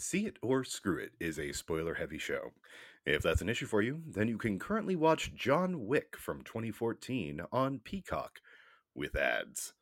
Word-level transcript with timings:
See 0.00 0.24
It 0.24 0.38
or 0.40 0.64
Screw 0.64 0.96
It 0.96 1.12
is 1.20 1.38
a 1.38 1.52
spoiler 1.52 1.92
heavy 1.94 2.16
show. 2.16 2.52
If 3.04 3.22
that's 3.22 3.42
an 3.42 3.50
issue 3.50 3.66
for 3.66 3.82
you, 3.82 4.00
then 4.06 4.28
you 4.28 4.38
can 4.38 4.58
currently 4.58 4.96
watch 4.96 5.34
John 5.34 5.86
Wick 5.86 6.16
from 6.16 6.42
2014 6.42 7.42
on 7.52 7.80
Peacock 7.80 8.40
with 8.94 9.14
ads. 9.14 9.74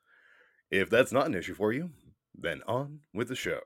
If 0.73 0.91
that's 0.91 1.13
not 1.13 1.27
an 1.27 1.37
issue 1.37 1.55
for 1.55 1.73
you, 1.73 1.91
then 2.35 2.63
on 2.67 3.01
with 3.15 3.29
the 3.29 3.37
show. 3.37 3.61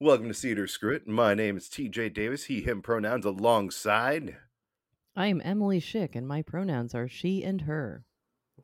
Welcome 0.00 0.26
to 0.26 0.34
See 0.34 0.50
It 0.50 0.58
or 0.58 0.66
Screw 0.66 0.96
It. 0.96 1.06
My 1.06 1.34
name 1.34 1.56
is 1.56 1.68
TJ 1.68 2.12
Davis, 2.12 2.46
he, 2.46 2.60
him 2.60 2.82
pronouns 2.82 3.24
alongside. 3.24 4.38
I 5.14 5.28
am 5.28 5.40
Emily 5.44 5.80
Schick, 5.80 6.16
and 6.16 6.26
my 6.26 6.42
pronouns 6.42 6.96
are 6.96 7.08
she 7.08 7.44
and 7.44 7.60
her. 7.62 8.04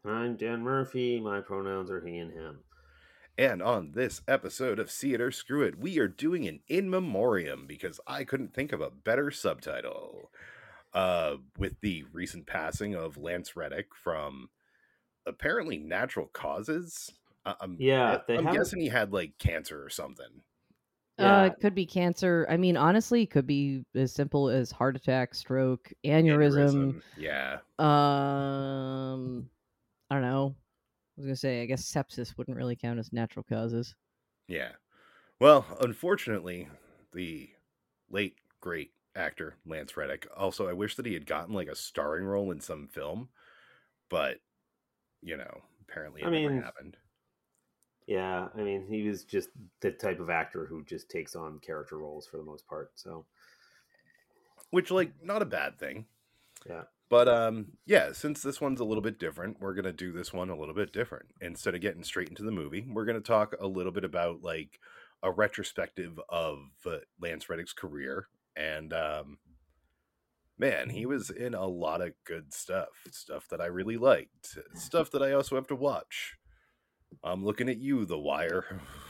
I'm 0.04 0.36
Dan 0.36 0.62
Murphy. 0.62 1.20
My 1.20 1.40
pronouns 1.40 1.88
are 1.88 2.04
he 2.04 2.18
and 2.18 2.32
him. 2.32 2.58
And 3.38 3.62
on 3.62 3.92
this 3.92 4.22
episode 4.26 4.78
of 4.78 4.90
See 4.90 5.12
It 5.12 5.20
or 5.20 5.30
Screw 5.30 5.62
It, 5.62 5.78
we 5.78 5.98
are 5.98 6.08
doing 6.08 6.46
an 6.48 6.60
in 6.68 6.88
memoriam 6.88 7.66
because 7.66 8.00
I 8.06 8.24
couldn't 8.24 8.54
think 8.54 8.72
of 8.72 8.80
a 8.80 8.90
better 8.90 9.30
subtitle. 9.30 10.30
Uh, 10.94 11.36
with 11.58 11.78
the 11.82 12.04
recent 12.10 12.46
passing 12.46 12.94
of 12.94 13.18
Lance 13.18 13.54
Reddick 13.54 13.88
from 13.94 14.48
apparently 15.26 15.76
natural 15.76 16.26
causes. 16.28 17.12
I- 17.44 17.54
I'm, 17.60 17.76
Yeah, 17.78 18.22
they 18.26 18.38
I'm 18.38 18.44
haven't- 18.44 18.58
guessing 18.60 18.80
he 18.80 18.88
had 18.88 19.12
like 19.12 19.36
cancer 19.36 19.84
or 19.84 19.90
something. 19.90 20.40
Uh, 21.18 21.50
it 21.52 21.60
could 21.60 21.74
be 21.74 21.84
cancer. 21.84 22.46
I 22.48 22.56
mean, 22.56 22.76
honestly, 22.78 23.22
it 23.22 23.30
could 23.30 23.46
be 23.46 23.84
as 23.94 24.12
simple 24.12 24.48
as 24.48 24.70
heart 24.70 24.96
attack, 24.96 25.34
stroke, 25.34 25.92
aneurysm. 26.04 26.94
Aneurysm. 26.94 27.02
Yeah. 27.18 27.58
Um, 27.78 29.50
I 30.10 30.14
don't 30.14 30.22
know. 30.22 30.54
I 31.16 31.20
was 31.20 31.26
gonna 31.26 31.36
say, 31.36 31.62
I 31.62 31.66
guess 31.66 31.90
sepsis 31.90 32.36
wouldn't 32.36 32.56
really 32.56 32.76
count 32.76 32.98
as 32.98 33.12
natural 33.12 33.42
causes. 33.42 33.94
Yeah. 34.48 34.72
Well, 35.40 35.66
unfortunately, 35.80 36.68
the 37.12 37.50
late 38.10 38.36
great 38.60 38.92
actor 39.14 39.56
Lance 39.66 39.96
Reddick. 39.96 40.26
Also, 40.36 40.68
I 40.68 40.72
wish 40.72 40.94
that 40.96 41.06
he 41.06 41.14
had 41.14 41.26
gotten 41.26 41.54
like 41.54 41.68
a 41.68 41.76
starring 41.76 42.24
role 42.26 42.50
in 42.52 42.60
some 42.60 42.88
film, 42.88 43.28
but 44.08 44.40
you 45.22 45.36
know, 45.36 45.62
apparently 45.80 46.22
it 46.22 46.26
I 46.26 46.30
never 46.30 46.50
mean, 46.50 46.62
happened. 46.62 46.96
Yeah, 48.06 48.48
I 48.54 48.62
mean, 48.62 48.86
he 48.86 49.02
was 49.08 49.24
just 49.24 49.48
the 49.80 49.90
type 49.90 50.20
of 50.20 50.30
actor 50.30 50.64
who 50.66 50.84
just 50.84 51.10
takes 51.10 51.34
on 51.34 51.58
character 51.60 51.98
roles 51.98 52.26
for 52.26 52.36
the 52.36 52.44
most 52.44 52.66
part. 52.68 52.92
So, 52.94 53.26
Which, 54.70 54.90
like, 54.90 55.12
not 55.22 55.42
a 55.42 55.46
bad 55.46 55.78
thing. 55.78 56.06
yeah. 56.68 56.84
But 57.08 57.28
um, 57.28 57.66
yeah, 57.86 58.12
since 58.12 58.42
this 58.42 58.60
one's 58.60 58.80
a 58.80 58.84
little 58.84 59.02
bit 59.02 59.18
different, 59.18 59.58
we're 59.60 59.74
gonna 59.74 59.92
do 59.92 60.12
this 60.12 60.32
one 60.32 60.50
a 60.50 60.58
little 60.58 60.74
bit 60.74 60.92
different. 60.92 61.26
Instead 61.40 61.74
of 61.74 61.80
getting 61.80 62.02
straight 62.02 62.28
into 62.28 62.42
the 62.42 62.50
movie, 62.50 62.86
we're 62.88 63.04
gonna 63.04 63.20
talk 63.20 63.54
a 63.60 63.66
little 63.66 63.92
bit 63.92 64.04
about 64.04 64.42
like 64.42 64.80
a 65.22 65.30
retrospective 65.30 66.18
of 66.28 66.58
uh, 66.84 66.98
Lance 67.20 67.48
Reddick's 67.48 67.72
career, 67.72 68.26
and 68.56 68.92
um, 68.92 69.38
man, 70.58 70.90
he 70.90 71.06
was 71.06 71.30
in 71.30 71.54
a 71.54 71.66
lot 71.66 72.00
of 72.00 72.12
good 72.24 72.52
stuff, 72.52 72.88
stuff 73.10 73.46
that 73.50 73.60
I 73.60 73.66
really 73.66 73.96
liked, 73.96 74.58
stuff 74.74 75.10
that 75.12 75.22
I 75.22 75.32
also 75.32 75.54
have 75.54 75.68
to 75.68 75.76
watch. 75.76 76.36
I'm 77.22 77.44
looking 77.44 77.68
at 77.68 77.78
you, 77.78 78.04
The 78.04 78.18
Wire. 78.18 78.80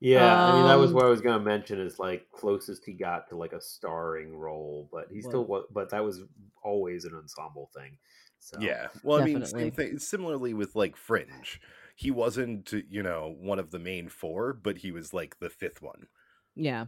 Yeah, 0.00 0.44
I 0.52 0.56
mean, 0.56 0.66
that 0.66 0.74
was 0.78 0.90
Um, 0.90 0.96
what 0.96 1.06
I 1.06 1.08
was 1.08 1.20
going 1.20 1.38
to 1.38 1.44
mention 1.44 1.80
is 1.80 1.98
like 1.98 2.30
closest 2.32 2.84
he 2.84 2.92
got 2.92 3.28
to 3.28 3.36
like 3.36 3.52
a 3.52 3.60
starring 3.60 4.36
role, 4.36 4.88
but 4.92 5.10
he 5.10 5.20
still 5.20 5.44
Well- 5.44 5.60
was, 5.62 5.66
but 5.72 5.90
that 5.90 6.04
was 6.04 6.22
always 6.62 7.04
an 7.04 7.14
ensemble 7.14 7.70
thing. 7.74 7.96
So, 8.38 8.58
Yeah. 8.60 8.88
Well, 9.02 9.20
I 9.20 9.24
mean, 9.24 9.44
same 9.44 9.70
thing. 9.70 9.98
Similarly 9.98 10.54
with 10.54 10.74
like 10.74 10.96
Fringe, 10.96 11.60
he 11.94 12.10
wasn't, 12.10 12.72
you 12.88 13.02
know, 13.02 13.36
one 13.38 13.58
of 13.58 13.70
the 13.70 13.78
main 13.78 14.08
four, 14.08 14.52
but 14.54 14.78
he 14.78 14.90
was 14.90 15.12
like 15.12 15.38
the 15.38 15.50
fifth 15.50 15.82
one. 15.82 16.06
Yeah. 16.54 16.86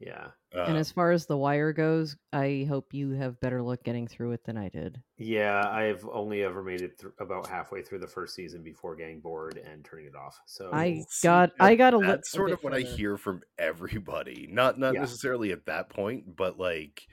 Yeah, 0.00 0.28
and 0.52 0.76
Uh, 0.76 0.80
as 0.80 0.90
far 0.90 1.12
as 1.12 1.26
the 1.26 1.36
wire 1.36 1.72
goes, 1.72 2.16
I 2.32 2.66
hope 2.68 2.92
you 2.94 3.10
have 3.12 3.38
better 3.40 3.60
luck 3.62 3.82
getting 3.84 4.08
through 4.08 4.32
it 4.32 4.42
than 4.44 4.56
I 4.56 4.68
did. 4.70 5.00
yeah. 5.18 5.68
I've 5.70 6.04
only 6.10 6.42
ever 6.42 6.62
made 6.62 6.80
it 6.80 6.98
thr 6.98 7.08
about 7.20 7.46
halfway 7.46 7.82
through 7.82 7.98
the 8.00 8.06
first 8.08 8.34
season 8.34 8.62
before 8.62 8.96
getting 8.96 9.20
bored 9.20 9.58
and 9.58 9.84
turning 9.84 10.06
it 10.06 10.16
off. 10.16 10.40
So, 10.46 10.70
I 10.72 11.04
got, 11.22 11.56
that- 11.58 11.64
I 11.64 11.74
got 11.76 11.92
a 11.94 11.98
little. 11.98 12.12
that's 12.12 12.30
sort 12.30 12.50
of 12.50 12.64
what 12.64 12.74
I 12.74 12.80
hear 12.80 13.16
from 13.16 13.42
everybody. 13.58 14.48
Not 14.50 14.78
not 14.78 14.94
Yeah. 14.94 15.00
necessarily 15.00 15.52
at 15.52 15.66
that 15.66 15.90
point, 15.90 16.34
but 16.34 16.58
like 16.58 17.06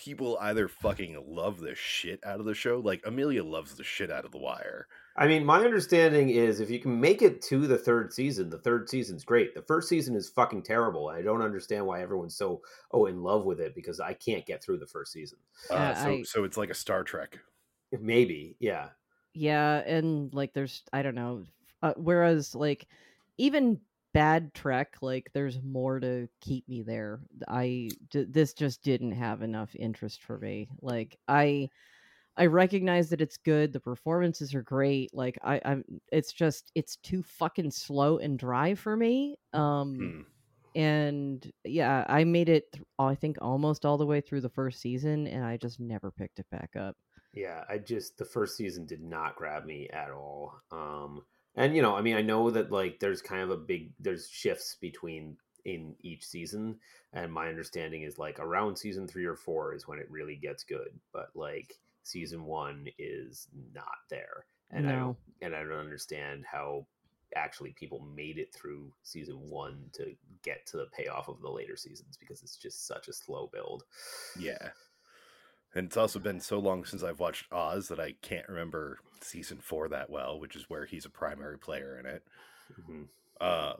people 0.00 0.38
either 0.40 0.66
fucking 0.66 1.22
love 1.28 1.60
the 1.60 1.74
shit 1.74 2.20
out 2.24 2.40
of 2.40 2.46
the 2.46 2.54
show. 2.54 2.80
Like 2.82 3.02
Amelia 3.04 3.44
loves 3.44 3.74
the 3.74 3.84
shit 3.84 4.10
out 4.10 4.24
of 4.24 4.32
The 4.32 4.38
Wire. 4.38 4.86
I 5.16 5.26
mean, 5.26 5.44
my 5.44 5.62
understanding 5.62 6.30
is 6.30 6.58
if 6.60 6.70
you 6.70 6.78
can 6.78 6.98
make 6.98 7.20
it 7.20 7.42
to 7.42 7.66
the 7.66 7.76
third 7.76 8.10
season, 8.12 8.48
the 8.48 8.58
third 8.58 8.88
season's 8.88 9.24
great. 9.24 9.54
The 9.54 9.60
first 9.62 9.88
season 9.90 10.16
is 10.16 10.30
fucking 10.30 10.62
terrible. 10.62 11.08
I 11.08 11.20
don't 11.20 11.42
understand 11.42 11.84
why 11.84 12.00
everyone's 12.00 12.34
so 12.36 12.62
oh 12.92 13.04
in 13.06 13.22
love 13.22 13.44
with 13.44 13.60
it 13.60 13.74
because 13.74 14.00
I 14.00 14.14
can't 14.14 14.46
get 14.46 14.62
through 14.64 14.78
the 14.78 14.86
first 14.86 15.12
season. 15.12 15.38
Uh, 15.70 15.94
so 15.94 16.08
I- 16.10 16.22
so 16.22 16.44
it's 16.44 16.56
like 16.56 16.70
a 16.70 16.74
Star 16.74 17.04
Trek. 17.04 17.38
Maybe, 18.00 18.56
yeah, 18.60 18.88
Yeah, 19.34 19.78
and 19.78 20.32
like 20.32 20.54
there's 20.54 20.82
I 20.92 21.02
don't 21.02 21.14
know. 21.16 21.42
Uh, 21.82 21.92
whereas 21.96 22.54
like 22.54 22.86
even 23.36 23.80
bad 24.12 24.52
Trek, 24.54 24.96
like 25.02 25.30
there's 25.34 25.62
more 25.62 26.00
to 26.00 26.28
keep 26.40 26.68
me 26.68 26.82
there. 26.82 27.20
I 27.48 27.90
d- 28.10 28.26
this 28.28 28.54
just 28.54 28.82
didn't 28.82 29.12
have 29.12 29.42
enough 29.42 29.74
interest 29.76 30.22
for 30.22 30.38
me. 30.38 30.68
Like 30.82 31.18
I 31.28 31.68
I 32.36 32.46
recognize 32.46 33.10
that 33.10 33.20
it's 33.20 33.36
good. 33.36 33.72
The 33.72 33.80
performances 33.80 34.54
are 34.54 34.62
great. 34.62 35.10
Like 35.14 35.38
I 35.44 35.60
I'm 35.64 35.84
it's 36.12 36.32
just 36.32 36.70
it's 36.74 36.96
too 36.96 37.22
fucking 37.22 37.70
slow 37.72 38.18
and 38.18 38.38
dry 38.38 38.74
for 38.74 38.96
me. 38.96 39.36
Um 39.52 39.96
Hmm. 39.96 40.20
and 40.74 41.52
yeah, 41.64 42.04
I 42.08 42.24
made 42.24 42.48
it 42.48 42.72
th- 42.72 42.84
I 42.98 43.14
think 43.14 43.38
almost 43.42 43.84
all 43.84 43.98
the 43.98 44.06
way 44.06 44.20
through 44.20 44.40
the 44.42 44.48
first 44.48 44.80
season 44.80 45.26
and 45.26 45.44
I 45.44 45.56
just 45.56 45.80
never 45.80 46.10
picked 46.10 46.38
it 46.38 46.46
back 46.50 46.70
up. 46.78 46.96
yeah. 47.34 47.64
I 47.68 47.78
just 47.78 48.18
the 48.18 48.24
first 48.24 48.56
season 48.56 48.86
did 48.86 49.02
not 49.02 49.36
grab 49.36 49.64
me 49.64 49.88
at 49.90 50.10
all. 50.10 50.54
Um, 50.72 51.22
and 51.56 51.74
you 51.74 51.82
know, 51.82 51.96
I 51.96 52.02
mean, 52.02 52.16
I 52.16 52.22
know 52.22 52.50
that 52.50 52.70
like 52.70 53.00
there's 53.00 53.22
kind 53.22 53.42
of 53.42 53.50
a 53.50 53.56
big 53.56 53.92
there's 53.98 54.28
shifts 54.28 54.76
between 54.80 55.36
in 55.64 55.94
each 56.00 56.24
season, 56.24 56.78
and 57.12 57.32
my 57.32 57.48
understanding 57.48 58.02
is 58.02 58.18
like 58.18 58.38
around 58.38 58.76
season 58.76 59.06
three 59.06 59.24
or 59.24 59.36
four 59.36 59.74
is 59.74 59.86
when 59.86 59.98
it 59.98 60.10
really 60.10 60.36
gets 60.36 60.64
good, 60.64 60.98
but 61.12 61.30
like 61.34 61.78
season 62.02 62.44
one 62.44 62.86
is 62.98 63.48
not 63.74 63.98
there, 64.08 64.46
and 64.70 64.88
I 64.88 64.92
don't 64.92 65.16
and 65.42 65.54
I 65.54 65.62
don't 65.62 65.72
understand 65.72 66.44
how 66.50 66.86
actually 67.36 67.72
people 67.78 68.00
made 68.16 68.38
it 68.38 68.52
through 68.52 68.92
season 69.02 69.36
one 69.48 69.84
to 69.92 70.14
get 70.42 70.66
to 70.66 70.76
the 70.76 70.88
payoff 70.92 71.28
of 71.28 71.40
the 71.40 71.50
later 71.50 71.76
seasons 71.76 72.16
because 72.16 72.42
it's 72.42 72.56
just 72.56 72.86
such 72.86 73.08
a 73.08 73.12
slow 73.12 73.48
build. 73.52 73.84
Yeah. 74.38 74.70
And 75.74 75.86
it's 75.86 75.96
also 75.96 76.18
been 76.18 76.40
so 76.40 76.58
long 76.58 76.84
since 76.84 77.02
I've 77.02 77.20
watched 77.20 77.52
Oz 77.52 77.88
that 77.88 78.00
I 78.00 78.12
can't 78.22 78.48
remember 78.48 78.98
season 79.20 79.58
four 79.58 79.88
that 79.88 80.10
well, 80.10 80.40
which 80.40 80.56
is 80.56 80.68
where 80.68 80.84
he's 80.84 81.04
a 81.04 81.10
primary 81.10 81.58
player 81.58 81.98
in 81.98 82.06
it. 82.06 82.24
Mhm. 82.80 83.08
Uh, 83.40 83.74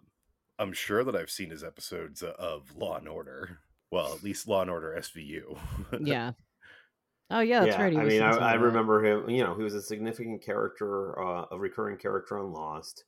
I'm 0.59 0.73
sure 0.73 1.03
that 1.05 1.17
I've 1.17 1.31
seen 1.31 1.51
his 1.51 1.65
episodes 1.65 2.23
of 2.23 2.77
Law 2.77 2.97
and 2.99 3.09
Order. 3.09 3.59
Well, 3.91 4.15
at 4.15 4.23
least 4.23 4.47
Law 4.47 4.63
and 4.63 4.71
Order 4.71 4.95
SVU. 4.97 5.59
Yeah. 6.07 6.33
Oh 7.33 7.41
yeah, 7.41 7.61
that's 7.61 7.79
right. 7.79 7.93
he 7.93 7.99
I 7.99 8.05
mean, 8.05 8.23
I, 8.23 8.37
I 8.37 8.55
remember 8.55 9.05
him. 9.05 9.31
You 9.31 9.45
know, 9.45 9.55
he 9.55 9.63
was 9.63 9.75
a 9.75 9.83
significant 9.83 10.43
character, 10.43 11.19
uh, 11.21 11.47
a 11.53 11.59
recurring 11.59 11.97
character 11.97 12.39
on 12.39 12.53
Lost. 12.53 13.05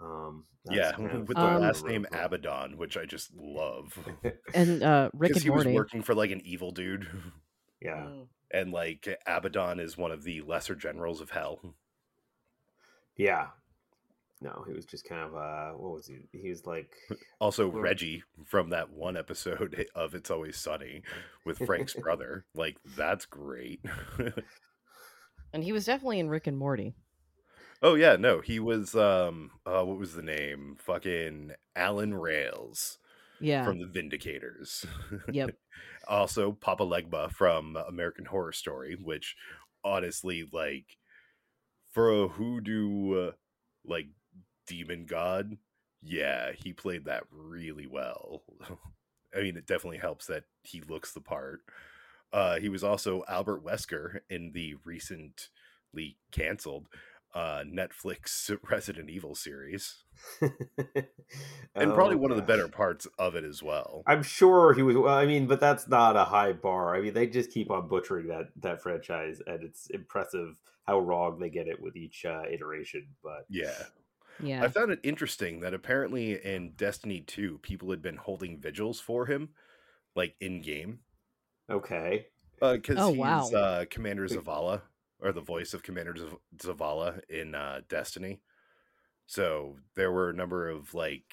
Um, 0.00 0.44
yeah, 0.68 0.92
kind 0.92 1.10
of 1.12 1.28
with 1.28 1.36
the 1.36 1.44
Um, 1.44 1.60
last 1.60 1.84
name 1.84 2.04
Abaddon, 2.12 2.76
which 2.78 2.96
I 2.96 3.04
just 3.04 3.32
love. 3.34 3.96
and 4.54 4.82
uh 4.82 5.10
Rick 5.14 5.30
Because 5.30 5.44
and 5.44 5.44
he 5.44 5.50
was 5.50 5.66
working 5.66 6.02
for 6.02 6.14
like 6.14 6.30
an 6.32 6.40
evil 6.44 6.70
dude. 6.72 7.06
Yeah, 7.80 8.04
Mm. 8.06 8.26
And 8.52 8.72
like 8.72 9.08
Abaddon 9.26 9.78
is 9.80 9.96
one 9.96 10.10
of 10.12 10.24
the 10.24 10.40
lesser 10.42 10.74
generals 10.74 11.20
of 11.20 11.30
hell. 11.30 11.60
yeah. 13.16 13.48
No, 14.42 14.64
he 14.66 14.72
was 14.72 14.86
just 14.86 15.06
kind 15.06 15.20
of 15.20 15.34
uh, 15.36 15.72
what 15.76 15.92
was 15.92 16.06
he? 16.06 16.16
He 16.32 16.48
was 16.48 16.64
like, 16.66 16.90
Also, 17.42 17.68
Well- 17.68 17.82
Reggie 17.82 18.22
from 18.46 18.70
that 18.70 18.90
one 18.90 19.14
episode 19.16 19.84
of 19.94 20.14
It's 20.14 20.30
Always 20.30 20.56
Sunny 20.56 21.02
with 21.44 21.58
Frank's 21.58 21.92
brother. 21.94 22.46
Like, 22.54 22.78
that's 22.96 23.26
great. 23.26 23.84
And 25.52 25.64
he 25.64 25.72
was 25.72 25.84
definitely 25.84 26.20
in 26.20 26.28
Rick 26.30 26.46
and 26.46 26.56
Morty. 26.56 26.94
oh, 27.82 27.96
yeah, 27.96 28.14
no, 28.16 28.40
he 28.40 28.60
was, 28.60 28.94
um, 28.94 29.50
uh, 29.66 29.82
what 29.82 29.98
was 29.98 30.14
the 30.14 30.22
name? 30.22 30.76
Fucking 30.78 31.50
Alan 31.74 32.14
Rails 32.14 32.98
Yeah. 33.40 33.64
from 33.64 33.80
the 33.80 33.86
Vindicators. 33.86 34.86
Yep. 35.32 35.56
Also, 36.08 36.52
Papa 36.52 36.84
Legba 36.84 37.30
from 37.30 37.76
American 37.76 38.26
Horror 38.26 38.52
Story, 38.52 38.96
which 39.00 39.36
honestly, 39.84 40.48
like, 40.52 40.96
for 41.92 42.10
a 42.10 42.28
hoodoo, 42.28 43.28
uh, 43.28 43.32
like, 43.84 44.06
demon 44.66 45.06
god, 45.06 45.58
yeah, 46.02 46.52
he 46.52 46.72
played 46.72 47.04
that 47.04 47.24
really 47.30 47.86
well. 47.86 48.42
I 49.36 49.40
mean, 49.40 49.56
it 49.56 49.66
definitely 49.66 49.98
helps 49.98 50.26
that 50.26 50.44
he 50.64 50.80
looks 50.80 51.12
the 51.12 51.20
part. 51.20 51.60
Uh, 52.32 52.58
he 52.58 52.68
was 52.68 52.84
also 52.84 53.24
Albert 53.28 53.64
Wesker 53.64 54.20
in 54.28 54.52
the 54.52 54.74
recently 54.84 56.16
canceled 56.32 56.86
uh, 57.34 57.64
Netflix 57.66 58.50
Resident 58.70 59.10
Evil 59.10 59.34
series, 59.34 60.04
and 61.74 61.94
probably 61.94 62.14
Oh, 62.14 62.16
one 62.16 62.30
of 62.30 62.36
the 62.36 62.42
better 62.42 62.68
parts 62.68 63.06
of 63.18 63.34
it 63.34 63.44
as 63.44 63.62
well. 63.62 64.06
I'm 64.06 64.22
sure 64.22 64.72
he 64.74 64.82
was. 64.82 64.96
Well, 64.96 65.14
I 65.14 65.26
mean, 65.26 65.46
but 65.46 65.60
that's 65.60 65.86
not 65.86 66.16
a 66.16 66.24
high 66.24 66.52
bar. 66.52 66.96
I 66.96 67.00
mean, 67.00 67.12
they 67.14 67.26
just 67.26 67.50
keep 67.50 67.70
on 67.70 67.88
butchering 67.88 68.28
that 68.28 68.46
that 68.56 68.82
franchise, 68.82 69.40
and 69.46 69.62
it's 69.62 69.88
impressive 69.90 70.56
how 70.84 71.00
wrong 71.00 71.38
they 71.38 71.50
get 71.50 71.68
it 71.68 71.80
with 71.80 71.96
each 71.96 72.24
uh, 72.24 72.42
iteration. 72.50 73.14
But 73.22 73.48
Yeah. 73.48 73.86
Yeah. 74.38 74.66
I 74.66 74.68
found 74.68 74.92
it 74.92 75.00
interesting 75.04 75.60
that 75.60 75.74
apparently 75.74 76.42
in 76.44 76.72
Destiny 76.74 77.20
2, 77.22 77.58
people 77.60 77.90
had 77.90 78.02
been 78.02 78.16
holding 78.18 78.60
vigils 78.60 79.00
for 79.00 79.26
him, 79.26 79.54
like 80.16 80.36
in 80.40 80.62
game. 80.62 81.04
okay, 81.68 82.26
Uh 82.62 82.74
Because 82.74 83.06
Oh, 83.06 83.08
he's 83.08 83.52
wow. 83.52 83.52
uh, 83.52 83.84
Commander 83.90 84.26
Zavala, 84.26 84.82
or 85.22 85.32
the 85.32 85.40
voice 85.40 85.74
of 85.74 85.82
Commander 85.82 86.14
Zav- 86.14 86.38
Zavala 86.56 87.20
in 87.28 87.54
uh, 87.54 87.80
Destiny. 87.88 88.40
So 89.26 89.76
there 89.94 90.10
were 90.10 90.30
a 90.30 90.34
number 90.34 90.68
of, 90.68 90.94
like, 90.94 91.32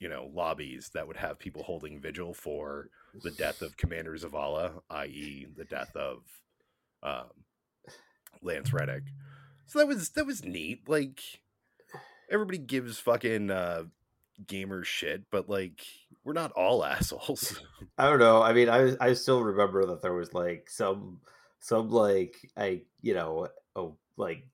you 0.00 0.08
know, 0.08 0.30
lobbies 0.32 0.90
that 0.94 1.06
would 1.06 1.16
have 1.16 1.38
people 1.38 1.62
holding 1.62 2.00
vigil 2.00 2.34
for 2.34 2.88
the 3.22 3.30
death 3.30 3.62
of 3.62 3.76
Commander 3.76 4.14
Zavala, 4.14 4.80
i.e., 4.90 5.46
the 5.56 5.64
death 5.64 5.94
of 5.94 6.22
um, 7.02 7.30
Lance 8.42 8.72
Reddick. 8.72 9.04
So 9.66 9.78
that 9.78 9.88
was 9.88 10.10
that 10.10 10.26
was 10.26 10.44
neat. 10.44 10.88
Like 10.88 11.20
everybody 12.30 12.58
gives 12.58 12.98
fucking 12.98 13.50
uh, 13.50 13.84
gamers 14.44 14.86
shit, 14.86 15.24
but 15.30 15.48
like 15.48 15.84
we're 16.24 16.32
not 16.32 16.52
all 16.52 16.84
assholes. 16.84 17.60
I 17.96 18.08
don't 18.08 18.18
know. 18.18 18.42
I 18.42 18.52
mean, 18.52 18.68
I 18.68 18.96
I 19.00 19.12
still 19.14 19.42
remember 19.42 19.86
that 19.86 20.02
there 20.02 20.14
was 20.14 20.34
like 20.34 20.68
some 20.70 21.20
some 21.64 21.88
like 21.90 22.36
I 22.58 22.82
you 23.00 23.14
know 23.14 23.48
a 23.74 23.88
like 24.18 24.44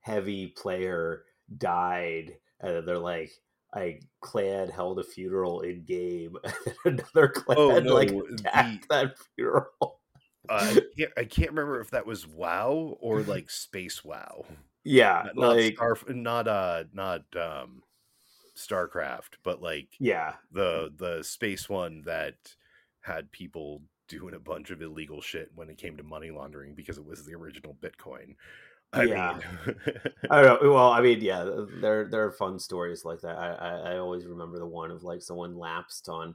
heavy 0.00 0.48
player 0.48 1.22
died, 1.56 2.36
and 2.60 2.86
they're 2.86 2.98
like. 2.98 3.30
A 3.76 4.00
clan 4.22 4.70
held 4.70 4.98
a 4.98 5.04
funeral 5.04 5.60
in 5.60 5.84
game, 5.84 6.38
another 6.86 7.28
clan 7.28 7.58
Oh, 7.58 7.78
no, 7.78 7.94
like 7.94 8.08
the- 8.08 8.78
that 8.88 9.18
funeral. 9.36 10.00
uh, 10.48 10.72
I, 10.74 10.80
can't, 10.98 11.12
I 11.18 11.24
can't 11.24 11.50
remember 11.50 11.78
if 11.82 11.90
that 11.90 12.06
was 12.06 12.26
WoW 12.26 12.96
or 12.98 13.20
like 13.24 13.50
Space 13.50 14.02
WoW. 14.02 14.46
Yeah, 14.84 15.24
Not, 15.26 15.36
not 15.36 15.56
like 15.56 15.74
Star, 15.74 15.98
not 16.08 16.48
uh, 16.48 16.84
not 16.94 17.24
um, 17.36 17.82
Starcraft, 18.56 19.34
but 19.42 19.60
like 19.60 19.88
yeah, 20.00 20.36
the 20.50 20.90
the 20.96 21.22
space 21.22 21.68
one 21.68 22.04
that 22.06 22.36
had 23.02 23.30
people 23.32 23.82
doing 24.08 24.34
a 24.34 24.40
bunch 24.40 24.70
of 24.70 24.82
illegal 24.82 25.20
shit 25.20 25.50
when 25.54 25.68
it 25.68 25.78
came 25.78 25.96
to 25.96 26.02
money 26.02 26.30
laundering 26.30 26.74
because 26.74 26.98
it 26.98 27.06
was 27.06 27.24
the 27.24 27.34
original 27.34 27.74
Bitcoin. 27.80 28.34
I 28.92 29.06
Yeah. 29.06 29.38
mean, 29.38 29.76
I 30.30 30.42
don't 30.42 30.62
know. 30.62 30.70
Well, 30.74 30.90
I 30.90 31.00
mean, 31.02 31.20
yeah, 31.20 31.44
there 31.80 32.08
there 32.08 32.24
are 32.24 32.32
fun 32.32 32.58
stories 32.58 33.04
like 33.04 33.20
that. 33.20 33.36
I, 33.36 33.52
I 33.52 33.92
I 33.92 33.98
always 33.98 34.26
remember 34.26 34.58
the 34.58 34.66
one 34.66 34.90
of 34.90 35.02
like 35.02 35.20
someone 35.22 35.56
lapsed 35.56 36.08
on 36.08 36.34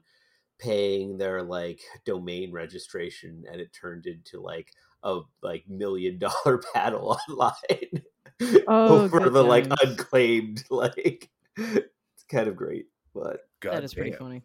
paying 0.59 1.17
their 1.17 1.41
like 1.43 1.81
domain 2.05 2.51
registration, 2.51 3.43
and 3.51 3.59
it 3.59 3.73
turned 3.73 4.05
into 4.05 4.39
like 4.39 4.71
a 5.03 5.21
like 5.41 5.67
million 5.67 6.19
dollar 6.19 6.61
battle 6.73 7.17
online 7.29 8.03
Oh, 8.67 9.07
over 9.07 9.19
good 9.19 9.33
the 9.33 9.43
like 9.43 9.67
unclaimed 9.81 10.63
like. 10.69 11.29
It's 11.57 12.23
kind 12.29 12.47
of 12.47 12.55
great, 12.55 12.87
but 13.13 13.41
God 13.59 13.75
that 13.75 13.83
is 13.83 13.93
pretty 13.93 14.11
funny. 14.11 14.43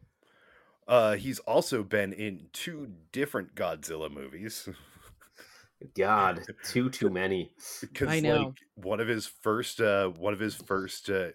Uh, 0.88 1.16
he's 1.16 1.38
also 1.40 1.82
been 1.84 2.14
in 2.14 2.46
two 2.54 2.88
different 3.12 3.54
Godzilla 3.54 4.10
movies. 4.10 4.68
God, 5.96 6.42
too 6.64 6.90
too 6.90 7.10
many. 7.10 7.52
because 7.80 8.08
I 8.08 8.20
know. 8.20 8.36
like 8.46 8.54
one 8.74 8.98
of 8.98 9.06
his 9.06 9.26
first 9.26 9.80
uh 9.80 10.08
one 10.08 10.32
of 10.32 10.40
his 10.40 10.54
first 10.54 11.08
uh 11.08 11.28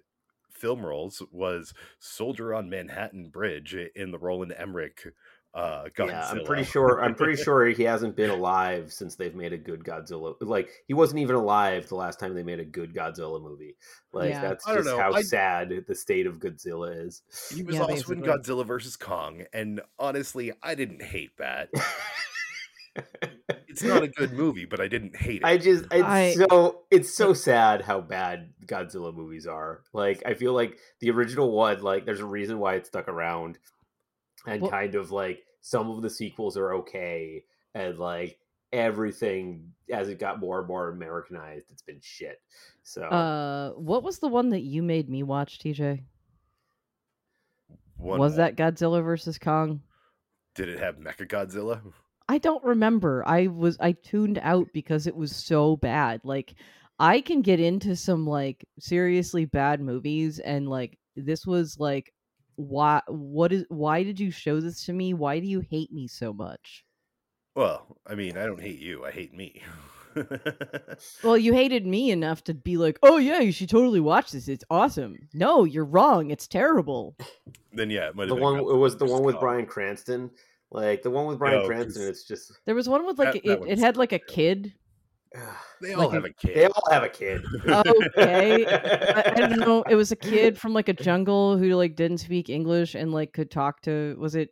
film 0.49 0.85
roles 0.85 1.21
was 1.31 1.73
soldier 1.99 2.53
on 2.53 2.69
manhattan 2.69 3.29
bridge 3.29 3.75
in 3.95 4.11
the 4.11 4.17
roland 4.17 4.53
emmerich 4.57 5.13
uh 5.53 5.83
Godzilla. 5.95 6.07
Yeah, 6.09 6.27
I'm 6.29 6.45
pretty 6.45 6.63
sure. 6.63 7.01
I'm 7.03 7.13
pretty 7.15 7.35
sure 7.43 7.65
he 7.67 7.83
hasn't 7.83 8.15
been 8.15 8.31
alive 8.31 8.91
since 8.91 9.15
they've 9.15 9.35
made 9.35 9.53
a 9.53 9.57
good 9.57 9.83
Godzilla. 9.83 10.35
Like 10.41 10.69
he 10.87 10.93
wasn't 10.93 11.19
even 11.19 11.35
alive 11.35 11.87
the 11.87 11.95
last 11.95 12.19
time 12.19 12.33
they 12.33 12.41
made 12.43 12.59
a 12.59 12.65
good 12.65 12.93
Godzilla 12.93 13.41
movie. 13.41 13.75
Like 14.11 14.31
Yeah. 14.31 14.41
that's 14.41 14.65
just 14.65 14.85
know, 14.85 14.97
how 14.97 15.13
I- 15.13 15.21
sad 15.21 15.83
the 15.87 15.95
state 15.95 16.25
of 16.25 16.39
Godzilla 16.39 17.05
is. 17.05 17.21
he 17.53 17.61
was 17.63 17.75
Yeah, 17.75 17.81
also 17.81 17.93
basically. 17.93 18.15
in 18.17 18.23
godzilla 18.23 18.65
versus 18.65 18.95
kong 18.95 19.43
and 19.53 19.81
honestly 19.99 20.51
i 20.63 20.73
didn't 20.75 21.01
hate 21.01 21.35
that 21.37 21.69
it's 23.67 23.81
not 23.81 24.03
a 24.03 24.07
good 24.07 24.33
movie 24.43 24.65
but 24.65 24.79
i 24.79 24.87
didn't 24.87 25.15
hate 25.15 25.37
it 25.41 25.45
I 25.45 25.57
just 25.57 25.85
it's 25.91 26.03
I- 26.05 26.33
so 26.33 26.81
it's 26.91 27.15
so 27.15 27.33
sad 27.33 27.81
how 27.81 28.01
bad 28.01 28.53
Godzilla 28.65 29.13
movies 29.13 29.45
are. 29.47 29.81
Like 29.93 30.23
I 30.25 30.35
feel 30.35 30.53
like 30.53 30.77
the 31.01 31.09
original 31.11 31.51
one, 31.51 31.81
like 31.81 32.05
there's 32.05 32.21
a 32.21 32.25
reason 32.25 32.59
why 32.59 32.75
it 32.75 32.85
stuck 32.87 33.07
around, 33.09 33.57
and 34.47 34.61
Well- 34.61 34.71
kind 34.71 34.95
of 34.95 35.11
like 35.11 35.43
some 35.61 35.89
of 35.89 36.01
the 36.01 36.09
sequels 36.09 36.57
are 36.57 36.73
okay, 36.75 37.43
and 37.73 37.97
like 37.97 38.37
everything 38.71 39.71
as 39.91 40.09
it 40.09 40.17
got 40.19 40.39
more 40.39 40.59
and 40.59 40.67
more 40.67 40.89
Americanized, 40.89 41.69
it's 41.71 41.83
been 41.83 41.99
shit. 42.01 42.41
So 42.83 43.03
Uh, 43.03 43.71
what 43.73 44.01
was 44.03 44.19
the 44.19 44.27
one 44.27 44.49
that 44.49 44.61
you 44.61 44.81
made 44.81 45.09
me 45.09 45.21
watch, 45.23 45.59
TJ? 45.59 46.03
One 47.97 48.19
was 48.19 48.33
more. 48.33 48.37
that 48.37 48.55
Godzilla 48.57 49.03
versus 49.03 49.37
Kong? 49.37 49.81
did 50.55 50.69
it 50.69 50.77
have 50.77 50.97
mecha 50.97 51.27
godzilla 51.27 51.81
I 52.29 52.37
don't 52.37 52.63
remember. 52.63 53.23
I 53.27 53.47
was 53.47 53.75
I 53.79 53.93
tuned 53.93 54.37
out 54.43 54.67
because 54.71 55.07
it 55.07 55.15
was 55.15 55.35
so 55.35 55.75
bad. 55.77 56.21
Like 56.23 56.53
I 56.99 57.21
can 57.21 57.41
get 57.41 57.59
into 57.59 57.95
some 57.95 58.25
like 58.27 58.63
seriously 58.79 59.45
bad 59.45 59.81
movies 59.81 60.37
and 60.39 60.69
like 60.69 60.97
this 61.15 61.45
was 61.47 61.79
like 61.79 62.12
why 62.55 63.01
what 63.07 63.51
is 63.53 63.65
why 63.69 64.03
did 64.03 64.19
you 64.19 64.31
show 64.31 64.59
this 64.59 64.85
to 64.85 64.93
me? 64.93 65.13
Why 65.13 65.39
do 65.39 65.47
you 65.47 65.59
hate 65.61 65.91
me 65.91 66.07
so 66.07 66.33
much? 66.33 66.83
well 67.55 67.97
i 68.07 68.15
mean 68.15 68.35
i 68.35 68.47
don't 68.47 68.59
hate 68.59 68.79
you 68.79 69.05
i 69.05 69.11
hate 69.11 69.31
me 69.31 69.61
Well, 71.23 71.37
you 71.37 71.53
hated 71.53 71.85
me 71.87 72.11
enough 72.11 72.43
to 72.45 72.53
be 72.53 72.77
like, 72.77 72.99
"Oh 73.01 73.17
yeah, 73.17 73.39
you 73.39 73.51
should 73.51 73.69
totally 73.69 73.99
watch 73.99 74.31
this. 74.31 74.47
It's 74.47 74.63
awesome." 74.69 75.17
No, 75.33 75.63
you're 75.63 75.85
wrong. 75.85 76.29
It's 76.29 76.47
terrible. 76.47 77.15
then 77.71 77.89
yeah 77.89 78.09
it 78.09 78.15
might 78.15 78.27
the 78.27 78.35
have 78.35 78.41
one 78.43 78.55
been 78.57 78.69
it 78.69 78.77
was 78.77 78.95
the 78.97 79.05
one 79.05 79.23
with. 79.23 79.39
Bryan 79.39 79.65
Cranston. 79.65 80.29
Like 80.71 81.01
the 81.01 81.09
one 81.09 81.25
with 81.27 81.39
Bryan 81.39 81.61
No, 81.61 81.67
Cranston, 81.67 82.01
'cause- 82.03 82.09
it's 82.09 82.23
just 82.27 82.51
There 82.65 82.75
was 82.75 82.87
one 82.89 83.05
with 83.07 83.17
like 83.19 83.33
That- 83.33 83.43
that 83.43 83.51
it, 83.53 83.59
one 83.61 83.69
it 83.69 83.79
had 83.79 83.97
like 83.97 84.11
a 84.11 84.19
kid. 84.19 84.73
They 85.81 85.95
like 85.95 85.97
all 86.05 86.09
have 86.11 86.23
a- 86.25 86.27
a 86.27 86.33
kid 86.33 86.55
they 86.55 86.65
all 86.67 86.91
have 86.91 87.03
a 87.03 87.09
kid. 87.09 87.43
Okay. 87.67 88.65
I, 88.65 89.23
I 89.27 89.33
don't 89.47 89.59
know. 89.59 89.83
It 89.89 89.95
was 89.95 90.11
a 90.11 90.15
kid 90.15 90.57
from 90.57 90.73
like 90.73 90.89
a 90.89 90.93
jungle 91.07 91.57
who 91.57 91.69
like 91.75 91.95
didn't 91.95 92.19
speak 92.19 92.49
English 92.49 92.95
and 92.95 93.11
like 93.11 93.33
could 93.33 93.51
talk 93.51 93.81
to. 93.83 94.15
Was 94.19 94.35
it? 94.35 94.49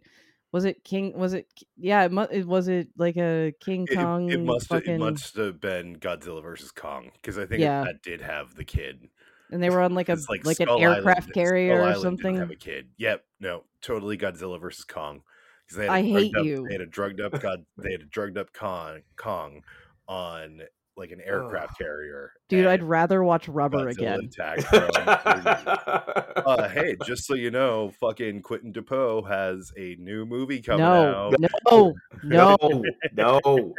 Was 0.52 0.66
it 0.66 0.84
King? 0.84 1.18
Was 1.18 1.34
it? 1.34 1.48
Yeah. 1.78 2.04
It, 2.04 2.12
mu- 2.12 2.28
it 2.30 2.46
was 2.46 2.68
it 2.68 2.90
like 2.98 3.16
a 3.18 3.54
King 3.64 3.84
It- 3.90 3.94
it, 3.94 3.96
Kong? 3.96 4.30
it 4.30 4.40
must 4.42 4.70
have, 4.72 4.80
fucking, 4.82 4.96
it 4.96 5.00
must 5.00 5.36
have 5.38 5.62
been 5.62 5.96
Godzilla 5.98 6.42
versus 6.42 6.72
Kong 6.72 7.12
because 7.14 7.38
I 7.38 7.46
think 7.46 7.62
Yeah. 7.62 7.84
that 7.86 8.02
did 8.02 8.22
have 8.22 8.56
the 8.56 8.66
kid. 8.66 9.08
and 9.52 9.62
they 9.64 9.70
were 9.70 9.82
on 9.82 9.94
like 9.94 10.10
a 10.10 10.18
like, 10.30 10.46
like 10.46 10.60
an 10.60 10.68
Skull 10.68 10.82
aircraft 10.82 11.22
Island- 11.22 11.34
carrier 11.34 11.76
Skull 11.78 11.86
or 11.88 11.92
Island 11.94 12.18
didn't 12.18 12.38
Have 12.38 12.52
a 12.52 12.56
kid. 12.56 12.90
Yep. 12.98 13.24
No. 13.40 13.64
Totally 13.82 14.18
Godzilla 14.18 14.60
versus 14.60 14.84
Kong. 14.84 15.22
'Cause 15.70 15.78
They 15.78 15.86
had 15.86 15.94
a 15.94 15.96
I 15.96 16.02
drugged 16.02 16.18
hate 16.26 16.36
up, 16.38 16.46
you. 16.46 16.66
They 16.68 16.74
had 16.74 16.82
a 16.82 16.86
drugged 16.86 17.22
up 17.22 17.40
God. 17.42 17.66
They 17.78 17.92
had 17.94 18.02
a 18.02 18.06
drugged 18.06 18.38
up 18.38 18.52
Kong 18.52 19.04
Kong 19.16 19.64
on 20.12 20.62
like 20.98 21.12
an 21.12 21.22
aircraft 21.22 21.77
carrier. 21.77 22.34
Dude, 22.50 22.68
I'd 22.68 22.84
rather 22.84 23.24
watch 23.24 23.48
Rubber 23.48 23.86
Godzilla 23.86 23.91
again. 23.91 24.20
attacked 24.25 24.63
from- 26.36 26.44
uh, 26.46 26.68
hey, 26.70 26.98
just 27.06 27.25
so 27.25 27.34
you 27.34 27.50
know, 27.50 27.94
fucking 28.01 28.41
Quentin 28.41 28.74
Dupieux 28.74 29.25
has 29.27 29.72
a 29.77 29.96
new 30.00 30.25
movie 30.25 30.62
coming 30.62 30.82
No, 30.86 31.30
out. 31.32 31.36
no, 31.39 31.94
no. 32.24 32.58
no, 32.63 32.84
no. 33.15 33.74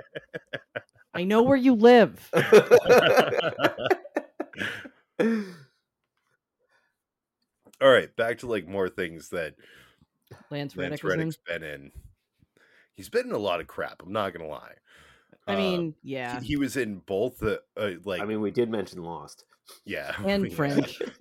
I 1.14 1.24
know 1.24 1.42
where 1.42 1.58
you 1.58 1.74
live. 1.74 2.30
All 7.80 7.90
right, 7.90 8.14
back 8.16 8.38
to 8.38 8.46
like 8.46 8.66
more 8.68 8.88
things 8.88 9.30
that 9.30 9.54
Lance 10.50 10.76
Lance 10.76 10.76
Reddick 10.76 11.02
was 11.02 11.12
in. 11.12 11.18
Reddick's 11.18 11.36
been 11.46 11.62
in. 11.62 11.90
He's 12.94 13.08
been 13.08 13.26
in 13.26 13.32
a 13.32 13.38
lot 13.38 13.60
of 13.60 13.66
crap. 13.66 14.02
I'm 14.04 14.12
not 14.12 14.32
gonna 14.32 14.48
lie. 14.48 14.74
I 15.46 15.54
Uh, 15.54 15.56
mean, 15.56 15.94
he- 16.02 16.12
yeah, 16.14 16.40
he, 16.40 16.56
was 16.56 16.76
in 16.76 16.98
both 17.06 17.38
the 17.38 17.62
uh, 17.76 17.90
like 18.04 18.22
I 18.22 18.24
mean, 18.24 18.40
we 18.40 18.50
did 18.50 18.70
mention 18.70 19.02
Lost. 19.02 19.44
yeah 19.84 20.12
and 20.24 20.48
yeah. 20.48 20.54
Fringe. 20.56 21.02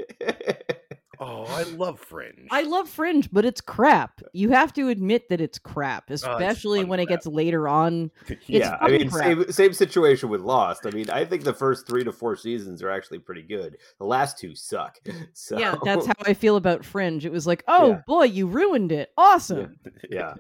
Oh, 1.24 1.44
I 1.44 1.62
love 1.64 2.00
Fringe. 2.00 2.48
I 2.50 2.64
love 2.64 2.90
Fringe, 2.90 3.30
but 3.32 3.46
it's 3.46 3.62
crap. 3.62 4.22
You 4.34 4.50
have 4.50 4.74
to 4.74 4.88
admit 4.90 5.30
that 5.30 5.40
it's 5.40 5.60
crap, 5.60 6.06
Oh, 6.10 6.14
it's 6.16 6.24
especially 6.24 6.80
fun 6.80 6.88
when 6.90 7.00
it 7.00 7.10
gets 7.10 7.28
later 7.28 7.68
on. 7.68 8.10
It's 8.28 8.42
yeah, 8.48 8.76
I 8.82 8.90
mean, 8.90 9.08
same, 9.12 9.52
same 9.52 9.72
situation 9.74 10.30
with 10.30 10.42
Lost. 10.42 10.88
I 10.88 10.90
mean, 10.90 11.12
I 11.12 11.24
think 11.26 11.44
the 11.44 11.54
first 11.54 11.86
three 11.86 12.04
to 12.06 12.12
four 12.12 12.36
seasons 12.36 12.82
are 12.82 12.90
actually 12.90 13.20
pretty 13.20 13.44
good. 13.44 13.78
The 14.00 14.06
last 14.06 14.40
two 14.40 14.56
suck. 14.56 14.98
So 15.36 15.60
Yeah, 15.60 15.76
that's 15.84 16.08
how 16.08 16.14
I 16.26 16.34
feel 16.34 16.56
about 16.56 16.84
Fringe. 16.84 17.24
It 17.24 17.32
was 17.32 17.46
like, 17.46 17.64
oh 17.68 17.90
Yeah. 17.92 18.02
boy, 18.08 18.24
you 18.24 18.48
ruined 18.48 18.92
it. 18.92 19.12
Awesome. 19.16 19.78
yeah. 20.10 20.34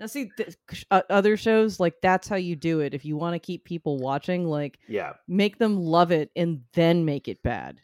Now, 0.00 0.06
see, 0.06 0.30
th- 0.36 0.56
uh, 0.90 1.02
other 1.08 1.36
shows 1.36 1.78
like 1.78 1.94
that's 2.02 2.26
how 2.28 2.36
you 2.36 2.56
do 2.56 2.80
it. 2.80 2.94
If 2.94 3.04
you 3.04 3.16
want 3.16 3.34
to 3.34 3.38
keep 3.38 3.64
people 3.64 3.98
watching, 3.98 4.44
like 4.46 4.78
Yeah. 4.88 5.12
make 5.28 5.58
them 5.58 5.76
love 5.76 6.10
it 6.10 6.30
and 6.34 6.62
then 6.72 7.04
make 7.04 7.28
it 7.28 7.42
bad. 7.42 7.78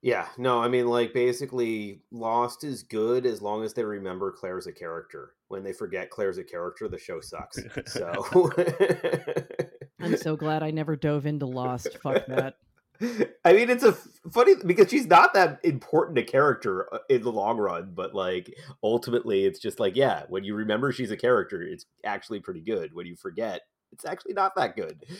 Yeah, 0.00 0.28
no, 0.38 0.60
I 0.60 0.68
mean, 0.68 0.86
like, 0.86 1.12
basically, 1.12 2.02
Lost 2.12 2.62
is 2.62 2.84
good 2.84 3.26
as 3.26 3.42
long 3.42 3.64
as 3.64 3.74
they 3.74 3.82
remember 3.82 4.30
Claire's 4.30 4.68
a 4.68 4.72
character. 4.72 5.32
When 5.48 5.64
they 5.64 5.72
forget 5.72 6.08
Claire's 6.08 6.38
a 6.38 6.44
character, 6.44 6.86
the 6.86 6.98
show 6.98 7.20
sucks. 7.20 7.58
So, 7.86 8.12
I'm 10.00 10.16
so 10.16 10.36
glad 10.36 10.62
I 10.62 10.70
never 10.70 10.94
dove 10.94 11.26
into 11.26 11.46
Lost. 11.46 11.98
Fuck 12.00 12.26
that. 12.28 12.54
I 13.44 13.52
mean, 13.52 13.70
it's 13.70 13.84
a 13.84 13.92
funny 14.32 14.54
because 14.64 14.90
she's 14.90 15.06
not 15.06 15.34
that 15.34 15.60
important 15.62 16.18
a 16.18 16.22
character 16.22 16.92
uh, 16.92 16.98
in 17.08 17.22
the 17.22 17.32
long 17.32 17.58
run, 17.58 17.92
but 17.94 18.14
like 18.14 18.52
ultimately, 18.82 19.44
it's 19.44 19.60
just 19.60 19.78
like, 19.78 19.94
yeah, 19.96 20.24
when 20.28 20.44
you 20.44 20.54
remember 20.54 20.90
she's 20.90 21.10
a 21.10 21.16
character, 21.16 21.62
it's 21.62 21.86
actually 22.04 22.40
pretty 22.40 22.60
good. 22.60 22.94
When 22.94 23.06
you 23.06 23.14
forget, 23.14 23.62
it's 23.92 24.04
actually 24.04 24.34
not 24.34 24.54
that 24.56 24.76
good. 24.76 25.04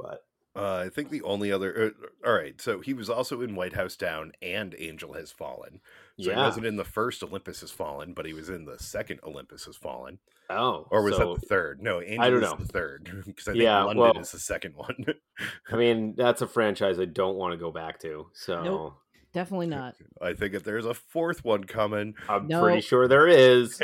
But 0.00 0.27
Uh, 0.58 0.82
I 0.86 0.88
think 0.88 1.10
the 1.10 1.22
only 1.22 1.52
other. 1.52 1.94
Uh, 2.24 2.26
all 2.28 2.34
right, 2.34 2.60
so 2.60 2.80
he 2.80 2.92
was 2.94 3.08
also 3.08 3.40
in 3.42 3.54
White 3.54 3.74
House 3.74 3.94
Down 3.96 4.32
and 4.42 4.74
Angel 4.78 5.12
Has 5.12 5.30
Fallen. 5.30 5.80
So 6.20 6.30
he 6.30 6.36
wasn't 6.36 6.66
in 6.66 6.74
the 6.76 6.84
first 6.84 7.22
Olympus 7.22 7.60
Has 7.60 7.70
Fallen, 7.70 8.12
but 8.12 8.26
he 8.26 8.32
was 8.32 8.48
in 8.48 8.64
the 8.64 8.76
second 8.78 9.20
Olympus 9.22 9.66
Has 9.66 9.76
Fallen. 9.76 10.18
oh, 10.50 10.88
Or 10.90 11.02
was 11.02 11.14
so, 11.16 11.34
that 11.34 11.40
the 11.42 11.46
third? 11.46 11.80
No, 11.80 12.00
Angel 12.00 12.24
don't 12.30 12.42
is 12.42 12.50
know. 12.50 12.56
the 12.56 12.64
third 12.72 13.04
because 13.26 13.46
I 13.46 13.52
think 13.52 13.62
Yeah, 13.62 13.82
London 13.84 14.02
well- 14.02 14.18
is 14.18 14.32
the 14.32 14.40
second 14.40 14.74
one. 14.74 15.06
I 15.70 15.76
mean, 15.76 16.14
that's 16.16 16.42
a 16.42 16.48
franchise 16.48 16.98
I 16.98 17.04
don't 17.04 17.36
want 17.36 17.52
to 17.52 17.56
go 17.56 17.70
back 17.70 18.00
to. 18.00 18.26
So 18.32 18.94
Definitely 19.32 19.66
not. 19.68 19.94
I 20.20 20.32
think 20.32 20.54
if 20.54 20.64
there's 20.64 20.86
a 20.86 20.94
fourth 20.94 21.44
one 21.44 21.62
coming, 21.64 22.14
I'm 22.28 22.48
No. 22.48 22.62
pretty 22.62 22.80
sure 22.80 23.06
there 23.06 23.28
is. 23.28 23.80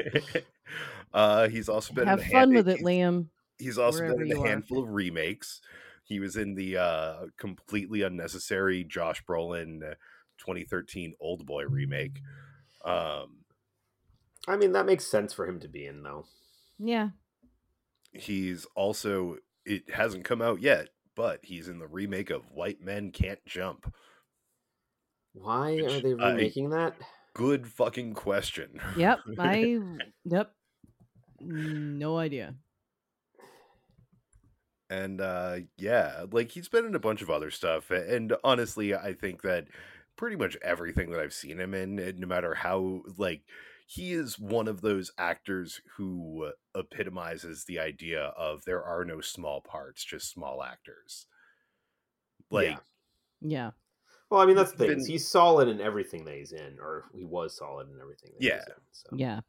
uh, 1.14 1.48
he's 1.48 1.68
also 1.68 1.94
been 1.94 2.08
Have 2.08 2.20
in 2.20 2.24
fun 2.24 2.32
hand- 2.32 2.54
with 2.54 2.68
it, 2.68 2.80
Liam. 2.80 3.26
He's 3.58 3.78
also 3.78 3.98
wherever 4.00 4.14
been 4.16 4.22
in 4.32 4.36
you 4.36 4.42
a 4.42 4.44
are. 4.44 4.48
handful 4.48 4.82
of 4.82 4.88
remakes. 4.90 5.60
He 6.04 6.20
was 6.20 6.36
in 6.36 6.54
the 6.54 6.76
uh, 6.76 7.14
completely 7.38 8.02
unnecessary 8.02 8.84
Josh 8.84 9.24
Brolin 9.24 9.82
uh, 9.82 9.94
2013 10.38 11.14
Old 11.20 11.46
Boy 11.46 11.64
remake. 11.64 12.20
Um, 12.84 13.38
I 14.46 14.56
mean, 14.56 14.72
that 14.72 14.84
makes 14.86 15.06
sense 15.06 15.32
for 15.32 15.46
him 15.46 15.58
to 15.60 15.68
be 15.68 15.86
in, 15.86 16.02
though. 16.02 16.26
Yeah. 16.78 17.08
he's 18.12 18.66
also 18.76 19.36
it 19.64 19.88
hasn't 19.90 20.24
come 20.24 20.42
out 20.42 20.60
yet, 20.60 20.88
but 21.14 21.40
he's 21.42 21.68
in 21.68 21.78
the 21.78 21.86
remake 21.86 22.28
of 22.30 22.50
White 22.50 22.82
Men 22.82 23.10
Can't 23.10 23.42
Jump. 23.46 23.90
Why 25.32 25.76
Which 25.76 25.92
are 25.92 26.00
they 26.00 26.22
I- 26.22 26.30
remaking 26.32 26.70
that? 26.70 26.94
Good 27.32 27.66
fucking 27.66 28.14
question. 28.14 28.78
Yep. 28.96 29.20
I. 29.38 29.78
yep. 30.24 30.52
No 31.40 32.16
idea. 32.18 32.54
And 34.90 35.20
uh 35.20 35.56
yeah 35.78 36.24
like 36.30 36.50
he's 36.50 36.68
been 36.68 36.84
in 36.84 36.94
a 36.94 36.98
bunch 37.00 37.22
of 37.22 37.30
other 37.30 37.50
stuff 37.50 37.90
and 37.90 38.34
honestly 38.44 38.94
i 38.94 39.12
think 39.14 39.42
that 39.42 39.66
pretty 40.16 40.36
much 40.36 40.56
everything 40.62 41.10
that 41.10 41.20
i've 41.20 41.32
seen 41.32 41.58
him 41.58 41.72
in 41.74 41.96
no 42.18 42.26
matter 42.26 42.54
how 42.54 43.00
like 43.16 43.42
he 43.86 44.12
is 44.12 44.38
one 44.38 44.68
of 44.68 44.80
those 44.80 45.10
actors 45.18 45.80
who 45.96 46.50
epitomizes 46.74 47.64
the 47.64 47.78
idea 47.78 48.24
of 48.36 48.64
there 48.64 48.82
are 48.84 49.04
no 49.04 49.20
small 49.20 49.60
parts 49.60 50.04
just 50.04 50.30
small 50.30 50.62
actors 50.62 51.26
like 52.50 52.68
Yeah. 52.68 52.78
Yeah. 53.46 53.70
Well, 54.30 54.40
I 54.40 54.46
mean, 54.46 54.56
that's 54.56 54.72
the 54.72 54.78
thing. 54.78 54.88
been- 54.88 55.06
He's 55.06 55.28
solid 55.28 55.68
in 55.68 55.80
everything 55.82 56.24
that 56.24 56.34
he's 56.34 56.52
in, 56.52 56.78
or 56.80 57.04
he 57.14 57.24
was 57.24 57.56
solid 57.56 57.88
in 57.90 58.00
everything 58.00 58.30
that 58.32 58.42
Yeah. 58.42 58.54
he's 58.56 58.66
in. 58.68 58.74
So. 58.92 59.08
Yeah. 59.16 59.40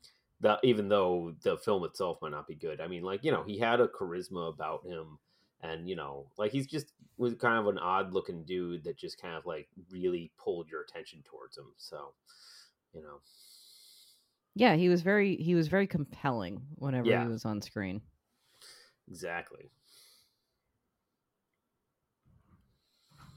that 0.42 0.60
even 0.64 0.90
though 0.90 1.34
the 1.44 1.58
film 1.58 1.86
itself 1.86 2.18
might 2.22 2.32
not 2.32 2.46
be 2.46 2.56
good 2.56 2.82
i 2.82 2.88
mean 2.88 3.04
like 3.04 3.24
you 3.24 3.32
know 3.32 3.42
he 3.44 3.58
had 3.58 3.80
a 3.80 3.88
charisma 3.88 4.50
about 4.54 4.86
him 4.86 5.18
and 5.66 5.90
you 5.90 5.96
know 5.96 6.28
like 6.38 6.52
he's 6.52 6.68
just 6.68 6.94
was 7.18 7.34
kind 7.36 7.58
of 7.58 7.68
an 7.68 7.78
odd 7.78 8.14
looking 8.14 8.44
dude 8.44 8.84
that 8.84 8.98
just 8.98 9.22
kind 9.22 9.36
of 9.36 9.46
like 9.46 9.68
really 9.90 10.32
pulled 10.38 10.70
your 10.70 10.82
attention 10.82 11.22
towards 11.24 11.58
him 11.58 11.72
so 11.78 12.14
you 12.94 13.02
know 13.02 13.20
Yeah. 14.56 14.76
He 14.76 14.88
was 14.90 15.02
very. 15.02 15.36
He 15.36 15.54
was 15.56 15.68
very 15.68 15.86
compelling 15.88 16.62
whenever 16.76 17.10
Yeah. 17.10 17.24
he 17.24 17.28
was 17.30 17.44
on 17.46 17.62
screen. 17.62 18.02
exactly 19.08 19.70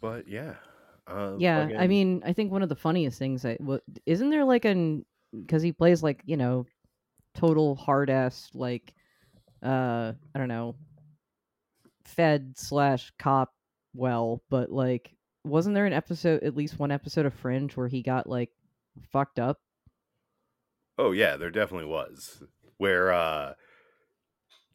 but 0.01 0.27
yeah 0.29 0.55
uh, 1.07 1.35
Yeah, 1.39 1.71
I 1.79 1.87
mean, 1.87 2.23
I 2.25 2.33
think 2.35 2.53
one 2.53 2.63
of 2.63 2.69
the 2.69 2.77
funniest 2.77 3.19
things 3.19 3.45
I 3.45 3.57
wa- 3.61 3.79
isn't 4.05 4.29
there 4.31 4.45
like 4.45 4.65
an 4.67 5.05
because 5.33 5.63
he 5.63 5.73
plays 5.73 6.03
like 6.03 6.23
you 6.27 6.37
know 6.37 6.67
total 7.35 7.75
hard 7.77 8.11
ass 8.11 8.51
like 8.55 8.93
uh 9.63 10.13
I 10.35 10.39
don't 10.39 10.49
know 10.49 10.75
fed 12.09 12.55
slash 12.57 13.13
cop 13.19 13.53
well, 13.95 14.43
but 14.51 14.71
like 14.71 15.15
wasn't 15.45 15.75
there 15.75 15.87
an 15.87 15.93
episode 15.93 16.43
at 16.43 16.57
least 16.57 16.79
one 16.79 16.91
episode 16.91 17.27
of 17.27 17.35
Fringe 17.35 17.77
where 17.77 17.89
he 17.89 18.03
got 18.03 18.29
like 18.29 18.51
fucked 19.13 19.39
up? 19.39 19.59
oh 20.99 21.13
yeah 21.13 21.37
there 21.37 21.51
definitely 21.51 21.87
was 21.87 22.43
where 22.79 23.13
uh 23.13 23.55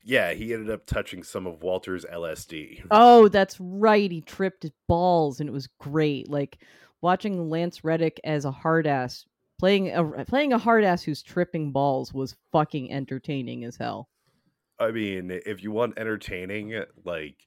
yeah 0.06 0.32
he 0.34 0.54
ended 0.54 0.70
up 0.70 0.86
touching 0.86 1.22
some 1.22 1.46
of 1.46 1.62
walter's 1.62 2.06
lsd 2.06 2.82
Oh, 2.92 3.28
that's 3.28 3.60
right. 3.60 4.10
He 4.10 4.22
tripped 4.22 4.64
his 4.64 4.72
balls, 4.88 5.40
and 5.40 5.50
it 5.50 5.54
was 5.54 5.68
great. 5.80 6.30
Like 6.30 6.60
watching 7.02 7.50
Lance 7.50 7.84
Reddick 7.84 8.20
as 8.24 8.46
a 8.46 8.52
hard 8.52 8.88
ass 8.88 9.26
playing 9.60 9.92
a 9.92 10.26
playing 10.26 10.54
a 10.54 10.58
hard 10.58 10.84
ass 10.84 11.04
who's 11.04 11.22
tripping 11.22 11.72
balls 11.72 12.14
was 12.14 12.36
fucking 12.52 12.92
entertaining 12.92 13.64
as 13.66 13.76
hell. 13.76 14.10
I 14.80 14.92
mean, 14.92 15.32
if 15.46 15.64
you 15.64 15.72
want 15.72 15.98
entertaining, 15.98 16.84
like 17.06 17.38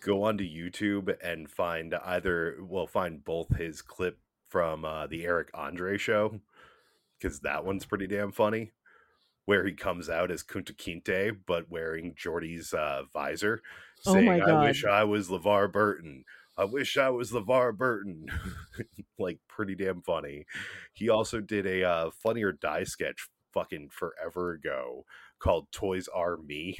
go 0.00 0.24
onto 0.24 0.44
YouTube 0.44 1.14
and 1.22 1.50
find 1.50 1.94
either 1.94 2.58
well, 2.62 2.86
find 2.86 3.24
both 3.24 3.56
his 3.56 3.82
clip 3.82 4.18
from 4.48 4.84
uh, 4.84 5.06
the 5.06 5.24
Eric 5.24 5.50
Andre 5.54 5.98
show 5.98 6.40
because 7.18 7.40
that 7.40 7.64
one's 7.64 7.84
pretty 7.84 8.06
damn 8.06 8.32
funny, 8.32 8.72
where 9.46 9.66
he 9.66 9.72
comes 9.72 10.08
out 10.08 10.30
as 10.30 10.42
Kunta 10.42 10.72
Kinte 10.72 11.38
but 11.46 11.70
wearing 11.70 12.14
Geordi's 12.14 12.72
uh, 12.72 13.02
visor, 13.12 13.60
Oh 14.06 14.14
saying, 14.14 14.42
"I 14.42 14.64
wish 14.64 14.84
I 14.84 15.04
was 15.04 15.28
LeVar 15.28 15.72
Burton." 15.72 16.24
I 16.56 16.64
wish 16.64 16.96
I 16.98 17.10
was 17.10 17.30
LeVar 17.30 17.76
Burton. 17.76 18.26
like 19.18 19.38
pretty 19.48 19.76
damn 19.76 20.02
funny. 20.02 20.44
He 20.92 21.08
also 21.08 21.40
did 21.40 21.66
a 21.66 21.84
uh, 21.84 22.10
funny 22.10 22.42
or 22.42 22.52
die 22.52 22.82
sketch 22.82 23.28
fucking 23.54 23.88
forever 23.90 24.52
ago 24.52 25.04
called 25.38 25.70
Toys 25.72 26.08
R 26.14 26.36
Me, 26.38 26.76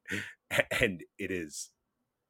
and 0.80 1.02
it 1.18 1.30
is 1.30 1.70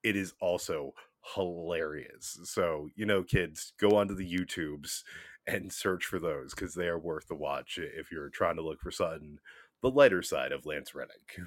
it 0.02 0.16
is 0.16 0.34
also 0.40 0.92
hilarious. 1.34 2.38
So 2.44 2.88
you 2.94 3.06
know, 3.06 3.22
kids, 3.22 3.72
go 3.78 3.96
onto 3.96 4.14
the 4.14 4.30
YouTubes 4.30 5.02
and 5.46 5.72
search 5.72 6.04
for 6.04 6.18
those 6.18 6.54
because 6.54 6.74
they 6.74 6.88
are 6.88 6.98
worth 6.98 7.28
the 7.28 7.34
watch 7.34 7.78
if 7.78 8.10
you're 8.12 8.28
trying 8.28 8.56
to 8.56 8.62
look 8.62 8.80
for 8.80 8.90
something 8.90 9.38
the 9.82 9.90
lighter 9.90 10.22
side 10.22 10.52
of 10.52 10.66
Lance 10.66 10.94
Reddick. 10.94 11.38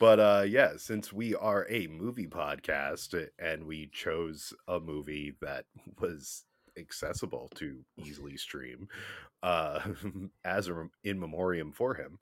But 0.00 0.18
uh 0.18 0.44
yeah, 0.46 0.72
since 0.76 1.12
we 1.12 1.36
are 1.36 1.66
a 1.70 1.86
movie 1.86 2.26
podcast 2.26 3.28
and 3.38 3.64
we 3.64 3.86
chose 3.92 4.52
a 4.66 4.80
movie 4.80 5.34
that 5.40 5.66
was 6.00 6.44
accessible 6.78 7.50
to 7.54 7.84
easily 7.96 8.36
stream 8.36 8.88
uh 9.42 9.80
as 10.44 10.68
a 10.68 10.88
in 11.02 11.18
memoriam 11.18 11.72
for 11.72 11.94
him, 11.94 12.18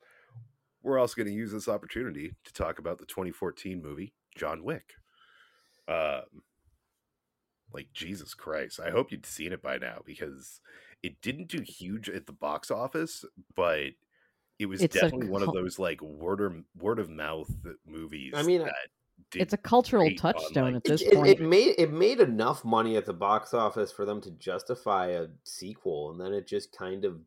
we're 0.82 0.98
also 0.98 1.14
going 1.16 1.28
to 1.28 1.32
use 1.32 1.52
this 1.52 1.68
opportunity 1.68 2.32
to 2.44 2.52
talk 2.52 2.78
about 2.78 2.98
the 2.98 3.06
2014 3.06 3.82
movie 3.82 4.14
John 4.36 4.64
Wick. 4.64 4.94
Um 5.88 6.42
like 7.74 7.88
Jesus 7.92 8.34
Christ. 8.34 8.80
I 8.80 8.90
hope 8.90 9.10
you'd 9.10 9.26
seen 9.26 9.52
it 9.52 9.62
by 9.62 9.78
now 9.78 10.00
because 10.04 10.60
it 11.02 11.20
didn't 11.20 11.48
do 11.48 11.62
huge 11.62 12.08
at 12.08 12.26
the 12.26 12.32
box 12.32 12.70
office, 12.70 13.24
but 13.54 13.92
it 14.58 14.66
was 14.66 14.82
It's 14.82 14.94
a 14.96 15.00
definitely 15.00 15.28
one 15.28 15.42
of 15.42 15.52
those 15.52 15.78
like 15.78 16.00
word 16.00 16.40
of 16.40 16.54
word 16.78 16.98
of 16.98 17.10
mouth 17.10 17.50
movies. 17.86 18.32
I 18.36 18.42
mean, 18.42 18.60
that 18.60 18.66
did 18.66 19.01
It's 19.34 19.54
a 19.54 19.58
cultural 19.58 20.02
great 20.04 20.22
on, 20.24 20.34
touchstone 20.34 20.64
like- 20.64 20.76
at 20.76 20.84
this 20.84 21.02
it, 21.02 21.08
it, 21.08 21.14
point. 21.14 21.28
it 21.28 21.40
made 21.40 21.74
it 21.78 21.92
made 21.92 22.20
enough 22.20 22.64
money 22.64 22.96
at 22.96 23.06
the 23.06 23.14
box 23.14 23.54
office 23.54 23.90
for 23.90 24.04
them 24.04 24.20
to 24.22 24.30
justify 24.32 25.08
a 25.08 25.26
sequel 25.44 26.10
and 26.10 26.20
then 26.20 26.32
it 26.32 26.46
just 26.46 26.76
kind 26.76 27.04
of 27.04 27.20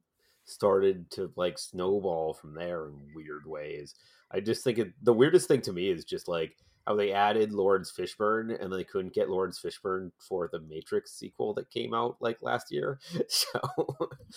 started 0.43 1.09
to 1.09 1.31
like 1.35 1.57
snowball 1.57 2.33
from 2.33 2.53
there 2.53 2.85
in 2.85 2.93
weird 3.15 3.47
ways 3.47 3.95
i 4.31 4.39
just 4.39 4.63
think 4.63 4.77
it, 4.77 4.93
the 5.01 5.11
weirdest 5.13 5.47
thing 5.47 5.61
to 5.61 5.73
me 5.73 5.89
is 5.89 6.05
just 6.05 6.27
like 6.27 6.55
how 6.85 6.95
they 6.95 7.11
added 7.11 7.51
laurence 7.51 7.91
fishburne 7.91 8.55
and 8.61 8.71
they 8.71 8.83
couldn't 8.83 9.15
get 9.15 9.27
laurence 9.27 9.59
fishburne 9.59 10.11
for 10.19 10.47
the 10.51 10.59
matrix 10.59 11.13
sequel 11.13 11.55
that 11.55 11.71
came 11.71 11.95
out 11.95 12.15
like 12.19 12.37
last 12.43 12.71
year 12.71 12.99
so 13.27 13.59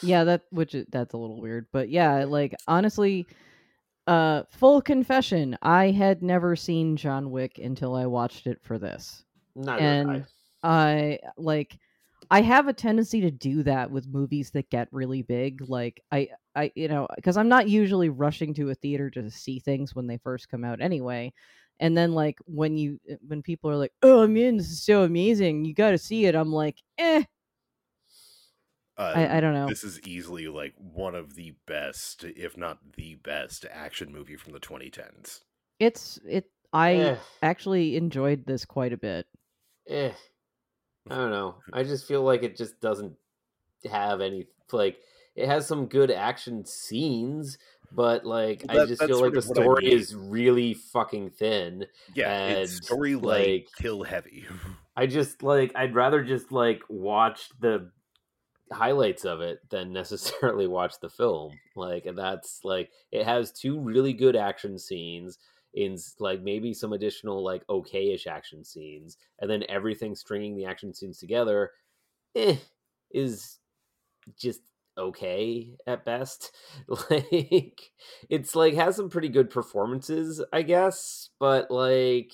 yeah, 0.02 0.24
that 0.24 0.42
which 0.50 0.74
is, 0.74 0.86
that's 0.90 1.14
a 1.14 1.16
little 1.16 1.40
weird, 1.40 1.66
but 1.72 1.88
yeah, 1.88 2.24
like 2.24 2.54
honestly, 2.66 3.26
uh, 4.08 4.42
full 4.50 4.80
confession, 4.80 5.56
I 5.62 5.90
had 5.90 6.22
never 6.22 6.56
seen 6.56 6.96
John 6.96 7.30
Wick 7.30 7.58
until 7.58 7.94
I 7.94 8.06
watched 8.06 8.46
it 8.46 8.58
for 8.62 8.78
this. 8.78 9.24
not 9.54 9.80
And 9.80 10.24
I 10.62 11.18
like 11.36 11.78
I 12.30 12.40
have 12.40 12.68
a 12.68 12.72
tendency 12.72 13.20
to 13.20 13.30
do 13.30 13.62
that 13.64 13.90
with 13.90 14.08
movies 14.08 14.50
that 14.52 14.70
get 14.70 14.88
really 14.92 15.22
big. 15.22 15.62
Like 15.68 16.02
I, 16.10 16.28
I, 16.54 16.72
you 16.74 16.88
know, 16.88 17.06
because 17.16 17.36
I'm 17.36 17.48
not 17.48 17.68
usually 17.68 18.08
rushing 18.08 18.52
to 18.54 18.70
a 18.70 18.74
theater 18.74 19.10
to 19.10 19.30
see 19.30 19.60
things 19.60 19.94
when 19.94 20.06
they 20.06 20.18
first 20.18 20.48
come 20.48 20.64
out 20.64 20.80
anyway. 20.80 21.32
And 21.80 21.96
then 21.96 22.12
like 22.12 22.38
when 22.46 22.76
you 22.76 22.98
eh, 23.08 23.16
when 23.26 23.42
people 23.42 23.70
are 23.70 23.76
like, 23.76 23.92
"Oh 24.02 24.26
man, 24.26 24.56
this 24.56 24.70
is 24.70 24.82
so 24.82 25.04
amazing, 25.04 25.64
you 25.64 25.74
got 25.74 25.90
to 25.92 25.98
see 25.98 26.24
it," 26.26 26.34
I'm 26.34 26.52
like, 26.52 26.78
eh. 26.98 27.24
Uh, 28.98 29.12
I, 29.14 29.36
I 29.36 29.40
don't 29.40 29.54
know. 29.54 29.68
This 29.68 29.84
is 29.84 30.00
easily 30.06 30.48
like 30.48 30.74
one 30.76 31.14
of 31.14 31.34
the 31.36 31.54
best, 31.66 32.24
if 32.24 32.56
not 32.56 32.78
the 32.96 33.14
best, 33.16 33.64
action 33.70 34.12
movie 34.12 34.36
from 34.36 34.52
the 34.52 34.60
2010s. 34.60 35.40
It's 35.78 36.18
it. 36.28 36.50
I 36.72 36.92
Eh, 36.94 37.16
actually 37.42 37.96
enjoyed 37.96 38.44
this 38.44 38.64
quite 38.64 38.92
a 38.92 38.96
bit. 38.98 39.26
eh. 39.88 40.12
I 41.10 41.14
don't 41.14 41.30
know. 41.30 41.56
I 41.72 41.82
just 41.84 42.06
feel 42.06 42.22
like 42.22 42.42
it 42.42 42.56
just 42.56 42.80
doesn't 42.80 43.14
have 43.90 44.20
any 44.20 44.46
like 44.72 44.98
it 45.36 45.46
has 45.46 45.66
some 45.66 45.86
good 45.86 46.10
action 46.10 46.66
scenes, 46.66 47.56
but 47.92 48.26
like 48.26 48.64
Well, 48.68 48.82
I 48.82 48.86
just 48.86 49.02
feel 49.02 49.20
like 49.22 49.32
the 49.32 49.38
of 49.38 49.46
what 49.48 49.58
I 49.58 49.62
story 49.62 49.84
mean. 49.84 49.96
is 49.96 50.14
really 50.14 50.74
fucking 50.74 51.30
thin. 51.30 51.86
Yeah, 52.14 52.48
it's 52.48 52.72
And, 52.74 52.84
story 52.84 53.14
like, 53.14 53.22
like- 53.46 53.66
kill 53.78 54.02
heavy. 54.02 54.46
I 54.96 55.06
just 55.06 55.42
like 55.44 55.70
I'd 55.76 55.94
rather 55.94 56.24
just 56.24 56.50
like 56.50 56.82
watch 56.88 57.48
the 57.60 57.92
highlights 58.72 59.24
of 59.24 59.40
it 59.40 59.60
than 59.70 59.92
necessarily 59.92 60.66
watch 60.68 60.94
the 61.00 61.10
film. 61.10 61.52
Like 61.76 62.06
and 62.06 62.18
that's 62.18 62.60
like 62.64 62.90
it 63.12 63.24
has 63.24 63.52
two 63.52 63.80
really 63.80 64.12
good 64.12 64.36
action 64.36 64.78
scenes 64.78 65.38
in 65.74 65.96
like 66.18 66.42
maybe 66.42 66.72
some 66.72 66.92
additional 66.92 67.44
like 67.44 67.66
okayish 67.66 68.26
action 68.26 68.64
scenes 68.64 69.18
and 69.38 69.50
then 69.50 69.64
everything 69.68 70.14
stringing 70.14 70.56
the 70.56 70.64
action 70.64 70.94
scenes 70.94 71.18
together 71.18 71.70
eh, 72.34 72.56
is 73.12 73.58
just 74.38 74.60
okay 74.96 75.76
at 75.86 76.06
best 76.06 76.52
like 77.10 77.90
it's 78.30 78.56
like 78.56 78.74
has 78.74 78.96
some 78.96 79.10
pretty 79.10 79.28
good 79.28 79.50
performances 79.50 80.42
i 80.54 80.62
guess 80.62 81.28
but 81.38 81.70
like 81.70 82.32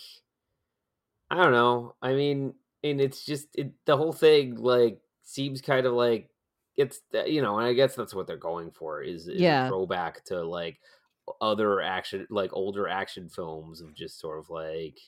I 1.30 1.42
don't 1.42 1.52
know. 1.52 1.94
I 2.02 2.12
mean, 2.14 2.54
and 2.82 3.00
it's 3.00 3.24
just 3.24 3.48
it, 3.54 3.72
the 3.86 3.96
whole 3.96 4.12
thing 4.12 4.56
like 4.56 5.00
seems 5.24 5.60
kind 5.60 5.86
of 5.86 5.92
like 5.94 6.30
it's 6.76 7.00
you 7.26 7.42
know, 7.42 7.58
and 7.58 7.66
I 7.66 7.72
guess 7.72 7.94
that's 7.94 8.14
what 8.14 8.26
they're 8.26 8.36
going 8.36 8.70
for 8.70 9.02
is, 9.02 9.28
is 9.28 9.40
Yeah. 9.40 9.66
a 9.66 9.68
throwback 9.68 10.24
to 10.26 10.42
like 10.44 10.78
other 11.40 11.80
action 11.80 12.26
like 12.30 12.50
older 12.52 12.86
action 12.88 13.28
films 13.28 13.80
of 13.80 13.94
just 13.94 14.20
sort 14.20 14.38
of 14.38 14.50
like 14.50 14.98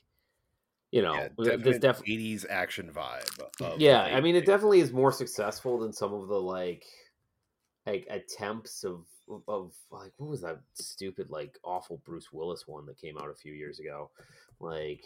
you 0.91 1.03
know 1.03 1.13
yeah, 1.15 1.29
th- 1.29 1.37
definite 1.61 1.65
this 1.65 1.79
def- 1.79 2.05
80s 2.05 2.47
action 2.49 2.91
vibe. 2.91 3.41
Of, 3.61 3.81
yeah 3.81 4.03
i 4.05 4.21
mean 4.21 4.35
it 4.35 4.47
definitely 4.47 4.81
is 4.81 4.93
more 4.93 5.13
successful 5.13 5.79
than 5.79 5.93
some 5.93 6.15
of 6.15 6.29
the 6.29 6.41
like 6.41 6.87
like 7.85 8.07
attempts 8.09 8.83
of 8.85 9.05
of 9.47 9.75
like 9.91 10.13
what 10.17 10.31
was 10.31 10.41
that 10.41 10.61
stupid 10.75 11.29
like 11.29 11.59
awful 11.65 12.01
bruce 12.07 12.33
willis 12.33 12.67
one 12.67 12.87
that 12.87 12.97
came 12.99 13.19
out 13.19 13.29
a 13.29 13.35
few 13.35 13.53
years 13.53 13.79
ago 13.79 14.11
like 14.61 15.05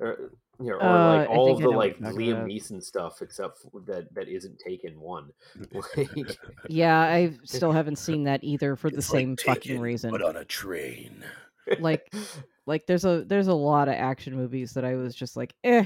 or, 0.00 0.32
you 0.60 0.66
know, 0.70 0.76
or 0.76 0.82
Uh, 0.82 1.18
like 1.18 1.28
all 1.30 1.54
of 1.54 1.60
the 1.60 1.68
like 1.68 1.98
liam 1.98 2.46
neeson 2.46 2.82
stuff 2.82 3.22
except 3.22 3.58
for 3.58 3.80
that 3.86 4.12
that 4.14 4.28
isn't 4.28 4.58
taken 4.58 4.98
one 5.00 5.30
like 5.96 6.38
Yeah, 6.68 7.00
I 7.00 7.32
still 7.44 7.72
haven't 7.72 7.96
seen 7.96 8.24
that 8.24 8.42
either 8.42 8.76
for 8.76 8.90
the 8.90 8.98
it's 8.98 9.10
like 9.10 9.20
same 9.20 9.36
fucking 9.36 9.60
Taken, 9.62 9.80
reason. 9.80 10.10
But 10.10 10.22
on 10.22 10.36
a 10.36 10.44
train. 10.44 11.24
Like, 11.80 12.12
like 12.66 12.86
there's 12.86 13.04
a 13.04 13.24
there's 13.24 13.48
a 13.48 13.54
lot 13.54 13.88
of 13.88 13.94
action 13.94 14.34
movies 14.36 14.72
that 14.74 14.84
I 14.84 14.96
was 14.96 15.14
just 15.14 15.36
like, 15.36 15.54
eh. 15.64 15.84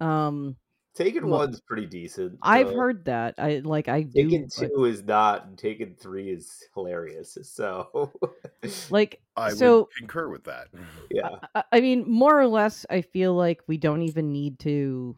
Um, 0.00 0.56
taken 0.94 1.28
Look, 1.28 1.30
one's 1.30 1.60
pretty 1.60 1.86
decent 1.86 2.40
I've 2.42 2.70
though. 2.70 2.72
heard 2.72 3.04
that. 3.06 3.36
I 3.38 3.58
like 3.60 3.88
I 3.88 4.02
do 4.02 4.30
taken 4.30 4.48
I- 4.58 4.70
two 4.70 4.84
is 4.84 5.02
not 5.02 5.46
and 5.46 5.58
taken 5.58 5.94
three 5.94 6.30
is 6.30 6.68
hilarious 6.74 7.38
so 7.42 8.12
like 8.90 9.22
I 9.36 9.54
so 9.54 9.54
would 9.54 9.90
concur 9.96 10.28
with 10.28 10.44
that. 10.44 10.68
yeah 11.10 11.40
I, 11.54 11.64
I 11.72 11.80
mean, 11.80 12.08
more 12.08 12.38
or 12.38 12.46
less, 12.46 12.86
I 12.90 13.00
feel 13.02 13.34
like 13.34 13.62
we 13.66 13.76
don't 13.78 14.02
even 14.02 14.32
need 14.32 14.58
to. 14.60 15.16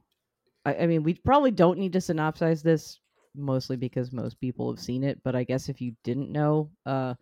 I, 0.64 0.76
I 0.76 0.86
mean, 0.86 1.02
we 1.02 1.14
probably 1.14 1.50
don't 1.52 1.78
need 1.78 1.92
to 1.94 2.00
synopsize 2.00 2.62
this, 2.62 3.00
mostly 3.34 3.76
because 3.76 4.12
most 4.12 4.40
people 4.40 4.70
have 4.72 4.80
seen 4.80 5.04
it. 5.04 5.22
But 5.24 5.36
I 5.36 5.44
guess 5.44 5.68
if 5.68 5.80
you 5.80 5.96
didn't 6.04 6.30
know, 6.32 6.70
uh, 6.86 7.14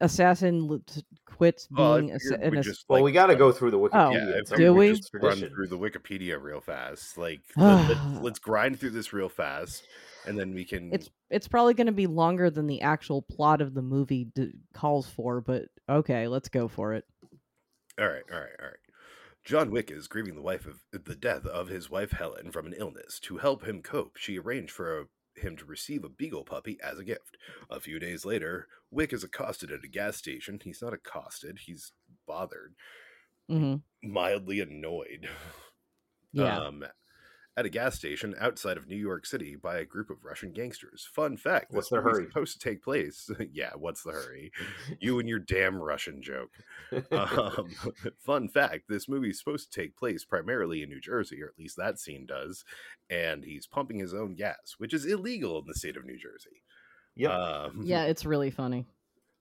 assassin 0.00 0.68
l- 0.70 0.80
t- 0.86 1.02
quits 1.24 1.68
Well, 1.70 1.98
being 1.98 2.12
assa- 2.12 2.38
an 2.40 2.50
we'd 2.50 2.58
ass- 2.60 2.84
well 2.88 2.98
like, 3.00 3.04
we 3.04 3.12
got 3.12 3.26
to 3.26 3.36
go 3.36 3.52
through 3.52 3.70
the 3.70 3.78
Oh, 3.78 3.88
wikipedia 3.88 4.12
Yeah, 4.12 4.38
It's 4.38 4.52
I 4.52 4.54
our 4.54 4.58
do 4.58 4.64
figured 4.64 4.76
we? 4.76 4.88
Just 4.96 5.10
run 5.14 5.38
through 5.50 5.68
the 5.68 5.78
Wikipedia 5.78 6.40
real 6.40 6.60
fast. 6.60 7.16
Like, 7.18 7.40
let, 7.56 7.88
let's, 7.88 8.00
let's 8.22 8.38
grind 8.38 8.78
through 8.80 8.90
this 8.90 9.12
real 9.12 9.28
fast, 9.28 9.84
and 10.26 10.38
then 10.38 10.54
we 10.54 10.64
can. 10.64 10.92
it's 10.92 11.08
it's 11.30 11.48
probably 11.48 11.74
going 11.74 11.86
to 11.86 11.92
be 11.92 12.06
longer 12.06 12.50
than 12.50 12.66
the 12.66 12.82
actual 12.82 13.22
plot 13.22 13.60
of 13.60 13.74
the 13.74 13.82
movie 13.82 14.28
d- 14.34 14.52
calls 14.74 15.08
for. 15.08 15.40
But 15.40 15.64
okay, 15.88 16.28
let's 16.28 16.48
go 16.48 16.68
for 16.68 16.94
it. 16.94 17.04
All 17.98 18.06
right, 18.06 18.22
all 18.32 18.38
right, 18.40 18.50
all 18.60 18.66
right. 18.66 18.76
John 19.44 19.70
Wick 19.70 19.90
is 19.92 20.08
grieving 20.08 20.34
the 20.34 20.42
wife 20.42 20.66
of 20.66 20.80
the 20.92 21.14
death 21.14 21.46
of 21.46 21.68
his 21.68 21.88
wife 21.88 22.10
Helen 22.10 22.50
from 22.50 22.66
an 22.66 22.74
illness. 22.76 23.20
To 23.20 23.38
help 23.38 23.64
him 23.64 23.80
cope, 23.80 24.16
she 24.16 24.38
arranged 24.38 24.72
for 24.72 25.00
a, 25.00 25.04
him 25.38 25.56
to 25.56 25.64
receive 25.64 26.04
a 26.04 26.08
beagle 26.08 26.44
puppy 26.44 26.78
as 26.82 26.98
a 26.98 27.04
gift. 27.04 27.36
A 27.70 27.80
few 27.80 27.98
days 27.98 28.24
later, 28.24 28.68
Wick 28.90 29.12
is 29.12 29.24
accosted 29.24 29.70
at 29.70 29.84
a 29.84 29.88
gas 29.88 30.16
station. 30.16 30.60
He's 30.62 30.82
not 30.82 30.92
accosted; 30.94 31.60
he's 31.60 31.92
bothered, 32.26 32.74
hmm 33.48 33.76
mildly 34.02 34.60
annoyed. 34.60 35.28
Yeah. 36.32 36.62
Um, 36.66 36.84
at 37.58 37.64
a 37.64 37.70
gas 37.70 37.94
station 37.96 38.34
outside 38.38 38.76
of 38.76 38.86
New 38.86 38.96
York 38.96 39.24
City 39.24 39.56
by 39.56 39.78
a 39.78 39.84
group 39.84 40.10
of 40.10 40.24
Russian 40.24 40.52
gangsters. 40.52 41.08
Fun 41.14 41.36
fact: 41.36 41.72
What's 41.72 41.88
this 41.88 41.98
the 41.98 42.02
movie's 42.02 42.18
hurry? 42.18 42.26
Supposed 42.26 42.60
to 42.60 42.68
take 42.68 42.82
place. 42.82 43.30
yeah, 43.52 43.70
what's 43.76 44.02
the 44.02 44.12
hurry? 44.12 44.52
You 45.00 45.18
and 45.18 45.28
your 45.28 45.38
damn 45.38 45.76
Russian 45.76 46.22
joke. 46.22 46.50
Um, 47.12 47.68
fun 48.24 48.48
fact: 48.48 48.84
This 48.88 49.08
movie 49.08 49.30
is 49.30 49.38
supposed 49.38 49.72
to 49.72 49.80
take 49.80 49.96
place 49.96 50.24
primarily 50.24 50.82
in 50.82 50.88
New 50.90 51.00
Jersey, 51.00 51.42
or 51.42 51.46
at 51.46 51.58
least 51.58 51.76
that 51.78 51.98
scene 51.98 52.26
does. 52.26 52.64
And 53.10 53.44
he's 53.44 53.66
pumping 53.66 53.98
his 53.98 54.12
own 54.14 54.34
gas, 54.34 54.74
which 54.78 54.92
is 54.92 55.06
illegal 55.06 55.58
in 55.60 55.64
the 55.66 55.74
state 55.74 55.96
of 55.96 56.04
New 56.04 56.18
Jersey. 56.18 56.62
Yeah, 57.14 57.30
Um, 57.30 57.80
yeah, 57.84 58.04
it's 58.04 58.26
really 58.26 58.50
funny. 58.50 58.84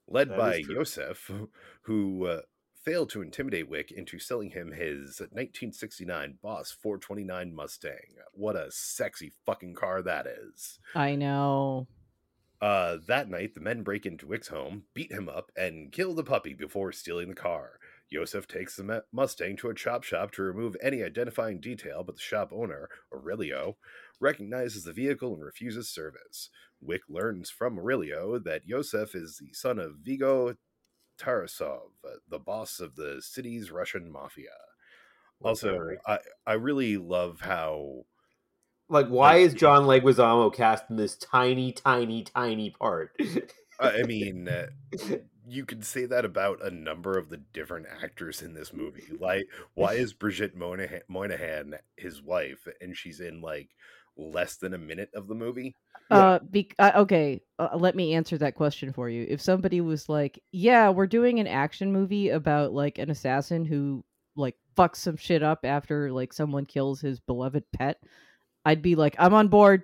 led 0.08 0.30
That 0.30 0.38
by 0.38 0.56
is. 0.56 0.68
Iosef, 0.68 1.50
who 1.82 2.26
uh, 2.26 2.42
failed 2.86 3.10
to 3.10 3.22
intimidate 3.24 3.68
Wick 3.68 3.92
into 3.92 4.20
selling 4.20 4.52
him 4.52 4.72
his 4.72 5.20
1969 5.20 6.38
Boss 6.42 6.72
429 6.72 7.54
Mustang. 7.54 8.16
What 8.32 8.56
a 8.56 8.68
sexy 8.70 9.34
fucking 9.46 9.74
car 9.74 10.04
that 10.04 10.28
is. 10.28 10.80
I 10.94 11.16
know. 11.16 11.88
Uh, 12.62 12.98
that 13.08 13.30
night, 13.30 13.56
the 13.56 13.62
men 13.62 13.82
break 13.82 14.06
into 14.06 14.28
Wick's 14.28 14.48
home, 14.48 14.84
beat 14.94 15.12
him 15.12 15.28
up, 15.28 15.52
and 15.58 15.92
kill 15.92 16.14
the 16.14 16.24
puppy 16.24 16.54
before 16.54 16.92
stealing 16.92 17.30
the 17.30 17.36
car. 17.36 17.80
Iosef 18.14 18.48
takes 18.48 18.76
the 18.76 19.04
Mustang 19.12 19.58
to 19.58 19.70
a 19.70 19.74
chop 19.74 20.04
shop 20.04 20.32
to 20.34 20.44
remove 20.44 20.78
any 20.82 21.04
identifying 21.04 21.60
detail, 21.60 22.04
but 22.04 22.16
the 22.16 22.22
shop 22.22 22.52
owner, 22.54 22.88
Aurelio, 23.12 23.78
recognizes 24.22 24.84
the 24.84 24.94
vehicle 24.94 25.34
and 25.34 25.44
refuses 25.44 25.90
service. 25.90 26.50
Wick 26.80 27.02
learns 27.10 27.50
from 27.50 27.80
Aurelio 27.80 28.38
that 28.40 28.68
Iosef 28.68 29.16
is 29.16 29.38
the 29.38 29.54
son 29.54 29.80
of 29.80 29.98
Viggo 30.04 30.56
Tarasov, 31.18 31.90
uh, 32.04 32.18
the 32.30 32.40
boss 32.40 32.80
of 32.80 32.96
the 32.96 33.22
city's 33.22 33.72
Russian 33.72 34.12
mafia. 34.12 34.50
Also. 35.44 35.90
I, 36.08 36.20
I 36.48 36.54
really 36.54 36.98
love 36.98 37.42
how 37.42 38.06
like 38.88 39.08
why 39.08 39.38
is 39.38 39.54
john 39.56 39.84
leguizamo 39.84 40.54
cast 40.54 40.86
in 40.90 40.96
this 40.96 41.18
tiny 41.18 41.72
tiny 41.72 42.24
tiny 42.24 42.70
part 42.70 43.12
I 43.80 44.04
mean, 44.08 44.48
uh, 44.48 44.68
you 45.48 45.66
could 45.66 45.86
say 45.86 46.06
that 46.06 46.26
about 46.26 46.64
a 46.64 46.72
number 46.72 47.18
of 47.18 47.30
the 47.30 47.38
different 47.38 47.88
actors 48.02 48.42
in 48.42 48.54
this 48.54 48.74
movie. 48.74 49.04
Like, 49.20 49.48
why 49.74 49.94
is 49.94 50.14
Bridget 50.14 50.58
Moynahan, 50.58 51.02
Moynahan 51.10 51.78
his 51.98 52.22
wife, 52.22 52.68
and 52.82 52.96
she's 52.96 53.20
in 53.20 53.42
like 53.42 53.70
less 54.18 54.56
than 54.56 54.74
a 54.74 54.80
minute 54.80 55.10
of 55.14 55.28
the 55.28 55.36
movie? 55.36 55.76
Yeah. 56.12 56.18
Uh, 56.18 56.40
be- 56.52 56.72
uh, 56.78 56.92
okay. 56.98 57.42
Uh, 57.58 57.70
let 57.76 57.96
me 57.96 58.14
answer 58.14 58.38
that 58.38 58.56
question 58.56 58.94
for 58.94 59.10
you. 59.10 59.26
If 59.28 59.42
somebody 59.42 59.82
was 59.82 60.08
like, 60.10 60.42
"Yeah, 60.52 60.90
we're 60.90 61.08
doing 61.08 61.40
an 61.40 61.48
action 61.48 61.92
movie 61.92 62.30
about 62.30 62.74
like 62.74 63.00
an 63.00 63.10
assassin 63.10 63.66
who 63.66 64.04
like 64.36 64.56
fucks 64.78 64.98
some 64.98 65.18
shit 65.18 65.42
up 65.42 65.60
after 65.64 66.12
like 66.12 66.34
someone 66.34 66.66
kills 66.66 67.02
his 67.02 67.20
beloved 67.20 67.64
pet," 67.74 67.98
I'd 68.66 68.82
be 68.82 68.96
like, 68.96 69.16
"I'm 69.18 69.34
on 69.34 69.48
board." 69.48 69.84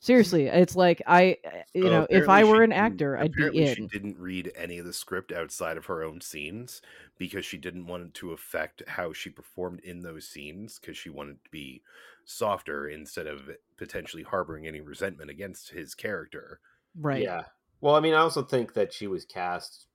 Seriously, 0.00 0.46
it's 0.46 0.76
like 0.76 1.02
I, 1.08 1.38
uh, 1.44 1.50
you 1.74 1.90
know, 1.90 2.06
if 2.08 2.28
I 2.28 2.44
were 2.44 2.62
an 2.62 2.72
actor, 2.72 3.18
I'd 3.18 3.32
be 3.32 3.64
in. 3.64 3.74
She 3.74 3.86
didn't 3.88 4.16
read 4.16 4.52
any 4.54 4.78
of 4.78 4.86
the 4.86 4.92
script 4.92 5.32
outside 5.32 5.76
of 5.76 5.86
her 5.86 6.04
own 6.04 6.20
scenes 6.20 6.80
because 7.18 7.44
she 7.44 7.58
didn't 7.58 7.88
want 7.88 8.04
it 8.04 8.14
to 8.14 8.32
affect 8.32 8.84
how 8.86 9.12
she 9.12 9.28
performed 9.28 9.80
in 9.80 10.02
those 10.02 10.28
scenes 10.28 10.78
because 10.78 10.96
she 10.96 11.10
wanted 11.10 11.42
to 11.42 11.50
be 11.50 11.82
softer 12.30 12.86
instead 12.86 13.26
of 13.26 13.50
potentially 13.78 14.22
harboring 14.22 14.66
any 14.66 14.80
resentment 14.80 15.30
against 15.30 15.70
his 15.70 15.94
character. 15.94 16.60
Right. 16.94 17.22
yeah 17.22 17.44
well 17.80 17.94
i 17.94 18.00
mean 18.00 18.14
i 18.14 18.18
also 18.18 18.42
think 18.42 18.74
that 18.74 18.92
she 18.92 19.06
was 19.06 19.24
cast 19.24 19.86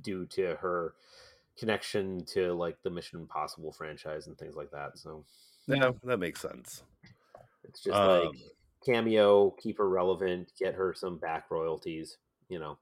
due 0.00 0.26
to 0.26 0.56
her 0.56 0.94
connection 1.58 2.24
to 2.26 2.52
like 2.54 2.82
the 2.82 2.90
mission 2.90 3.20
impossible 3.20 3.72
franchise 3.72 4.26
and 4.26 4.36
things 4.38 4.56
like 4.56 4.70
that 4.70 4.98
so 4.98 5.24
Yeah, 5.66 5.92
that 6.04 6.18
makes 6.18 6.40
sense. 6.40 6.82
It's 7.64 7.82
just 7.82 7.96
Um, 7.96 8.32
like 8.32 8.40
cameo, 8.84 9.50
keep 9.52 9.78
her 9.78 9.88
relevant, 9.88 10.52
get 10.58 10.74
her 10.74 10.92
some 10.94 11.18
back 11.18 11.50
royalties. 11.50 12.18
You 12.48 12.58
know. 12.58 12.78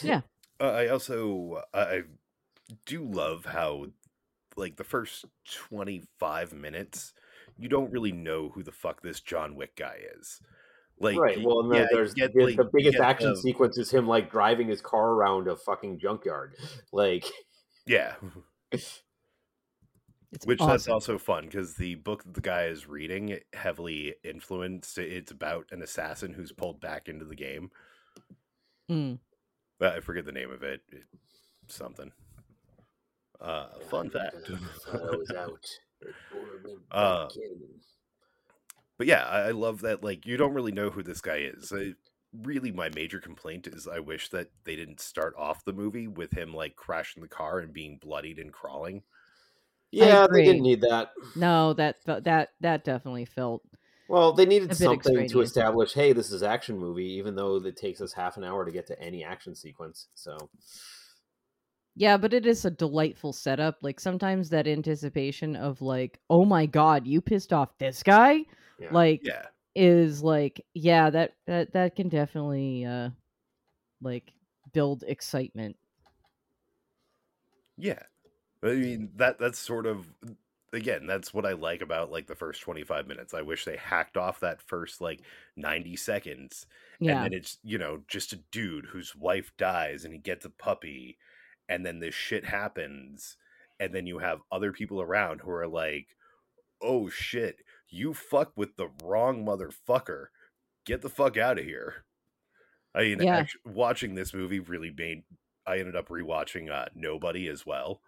Yeah. 0.00 0.22
Uh, 0.60 0.64
I 0.70 0.88
also 0.88 1.62
I 1.74 1.80
I 1.80 2.02
do 2.86 3.04
love 3.04 3.44
how 3.46 3.86
like 4.56 4.76
the 4.76 4.84
first 4.84 5.24
25 5.46 6.52
minutes 6.52 7.12
you 7.62 7.68
don't 7.68 7.90
really 7.92 8.12
know 8.12 8.50
who 8.50 8.62
the 8.62 8.72
fuck 8.72 9.02
this 9.02 9.20
John 9.20 9.54
Wick 9.54 9.76
guy 9.76 9.96
is. 10.18 10.40
Like 10.98 11.16
right. 11.18 11.42
Well, 11.42 11.60
and 11.60 11.72
then 11.72 11.82
yeah, 11.82 11.86
there's 11.90 12.14
get, 12.14 12.34
the, 12.34 12.44
like, 12.44 12.56
the 12.56 12.70
biggest 12.72 12.98
action 12.98 13.30
the- 13.30 13.36
sequence 13.36 13.78
is 13.78 13.90
him 13.90 14.06
like 14.06 14.30
driving 14.30 14.68
his 14.68 14.80
car 14.80 15.10
around 15.12 15.48
a 15.48 15.56
fucking 15.56 15.98
junkyard. 15.98 16.54
Like, 16.92 17.24
Yeah, 17.86 18.14
It's 18.72 20.46
which 20.46 20.60
that's 20.60 20.88
also 20.88 21.18
fun 21.18 21.44
because 21.44 21.74
the 21.74 21.96
book 21.96 22.24
that 22.24 22.32
the 22.32 22.40
guy 22.40 22.64
is 22.64 22.88
reading 22.88 23.38
heavily 23.52 24.14
influenced. 24.24 24.96
It's 24.96 25.30
about 25.30 25.66
an 25.72 25.82
assassin 25.82 26.32
who's 26.32 26.52
pulled 26.52 26.80
back 26.80 27.08
into 27.08 27.26
the 27.26 27.34
game. 27.34 27.70
Mm. 28.90 29.18
Uh, 29.80 29.88
I 29.88 30.00
forget 30.00 30.24
the 30.24 30.32
name 30.32 30.50
of 30.50 30.62
it. 30.62 30.80
It- 30.90 31.04
something. 31.68 32.12
Uh, 33.40 33.66
fun 33.90 34.08
fact. 34.08 34.50
I 34.92 34.96
was 35.16 35.30
out. 35.36 35.66
Uh, 36.90 37.28
but 38.98 39.06
yeah, 39.06 39.24
I, 39.24 39.48
I 39.48 39.50
love 39.50 39.80
that. 39.82 40.04
Like, 40.04 40.26
you 40.26 40.36
don't 40.36 40.54
really 40.54 40.72
know 40.72 40.90
who 40.90 41.02
this 41.02 41.20
guy 41.20 41.38
is. 41.38 41.72
I, 41.72 41.94
really, 42.32 42.72
my 42.72 42.88
major 42.94 43.20
complaint 43.20 43.66
is 43.66 43.86
I 43.86 43.98
wish 43.98 44.28
that 44.30 44.50
they 44.64 44.76
didn't 44.76 45.00
start 45.00 45.34
off 45.38 45.64
the 45.64 45.72
movie 45.72 46.08
with 46.08 46.32
him 46.32 46.54
like 46.54 46.76
crashing 46.76 47.22
the 47.22 47.28
car 47.28 47.58
and 47.58 47.72
being 47.72 47.98
bloodied 47.98 48.38
and 48.38 48.52
crawling. 48.52 49.02
yeah, 49.90 50.26
they 50.32 50.44
didn't 50.44 50.62
need 50.62 50.80
that. 50.82 51.12
No, 51.36 51.74
that 51.74 52.02
fe- 52.02 52.20
that 52.20 52.50
that 52.60 52.84
definitely 52.84 53.26
felt 53.26 53.62
Well, 54.08 54.32
they 54.32 54.46
needed 54.46 54.70
bit 54.70 54.78
something 54.78 55.28
to 55.28 55.40
establish, 55.40 55.92
hey, 55.92 56.12
this 56.12 56.32
is 56.32 56.42
action 56.42 56.78
movie, 56.78 57.12
even 57.12 57.34
though 57.34 57.56
it 57.56 57.76
takes 57.76 58.00
us 58.00 58.12
half 58.12 58.36
an 58.36 58.44
hour 58.44 58.64
to 58.64 58.72
get 58.72 58.86
to 58.86 59.00
any 59.00 59.24
action 59.24 59.54
sequence. 59.54 60.08
So 60.14 60.48
Yeah, 61.94 62.16
but 62.16 62.32
it 62.32 62.46
is 62.46 62.64
a 62.64 62.70
delightful 62.70 63.32
setup. 63.32 63.78
Like 63.82 64.00
sometimes 64.00 64.48
that 64.50 64.66
anticipation 64.66 65.56
of 65.56 65.82
like, 65.82 66.20
oh 66.30 66.44
my 66.44 66.66
god, 66.66 67.06
you 67.06 67.20
pissed 67.20 67.52
off 67.52 67.76
this 67.78 68.02
guy, 68.02 68.44
yeah. 68.78 68.88
like 68.90 69.22
Yeah, 69.22 69.46
is 69.74 70.22
like, 70.22 70.64
yeah, 70.74 71.10
that 71.10 71.36
that 71.46 71.72
that 71.74 71.96
can 71.96 72.08
definitely 72.08 72.84
uh 72.86 73.10
like 74.02 74.32
build 74.72 75.04
excitement. 75.08 75.76
yeah. 77.76 78.02
I 78.62 78.74
mean 78.74 79.10
that 79.16 79.38
that's 79.38 79.58
sort 79.58 79.86
of 79.86 80.14
again 80.72 81.06
that's 81.06 81.34
what 81.34 81.46
I 81.46 81.52
like 81.52 81.82
about 81.82 82.10
like 82.12 82.26
the 82.28 82.34
first 82.36 82.62
twenty 82.62 82.84
five 82.84 83.06
minutes. 83.08 83.34
I 83.34 83.42
wish 83.42 83.64
they 83.64 83.76
hacked 83.76 84.16
off 84.16 84.40
that 84.40 84.62
first 84.62 85.00
like 85.00 85.22
ninety 85.56 85.96
seconds 85.96 86.66
Yeah. 86.98 87.12
and 87.12 87.22
then 87.22 87.32
it's 87.34 87.58
you 87.64 87.78
know 87.78 88.02
just 88.08 88.32
a 88.32 88.38
dude 88.52 88.86
whose 88.86 89.16
wife 89.16 89.52
dies 89.58 90.04
and 90.04 90.12
he 90.14 90.20
gets 90.20 90.44
a 90.46 90.50
puppy 90.50 91.18
and 91.72 91.86
then 91.86 92.00
this 92.00 92.14
shit 92.14 92.44
happens 92.44 93.36
and 93.80 93.94
then 93.94 94.06
you 94.06 94.18
have 94.18 94.40
other 94.52 94.72
people 94.72 95.00
around 95.00 95.40
who 95.40 95.50
are 95.50 95.66
like 95.66 96.08
oh 96.82 97.08
shit 97.08 97.56
you 97.88 98.12
fuck 98.14 98.52
with 98.56 98.76
the 98.76 98.88
wrong 99.02 99.44
motherfucker. 99.44 100.26
Get 100.84 101.02
the 101.02 101.08
fuck 101.08 101.36
out 101.36 101.58
of 101.58 101.64
here. 101.64 102.04
I 102.94 103.02
mean 103.02 103.22
Yeah. 103.22 103.38
actu- 103.38 103.58
watching 103.64 104.14
this 104.14 104.34
movie 104.34 104.60
really 104.60 104.92
made 104.96 105.22
i 105.66 105.78
ended 105.78 105.94
up 105.96 106.08
rewatching 106.08 106.70
uh 106.70 106.86
nobody 106.94 107.48
as 107.48 107.64
well 107.64 108.00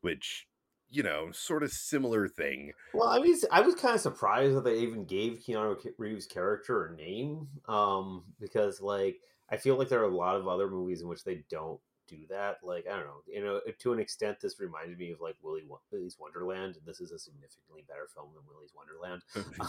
which 0.00 0.46
you 0.88 1.02
know 1.02 1.30
sort 1.32 1.62
of 1.62 1.70
similar 1.70 2.28
thing. 2.28 2.72
Well, 2.94 3.08
I 3.08 3.20
mean, 3.20 3.36
I 3.50 3.60
was 3.60 3.74
kind 3.74 3.94
of 3.94 4.00
surprised 4.00 4.56
that 4.56 4.64
they 4.64 4.78
even 4.78 5.04
gave 5.04 5.40
Keanu 5.46 5.76
Reeves' 5.98 6.26
character 6.26 6.86
a 6.86 6.96
name, 6.96 7.48
um, 7.68 8.24
because 8.40 8.80
like 8.80 9.16
I 9.50 9.56
feel 9.56 9.76
like 9.76 9.88
there 9.88 10.00
are 10.00 10.10
a 10.10 10.16
lot 10.16 10.36
of 10.36 10.48
other 10.48 10.68
movies 10.68 11.02
in 11.02 11.08
which 11.08 11.24
they 11.24 11.44
don't 11.50 11.80
do 12.08 12.18
that. 12.30 12.58
Like 12.62 12.86
I 12.86 12.96
don't 12.96 13.06
know, 13.06 13.22
you 13.26 13.42
know, 13.42 13.60
to 13.78 13.92
an 13.92 13.98
extent, 13.98 14.40
this 14.40 14.60
reminded 14.60 14.98
me 14.98 15.12
of 15.12 15.20
like 15.20 15.36
Willy 15.42 15.62
Willy's 15.90 16.16
Wonderland, 16.18 16.76
and 16.76 16.86
this 16.86 17.00
is 17.00 17.12
a 17.12 17.18
significantly 17.18 17.84
better 17.88 18.08
film 18.14 18.28
than 18.34 18.44
Willy's 18.48 18.72
Wonderland. 18.74 19.22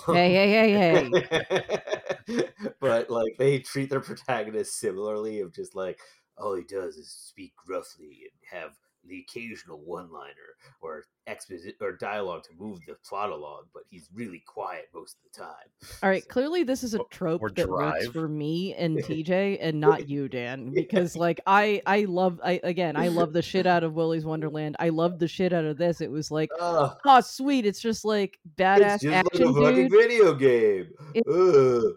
hey, 0.08 0.34
hey, 0.34 0.72
hey, 0.72 1.92
hey. 2.28 2.50
but 2.80 3.10
like 3.10 3.38
they 3.38 3.60
treat 3.60 3.90
their 3.90 4.00
protagonists 4.02 4.80
similarly 4.80 5.40
of 5.40 5.54
just 5.54 5.76
like 5.76 6.00
all 6.38 6.56
he 6.56 6.64
does 6.64 6.98
is 6.98 7.10
speak 7.10 7.54
gruffly 7.56 8.24
and 8.24 8.62
have 8.62 8.72
the 9.08 9.20
occasional 9.28 9.80
one 9.80 10.12
liner 10.12 10.34
or 10.82 11.04
exposit 11.28 11.76
or 11.82 11.92
dialogue 11.94 12.44
to 12.44 12.50
move 12.58 12.80
the 12.88 12.96
plot 13.08 13.30
along, 13.32 13.64
but 13.74 13.84
he's 13.90 14.10
really 14.14 14.42
quiet 14.48 14.88
most 14.94 15.18
of 15.18 15.32
the 15.32 15.40
time. 15.44 15.98
All 16.04 16.10
right, 16.10 16.24
So- 16.24 16.30
clearly 16.30 16.64
this 16.64 16.84
is 16.84 16.94
a 16.94 17.00
trope 17.10 17.42
or 17.42 17.50
that 17.52 17.70
works 17.70 18.08
for 18.08 18.28
me 18.28 18.74
and 18.76 18.98
TJ 19.04 19.58
and 19.62 19.80
not 19.82 20.08
you, 20.10 20.28
Dan, 20.30 20.72
because 20.74 21.16
like 21.16 21.40
I 21.48 21.82
I 21.86 22.06
love 22.06 22.40
I 22.44 22.60
again, 22.64 22.96
I 22.96 23.08
love 23.10 23.34
the 23.34 23.42
shit 23.42 23.66
out 23.66 23.84
of 23.84 23.94
Willy's 23.94 24.26
Wonderland. 24.26 24.76
I 24.80 24.90
love 24.90 25.20
the 25.20 25.28
shit 25.28 25.54
out 25.54 25.66
of 25.66 25.78
this. 25.78 26.02
It 26.02 26.10
was 26.12 26.32
like, 26.32 26.50
Ugh, 26.60 26.98
oh 27.06 27.22
sweet, 27.22 27.66
it's 27.66 27.80
just 27.80 28.06
like 28.06 28.40
badass 28.58 28.96
it's 28.96 29.04
just 29.04 29.14
action 29.16 29.46
like 29.54 29.56
a 29.56 29.62
fucking 29.68 29.88
dude. 29.90 29.92
video 29.92 30.34
game. 30.34 30.88
It- 31.14 31.28
Ugh. 31.28 31.94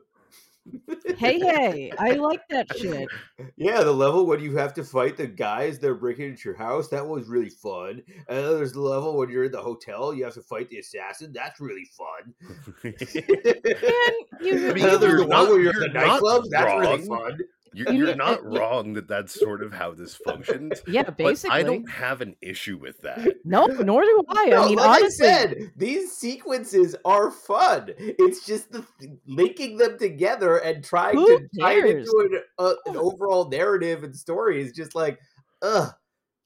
Hey, 1.16 1.38
hey, 1.38 1.92
I 1.98 2.12
like 2.12 2.46
that 2.48 2.66
shit. 2.78 3.08
Yeah, 3.56 3.82
the 3.82 3.92
level 3.92 4.26
when 4.26 4.40
you 4.40 4.56
have 4.56 4.72
to 4.74 4.84
fight 4.84 5.16
the 5.16 5.26
guys 5.26 5.78
that 5.78 5.88
are 5.88 5.94
breaking 5.94 6.30
into 6.30 6.48
your 6.48 6.56
house, 6.56 6.88
that 6.88 7.06
was 7.06 7.28
really 7.28 7.50
fun. 7.50 8.02
And 8.28 8.38
then 8.38 8.56
there's 8.56 8.72
the 8.72 8.80
level 8.80 9.16
when 9.16 9.28
you're 9.28 9.44
in 9.44 9.52
the 9.52 9.60
hotel, 9.60 10.14
you 10.14 10.24
have 10.24 10.34
to 10.34 10.42
fight 10.42 10.70
the 10.70 10.78
assassin. 10.78 11.32
That's 11.32 11.60
really 11.60 11.88
fun. 11.96 12.34
Man, 12.84 12.94
I 13.02 14.12
you, 14.40 14.54
mean, 14.54 14.68
And 14.70 14.78
you're 14.78 14.98
there's 14.98 15.20
the 15.20 15.26
one 15.26 15.48
where 15.48 15.60
you're 15.60 15.72
you're 15.74 15.84
in 15.84 15.92
the 15.92 16.00
nightclub. 16.00 16.44
That's 16.50 16.80
really 16.80 17.06
fun. 17.06 17.38
You're, 17.72 17.92
You 17.92 18.06
you're 18.06 18.16
not 18.16 18.44
wrong 18.44 18.94
that 18.94 19.08
that's 19.08 19.38
sort 19.38 19.62
of 19.62 19.72
how 19.72 19.92
this 19.92 20.14
functions 20.16 20.82
yeah, 20.86 21.02
but 21.04 21.16
basically. 21.16 21.56
i 21.56 21.62
don't 21.62 21.88
have 21.88 22.20
an 22.20 22.34
issue 22.40 22.76
with 22.78 23.00
that 23.02 23.20
No, 23.44 23.66
nor 23.66 24.02
do 24.02 24.24
I. 24.28 24.46
No, 24.46 24.64
I 24.64 24.68
mean, 24.68 24.76
like 24.76 25.02
honestly, 25.02 25.28
I 25.28 25.30
said, 25.32 25.72
these 25.76 26.12
sequences 26.12 26.94
are 27.04 27.30
fun. 27.30 27.90
It's 27.98 28.46
just 28.46 28.70
the 28.70 28.84
linking 29.26 29.76
them 29.76 29.98
together 29.98 30.58
and 30.58 30.84
trying 30.84 31.16
Who 31.16 31.38
to 31.38 31.48
tie 31.58 31.78
it 31.78 31.86
into 31.86 32.28
an, 32.30 32.42
uh, 32.58 32.74
an 32.86 32.96
overall 32.96 33.48
narrative 33.48 34.04
and 34.04 34.14
story 34.14 34.60
is 34.60 34.72
just 34.72 34.94
like, 34.94 35.18
ugh. 35.62 35.92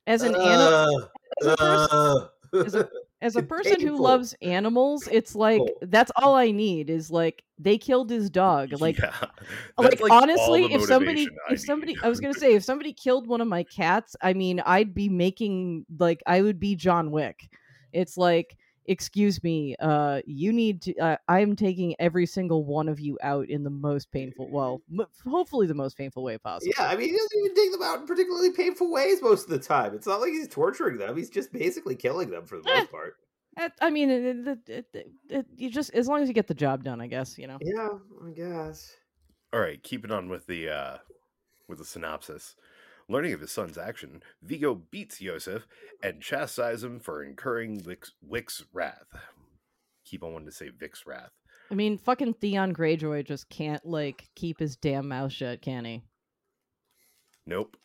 as 0.07 0.23
an 0.23 0.35
uh, 0.35 0.39
animal, 0.39 1.11
as 1.41 1.47
a 1.47 1.57
person, 1.57 2.31
uh. 2.53 2.59
as 2.65 2.75
a- 2.75 2.89
as 3.21 3.37
a 3.37 3.43
person 3.43 3.81
who 3.81 3.97
loves 3.97 4.35
animals, 4.43 5.09
it's 5.11 5.35
like 5.35 5.61
Oh. 5.61 5.69
that's 5.83 6.13
all 6.17 6.35
I 6.35 6.51
need 6.51 6.91
is 6.91 7.11
like 7.11 7.43
they 7.59 7.79
killed 7.79 8.11
his 8.11 8.29
dog. 8.29 8.73
Like 8.81 8.99
yeah. 8.99 9.15
Uh, 9.21 9.27
like, 9.79 9.91
That's, 9.93 10.03
all 10.03 10.23
honestly 10.23 10.73
if 10.73 10.83
somebody 10.85 11.29
I 11.49 11.55
if 11.55 11.61
somebody 11.61 11.97
i 12.03 12.09
was 12.09 12.21
gonna 12.21 12.35
say 12.35 12.55
if 12.55 12.65
somebody 12.65 12.93
killed 12.93 13.27
one 13.27 13.41
of 13.41 13.49
my 13.49 13.63
cats 13.63 14.17
i 14.21 14.33
mean 14.33 14.61
i'd 14.67 14.95
be 14.95 15.09
making 15.09 15.87
like 15.99 16.23
i 16.27 16.43
would 16.43 16.59
be 16.59 16.75
john 16.75 17.11
wick 17.11 17.49
it's 17.93 18.17
like 18.17 18.57
excuse 18.87 19.43
me 19.43 19.75
uh 19.81 20.21
you 20.27 20.53
need 20.53 20.83
to 20.83 20.95
uh, 20.99 21.17
i'm 21.29 21.57
taking 21.57 21.95
every 21.99 22.27
single 22.27 22.65
one 22.65 22.89
of 22.89 23.01
you 23.01 23.19
out 23.23 23.49
in 23.49 23.65
the 23.65 23.71
most 23.71 24.11
painful 24.11 24.51
well 24.51 24.83
m- 24.93 25.07
hopefully 25.27 25.67
the 25.67 25.75
most 25.75 25.97
painful 25.97 26.23
way 26.23 26.37
possible 26.39 26.73
Yeah, 26.79 26.87
I 26.89 26.97
mean, 26.97 27.09
he 27.09 27.17
doesn't 27.17 27.39
even 27.45 27.55
take 27.55 27.73
them 27.73 27.83
out 27.83 28.01
in 28.01 28.07
particularly 28.07 28.51
painful 28.53 28.91
ways 28.93 29.23
most 29.23 29.45
of 29.45 29.51
the 29.51 29.59
time. 29.59 29.95
It's 29.95 30.07
not 30.07 30.21
like 30.21 30.33
he's 30.33 30.49
torturing 30.49 30.99
them; 30.99 31.17
he's 31.17 31.31
just 31.31 31.53
basically 31.53 31.97
killing 31.97 32.31
them 32.31 32.45
for 32.47 32.59
the 32.59 32.69
Eh. 32.71 32.79
most 32.81 32.91
part. 32.91 33.17
Uh, 33.57 33.69
i 33.81 33.89
mean 33.89 34.11
it, 34.11 34.25
it, 34.25 34.59
it, 34.69 34.87
it, 34.95 35.07
it- 35.31 35.47
you 35.57 35.71
just 35.71 35.91
as 35.95 36.09
long 36.09 36.21
as 36.23 36.29
you 36.29 36.35
get 36.35 36.49
the 36.49 36.55
job 36.55 36.83
done 36.83 37.01
i 37.01 37.07
guess 37.07 37.39
you 37.39 37.47
know 37.47 37.59
Yeah, 37.61 37.89
I 38.27 38.31
guess. 38.33 38.95
all 39.53 39.61
right 39.61 39.81
keeping 39.83 40.11
on 40.11 40.29
with 40.29 40.47
the 40.47 40.69
uh 40.69 40.99
with 41.69 41.79
the 41.79 41.85
synopsis 41.85 42.57
learning 43.09 43.33
of 43.33 43.41
his 43.41 43.53
son's 43.53 43.79
action 43.79 44.23
viggo 44.43 44.75
beats 44.75 45.21
iosef 45.21 45.63
and 46.03 46.23
chastises 46.23 46.85
him 46.85 47.01
for 47.01 47.23
incurring 47.23 47.83
wick's, 47.85 48.13
wick's 48.23 48.65
wrath. 48.73 49.09
Keep 50.05 50.23
on 50.23 50.33
wanting 50.33 50.49
to 50.49 50.55
say 50.55 50.71
vic's 50.71 51.07
wrath. 51.07 51.33
I 51.71 51.75
mean 51.75 51.99
fucking 51.99 52.35
theon 52.35 52.75
greyjoy 52.75 53.27
just 53.27 53.49
can't 53.49 53.85
like 53.85 54.29
keep 54.35 54.59
his 54.59 54.77
damn 54.77 55.09
mouth 55.09 55.33
shut 55.33 55.63
can 55.63 55.85
he? 55.85 56.03
Nope. 57.47 57.77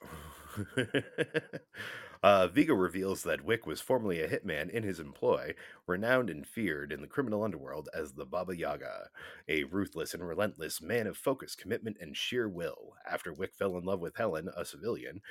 uh, 2.22 2.48
Viggo 2.48 2.74
reveals 2.74 3.24
that 3.24 3.46
Wick 3.46 3.66
was 3.66 3.80
formerly 3.82 4.20
a 4.22 4.28
hitman 4.28 4.70
in 4.70 4.84
his 4.84 5.00
employ, 5.00 5.56
renowned 5.88 6.30
and 6.30 6.46
feared 6.46 6.92
in 6.92 7.02
the 7.02 7.08
criminal 7.08 7.44
underworld 7.44 7.88
as 7.94 8.14
the 8.14 8.26
Baba 8.26 8.56
Yaga, 8.58 9.10
a 9.48 9.64
ruthless 9.66 10.14
and 10.14 10.28
relentless 10.28 10.82
man 10.82 11.08
of 11.08 11.18
focus, 11.18 11.56
commitment, 11.56 11.98
and 12.02 12.18
sheer 12.18 12.50
will. 12.50 12.94
After 13.10 13.32
Wick 13.34 13.56
fell 13.56 13.78
in 13.78 13.86
love 13.86 14.02
with 14.02 14.18
Helen, 14.18 14.50
a 14.56 14.66
civilian, 14.66 15.22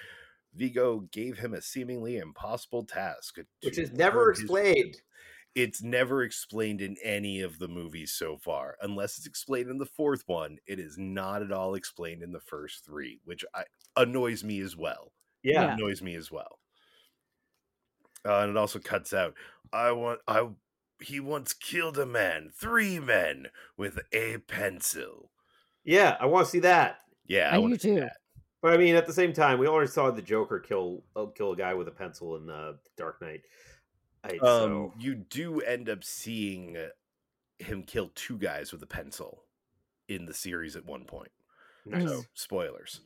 Viggo 0.54 1.00
gave 1.12 1.38
him 1.38 1.54
a 1.54 1.60
seemingly 1.62 2.16
impossible 2.16 2.84
task, 2.84 3.36
Which 3.62 3.78
is 3.78 3.92
never 3.92 4.26
turn 4.26 4.34
his- 4.34 4.40
explained. 4.44 5.02
It's 5.54 5.82
never 5.82 6.22
explained 6.22 6.80
in 6.80 6.96
any 7.02 7.40
of 7.40 7.58
the 7.58 7.68
movies 7.68 8.12
so 8.12 8.36
far, 8.38 8.76
unless 8.80 9.18
it's 9.18 9.26
explained 9.26 9.70
in 9.70 9.78
the 9.78 9.86
fourth 9.86 10.22
one. 10.26 10.58
It 10.66 10.78
is 10.78 10.96
not 10.96 11.42
at 11.42 11.50
all 11.52 11.74
explained 11.74 12.22
in 12.22 12.32
the 12.32 12.40
first 12.40 12.84
three, 12.84 13.20
which 13.24 13.44
I, 13.54 13.64
annoys 13.96 14.44
me 14.44 14.60
as 14.60 14.76
well 14.76 15.12
Yeah. 15.42 15.74
annoys 15.74 16.00
me 16.02 16.14
as 16.14 16.30
well. 16.30 16.60
Uh, 18.26 18.40
and 18.40 18.50
it 18.50 18.56
also 18.56 18.78
cuts 18.78 19.12
out. 19.12 19.34
I 19.72 19.92
want 19.92 20.20
I 20.26 20.48
he 21.00 21.20
once 21.20 21.52
killed 21.52 21.98
a 21.98 22.06
man, 22.06 22.50
three 22.52 22.98
men, 22.98 23.46
with 23.76 24.00
a 24.12 24.38
pencil. 24.38 25.30
Yeah, 25.84 26.16
I 26.20 26.26
want 26.26 26.46
to 26.46 26.50
see 26.50 26.58
that. 26.60 27.00
Yeah, 27.26 27.50
I, 27.50 27.54
I, 27.54 27.56
do 27.56 27.62
want 27.62 27.74
to 27.74 27.80
see 27.80 27.94
too. 27.94 28.00
that. 28.00 28.16
But 28.60 28.74
I 28.74 28.76
mean, 28.76 28.96
at 28.96 29.06
the 29.06 29.12
same 29.12 29.32
time, 29.32 29.58
we 29.58 29.68
already 29.68 29.90
saw 29.90 30.10
the 30.10 30.22
Joker 30.22 30.58
kill 30.58 31.04
uh, 31.14 31.26
kill 31.26 31.52
a 31.52 31.56
guy 31.56 31.74
with 31.74 31.88
a 31.88 31.92
pencil 31.92 32.36
in 32.36 32.50
uh, 32.50 32.72
Dark 32.96 33.22
Knight. 33.22 33.42
I, 34.24 34.30
Um, 34.30 34.38
so 34.40 34.94
you 34.98 35.14
do 35.14 35.60
end 35.60 35.88
up 35.88 36.02
seeing 36.02 36.76
uh, 36.76 36.88
him 37.58 37.82
kill 37.84 38.10
two 38.14 38.36
guys 38.36 38.72
with 38.72 38.82
a 38.82 38.86
pencil 38.86 39.44
in 40.08 40.26
the 40.26 40.34
series 40.34 40.74
at 40.74 40.86
one 40.86 41.04
point. 41.04 41.30
nice. 41.86 42.08
So 42.08 42.24
spoilers. 42.34 43.00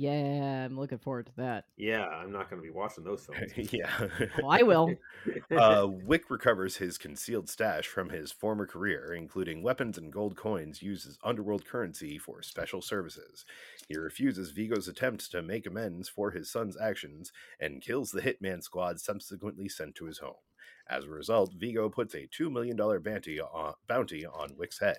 Yeah, 0.00 0.64
I'm 0.64 0.78
looking 0.78 0.96
forward 0.96 1.26
to 1.26 1.36
that. 1.36 1.66
yeah, 1.76 2.06
I'm 2.06 2.32
not 2.32 2.48
going 2.48 2.62
to 2.62 2.66
be 2.66 2.72
watching 2.72 3.04
those 3.04 3.26
films. 3.56 3.70
yeah. 3.70 3.90
Oh, 4.42 4.48
I 4.48 4.62
will. 4.62 4.94
uh, 5.50 5.86
Wick 5.90 6.30
recovers 6.30 6.76
his 6.76 6.96
concealed 6.96 7.50
stash 7.50 7.86
from 7.86 8.08
his 8.08 8.32
former 8.32 8.66
career, 8.66 9.12
including 9.12 9.62
weapons 9.62 9.98
and 9.98 10.10
gold 10.10 10.36
coins 10.36 10.80
used 10.82 11.06
as 11.06 11.18
underworld 11.22 11.66
currency 11.66 12.16
for 12.16 12.40
special 12.40 12.80
services. 12.80 13.44
He 13.88 13.98
refuses 13.98 14.52
Viggo's 14.52 14.88
attempts 14.88 15.28
to 15.28 15.42
make 15.42 15.66
amends 15.66 16.08
for 16.08 16.30
his 16.30 16.50
son's 16.50 16.78
actions 16.80 17.30
and 17.60 17.82
kills 17.82 18.10
the 18.10 18.22
hitman 18.22 18.62
squad 18.62 19.00
subsequently 19.00 19.68
sent 19.68 19.94
to 19.96 20.06
his 20.06 20.18
home. 20.18 20.34
As 20.90 21.04
a 21.04 21.08
result, 21.10 21.52
Viggo 21.56 21.88
puts 21.88 22.14
a 22.14 22.26
$2 22.36 22.50
million 22.50 22.76
bounty 22.76 23.40
on, 23.40 23.74
bounty 23.88 24.26
on 24.26 24.50
Wick's 24.56 24.80
head. 24.80 24.98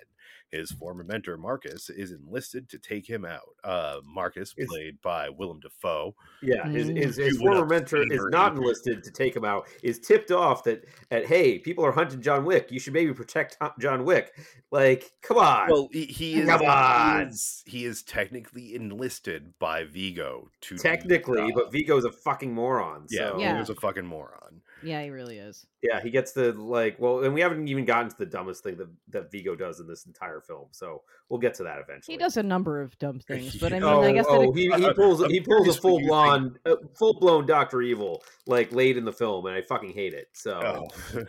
His 0.50 0.70
former 0.70 1.02
mentor, 1.04 1.36
Marcus, 1.36 1.90
is 1.90 2.12
enlisted 2.12 2.68
to 2.70 2.78
take 2.78 3.06
him 3.08 3.24
out. 3.24 3.48
Uh, 3.64 3.96
Marcus, 4.04 4.54
Is- 4.56 4.68
played 4.68 5.00
by 5.02 5.28
Willem 5.28 5.60
Dafoe. 5.60 6.14
Yeah, 6.42 6.66
his, 6.68 6.88
Mm. 6.88 6.96
his, 7.02 7.16
his 7.16 7.38
former 7.38 7.66
mentor 7.66 8.02
is 8.10 8.24
not 8.30 8.52
in- 8.52 8.58
enlisted 8.58 9.02
to 9.04 9.10
take 9.10 9.34
him 9.36 9.44
out. 9.44 9.66
Is 9.82 9.98
tipped 9.98 10.30
off 10.30 10.64
that 10.64 10.84
at 11.10 11.26
hey, 11.26 11.58
people 11.58 11.84
are 11.84 11.92
hunting 11.92 12.20
John 12.22 12.44
Wick. 12.44 12.70
You 12.70 12.80
should 12.80 12.92
maybe 12.94 13.12
protect 13.12 13.56
John 13.80 14.04
Wick. 14.04 14.32
Like, 14.70 15.10
come 15.22 15.36
on. 15.38 15.68
Well, 15.70 15.88
he, 15.92 16.04
he 16.06 16.40
is. 16.40 16.48
Come 16.48 16.60
he 16.60 16.66
on. 16.66 17.26
is- 17.28 17.62
He 17.66 17.84
is 17.84 18.02
technically 18.02 18.74
enlisted 18.74 19.58
by 19.58 19.84
Viggo 19.84 20.48
to 20.62 20.78
Technically, 20.78 21.38
job. 21.50 21.52
but 21.54 21.72
Viggo's 21.72 22.04
a 22.06 22.12
fucking 22.12 22.54
moron. 22.54 23.06
yeah, 23.10 23.30
so. 23.30 23.38
Yeah. 23.38 23.52
Viggo's 23.54 23.70
a 23.70 23.74
fucking 23.74 24.06
moron. 24.06 24.61
Yeah, 24.82 25.02
he 25.02 25.10
really 25.10 25.38
is. 25.38 25.66
Yeah, 25.82 26.00
he 26.00 26.10
gets 26.10 26.32
the 26.32 26.52
like. 26.52 26.96
Well, 26.98 27.24
and 27.24 27.34
we 27.34 27.40
haven't 27.40 27.68
even 27.68 27.84
gotten 27.84 28.08
to 28.10 28.16
the 28.18 28.26
dumbest 28.26 28.62
thing 28.62 28.76
that, 28.76 28.88
that 29.08 29.30
Viggo 29.30 29.54
does 29.54 29.80
in 29.80 29.86
this 29.86 30.06
entire 30.06 30.40
film. 30.40 30.66
So 30.70 31.02
we'll 31.28 31.40
get 31.40 31.54
to 31.54 31.62
that 31.64 31.78
eventually. 31.78 32.14
He 32.14 32.18
does 32.18 32.36
a 32.36 32.42
number 32.42 32.80
of 32.80 32.98
dumb 32.98 33.20
things, 33.20 33.56
but 33.56 33.72
I 33.72 33.76
mean, 33.76 33.84
oh, 33.84 34.02
I 34.02 34.12
guess 34.12 34.26
oh, 34.28 34.52
that 34.52 34.58
he, 34.58 34.70
Uh, 34.70 34.78
he 34.78 34.92
pulls 34.94 35.24
he 35.26 35.40
pulls 35.40 35.68
a 35.68 35.80
full 35.80 36.00
you 36.00 36.08
blown 36.08 36.58
uh, 36.66 36.76
full 36.98 37.14
blown 37.18 37.46
Doctor 37.46 37.82
Evil 37.82 38.22
like 38.46 38.72
late 38.72 38.96
in 38.96 39.04
the 39.04 39.12
film, 39.12 39.46
and 39.46 39.56
I 39.56 39.62
fucking 39.62 39.92
hate 39.92 40.14
it. 40.14 40.28
So 40.32 40.88
Oh. 41.14 41.22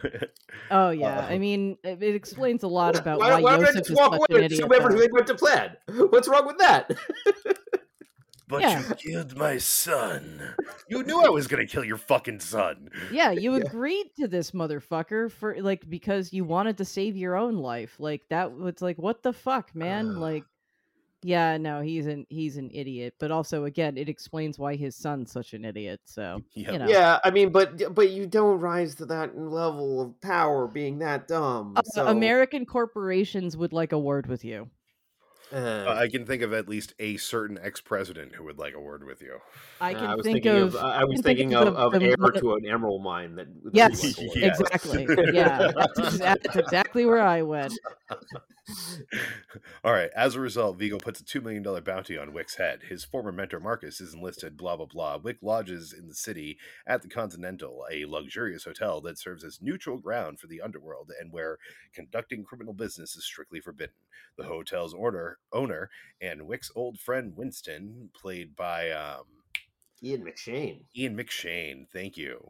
Oh 0.72 0.90
yeah, 0.92 1.20
Uh-oh. 1.20 1.34
I 1.34 1.38
mean, 1.40 1.78
it, 1.84 2.02
it 2.02 2.16
explains 2.16 2.64
a 2.64 2.68
lot 2.68 2.98
about 2.98 3.20
why, 3.20 3.34
why, 3.34 3.42
why 3.42 3.58
would 3.58 3.68
I 3.68 3.72
Iosef 3.72 3.78
just 3.78 3.90
is 3.92 3.98
walk 3.98 4.14
such 4.14 4.20
away 4.20 4.26
an 4.30 4.36
and 4.36 4.46
idiot. 4.46 4.60
assume 4.60 4.74
everything 4.74 5.10
though. 5.10 5.16
went 5.16 5.28
to 5.28 5.36
plan? 5.36 5.78
What's 6.10 6.28
wrong 6.28 6.46
with 6.46 6.58
that? 6.60 6.92
but 8.54 8.62
Yeah. 8.62 8.88
you 8.88 8.96
killed 9.14 9.36
my 9.38 9.58
son. 9.58 10.42
You 10.88 11.04
knew 11.04 11.20
I 11.26 11.30
was 11.30 11.48
gonna 11.48 11.66
kill 11.66 11.84
your 11.84 11.98
fucking 11.98 12.40
son. 12.40 12.90
Yeah, 13.12 13.32
you 13.32 13.52
Yeah. 13.58 13.64
agreed 13.66 14.12
to 14.20 14.28
this 14.28 14.52
motherfucker 14.52 15.32
for 15.32 15.56
like 15.62 15.90
because 15.90 16.32
you 16.32 16.46
wanted 16.46 16.78
to 16.78 16.86
save 16.86 17.18
your 17.18 17.36
own 17.36 17.56
life. 17.58 17.96
Like 18.00 18.22
that 18.30 18.52
was 18.54 18.82
like 18.82 18.98
what 18.98 19.24
the 19.24 19.34
fuck, 19.34 19.74
man? 19.76 20.10
Ugh. 20.12 20.18
like 20.18 20.44
yeah, 21.26 21.58
no, 21.58 21.80
he's 21.80 22.06
an 22.06 22.26
he's 22.30 22.58
an 22.58 22.70
idiot. 22.74 23.14
But 23.18 23.32
also 23.32 23.64
again, 23.64 23.98
it 23.98 24.10
explains 24.10 24.60
why 24.60 24.76
his 24.76 24.96
son's 24.96 25.32
such 25.32 25.54
an 25.54 25.64
idiot. 25.64 26.02
So 26.04 26.42
Yep. 26.54 26.72
you 26.74 26.80
know. 26.80 26.88
Yeah, 26.88 27.20
I 27.24 27.32
mean, 27.32 27.50
but 27.50 27.96
but 27.96 28.10
you 28.12 28.28
don't 28.28 28.60
rise 28.60 28.94
to 28.96 29.06
that 29.06 29.38
level 29.38 30.02
of 30.02 30.20
power 30.22 30.68
being 30.68 31.00
that 31.00 31.28
dumb. 31.28 31.74
Uh, 31.78 31.82
So 31.86 32.08
American 32.08 32.66
corporations 32.66 33.56
would 33.58 33.74
like 33.74 33.94
a 33.94 34.00
word 34.00 34.28
with 34.28 34.44
you. 34.46 34.70
Uh, 35.54 35.86
Uh, 35.88 35.96
I 35.98 36.08
can 36.10 36.26
think 36.26 36.42
of 36.42 36.52
at 36.54 36.68
least 36.68 36.94
a 37.00 37.18
certain 37.18 37.60
ex-president 37.62 38.34
who 38.36 38.44
would 38.46 38.58
like 38.58 38.74
a 38.74 38.80
word 38.80 39.04
with 39.06 39.22
you. 39.22 39.38
I 39.80 39.94
can 39.94 40.06
I 40.06 40.16
was 40.16 40.24
think 40.24 40.44
thinking 40.44 40.62
of, 40.62 40.76
of, 40.76 40.84
I 40.84 41.04
was 41.04 41.16
can 41.16 41.24
think 41.24 41.38
thinking 41.38 41.56
of 41.56 41.68
of, 41.76 41.92
the- 41.92 41.98
of 41.98 42.04
heir 42.04 42.32
to 42.42 42.54
an 42.56 42.66
emerald 42.66 43.04
mine 43.04 43.36
that 43.36 43.48
that 43.64 43.76
Yes, 43.76 44.02
he. 44.02 44.32
Yes. 44.36 44.60
exactly. 44.60 45.08
yeah, 45.34 45.72
that's, 45.76 46.18
that's 46.18 46.56
exactly 46.56 47.06
where 47.06 47.22
I 47.22 47.42
went. 47.44 47.78
All 49.84 49.94
right. 49.94 50.10
As 50.16 50.36
a 50.36 50.40
result, 50.40 50.78
Viggo 50.78 50.98
puts 50.98 51.20
a 51.20 51.24
$2 51.24 51.42
million 51.42 51.64
bounty 51.84 52.18
on 52.18 52.34
Wick's 52.34 52.56
head. 52.56 52.82
His 52.90 53.04
former 53.04 53.32
mentor, 53.32 53.60
Marcus, 53.60 54.02
is 54.02 54.14
enlisted, 54.14 54.58
blah, 54.58 54.76
blah, 54.78 54.86
blah. 54.86 55.18
Wick 55.18 55.38
lodges 55.42 55.94
in 55.94 56.08
the 56.08 56.16
city 56.16 56.58
at 56.86 57.02
the 57.02 57.08
Continental, 57.08 57.86
a 57.92 58.06
luxurious 58.06 58.66
hotel 58.66 59.02
that 59.02 59.20
serves 59.20 59.44
as 59.44 59.62
neutral 59.62 59.98
ground 59.98 60.40
for 60.40 60.48
the 60.48 60.62
underworld 60.62 61.12
and 61.20 61.32
where 61.32 61.58
conducting 61.94 62.44
criminal 62.44 62.74
business 62.74 63.16
is 63.16 63.26
strictly 63.26 63.60
forbidden. 63.60 63.96
The 64.38 64.46
hotel's 64.46 64.94
owner, 64.94 65.38
owner 65.52 65.90
and 66.22 66.48
Wick's 66.48 66.72
old 66.76 67.00
friend, 67.00 67.34
Winston, 67.36 68.10
played 68.14 68.56
by 68.56 68.92
um, 68.92 69.24
Ian 70.02 70.24
McShane. 70.24 70.86
Ian 70.96 71.16
McShane, 71.16 71.88
thank 71.88 72.18
you, 72.18 72.50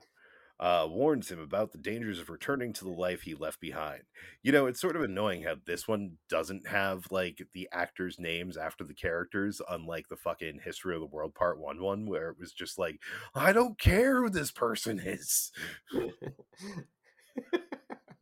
uh, 0.59 0.87
warns 0.89 1.29
him 1.29 1.39
about 1.39 1.71
the 1.71 1.77
dangers 1.77 2.19
of 2.19 2.29
returning 2.29 2.71
to 2.73 2.85
the 2.85 2.91
life 2.91 3.21
he 3.23 3.33
left 3.35 3.59
behind. 3.59 4.03
You 4.43 4.51
know, 4.51 4.65
it's 4.67 4.79
sort 4.79 4.95
of 4.95 5.01
annoying 5.01 5.43
how 5.43 5.55
this 5.65 5.87
one 5.87 6.17
doesn't 6.29 6.67
have 6.67 7.07
like 7.11 7.41
the 7.53 7.67
actors' 7.71 8.19
names 8.19 8.55
after 8.57 8.83
the 8.83 8.93
characters, 8.93 9.61
unlike 9.69 10.07
the 10.09 10.15
fucking 10.17 10.59
History 10.63 10.95
of 10.95 11.01
the 11.01 11.07
World 11.07 11.33
Part 11.35 11.59
1 11.59 11.81
one, 11.81 12.05
where 12.05 12.29
it 12.29 12.37
was 12.39 12.53
just 12.53 12.77
like, 12.79 12.99
I 13.35 13.51
don't 13.51 13.79
care 13.79 14.21
who 14.21 14.29
this 14.29 14.51
person 14.51 14.99
is. 14.99 15.51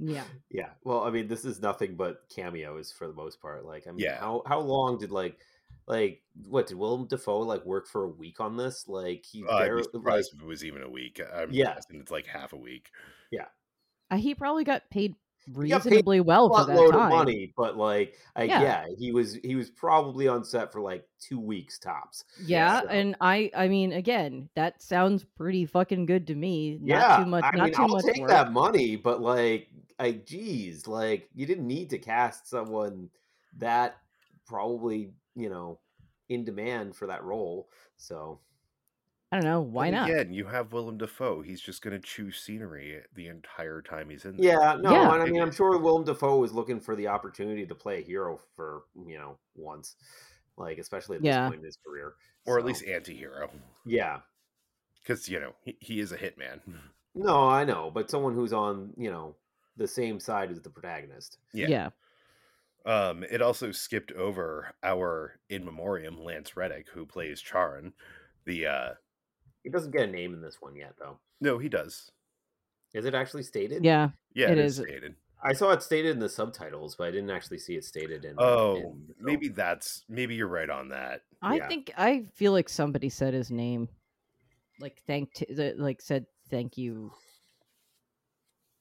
Yeah. 0.03 0.23
yeah. 0.49 0.69
Well, 0.83 1.03
I 1.03 1.11
mean, 1.11 1.27
this 1.27 1.45
is 1.45 1.61
nothing 1.61 1.95
but 1.95 2.21
cameos 2.35 2.91
for 2.91 3.07
the 3.07 3.13
most 3.13 3.39
part. 3.39 3.65
Like, 3.65 3.85
I 3.87 3.91
mean, 3.91 3.99
Yeah. 3.99 4.19
how 4.19 4.41
how 4.47 4.59
long 4.59 4.97
did 4.97 5.11
like 5.11 5.37
like 5.91 6.21
what 6.47 6.65
did 6.67 6.77
Willem 6.77 7.05
Dafoe 7.07 7.39
like 7.39 7.65
work 7.65 7.85
for 7.87 8.05
a 8.05 8.09
week 8.09 8.39
on 8.39 8.55
this? 8.57 8.87
Like 8.87 9.25
he 9.25 9.43
Uh, 9.43 9.51
I'd 9.57 9.67
be 9.69 9.73
like 9.99 10.19
if 10.33 10.41
it 10.41 10.45
was 10.45 10.63
even 10.63 10.81
a 10.81 10.89
week. 10.89 11.21
I'm 11.35 11.51
Yeah. 11.51 11.75
guessing 11.75 11.99
it's 11.99 12.11
like 12.11 12.25
half 12.25 12.53
a 12.53 12.57
week. 12.57 12.89
Yeah, 13.29 13.45
uh, 14.09 14.17
he 14.17 14.33
probably 14.33 14.63
got 14.63 14.89
paid 14.89 15.15
got 15.47 15.53
paid 15.55 15.57
reasonably 15.93 16.21
well 16.21 16.49
for 16.49 16.65
that 16.65 16.77
buttload 16.77 16.91
time. 16.91 17.01
of 17.01 17.09
money, 17.09 17.51
but 17.57 17.75
like 17.75 18.15
I, 18.35 18.43
Yeah. 18.43 18.61
yeah. 18.61 18.85
he 18.97 19.11
was 19.11 19.33
he 19.35 19.55
was 19.55 19.69
probably 19.69 20.27
on 20.27 20.43
set 20.45 20.71
for 20.71 20.79
like 20.81 21.03
two 21.19 21.39
weeks 21.39 21.77
tops. 21.79 22.23
Yeah, 22.45 22.81
So- 22.81 22.87
and 22.87 23.15
I 23.19 23.51
I 23.55 23.67
mean 23.67 23.91
again, 23.91 24.49
that 24.55 24.81
sounds 24.81 25.25
pretty 25.35 25.65
fucking 25.65 26.05
good 26.05 26.27
to 26.27 26.35
me. 26.35 26.77
Not 26.79 26.87
yeah, 26.87 27.17
too 27.23 27.29
much 27.29 27.43
I 27.43 27.57
not 27.57 27.63
mean, 27.65 27.73
too 27.73 27.81
I'll 27.81 27.87
much 27.89 28.05
take 28.05 28.21
work. 28.21 28.29
that 28.29 28.51
money, 28.53 28.95
but 28.95 29.21
like, 29.21 29.67
I 29.99 30.11
geez, 30.13 30.87
like 30.87 31.27
you 31.35 31.45
didn't 31.45 31.67
need 31.67 31.89
to 31.89 31.97
cast 31.97 32.47
someone 32.47 33.09
that 33.57 33.97
probably 34.45 35.11
you 35.35 35.49
know 35.49 35.79
in 36.29 36.43
demand 36.43 36.95
for 36.95 37.07
that 37.07 37.23
role. 37.23 37.69
So 37.97 38.39
I 39.31 39.37
don't 39.37 39.45
know, 39.45 39.61
why 39.61 39.89
But 39.91 39.97
not? 39.97 40.09
Again, 40.09 40.33
you 40.33 40.45
have 40.45 40.73
Willem 40.73 40.97
Dafoe. 40.97 41.41
He's 41.41 41.61
just 41.61 41.81
going 41.81 41.93
to 41.99 42.05
choose 42.05 42.37
scenery 42.37 42.97
eh, 42.97 42.99
the 43.15 43.27
entire 43.27 43.81
time 43.81 44.09
he's 44.09 44.25
in 44.25 44.35
there. 44.35 44.45
yeah, 44.59 44.77
no, 44.79 44.91
Yeah. 44.91 45.13
and 45.13 45.23
I 45.23 45.25
mean, 45.25 45.41
I'm 45.41 45.51
sure 45.53 45.77
Willem 45.77 46.03
Dafoe 46.03 46.37
was 46.37 46.51
looking 46.51 46.81
for 46.81 46.95
the 46.97 47.07
opportunity 47.07 47.65
to 47.65 47.73
play 47.75 47.99
a 47.99 48.03
hero 48.03 48.39
for 48.55 48.83
you 49.07 49.17
know 49.17 49.37
once, 49.55 49.95
like 50.57 50.77
especially 50.79 51.17
at 51.17 51.23
Yeah. 51.23 51.43
this 51.43 51.49
point 51.49 51.59
in 51.61 51.65
his 51.65 51.77
career, 51.85 52.13
Or 52.45 52.59
at 52.59 52.65
least 52.65 52.83
anti-hero. 52.85 53.49
yeah. 53.85 54.19
Because, 55.01 55.27
you 55.27 55.39
know, 55.39 55.53
he, 55.63 55.77
he 55.79 55.99
is 55.99 56.11
a 56.11 56.17
hitman. 56.17 56.59
No, 57.15 57.47
I 57.49 57.63
know, 57.63 57.89
but 57.91 58.09
someone 58.11 58.35
who's 58.35 58.53
on 58.53 58.93
you 58.97 59.09
know 59.11 59.35
the 59.77 59.87
same 59.87 60.19
side 60.19 60.51
as 60.51 60.61
the 60.61 60.69
protagonist. 60.69 61.37
Yeah. 61.53 61.67
yeah. 61.67 61.89
Um, 62.85 63.23
it 63.23 63.41
also 63.41 63.71
skipped 63.71 64.11
over 64.13 64.73
our 64.83 65.39
in 65.49 65.63
memoriam 65.65 66.19
Lance 66.23 66.57
Reddick, 66.57 66.87
who 66.89 67.05
plays 67.05 67.41
Charon. 67.41 67.93
The 68.45 68.65
uh 68.65 68.93
He 69.63 69.69
doesn't 69.69 69.91
get 69.91 70.09
a 70.09 70.11
name 70.11 70.33
in 70.33 70.41
this 70.41 70.61
one 70.61 70.75
yet, 70.75 70.95
though. 70.99 71.19
no, 71.39 71.57
he 71.59 71.69
does. 71.69 72.11
Is 72.93 73.05
it 73.05 73.13
actually 73.13 73.43
stated? 73.43 73.85
Yeah. 73.85 74.09
Yeah, 74.33 74.47
It 74.51 74.57
it 74.57 74.65
is 74.65 74.77
is. 74.77 74.83
stated. 74.85 75.15
I 75.43 75.53
saw 75.53 75.71
it 75.71 75.81
stated 75.81 76.11
in 76.11 76.19
the 76.19 76.29
subtitles, 76.29 76.95
but 76.95 77.07
I 77.07 77.11
didn't 77.11 77.31
actually 77.31 77.57
see 77.57 77.75
it 77.75 77.83
stated 77.83 78.25
in. 78.25 78.35
Oh, 78.37 78.75
in 78.75 79.07
the 79.07 79.13
film. 79.13 79.15
maybe 79.19 79.47
that's 79.47 80.03
maybe 80.07 80.35
you're 80.35 80.47
right 80.47 80.69
on 80.69 80.89
that. 80.89 81.23
I 81.41 81.57
Yeah. 81.57 81.67
think 81.67 81.91
I 81.97 82.25
feel 82.35 82.51
like 82.51 82.69
somebody 82.69 83.09
said 83.09 83.33
his 83.33 83.49
name. 83.51 83.89
Like 84.79 85.01
thanked 85.07 85.43
like 85.77 86.01
said 86.01 86.25
thank 86.49 86.77
you 86.77 87.11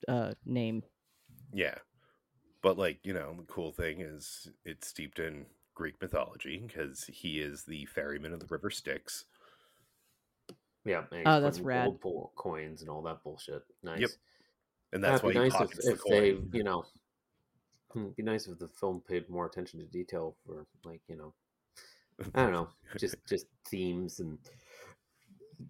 uh 0.08 0.32
name. 0.44 0.82
Yeah. 1.52 1.76
But 2.62 2.78
like, 2.78 2.98
you 3.02 3.14
know, 3.14 3.34
the 3.36 3.44
cool 3.44 3.72
thing 3.72 4.00
is 4.00 4.50
it's 4.64 4.88
steeped 4.88 5.18
in 5.18 5.46
Greek 5.74 5.94
mythology 6.00 6.62
because 6.66 7.04
he 7.04 7.40
is 7.40 7.64
the 7.64 7.86
ferryman 7.86 8.32
of 8.32 8.40
the 8.40 8.46
River 8.46 8.70
Styx. 8.70 9.24
Yeah. 10.84 11.04
Oh, 11.26 11.40
that's 11.40 11.60
rad. 11.60 11.96
Gold 12.02 12.30
coins 12.36 12.80
and 12.80 12.90
all 12.90 13.02
that 13.02 13.22
bullshit. 13.22 13.62
Nice. 13.82 14.16
And 14.92 15.02
that's 15.04 15.22
why 15.22 15.32
That'd 15.32 15.42
he 15.42 15.48
be 15.48 15.50
nice 15.50 15.52
if, 15.52 15.58
pockets 15.58 15.86
the 15.86 15.92
if 15.92 16.04
they, 16.04 16.58
you 16.58 16.64
know, 16.64 16.84
hmm, 17.92 18.02
it'd 18.02 18.16
be 18.16 18.22
nice 18.22 18.46
if 18.46 18.58
the 18.58 18.68
film 18.68 19.02
paid 19.08 19.28
more 19.28 19.46
attention 19.46 19.78
to 19.80 19.86
detail 19.86 20.36
for, 20.44 20.66
like, 20.84 21.00
you 21.08 21.16
know, 21.16 21.32
I 22.34 22.42
don't 22.42 22.52
know, 22.52 22.68
just 22.98 23.16
just 23.26 23.46
themes 23.68 24.20
and 24.20 24.38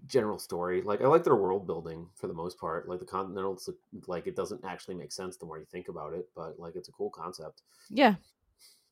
general 0.07 0.39
story. 0.39 0.83
Like 0.83 1.01
I 1.03 1.07
like 1.07 1.25
their 1.25 1.37
world 1.37 1.67
building 1.67 2.09
for 2.15 2.27
the 2.27 2.35
most 2.35 2.59
part. 2.59 2.89
Like 2.89 2.99
the 3.01 3.07
Continentals, 3.07 3.69
like 4.07 4.27
it 4.27 4.37
doesn't 4.37 4.65
actually 4.65 4.95
make 4.95 5.13
sense 5.13 5.37
the 5.37 5.47
more 5.47 5.59
you 5.59 5.67
think 5.67 5.89
about 5.89 6.13
it, 6.15 6.29
but 6.37 6.59
like 6.59 6.77
it's 6.77 6.89
a 6.89 6.93
cool 6.93 7.11
concept. 7.11 7.63
Yeah. 7.89 8.15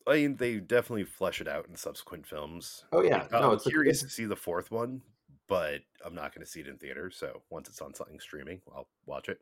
I 0.07 0.15
mean, 0.15 0.37
they 0.37 0.57
definitely 0.59 1.05
flesh 1.05 1.41
it 1.41 1.49
out 1.49 1.67
in 1.69 1.77
subsequent 1.77 2.27
films. 2.27 2.85
Oh 2.93 3.03
yeah, 3.03 3.23
Like, 3.23 3.33
no, 3.33 3.39
I'm 3.51 3.53
it's 3.57 3.67
a- 3.67 3.71
curious 3.71 3.99
it's- 3.99 4.11
to 4.11 4.15
see 4.15 4.25
the 4.25 4.37
fourth 4.37 4.71
one, 4.71 5.03
but 5.49 5.81
I'm 6.05 6.15
not 6.15 6.35
going 6.35 6.45
to 6.45 6.51
see 6.51 6.61
it 6.61 6.67
in 6.69 6.79
theater. 6.79 7.11
So 7.11 7.43
once 7.51 7.69
it's 7.69 7.81
on 7.83 7.93
something 7.95 8.19
streaming, 8.21 8.61
I'll 8.75 8.89
watch 9.07 9.29
it. 9.29 9.41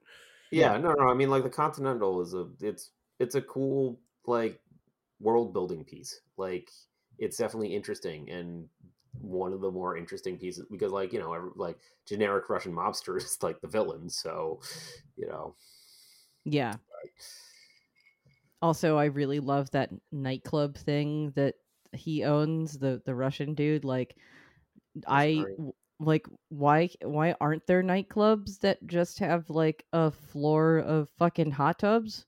Yeah, 0.51 0.77
no, 0.79 0.93
no. 0.93 1.09
I 1.09 1.15
mean, 1.15 1.31
like 1.31 1.43
the 1.45 1.51
Continental 1.51 2.21
is 2.21 2.35
a 2.35 2.49
it's 2.61 2.91
it's 3.19 3.35
a 3.37 3.43
cool 3.43 3.99
like 4.27 4.61
world 5.21 5.53
building 5.53 5.85
piece. 5.85 6.21
Like 6.37 6.69
it's 7.19 7.37
definitely 7.37 7.75
interesting 7.75 8.29
and 8.31 8.69
one 9.21 9.53
of 9.53 9.61
the 9.61 9.71
more 9.71 9.97
interesting 9.97 10.39
pieces 10.39 10.67
because 10.71 10.93
like 10.93 11.13
you 11.13 11.19
know 11.19 11.33
every- 11.33 11.51
like 11.57 11.79
generic 12.07 12.49
Russian 12.49 12.73
mobster 12.73 13.17
is 13.23 13.43
like 13.43 13.61
the 13.61 13.69
villain. 13.69 14.09
So 14.11 14.61
you 15.17 15.27
know 15.27 15.57
Yeah. 16.45 16.79
Also, 18.63 18.97
I 18.99 19.07
really 19.07 19.41
love 19.41 19.71
that 19.71 19.91
nightclub 20.13 20.77
thing 20.77 21.31
that 21.33 21.57
he 21.93 22.25
owns, 22.25 22.79
the 22.79 23.03
the 23.05 23.15
Russian 23.15 23.55
dude. 23.55 23.85
Like, 23.85 24.17
I 25.07 25.49
great. 25.49 25.61
like 26.01 26.27
why 26.51 26.91
why 27.03 27.37
aren't 27.41 27.67
there 27.67 27.83
nightclubs 27.83 28.61
that 28.61 28.87
just 28.87 29.21
have 29.21 29.51
like 29.51 29.87
a 29.93 30.11
floor 30.13 30.79
of 30.81 31.11
fucking 31.11 31.53
hot 31.53 31.81
tubs? 31.81 32.27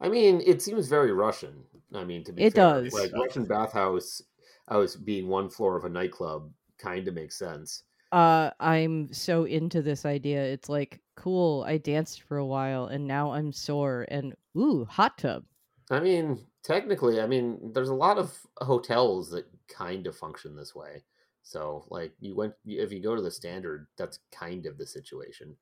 I 0.00 0.08
mean, 0.08 0.40
it 0.40 0.60
seems 0.62 0.88
very 0.88 1.12
Russian. 1.12 1.66
I 1.94 2.04
mean, 2.04 2.24
to 2.24 2.32
be 2.32 2.44
It 2.44 2.52
fair. 2.52 2.72
does. 2.72 2.92
Like 2.92 3.12
Russian 3.14 3.46
bathhouse 3.46 4.22
house 4.68 4.96
being 4.96 5.28
one 5.28 5.48
floor 5.50 5.76
of 5.76 5.84
a 5.84 5.88
nightclub 5.88 6.52
kind 6.78 7.06
of 7.08 7.14
makes 7.14 7.38
sense. 7.38 7.84
Uh, 8.12 8.50
I'm 8.60 9.12
so 9.12 9.44
into 9.44 9.80
this 9.82 10.04
idea. 10.04 10.42
It's 10.44 10.68
like 10.68 11.00
cool. 11.16 11.64
I 11.66 11.78
danced 11.78 12.22
for 12.22 12.36
a 12.36 12.46
while 12.46 12.86
and 12.86 13.06
now 13.06 13.32
I'm 13.32 13.52
sore 13.52 14.06
and 14.08 14.34
ooh, 14.56 14.84
hot 14.84 15.18
tub. 15.18 15.44
I 15.90 16.00
mean, 16.00 16.46
technically, 16.62 17.20
I 17.20 17.26
mean, 17.26 17.72
there's 17.72 17.88
a 17.88 17.94
lot 17.94 18.18
of 18.18 18.46
hotels 18.58 19.30
that 19.30 19.46
kind 19.68 20.06
of 20.06 20.16
function 20.16 20.56
this 20.56 20.74
way. 20.74 21.04
So, 21.42 21.86
like, 21.90 22.14
you 22.20 22.34
went 22.36 22.54
if 22.64 22.92
you 22.92 23.00
go 23.00 23.14
to 23.16 23.22
the 23.22 23.30
standard, 23.30 23.88
that's 23.96 24.20
kind 24.30 24.66
of 24.66 24.78
the 24.78 24.86
situation. 24.86 25.56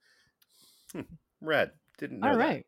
Red 1.41 1.73
didn't 1.99 2.21
know 2.21 2.33
All 2.33 2.37
that. 2.37 2.47
right. 2.47 2.67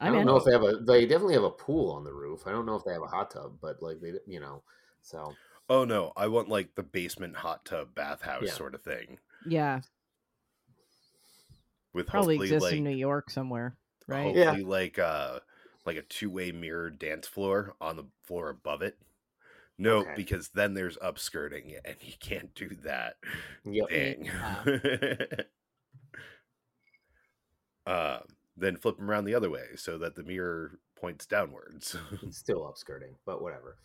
I 0.00 0.08
I'm 0.08 0.12
don't 0.12 0.24
in. 0.24 0.26
know 0.26 0.36
if 0.36 0.44
they 0.44 0.52
have 0.52 0.62
a. 0.64 0.78
They 0.78 1.06
definitely 1.06 1.34
have 1.34 1.44
a 1.44 1.50
pool 1.50 1.92
on 1.92 2.04
the 2.04 2.14
roof. 2.14 2.46
I 2.46 2.52
don't 2.52 2.66
know 2.66 2.76
if 2.76 2.84
they 2.84 2.92
have 2.92 3.02
a 3.02 3.06
hot 3.08 3.30
tub, 3.30 3.58
but 3.60 3.82
like 3.82 4.00
they, 4.00 4.14
you 4.26 4.40
know, 4.40 4.64
so 5.02 5.38
Oh 5.68 5.84
no, 5.84 6.12
I 6.16 6.28
want 6.28 6.48
like 6.48 6.74
the 6.74 6.82
basement 6.82 7.36
hot 7.36 7.64
tub 7.64 7.94
bathhouse 7.94 8.42
Yeah. 8.44 8.52
sort 8.52 8.74
of 8.74 8.82
thing 8.82 9.18
Yeah, 9.44 9.80
with 11.92 12.06
probably 12.06 12.36
exists 12.36 12.62
like 12.62 12.74
in 12.74 12.84
New 12.84 12.90
York 12.90 13.30
somewhere, 13.30 13.76
right? 14.06 14.34
Yeah. 14.34 14.52
like 14.52 14.98
uh 14.98 15.40
like 15.84 15.96
a 15.96 16.02
two 16.02 16.30
way 16.30 16.52
mirror 16.52 16.90
dance 16.90 17.26
floor 17.26 17.74
on 17.80 17.96
the 17.96 18.04
floor 18.24 18.48
above 18.50 18.82
it. 18.82 18.98
No, 19.78 19.98
Okay. 19.98 20.14
because 20.16 20.48
then 20.50 20.74
there's 20.74 20.96
upskirting, 20.98 21.78
and 21.84 21.96
you 22.00 22.14
can't 22.18 22.54
do 22.54 22.68
that. 22.84 23.16
yep. 23.64 23.88
Dang. 23.88 24.24
Yeah. 24.24 24.64
uh, 27.86 28.20
then 28.56 28.76
flip 28.76 28.96
them 28.96 29.10
around 29.10 29.26
the 29.26 29.34
other 29.34 29.50
way 29.50 29.70
so 29.76 29.98
that 29.98 30.14
the 30.14 30.22
mirror 30.22 30.78
points 30.96 31.26
downwards. 31.26 31.94
Still 32.30 32.60
upskirting, 32.62 33.16
but 33.26 33.42
whatever. 33.42 33.76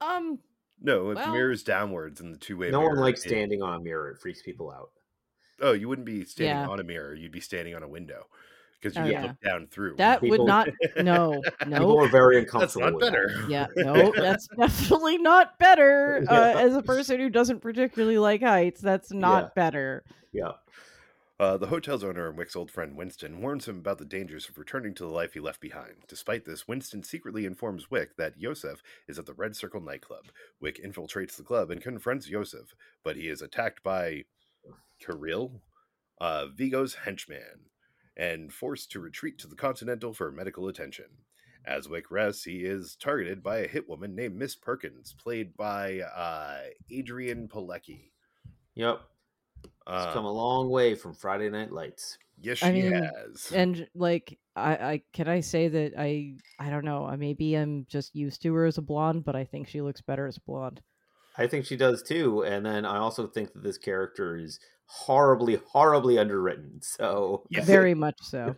Um, 0.00 0.38
no, 0.80 1.10
if 1.10 1.16
Well- 1.16 1.26
the 1.26 1.32
mirror's 1.32 1.62
downwards 1.62 2.20
in 2.20 2.30
the 2.32 2.38
two 2.38 2.56
way 2.56 2.70
No 2.70 2.80
mirror. 2.80 2.90
one 2.90 3.00
likes 3.00 3.24
it- 3.24 3.28
standing 3.28 3.62
on 3.62 3.74
a 3.74 3.80
mirror. 3.80 4.10
It 4.10 4.18
freaks 4.18 4.42
people 4.42 4.70
out. 4.70 4.90
oh, 5.60 5.72
you 5.72 5.88
wouldn't 5.88 6.06
be 6.06 6.24
standing 6.24 6.56
Yeah. 6.56 6.68
on 6.68 6.78
a 6.78 6.84
mirror. 6.84 7.12
You'd 7.14 7.32
be 7.32 7.40
standing 7.40 7.74
on 7.74 7.82
a 7.82 7.88
window 7.88 8.26
because 8.80 8.94
you 8.96 9.02
Oh, 9.02 9.06
yeah. 9.06 9.22
look 9.22 9.40
down 9.40 9.66
through. 9.66 9.96
that 9.96 10.20
People- 10.20 10.38
would 10.38 10.46
not. 10.46 10.68
No, 10.98 11.02
no. 11.02 11.40
People 11.58 11.96
no. 11.96 11.98
are 11.98 12.08
very 12.08 12.36
That's 12.44 12.54
uncomfortable. 12.54 12.84
not 12.86 12.94
with 12.94 13.04
that. 13.06 13.12
better. 13.12 13.46
Yeah, 13.48 13.66
no, 13.76 14.12
that's 14.14 14.46
definitely 14.56 15.18
not 15.18 15.58
better. 15.58 16.24
Uh, 16.30 16.32
Yeah. 16.54 16.60
as 16.60 16.76
a 16.76 16.82
person 16.82 17.18
who 17.18 17.28
doesn't 17.28 17.58
particularly 17.60 18.18
like 18.18 18.40
heights, 18.42 18.80
that's 18.80 19.12
not 19.12 19.42
Yeah. 19.44 19.50
better. 19.56 20.04
Yeah. 20.32 20.52
Uh, 21.40 21.56
the 21.56 21.68
hotel's 21.68 22.02
owner 22.02 22.28
and 22.28 22.36
Wick's 22.36 22.56
old 22.56 22.68
friend 22.68 22.96
Winston 22.96 23.40
warns 23.40 23.68
him 23.68 23.78
about 23.78 23.98
the 23.98 24.04
dangers 24.04 24.48
of 24.48 24.58
returning 24.58 24.92
to 24.94 25.04
the 25.04 25.12
life 25.12 25.34
he 25.34 25.40
left 25.40 25.60
behind. 25.60 25.94
Despite 26.08 26.44
this, 26.44 26.66
Winston 26.66 27.04
secretly 27.04 27.46
informs 27.46 27.92
Wick 27.92 28.16
that 28.16 28.40
Iosef 28.40 28.78
is 29.06 29.20
at 29.20 29.26
the 29.26 29.34
Red 29.34 29.54
Circle 29.54 29.80
nightclub. 29.80 30.24
Wick 30.60 30.80
infiltrates 30.84 31.36
the 31.36 31.44
club 31.44 31.70
and 31.70 31.80
confronts 31.80 32.28
Iosef, 32.28 32.74
but 33.04 33.14
he 33.14 33.28
is 33.28 33.40
attacked 33.40 33.84
by 33.84 34.24
Kirill, 34.98 35.62
uh, 36.20 36.46
Viggo's 36.46 36.94
henchman, 36.94 37.70
and 38.16 38.52
forced 38.52 38.90
to 38.90 39.00
retreat 39.00 39.38
to 39.38 39.46
the 39.46 39.54
Continental 39.54 40.12
for 40.12 40.32
medical 40.32 40.66
attention. 40.66 41.06
As 41.64 41.88
Wick 41.88 42.10
rests, 42.10 42.44
he 42.44 42.64
is 42.64 42.96
targeted 42.96 43.44
by 43.44 43.58
a 43.58 43.68
hitwoman 43.68 44.14
named 44.14 44.34
Miss 44.34 44.56
Perkins, 44.56 45.14
played 45.16 45.56
by 45.56 46.00
uh, 46.00 46.62
Adrianne 46.90 47.48
Palicki. 47.48 48.10
Yep. 48.74 49.02
Uh, 49.88 50.04
It's 50.06 50.14
come 50.14 50.24
a 50.26 50.30
long 50.32 50.68
way 50.68 50.94
from 50.94 51.14
Friday 51.14 51.48
Night 51.50 51.72
Lights. 51.72 52.18
yes, 52.40 52.58
she 52.58 52.66
I 52.66 52.72
mean, 52.72 52.92
has. 52.92 53.50
And 53.52 53.88
like, 53.94 54.38
I, 54.54 54.72
I 54.74 55.02
can 55.12 55.28
I 55.28 55.40
say 55.40 55.68
that 55.68 55.94
I, 55.98 56.34
I 56.58 56.68
don't 56.70 56.84
know. 56.84 57.12
Maybe 57.18 57.54
I'm 57.54 57.86
just 57.88 58.14
used 58.14 58.42
to 58.42 58.52
her 58.54 58.66
as 58.66 58.78
a 58.78 58.82
blonde, 58.82 59.24
but 59.24 59.34
I 59.34 59.44
think 59.44 59.66
she 59.68 59.80
looks 59.80 60.00
better 60.02 60.26
as 60.26 60.36
a 60.36 60.40
blonde. 60.40 60.82
I 61.36 61.46
think 61.46 61.64
she 61.64 61.76
does 61.76 62.02
too. 62.02 62.42
And 62.44 62.66
then 62.66 62.84
I 62.84 62.98
also 62.98 63.26
think 63.26 63.52
that 63.52 63.62
this 63.62 63.78
character 63.78 64.36
is 64.36 64.58
horribly, 64.86 65.56
horribly 65.56 66.18
underwritten. 66.18 66.80
So 66.82 67.44
Yeah. 67.48 67.60
Very 67.64 67.94
much 67.94 68.18
so. 68.20 68.56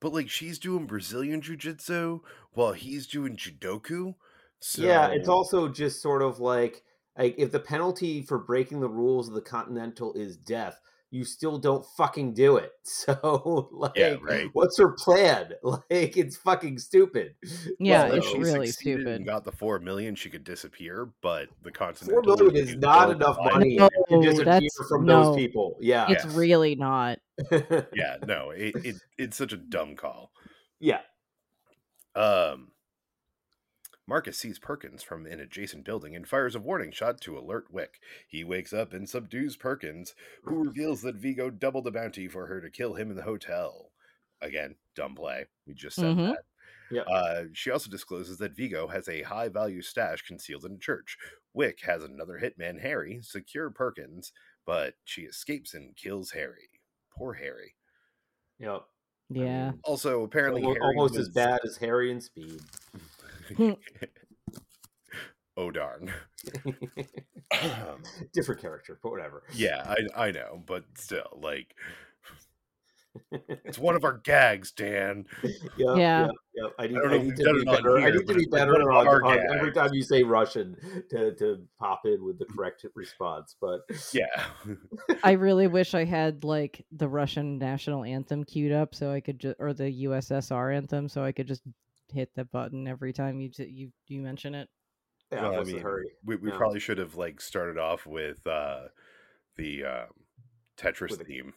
But 0.00 0.12
like 0.12 0.28
she's 0.28 0.58
doing 0.58 0.86
Brazilian 0.86 1.40
jiu 1.40 1.56
jitsu 1.56 2.20
while 2.52 2.72
he's 2.72 3.06
doing 3.06 3.36
judoku. 3.36 4.14
So 4.60 4.82
yeah, 4.82 5.08
it's 5.08 5.28
also 5.28 5.68
just 5.68 6.02
sort 6.02 6.22
of 6.22 6.38
like 6.38 6.82
like 7.18 7.34
if 7.38 7.52
the 7.52 7.60
penalty 7.60 8.22
for 8.22 8.38
breaking 8.38 8.80
the 8.80 8.88
rules 8.88 9.28
of 9.28 9.34
the 9.34 9.40
Continental 9.40 10.12
is 10.14 10.36
death, 10.36 10.80
you 11.10 11.24
still 11.24 11.56
don't 11.58 11.86
fucking 11.96 12.34
do 12.34 12.56
it. 12.56 12.72
So 12.82 13.68
like, 13.72 13.92
Yeah, 13.96 14.16
right. 14.20 14.48
what's 14.52 14.78
her 14.78 14.92
plan? 14.92 15.52
Like, 15.62 16.16
it's 16.16 16.36
fucking 16.36 16.78
stupid. 16.78 17.34
Yeah, 17.78 18.04
Well, 18.08 18.14
it's 18.16 18.28
she 18.28 18.38
really 18.38 18.68
stupid. 18.68 19.06
And 19.08 19.24
got 19.26 19.44
the 19.44 19.52
four 19.52 19.78
million, 19.78 20.14
she 20.14 20.30
could 20.30 20.44
disappear. 20.44 21.10
But 21.22 21.48
the 21.62 21.70
Four 21.70 21.88
continental 21.88 22.36
million 22.36 22.56
is 22.56 22.76
not 22.76 23.10
enough 23.10 23.36
money 23.40 23.76
No, 23.76 23.88
to 24.10 24.20
disappear 24.22 24.68
from 24.88 25.04
no. 25.06 25.24
those 25.24 25.36
people. 25.36 25.76
Yeah, 25.80 26.06
It's 26.10 26.24
really 26.26 26.74
not. 26.74 27.18
Yeah, 27.50 28.16
no, 28.26 28.50
it, 28.50 28.74
it 28.84 28.96
it's 29.18 29.36
such 29.36 29.52
a 29.52 29.56
dumb 29.56 29.94
call. 29.96 30.32
yeah. 30.80 31.00
Um, 32.14 32.68
Marcus 34.08 34.38
sees 34.38 34.58
Perkins 34.58 35.02
from 35.02 35.26
an 35.26 35.40
adjacent 35.40 35.84
building 35.84 36.14
and 36.14 36.28
fires 36.28 36.54
a 36.54 36.60
warning 36.60 36.92
shot 36.92 37.20
to 37.22 37.36
alert 37.36 37.66
Wick. 37.72 37.98
He 38.28 38.44
wakes 38.44 38.72
up 38.72 38.92
and 38.92 39.08
subdues 39.08 39.56
Perkins, 39.56 40.14
who 40.44 40.62
reveals 40.64 41.02
that 41.02 41.16
Viggo 41.16 41.50
doubled 41.50 41.84
the 41.84 41.90
bounty 41.90 42.28
for 42.28 42.46
her 42.46 42.60
to 42.60 42.70
kill 42.70 42.94
him 42.94 43.10
in 43.10 43.16
the 43.16 43.22
hotel. 43.22 43.90
Again, 44.40 44.76
dumb 44.94 45.14
play. 45.16 45.46
We 45.66 45.74
just 45.74 45.96
said 45.96 46.16
Mhm. 46.16 46.34
that. 46.34 46.44
Yeah. 46.88 47.02
Uh, 47.02 47.44
she 47.52 47.70
also 47.72 47.90
discloses 47.90 48.38
that 48.38 48.54
Viggo 48.54 48.86
has 48.86 49.08
a 49.08 49.22
high 49.22 49.48
value 49.48 49.82
stash 49.82 50.22
concealed 50.22 50.64
in 50.64 50.74
a 50.74 50.78
church. 50.78 51.18
Wick 51.52 51.80
has 51.80 52.04
another 52.04 52.38
hitman, 52.40 52.80
Harry, 52.80 53.18
secure 53.22 53.70
Perkins, 53.70 54.32
but 54.64 54.94
she 55.04 55.22
escapes 55.22 55.74
and 55.74 55.96
kills 55.96 56.30
Harry. 56.30 56.68
Poor 57.10 57.32
Harry. 57.34 57.74
Yep. 58.60 58.82
Yeah. 59.30 59.70
mean, 59.70 59.80
Also, 59.82 60.22
apparently, 60.22 60.62
almo- 60.62 60.74
Harry 60.74 60.94
almost 60.96 61.16
as 61.16 61.28
bad 61.28 61.58
as 61.64 61.76
Harry 61.78 62.12
and 62.12 62.22
Speed. 62.22 62.60
oh 65.56 65.70
darn. 65.70 66.12
Um, 67.62 68.02
Different 68.34 68.60
character, 68.60 68.98
but 69.02 69.10
whatever. 69.12 69.44
yeah, 69.54 69.94
I 70.16 70.26
I 70.26 70.30
know, 70.32 70.60
but 70.66 70.84
still, 70.96 71.38
like, 71.40 71.76
it's 73.64 73.78
one 73.78 73.94
of 73.94 74.04
our 74.04 74.18
gags, 74.18 74.72
Dan. 74.72 75.26
Yep, 75.42 75.52
Yeah. 75.78 75.94
Yep, 75.96 76.30
yep. 76.56 76.72
I 76.78 76.86
need, 76.88 76.94
don't 76.94 77.12
I 77.12 77.18
need 77.18 77.36
to 77.36 77.44
be 77.44 77.60
it 77.60 77.68
on 77.68 77.74
better. 77.76 77.98
I 77.98 78.10
need 78.10 78.26
to 78.26 78.34
be 78.34 78.46
better 78.46 78.72
one 78.72 78.82
on, 78.82 79.06
our 79.06 79.24
on 79.24 79.36
gags. 79.36 79.52
every 79.54 79.72
time 79.72 79.90
you 79.94 80.02
say 80.02 80.24
Russian 80.24 80.76
to, 81.10 81.34
to 81.36 81.62
pop 81.78 82.00
in 82.04 82.24
with 82.24 82.38
the 82.40 82.46
correct 82.46 82.84
response. 82.96 83.54
But 83.60 83.82
Yeah, 84.12 84.44
I 85.22 85.32
really 85.32 85.68
wish 85.68 85.94
I 85.94 86.04
had 86.04 86.42
like 86.44 86.84
the 86.90 87.08
Russian 87.08 87.58
national 87.58 88.04
anthem 88.04 88.42
queued 88.44 88.72
up 88.72 88.94
so 88.94 89.12
I 89.12 89.20
could 89.20 89.38
just 89.38 89.56
or 89.60 89.72
the 89.72 90.04
USSR 90.04 90.76
anthem 90.76 91.08
so 91.08 91.22
I 91.22 91.30
could 91.32 91.46
just 91.46 91.62
hit 92.12 92.30
the 92.34 92.44
button 92.44 92.86
every 92.86 93.12
time 93.12 93.40
you 93.40 93.50
t- 93.50 93.64
you 93.66 93.90
you 94.08 94.20
mention 94.20 94.54
it. 94.54 94.68
yeah, 95.32 95.42
Well, 95.48 95.60
I 95.60 95.64
mean, 95.64 95.80
hurry? 95.80 96.10
we 96.24 96.36
we 96.36 96.50
Yeah. 96.50 96.56
probably 96.56 96.80
should 96.80 96.98
have 96.98 97.14
like 97.16 97.40
started 97.40 97.78
off 97.78 98.06
with 98.06 98.46
uh 98.46 98.88
the 99.56 99.84
um, 99.84 100.06
Tetris 100.76 101.10
With 101.10 101.18
the- 101.20 101.24
theme. 101.24 101.54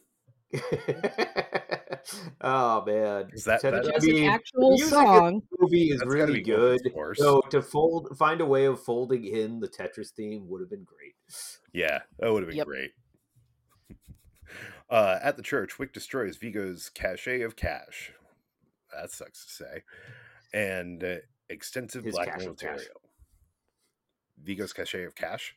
oh 2.42 2.84
man, 2.86 3.30
Is 3.34 3.44
that- 3.46 3.62
Ted- 3.62 3.74
that- 3.74 3.88
I 3.88 3.92
Just 4.00 4.08
an 4.08 4.24
actual 4.26 4.70
music 4.72 4.90
song. 4.90 5.42
the 5.52 5.58
movie 5.60 5.90
is 5.92 6.00
That's 6.00 6.12
really 6.12 6.42
good, 6.42 6.80
good. 6.82 6.88
of 6.88 6.94
course. 6.94 7.18
So 7.20 7.42
to 7.52 7.62
fold, 7.62 8.18
find 8.18 8.42
a 8.42 8.46
way 8.46 8.66
of 8.66 8.82
folding 8.82 9.26
in 9.26 9.60
the 9.60 9.68
Tetris 9.68 10.12
theme 10.16 10.48
would 10.48 10.62
have 10.62 10.70
been 10.70 10.86
great. 10.86 11.14
Yeah, 11.74 12.00
that 12.20 12.32
would 12.32 12.42
have 12.44 12.50
been 12.50 12.58
Yep. 12.58 12.68
great. 12.68 12.92
uh, 14.90 15.20
at 15.22 15.36
the 15.38 15.44
church, 15.44 15.78
Wick 15.78 15.94
destroys 15.94 16.38
Viggo's 16.38 16.90
cache 16.90 17.28
of 17.28 17.56
cash. 17.56 18.14
That 18.96 19.12
sucks 19.12 19.46
to 19.46 19.52
say. 19.52 19.84
And 20.54 21.04
uh, 21.04 21.16
extensive 21.50 22.04
His 22.04 22.16
blackmail 22.16 22.38
cache 22.38 22.46
of 22.48 22.58
cash. 22.58 22.70
material. 22.72 23.02
Viggo's 24.44 24.74
cache 24.74 24.94
of 24.96 25.16
cash? 25.16 25.56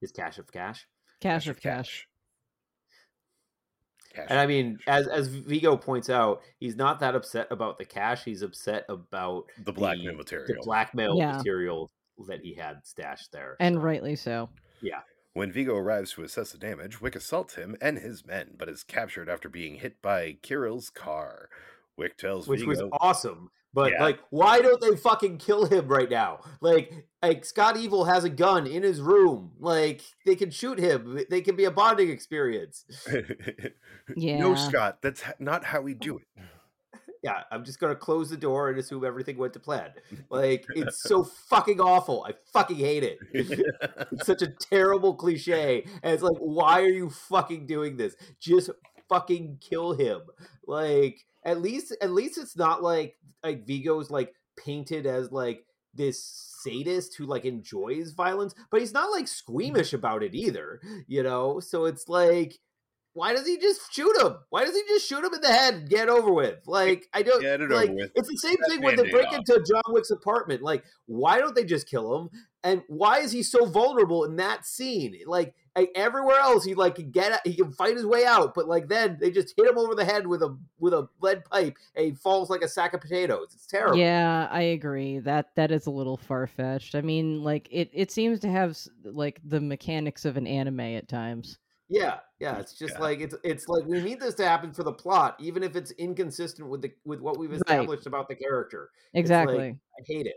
His 0.00 0.10
cash 0.12 0.38
of 0.38 0.50
cash. 0.50 0.86
Cash 1.20 1.46
of 1.48 1.60
cash. 1.60 2.08
Cash 4.14 4.26
And 4.28 4.38
I 4.38 4.46
mean, 4.46 4.78
cash. 4.84 5.00
as 5.00 5.06
as 5.08 5.28
Viggo 5.28 5.76
points 5.76 6.10
out, 6.10 6.42
he's 6.58 6.76
not 6.76 7.00
that 7.00 7.14
upset 7.14 7.46
about 7.50 7.78
the 7.78 7.84
cash. 7.84 8.24
He's 8.24 8.42
upset 8.42 8.84
about 8.88 9.44
the 9.64 9.72
blackmail 9.72 10.12
the 10.12 10.18
material. 10.18 10.64
blackmail 10.64 11.16
Yeah. 11.16 11.36
material 11.36 11.90
that 12.28 12.40
he 12.42 12.54
had 12.54 12.84
stashed 12.84 13.32
there. 13.32 13.56
And 13.60 13.76
So, 13.76 13.80
rightly 13.80 14.16
so. 14.16 14.50
Yeah. 14.82 15.00
When 15.34 15.50
Viggo 15.50 15.74
arrives 15.74 16.12
to 16.12 16.24
assess 16.24 16.52
the 16.52 16.58
damage, 16.58 17.00
Wick 17.00 17.16
assaults 17.16 17.54
him 17.54 17.74
and 17.80 17.98
his 17.98 18.26
men, 18.26 18.54
but 18.58 18.68
is 18.68 18.82
captured 18.84 19.30
after 19.30 19.48
being 19.48 19.76
hit 19.76 20.02
by 20.02 20.36
Kirill's 20.42 20.90
car. 20.90 21.48
Wick 21.96 22.18
tells 22.18 22.46
which 22.46 22.60
Viggo, 22.60 22.68
was 22.70 22.82
awesome. 23.00 23.50
But 23.74 23.92
Yeah. 23.92 24.02
like, 24.02 24.18
why 24.30 24.60
don't 24.60 24.80
they 24.80 24.96
fucking 24.96 25.38
kill 25.38 25.64
him 25.66 25.88
right 25.88 26.10
now? 26.10 26.40
Like, 26.60 26.92
like 27.22 27.44
Scott 27.44 27.76
Evil 27.76 28.04
has 28.04 28.24
a 28.24 28.28
gun 28.28 28.66
in 28.66 28.82
his 28.82 29.00
room. 29.00 29.52
Like, 29.58 30.02
they 30.26 30.34
can 30.36 30.50
shoot 30.50 30.78
him. 30.78 31.20
They 31.30 31.40
can 31.40 31.56
be 31.56 31.64
a 31.64 31.70
bonding 31.70 32.10
experience. 32.10 32.84
Yeah. 34.16 34.38
No, 34.40 34.54
Scott, 34.56 34.98
that's 35.00 35.22
not 35.38 35.64
how 35.64 35.80
we 35.80 35.94
do 35.94 36.18
it. 36.18 36.26
Yeah, 37.24 37.44
I'm 37.52 37.64
just 37.64 37.78
gonna 37.78 37.94
close 37.94 38.30
the 38.30 38.36
door 38.36 38.68
and 38.68 38.76
assume 38.80 39.04
everything 39.04 39.36
went 39.38 39.52
to 39.52 39.60
plan. 39.60 39.90
Like, 40.28 40.66
it's 40.74 41.04
so 41.04 41.22
fucking 41.22 41.80
awful. 41.80 42.26
I 42.28 42.34
fucking 42.52 42.76
hate 42.78 43.04
it. 43.04 43.18
It's 43.32 44.26
such 44.26 44.42
a 44.42 44.48
terrible 44.48 45.14
cliche. 45.14 45.84
And 46.02 46.12
it's 46.14 46.24
like, 46.24 46.36
why 46.40 46.80
are 46.82 46.88
you 46.88 47.10
fucking 47.10 47.68
doing 47.68 47.96
this? 47.96 48.16
Just 48.40 48.70
fucking 49.08 49.58
kill 49.60 49.92
him. 49.92 50.22
Like, 50.66 51.24
at 51.44 51.60
least 51.60 51.96
at 52.00 52.10
least 52.10 52.38
it's 52.38 52.56
not 52.56 52.82
like 52.82 53.16
like 53.42 53.66
Viggo's 53.66 54.10
like 54.10 54.32
painted 54.56 55.06
as 55.06 55.32
like 55.32 55.64
this 55.94 56.24
sadist 56.62 57.16
who 57.16 57.26
like 57.26 57.44
enjoys 57.44 58.12
violence, 58.12 58.54
but 58.70 58.80
he's 58.80 58.94
not 58.94 59.10
like 59.10 59.24
mm-hmm. 59.24 59.28
squeamish 59.28 59.92
about 59.92 60.22
it 60.22 60.34
either, 60.34 60.80
you 61.06 61.22
know? 61.22 61.60
So 61.60 61.84
it's 61.86 62.08
like 62.08 62.58
why 63.14 63.34
does 63.34 63.46
he 63.46 63.58
just 63.58 63.92
shoot 63.92 64.16
him? 64.22 64.36
Why 64.48 64.64
does 64.64 64.74
he 64.74 64.82
just 64.88 65.06
shoot 65.06 65.22
him 65.22 65.34
in 65.34 65.40
the 65.42 65.48
head 65.52 65.74
and 65.74 65.88
get 65.88 66.08
over 66.08 66.32
with? 66.32 66.60
Like 66.66 67.06
I 67.12 67.22
don't 67.22 67.42
Get 67.42 67.60
it 67.60 67.70
like 67.70 67.90
over 67.90 67.96
with. 67.96 68.12
it's 68.14 68.28
the 68.28 68.38
same 68.38 68.56
That 68.60 68.70
thing 68.70 68.82
when 68.82 68.96
they 68.96 69.10
break 69.10 69.28
off. 69.28 69.34
into 69.34 69.62
John 69.68 69.82
Wick's 69.88 70.10
apartment. 70.10 70.62
Like, 70.62 70.84
why 71.06 71.38
don't 71.38 71.54
they 71.54 71.64
just 71.64 71.88
kill 71.88 72.16
him? 72.16 72.30
And 72.64 72.82
why 72.86 73.18
is 73.18 73.32
he 73.32 73.42
so 73.42 73.66
vulnerable 73.66 74.24
in 74.24 74.36
that 74.36 74.64
scene? 74.64 75.18
Like, 75.26 75.54
like, 75.74 75.90
everywhere 75.96 76.38
else, 76.38 76.64
he 76.64 76.74
like 76.74 76.94
can 76.96 77.10
get 77.10 77.40
he 77.44 77.54
can 77.54 77.72
fight 77.72 77.96
his 77.96 78.06
way 78.06 78.24
out, 78.24 78.54
but 78.54 78.68
like 78.68 78.88
then 78.88 79.18
they 79.20 79.30
just 79.32 79.54
hit 79.56 79.66
him 79.66 79.78
over 79.78 79.94
the 79.94 80.04
head 80.04 80.26
with 80.26 80.42
a 80.42 80.56
with 80.78 80.92
a 80.94 81.08
lead 81.20 81.44
pipe, 81.46 81.76
and 81.96 82.04
he 82.06 82.12
falls 82.12 82.50
like 82.50 82.62
a 82.62 82.68
sack 82.68 82.94
of 82.94 83.00
potatoes. 83.00 83.48
It's 83.54 83.66
terrible. 83.66 83.96
Yeah, 83.98 84.48
I 84.50 84.60
agree. 84.62 85.18
That 85.18 85.54
that 85.56 85.72
is 85.72 85.86
a 85.86 85.90
little 85.90 86.16
far 86.16 86.46
fetched. 86.46 86.94
I 86.94 87.00
mean, 87.00 87.42
like 87.42 87.68
it 87.70 87.90
it 87.92 88.10
seems 88.12 88.38
to 88.40 88.48
have 88.48 88.78
like 89.02 89.40
the 89.44 89.60
mechanics 89.60 90.24
of 90.24 90.36
an 90.36 90.46
anime 90.46 90.80
at 90.80 91.08
times. 91.08 91.58
yeah, 91.88 92.20
yeah. 92.38 92.58
It's 92.58 92.74
just 92.74 92.94
Yeah. 92.94 93.00
like 93.00 93.20
it's 93.20 93.34
it's 93.42 93.66
like 93.66 93.84
we 93.86 94.00
need 94.02 94.20
this 94.20 94.34
to 94.36 94.44
happen 94.46 94.72
for 94.72 94.82
the 94.84 94.92
plot, 94.92 95.36
even 95.40 95.62
if 95.62 95.74
it's 95.74 95.90
inconsistent 95.92 96.68
with 96.68 96.82
the 96.82 96.92
with 97.04 97.20
what 97.20 97.38
we've 97.38 97.50
Right. 97.50 97.56
established 97.60 98.06
about 98.06 98.28
the 98.28 98.34
character. 98.36 98.90
It's 99.14 99.14
like, 99.14 99.20
Exactly. 99.20 99.78
I 99.98 100.02
hate 100.06 100.26
it. 100.26 100.36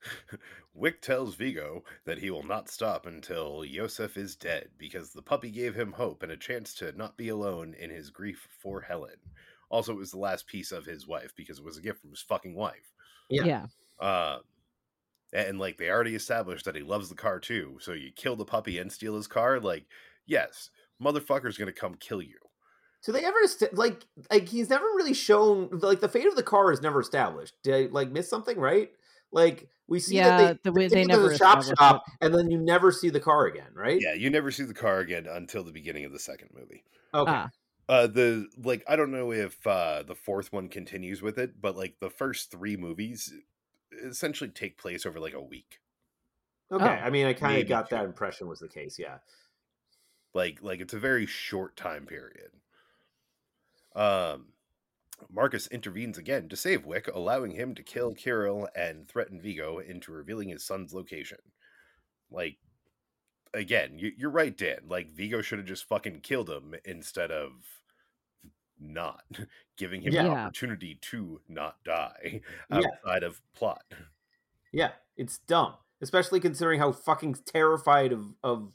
Wick 0.74 1.02
tells 1.02 1.34
Viggo 1.34 1.84
that 2.06 2.18
he 2.18 2.30
will 2.30 2.42
not 2.42 2.70
stop 2.70 3.06
until 3.06 3.60
Iosef 3.60 4.16
is 4.16 4.36
dead 4.36 4.68
because 4.78 5.10
the 5.10 5.22
puppy 5.22 5.50
gave 5.50 5.74
him 5.74 5.92
hope 5.92 6.22
and 6.22 6.32
a 6.32 6.36
chance 6.36 6.72
to 6.74 6.96
not 6.96 7.16
be 7.16 7.28
alone 7.28 7.74
in 7.78 7.90
his 7.90 8.10
grief 8.10 8.48
for 8.62 8.80
Helen. 8.80 9.16
Also, 9.68 9.92
it 9.92 9.98
was 9.98 10.10
the 10.10 10.18
last 10.18 10.46
piece 10.46 10.72
of 10.72 10.86
his 10.86 11.06
wife 11.06 11.32
because 11.36 11.58
it 11.58 11.64
was 11.64 11.76
a 11.76 11.82
gift 11.82 12.00
from 12.00 12.10
his 12.10 12.22
fucking 12.22 12.54
wife. 12.54 12.92
Yeah. 13.28 13.44
yeah. 13.44 13.66
Um, 14.00 14.40
and 15.32 15.58
like 15.58 15.78
they 15.78 15.90
already 15.90 16.14
established 16.14 16.64
that 16.64 16.76
he 16.76 16.82
loves 16.82 17.08
the 17.08 17.14
car 17.14 17.38
too. 17.38 17.78
So 17.80 17.92
you 17.92 18.10
kill 18.14 18.36
the 18.36 18.44
puppy 18.44 18.78
and 18.78 18.92
steal 18.92 19.16
his 19.16 19.26
car. 19.26 19.60
Like, 19.60 19.86
yes, 20.26 20.70
motherfucker's 21.02 21.56
gonna 21.58 21.72
come 21.72 21.94
kill 21.94 22.22
you. 22.22 22.38
So 23.00 23.12
they 23.12 23.24
ever 23.24 23.38
est- 23.42 23.72
like 23.72 24.06
like 24.30 24.48
he's 24.48 24.70
never 24.70 24.84
really 24.84 25.14
shown 25.14 25.70
like 25.72 26.00
the 26.00 26.08
fate 26.08 26.26
of 26.26 26.36
the 26.36 26.42
car 26.42 26.70
is 26.72 26.82
never 26.82 27.00
established? 27.00 27.54
Did 27.62 27.74
I 27.74 27.92
like 27.92 28.10
miss 28.10 28.28
something? 28.28 28.58
Right? 28.58 28.90
Like 29.32 29.68
we 29.88 29.98
see 29.98 30.16
Yeah, 30.16 30.36
that 30.36 30.62
they, 30.62 30.70
the 30.70 30.72
way- 30.72 30.88
they, 30.88 30.96
they 30.96 31.02
to 31.02 31.08
never 31.08 31.28
the 31.28 31.36
shop 31.38 31.58
established 31.58 31.80
shop, 31.80 32.04
and 32.20 32.34
then 32.34 32.50
you 32.50 32.58
never 32.58 32.92
see 32.92 33.10
the 33.10 33.20
car 33.20 33.46
again, 33.46 33.70
right? 33.74 34.00
Yeah, 34.00 34.14
you 34.14 34.30
never 34.30 34.50
see 34.50 34.64
the 34.64 34.74
car 34.74 35.00
again 35.00 35.26
until 35.26 35.64
the 35.64 35.72
beginning 35.72 36.04
of 36.04 36.12
the 36.12 36.18
second 36.18 36.50
movie. 36.54 36.84
Okay. 37.14 37.30
Ah, 37.32 37.50
Uh 37.88 38.06
the 38.06 38.46
like 38.62 38.84
I 38.86 38.96
don't 38.96 39.10
know 39.10 39.32
if 39.32 39.66
uh 39.66 40.02
the 40.02 40.14
fourth 40.14 40.52
one 40.52 40.68
continues 40.68 41.20
with 41.22 41.38
it, 41.38 41.60
but 41.60 41.76
like 41.76 41.96
the 42.00 42.10
first 42.10 42.50
three 42.50 42.76
movies 42.76 43.32
essentially 44.04 44.50
take 44.50 44.78
place 44.78 45.04
over 45.04 45.18
like 45.20 45.34
a 45.34 45.42
week. 45.42 45.80
okay. 46.70 46.84
Oh. 46.84 46.88
I 47.06 47.10
mean, 47.10 47.26
I 47.26 47.32
kind 47.34 47.60
of 47.60 47.68
got 47.68 47.90
that 47.90 48.04
impression 48.04 48.48
was 48.48 48.60
the 48.60 48.68
case. 48.68 48.98
Yeah. 48.98 49.18
Like 50.34 50.62
like 50.62 50.80
it's 50.80 50.94
a 50.94 50.98
very 50.98 51.26
short 51.26 51.76
time 51.76 52.06
period. 52.06 52.50
Um 53.94 54.51
Marcus 55.30 55.66
intervenes 55.68 56.18
again 56.18 56.48
to 56.48 56.56
save 56.56 56.84
Wick, 56.86 57.08
allowing 57.12 57.52
him 57.52 57.74
to 57.74 57.82
kill 57.82 58.14
Kirill 58.14 58.68
and 58.74 59.08
threaten 59.08 59.40
Viggo 59.40 59.78
into 59.78 60.12
revealing 60.12 60.48
his 60.48 60.64
son's 60.64 60.92
location. 60.94 61.38
Like 62.30 62.58
again, 63.54 63.98
you, 63.98 64.12
you're 64.16 64.30
right, 64.30 64.56
Dan. 64.56 64.80
Like 64.86 65.12
Viggo 65.12 65.42
should 65.42 65.58
have 65.58 65.66
just 65.68 65.88
fucking 65.88 66.20
killed 66.20 66.48
him 66.50 66.74
instead 66.84 67.30
of 67.30 67.50
not 68.80 69.22
giving 69.76 70.02
him 70.02 70.12
the 70.12 70.22
Yeah. 70.22 70.28
opportunity 70.28 70.98
to 71.02 71.40
not 71.48 71.76
die 71.84 72.40
Yeah. 72.70 72.78
outside 73.04 73.22
of 73.22 73.40
plot. 73.54 73.84
Yeah. 74.72 74.92
It's 75.16 75.38
dumb, 75.38 75.74
especially 76.00 76.40
considering 76.40 76.80
how 76.80 76.92
fucking 76.92 77.34
terrified 77.44 78.12
of 78.12 78.34
of 78.42 78.72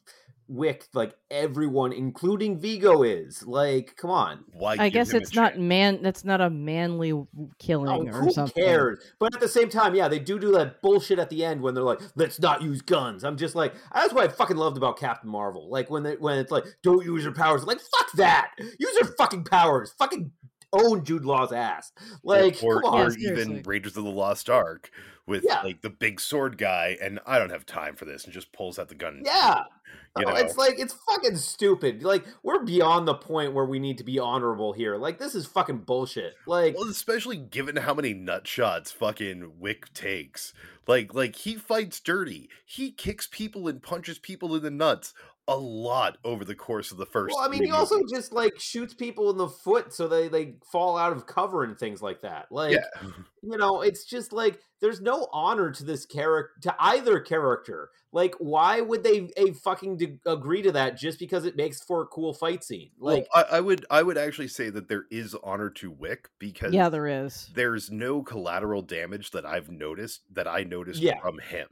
Wick 0.50 0.86
like 0.94 1.14
everyone, 1.30 1.92
including 1.92 2.60
Viggo, 2.60 3.04
is. 3.04 3.46
Like, 3.46 3.96
come 3.98 4.10
on. 4.10 4.46
Why? 4.54 4.76
I 4.80 4.90
guess 4.90 5.14
it's 5.14 5.36
not 5.36 5.54
chance? 5.54 5.62
man. 5.62 6.02
That's 6.02 6.24
not 6.24 6.40
a 6.42 6.50
manly 6.50 7.10
w- 7.10 7.28
Oh, 7.40 7.50
killing 7.60 8.10
or 8.10 8.22
who 8.22 8.32
something. 8.32 8.64
cares? 8.64 9.00
But 9.20 9.34
at 9.36 9.42
the 9.42 9.48
same 9.48 9.70
time, 9.70 9.94
yeah, 9.94 10.08
they 10.08 10.20
do 10.20 10.40
do 10.40 10.52
that 10.54 10.82
bullshit 10.82 11.20
at 11.20 11.30
the 11.30 11.44
end 11.44 11.62
when 11.62 11.74
they're 11.74 11.84
like, 11.84 12.00
"Let's 12.16 12.40
not 12.40 12.62
use 12.62 12.82
guns." 12.82 13.24
I'm 13.24 13.36
just 13.38 13.56
like, 13.56 13.74
that's 13.94 14.14
what 14.14 14.24
I 14.24 14.28
fucking 14.34 14.58
loved 14.58 14.78
about 14.78 14.98
Captain 14.98 15.30
Marvel. 15.30 15.70
Like 15.70 15.90
when 15.90 16.04
they, 16.04 16.16
when 16.16 16.38
it's 16.38 16.52
like, 16.52 16.66
"Don't 16.82 17.04
use 17.06 17.24
your 17.24 17.34
powers." 17.34 17.64
Like, 17.66 17.80
fuck 17.80 18.12
that. 18.16 18.52
Use 18.58 18.96
your 18.96 19.14
fucking 19.18 19.44
powers. 19.44 19.92
Fucking 20.00 20.32
own 20.74 21.04
Jude 21.04 21.26
Law's 21.26 21.52
ass. 21.52 21.92
Like, 22.24 22.60
or, 22.64 22.82
come 22.82 22.94
on. 22.94 23.16
Yeah, 23.18 23.32
or 23.32 23.34
even 23.34 23.64
Rangers 23.66 23.98
of 23.98 24.04
the 24.04 24.10
Lost 24.10 24.50
Ark 24.50 24.92
with 25.26 25.44
Yeah. 25.48 25.62
like 25.62 25.82
the 25.82 25.90
big 25.90 26.20
sword 26.20 26.58
guy, 26.58 26.98
and 27.02 27.20
I 27.26 27.38
don't 27.38 27.52
have 27.52 27.66
time 27.66 27.96
for 27.96 28.06
this, 28.06 28.24
and 28.24 28.34
just 28.34 28.52
pulls 28.52 28.80
out 28.80 28.90
the 28.90 28.96
gun. 28.96 29.24
Yeah. 29.26 29.64
You 30.18 30.26
oh, 30.26 30.32
know? 30.32 30.36
it's 30.36 30.58
like 30.58 30.80
it's 30.80 30.94
fucking 30.94 31.38
stupid. 31.38 32.04
Like 32.04 32.26
we're 32.42 32.64
beyond 32.64 33.08
the 33.08 33.14
point 33.14 33.54
where 33.54 33.66
we 33.66 33.78
need 33.78 34.00
to 34.00 34.04
be 34.04 34.18
honorable 34.18 34.74
here. 34.74 34.98
Like 34.98 35.20
this 35.20 35.36
is 35.36 35.46
fucking 35.46 35.80
bullshit. 35.80 36.34
Like 36.48 36.76
Well, 36.76 36.90
especially 36.90 37.38
given 37.38 37.76
how 37.76 37.94
many 37.94 38.14
nut 38.14 38.48
shots 38.48 38.92
fucking 38.92 39.60
Wick 39.60 39.94
takes. 39.94 40.54
Like, 40.88 41.14
like 41.14 41.36
he 41.36 41.56
fights 41.56 42.00
dirty. 42.00 42.50
He 42.66 42.92
kicks 42.92 43.28
people 43.30 43.68
and 43.68 43.82
punches 43.82 44.18
people 44.18 44.56
in 44.56 44.64
the 44.64 44.72
nuts 44.72 45.14
a 45.48 45.56
lot 45.56 46.18
over 46.24 46.44
the 46.44 46.56
course 46.56 46.92
of 46.92 46.98
the 46.98 47.06
first. 47.06 47.34
Well, 47.36 47.46
I 47.46 47.50
mean, 47.50 47.64
he 47.64 47.72
also 47.72 47.96
movies. 47.96 48.12
just 48.12 48.34
like 48.34 48.60
shoots 48.60 48.94
people 48.94 49.30
in 49.30 49.38
the 49.38 49.48
foot 49.48 49.94
so 49.94 50.08
they 50.08 50.28
they 50.28 50.56
fall 50.72 50.98
out 50.98 51.14
of 51.14 51.26
cover 51.26 51.64
and 51.64 51.78
things 51.78 52.02
like 52.02 52.22
that. 52.22 52.48
Like, 52.52 52.74
yeah, 52.74 53.10
you 53.44 53.58
know, 53.58 53.82
it's 53.82 54.04
just 54.06 54.34
like 54.34 54.60
there's 54.82 55.02
no 55.02 55.28
honor 55.32 55.72
to 55.72 55.84
this 55.84 56.06
character 56.06 56.54
to 56.64 56.76
either 56.80 57.20
character. 57.20 57.90
Like, 58.12 58.36
why 58.40 58.82
would 58.82 59.04
they 59.04 59.30
a 59.38 59.54
fucking 59.54 59.98
d- 59.98 60.20
agree 60.26 60.62
to 60.64 60.72
that 60.74 60.98
just 60.98 61.20
because 61.20 61.46
it 61.46 61.56
makes 61.56 61.82
for 61.82 62.02
a 62.02 62.06
cool 62.08 62.34
fight 62.34 62.64
scene? 62.64 62.92
Like, 63.00 63.28
well, 63.34 63.46
I, 63.52 63.58
I 63.58 63.60
would, 63.62 63.86
I 63.92 64.02
would 64.02 64.18
actually 64.18 64.48
say 64.48 64.70
that 64.70 64.88
there 64.88 65.06
is 65.12 65.36
honor 65.44 65.70
to 65.72 65.92
Wick 65.92 66.30
because 66.40 66.74
Yeah, 66.74 66.90
there 66.90 67.08
is. 67.26 67.50
there's 67.54 67.92
no 67.92 68.24
collateral 68.24 68.82
damage 68.82 69.32
that 69.32 69.46
I've 69.46 69.70
noticed 69.70 70.22
that 70.34 70.48
I 70.48 70.64
noticed 70.64 71.02
Yeah. 71.02 71.20
from 71.20 71.40
him. 71.40 71.68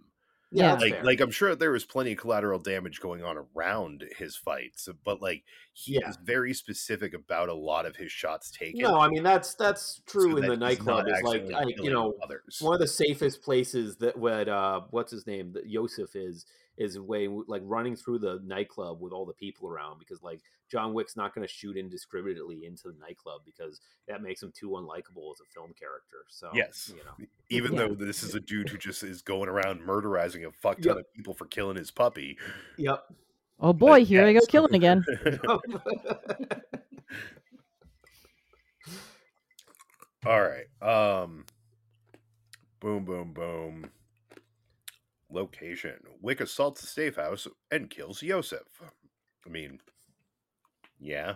Yeah, 0.56 0.74
yeah. 0.74 0.74
like 0.76 1.04
like 1.04 1.20
I'm 1.22 1.32
sure 1.32 1.56
there 1.56 1.72
was 1.72 1.86
plenty 1.86 2.14
of 2.14 2.18
collateral 2.18 2.60
damage 2.60 3.02
going 3.02 3.24
on 3.24 3.38
around 3.56 4.06
his 4.18 4.36
fights, 4.36 4.88
but 5.04 5.22
like 5.22 5.44
he 5.74 5.96
Yeah. 5.96 6.10
is 6.10 6.18
very 6.24 6.54
specific 6.54 7.14
about 7.14 7.50
a 7.50 7.54
lot 7.54 7.86
of 7.86 7.96
his 7.96 8.12
shots 8.12 8.50
taken. 8.52 8.82
no, 8.82 9.00
I 9.00 9.10
mean 9.10 9.24
that's 9.24 9.56
that's 9.56 9.98
so 9.98 10.02
true 10.06 10.38
in 10.38 10.44
that 10.44 10.50
the 10.50 10.58
nightclub. 10.58 11.08
Is 11.08 11.22
like, 11.24 11.52
I, 11.54 11.66
you 11.68 11.92
know, 11.92 12.14
others. 12.24 12.58
one 12.62 12.74
of 12.74 12.80
the 12.80 12.88
safest 12.88 13.42
places 13.42 13.98
that 13.98 14.18
what 14.18 14.48
uh 14.48 14.82
what's 14.92 15.12
his 15.12 15.28
name 15.28 15.54
that 15.54 15.70
Iosef 15.70 16.16
is 16.16 16.46
is 16.78 17.00
way 17.00 17.28
like 17.48 17.62
running 17.66 17.96
through 17.96 18.20
the 18.20 18.42
nightclub 18.46 19.00
with 19.02 19.14
all 19.14 19.26
the 19.26 19.34
people 19.34 19.70
around 19.70 19.98
because 20.00 20.22
like 20.22 20.42
John 20.70 20.94
Wick's 20.94 21.16
not 21.16 21.34
going 21.34 21.48
to 21.48 21.54
shoot 21.54 21.78
indiscriminately 21.78 22.66
into 22.66 22.90
the 22.90 22.96
nightclub 23.00 23.42
because 23.46 23.80
that 24.08 24.22
makes 24.22 24.42
him 24.44 24.52
too 24.54 24.72
unlikable 24.72 25.32
as 25.32 25.40
a 25.40 25.46
film 25.54 25.74
character. 25.80 26.26
So 26.30 26.50
yes, 26.54 26.92
you 26.94 27.04
know, 27.04 27.26
even 27.50 27.74
Yeah. 27.74 27.88
though 27.88 27.96
this 27.96 28.24
is 28.24 28.36
a 28.36 28.40
dude 28.40 28.70
who 28.70 28.78
just 28.78 29.04
is 29.04 29.22
going 29.22 29.48
around 29.48 29.82
murderizing 29.82 30.46
a 30.48 30.52
fuck 30.52 30.78
ton 30.82 30.98
Yep. 30.98 30.98
of 30.98 31.14
people 31.14 31.34
for 31.34 31.46
killing 31.46 31.78
his 31.78 31.92
puppy. 31.92 32.38
yep. 32.78 33.04
Oh 33.60 33.72
boy, 33.74 34.04
here 34.04 34.26
I 34.26 34.34
go 34.34 34.42
killing 34.50 34.74
again. 34.76 35.06
All 40.26 40.42
right. 40.42 40.66
Um 40.82 41.46
boom 42.80 43.06
boom 43.06 43.34
boom. 43.34 43.90
Location. 45.36 46.00
Wick 46.22 46.40
assaults 46.42 46.82
the 46.82 46.88
safe 46.88 47.18
house 47.18 47.48
and 47.70 47.90
kills 47.90 48.22
Iosef. 48.22 48.62
I 49.46 49.50
mean, 49.50 49.80
yeah. 51.00 51.34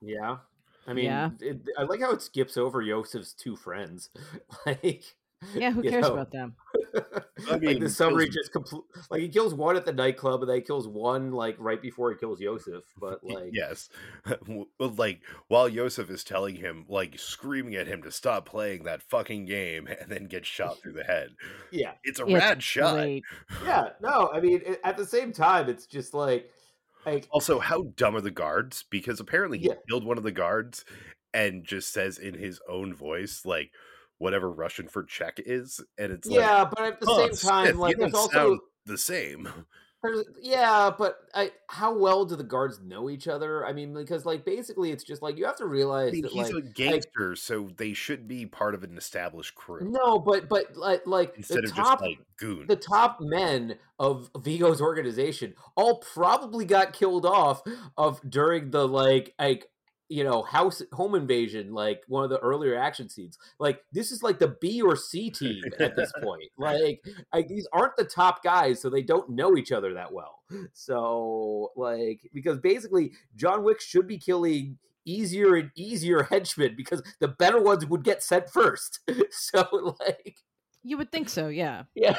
yeah. 0.00 0.38
I 0.86 0.92
mean, 0.92 1.04
Yeah. 1.04 1.30
it, 1.40 1.60
I 1.78 1.82
like 1.84 2.00
how 2.00 2.12
it 2.12 2.22
skips 2.22 2.56
over 2.56 2.82
Iosef's 2.82 3.32
two 3.34 3.54
friends. 3.56 4.10
like, 4.66 5.04
Yeah, 5.54 5.70
who 5.70 5.82
cares 5.88 6.02
know, 6.02 6.12
about 6.14 6.30
them? 6.32 6.54
I 6.96 7.52
like 7.52 7.60
mean, 7.62 7.80
the 7.80 7.88
summary 7.90 8.26
kills- 8.26 8.34
just 8.36 8.52
complete. 8.52 8.82
Like 9.10 9.20
he 9.20 9.28
kills 9.28 9.54
one 9.54 9.76
at 9.76 9.84
the 9.84 9.92
nightclub, 9.92 10.40
and 10.42 10.48
then 10.48 10.56
he 10.56 10.62
kills 10.62 10.86
one 10.88 11.32
like 11.32 11.56
right 11.58 11.80
before 11.82 12.10
he 12.12 12.16
kills 12.16 12.40
Iosef. 12.40 12.82
But 13.00 13.24
like, 13.24 13.50
yes. 13.52 13.88
Like 14.78 15.20
while 15.48 15.68
Iosef 15.68 16.08
is 16.10 16.24
telling 16.24 16.56
him 16.56 16.84
like 16.88 17.18
screaming 17.18 17.74
at 17.74 17.86
him 17.86 18.02
to 18.02 18.10
stop 18.12 18.46
playing 18.48 18.84
that 18.84 19.02
fucking 19.02 19.46
game 19.46 19.86
and 19.86 20.10
then 20.10 20.26
gets 20.26 20.46
shot 20.48 20.80
through 20.80 20.92
the 20.94 21.04
head. 21.04 21.30
yeah, 21.72 21.92
It's 22.04 22.20
a 22.20 22.24
It's 22.24 22.32
rad 22.34 22.62
shot. 22.62 22.94
Great. 22.94 23.24
yeah. 23.64 23.90
No, 24.00 24.30
I 24.32 24.40
mean, 24.40 24.60
it, 24.64 24.80
at 24.84 24.96
the 24.96 25.06
same 25.06 25.32
time, 25.32 25.68
it's 25.68 25.86
just 25.86 26.14
like, 26.14 26.48
like 27.04 27.26
Also, 27.30 27.58
how 27.58 27.82
dumb 27.96 28.16
are 28.16 28.20
the 28.20 28.30
guards? 28.30 28.84
Because 28.88 29.20
apparently 29.20 29.58
he 29.58 29.66
Yeah. 29.68 29.74
killed 29.88 30.04
one 30.04 30.16
of 30.18 30.24
the 30.24 30.32
guards 30.32 30.84
and 31.34 31.64
just 31.64 31.92
says 31.92 32.16
in 32.18 32.34
his 32.34 32.60
own 32.68 32.94
voice, 32.94 33.42
like 33.44 33.72
whatever 34.24 34.50
Russian 34.50 34.88
for 34.88 35.04
check 35.04 35.34
is, 35.36 35.82
and 35.98 36.10
it's 36.10 36.26
like, 36.26 36.40
yeah. 36.40 36.64
But 36.64 36.84
at 36.84 37.00
the 37.00 37.06
"Oh, 37.08 37.18
same 37.18 37.48
time, 37.48 37.66
Smith, 37.66 37.76
like 37.76 37.96
there's 37.98 38.14
also 38.14 38.58
the 38.86 38.98
same. 38.98 39.48
Yeah, 40.42 40.90
but 40.98 41.16
I, 41.34 41.52
how 41.70 41.96
well 41.96 42.26
do 42.26 42.36
the 42.36 42.44
guards 42.44 42.78
know 42.78 43.08
each 43.08 43.26
other? 43.26 43.64
I 43.64 43.72
mean, 43.72 43.94
because 43.94 44.26
like 44.26 44.44
basically, 44.44 44.90
it's 44.90 45.02
just 45.02 45.22
like 45.22 45.38
you 45.38 45.46
have 45.46 45.56
to 45.56 45.64
I 45.64 45.68
realize 45.68 46.12
mean, 46.12 46.20
that 46.22 46.30
he's 46.30 46.52
like 46.52 46.62
a 46.62 46.66
gangster, 46.68 47.34
so 47.36 47.70
they 47.78 47.94
should 47.94 48.28
be 48.28 48.44
part 48.44 48.74
of 48.74 48.84
an 48.84 48.98
established 48.98 49.54
crew 49.54 49.90
no, 49.90 50.18
but 50.18 50.46
but 50.46 50.76
like 50.76 51.06
like 51.06 51.32
instead 51.38 51.62
the 51.62 51.68
of 51.68 51.74
top 51.74 52.00
just 52.00 52.02
like 52.02 52.18
goons. 52.36 52.68
the 52.68 52.76
top 52.76 53.16
men 53.22 53.78
of 53.98 54.30
Viggo's 54.36 54.82
organization 54.82 55.54
all 55.74 55.96
probably 55.96 56.66
got 56.66 56.92
killed 56.92 57.24
off 57.24 57.62
of 57.96 58.20
during 58.28 58.72
the 58.72 58.86
like 58.86 59.32
like 59.38 59.70
you 60.08 60.22
know 60.22 60.42
house 60.42 60.82
home 60.92 61.14
invasion 61.14 61.72
like 61.72 62.02
one 62.08 62.24
of 62.24 62.30
the 62.30 62.38
earlier 62.40 62.76
action 62.76 63.08
scenes 63.08 63.38
like 63.58 63.80
this 63.92 64.12
is 64.12 64.22
like 64.22 64.38
the 64.38 64.56
b 64.60 64.82
or 64.82 64.96
c 64.96 65.30
team 65.30 65.62
at 65.80 65.96
this 65.96 66.12
point 66.22 66.50
like, 66.58 67.02
like 67.32 67.48
these 67.48 67.66
aren't 67.72 67.96
the 67.96 68.04
top 68.04 68.42
guys 68.44 68.80
so 68.80 68.90
they 68.90 69.02
don't 69.02 69.30
know 69.30 69.56
each 69.56 69.72
other 69.72 69.94
that 69.94 70.12
well 70.12 70.40
so 70.72 71.72
like 71.76 72.20
because 72.34 72.58
basically 72.58 73.12
john 73.34 73.64
wick 73.64 73.80
should 73.80 74.06
be 74.06 74.18
killing 74.18 74.78
easier 75.06 75.54
and 75.54 75.70
easier 75.76 76.24
henchmen 76.24 76.74
because 76.76 77.02
the 77.20 77.28
better 77.28 77.60
ones 77.60 77.86
would 77.86 78.04
get 78.04 78.22
sent 78.22 78.48
first 78.48 79.00
so 79.30 79.96
like 80.00 80.36
You 80.84 80.98
would 80.98 81.10
think 81.10 81.30
so, 81.30 81.48
yeah. 81.48 81.84
yeah. 81.94 82.18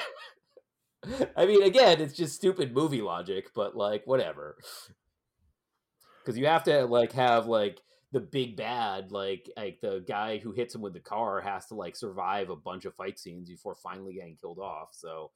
I 1.37 1.45
mean, 1.45 1.61
again, 1.61 2.01
it's 2.01 2.15
just 2.15 2.35
stupid 2.35 2.73
movie 2.73 3.03
logic, 3.03 3.51
but 3.53 3.77
like, 3.77 4.01
whatever. 4.05 4.57
Because 6.25 6.37
you 6.39 6.47
have 6.47 6.63
to 6.63 6.85
like 6.85 7.11
have 7.13 7.45
like 7.45 7.81
the 8.11 8.19
big 8.19 8.55
bad, 8.55 9.11
like 9.11 9.49
like 9.55 9.79
the 9.81 10.03
guy 10.07 10.37
who 10.39 10.51
hits 10.51 10.73
him 10.73 10.81
with 10.81 10.93
the 10.93 10.99
car 10.99 11.41
has 11.41 11.67
to 11.67 11.75
like 11.75 11.95
survive 11.95 12.49
a 12.49 12.55
bunch 12.55 12.85
of 12.85 12.95
fight 12.95 13.19
scenes 13.19 13.49
before 13.49 13.75
finally 13.75 14.13
getting 14.15 14.37
killed 14.37 14.59
off. 14.59 14.89
So, 14.93 15.31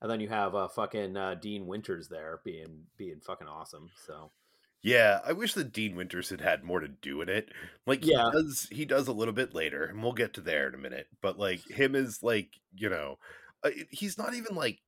and 0.00 0.10
then 0.10 0.20
you 0.20 0.28
have 0.28 0.54
uh, 0.54 0.68
fucking 0.68 1.16
uh, 1.16 1.34
Dean 1.34 1.66
Winters 1.66 2.08
there 2.08 2.40
being 2.44 2.84
being 2.96 3.20
fucking 3.20 3.48
awesome. 3.48 3.90
So 4.06 4.30
Yeah, 4.82 5.20
I 5.24 5.32
wish 5.32 5.54
that 5.54 5.72
Dean 5.72 5.96
Winters 5.96 6.30
had 6.30 6.40
had 6.40 6.62
more 6.64 6.80
to 6.80 6.88
do 6.88 7.20
in 7.20 7.28
it. 7.28 7.52
Like 7.86 8.04
he 8.04 8.12
Yeah. 8.12 8.30
does, 8.30 8.68
he 8.70 8.84
does 8.84 9.08
a 9.08 9.12
little 9.12 9.34
bit 9.34 9.54
later, 9.54 9.84
and 9.84 10.02
we'll 10.02 10.12
get 10.12 10.34
to 10.34 10.40
there 10.40 10.68
in 10.68 10.74
a 10.74 10.78
minute. 10.78 11.08
But 11.20 11.38
like 11.38 11.68
him 11.68 11.94
is 11.94 12.22
like 12.22 12.50
you 12.74 12.88
know, 12.88 13.18
uh, 13.64 13.70
he's 13.90 14.18
not 14.18 14.34
even 14.34 14.54
like 14.54 14.78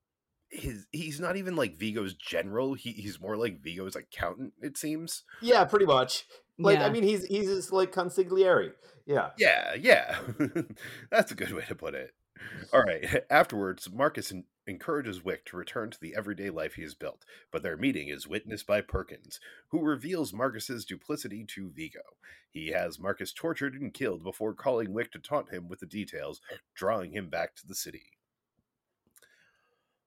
his. 0.50 0.86
He's 0.92 1.18
not 1.20 1.36
even 1.36 1.56
like 1.56 1.76
Viggo's 1.76 2.14
general. 2.14 2.74
He 2.74 2.92
he's 2.92 3.20
more 3.20 3.36
like 3.36 3.62
Viggo's 3.62 3.96
accountant. 3.96 4.52
It 4.60 4.76
seems. 4.76 5.24
yeah, 5.40 5.64
pretty 5.64 5.86
much. 5.86 6.26
Like, 6.58 6.78
Yeah. 6.78 6.86
I 6.86 6.90
mean, 6.90 7.02
he's 7.04 7.24
he's 7.24 7.46
just 7.46 7.72
like 7.72 7.92
consigliere. 7.92 8.72
Yeah. 9.06 9.30
Yeah, 9.38 9.74
yeah, 9.74 10.18
that's 11.10 11.32
a 11.32 11.34
good 11.34 11.52
way 11.52 11.64
to 11.68 11.74
put 11.74 11.94
it. 11.94 12.12
All 12.72 12.80
right. 12.82 13.24
Afterwards, 13.30 13.90
Marcus 13.92 14.30
en- 14.30 14.44
encourages 14.66 15.24
Wick 15.24 15.44
to 15.46 15.56
return 15.56 15.90
to 15.90 16.00
the 16.00 16.14
everyday 16.16 16.48
life 16.50 16.74
he 16.74 16.82
has 16.82 16.94
built, 16.94 17.24
but 17.50 17.62
their 17.62 17.76
meeting 17.76 18.08
is 18.08 18.28
witnessed 18.28 18.66
by 18.66 18.80
Perkins, 18.80 19.40
who 19.68 19.82
reveals 19.82 20.32
Marcus's 20.32 20.84
duplicity 20.84 21.44
to 21.48 21.70
Viggo. 21.74 22.00
He 22.50 22.68
has 22.68 22.98
Marcus 22.98 23.32
tortured 23.32 23.74
and 23.74 23.92
killed 23.92 24.22
before 24.22 24.54
calling 24.54 24.92
Wick 24.92 25.12
to 25.12 25.18
taunt 25.18 25.50
him 25.50 25.68
with 25.68 25.80
the 25.80 25.86
details, 25.86 26.40
drawing 26.74 27.12
him 27.12 27.28
back 27.28 27.56
to 27.56 27.66
the 27.66 27.74
city. 27.74 28.18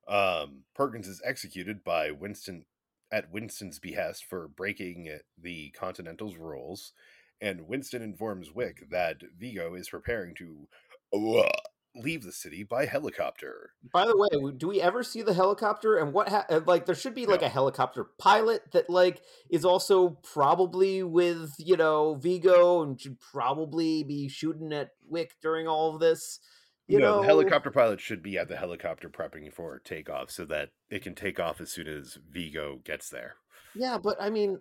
Um, 0.07 0.63
Perkins 0.75 1.07
is 1.07 1.21
executed 1.25 1.83
by 1.83 2.11
Winston 2.11 2.65
at 3.11 3.31
Winston's 3.31 3.79
behest 3.79 4.25
for 4.25 4.47
breaking 4.47 5.19
the 5.37 5.69
Continental's 5.71 6.35
rules, 6.35 6.93
and 7.39 7.67
Winston 7.67 8.01
informs 8.01 8.51
Wick 8.53 8.89
that 8.89 9.17
Viggo 9.37 9.75
is 9.75 9.89
preparing 9.89 10.33
to 10.35 10.67
uh, 11.13 11.49
leave 11.95 12.23
the 12.23 12.31
city 12.31 12.63
by 12.63 12.85
helicopter. 12.85 13.71
By 13.93 14.05
the 14.07 14.17
way, 14.17 14.51
do 14.57 14.67
we 14.67 14.81
ever 14.81 15.03
see 15.03 15.21
the 15.21 15.35
helicopter? 15.35 15.97
And 15.97 16.11
what 16.11 16.29
ha- 16.29 16.47
like 16.65 16.87
there 16.87 16.95
should 16.95 17.13
be 17.13 17.27
like 17.27 17.41
No. 17.41 17.47
a 17.47 17.49
helicopter 17.51 18.07
pilot 18.17 18.71
that 18.71 18.89
like 18.89 19.21
is 19.51 19.63
also 19.63 20.17
probably 20.33 21.03
with 21.03 21.53
you 21.59 21.77
know 21.77 22.15
Viggo 22.15 22.81
and 22.81 22.99
should 22.99 23.19
probably 23.19 24.03
be 24.03 24.27
shooting 24.27 24.73
at 24.73 24.89
Wick 25.07 25.35
during 25.41 25.67
all 25.67 25.93
of 25.93 25.99
this. 25.99 26.39
You 26.87 26.99
no, 26.99 27.15
know, 27.15 27.21
the 27.21 27.27
helicopter 27.27 27.71
pilot 27.71 28.01
should 28.01 28.21
be 28.21 28.37
at 28.37 28.49
the 28.49 28.57
helicopter 28.57 29.09
prepping 29.09 29.51
for 29.53 29.79
takeoff 29.79 30.29
so 30.31 30.43
that 30.45 30.69
it 30.89 31.01
can 31.01 31.15
take 31.15 31.39
off 31.39 31.61
as 31.61 31.71
soon 31.71 31.87
as 31.87 32.17
Viggo 32.29 32.81
gets 32.83 33.09
there. 33.09 33.35
Yeah, 33.75 33.97
but 33.97 34.21
I 34.21 34.29
mean, 34.29 34.59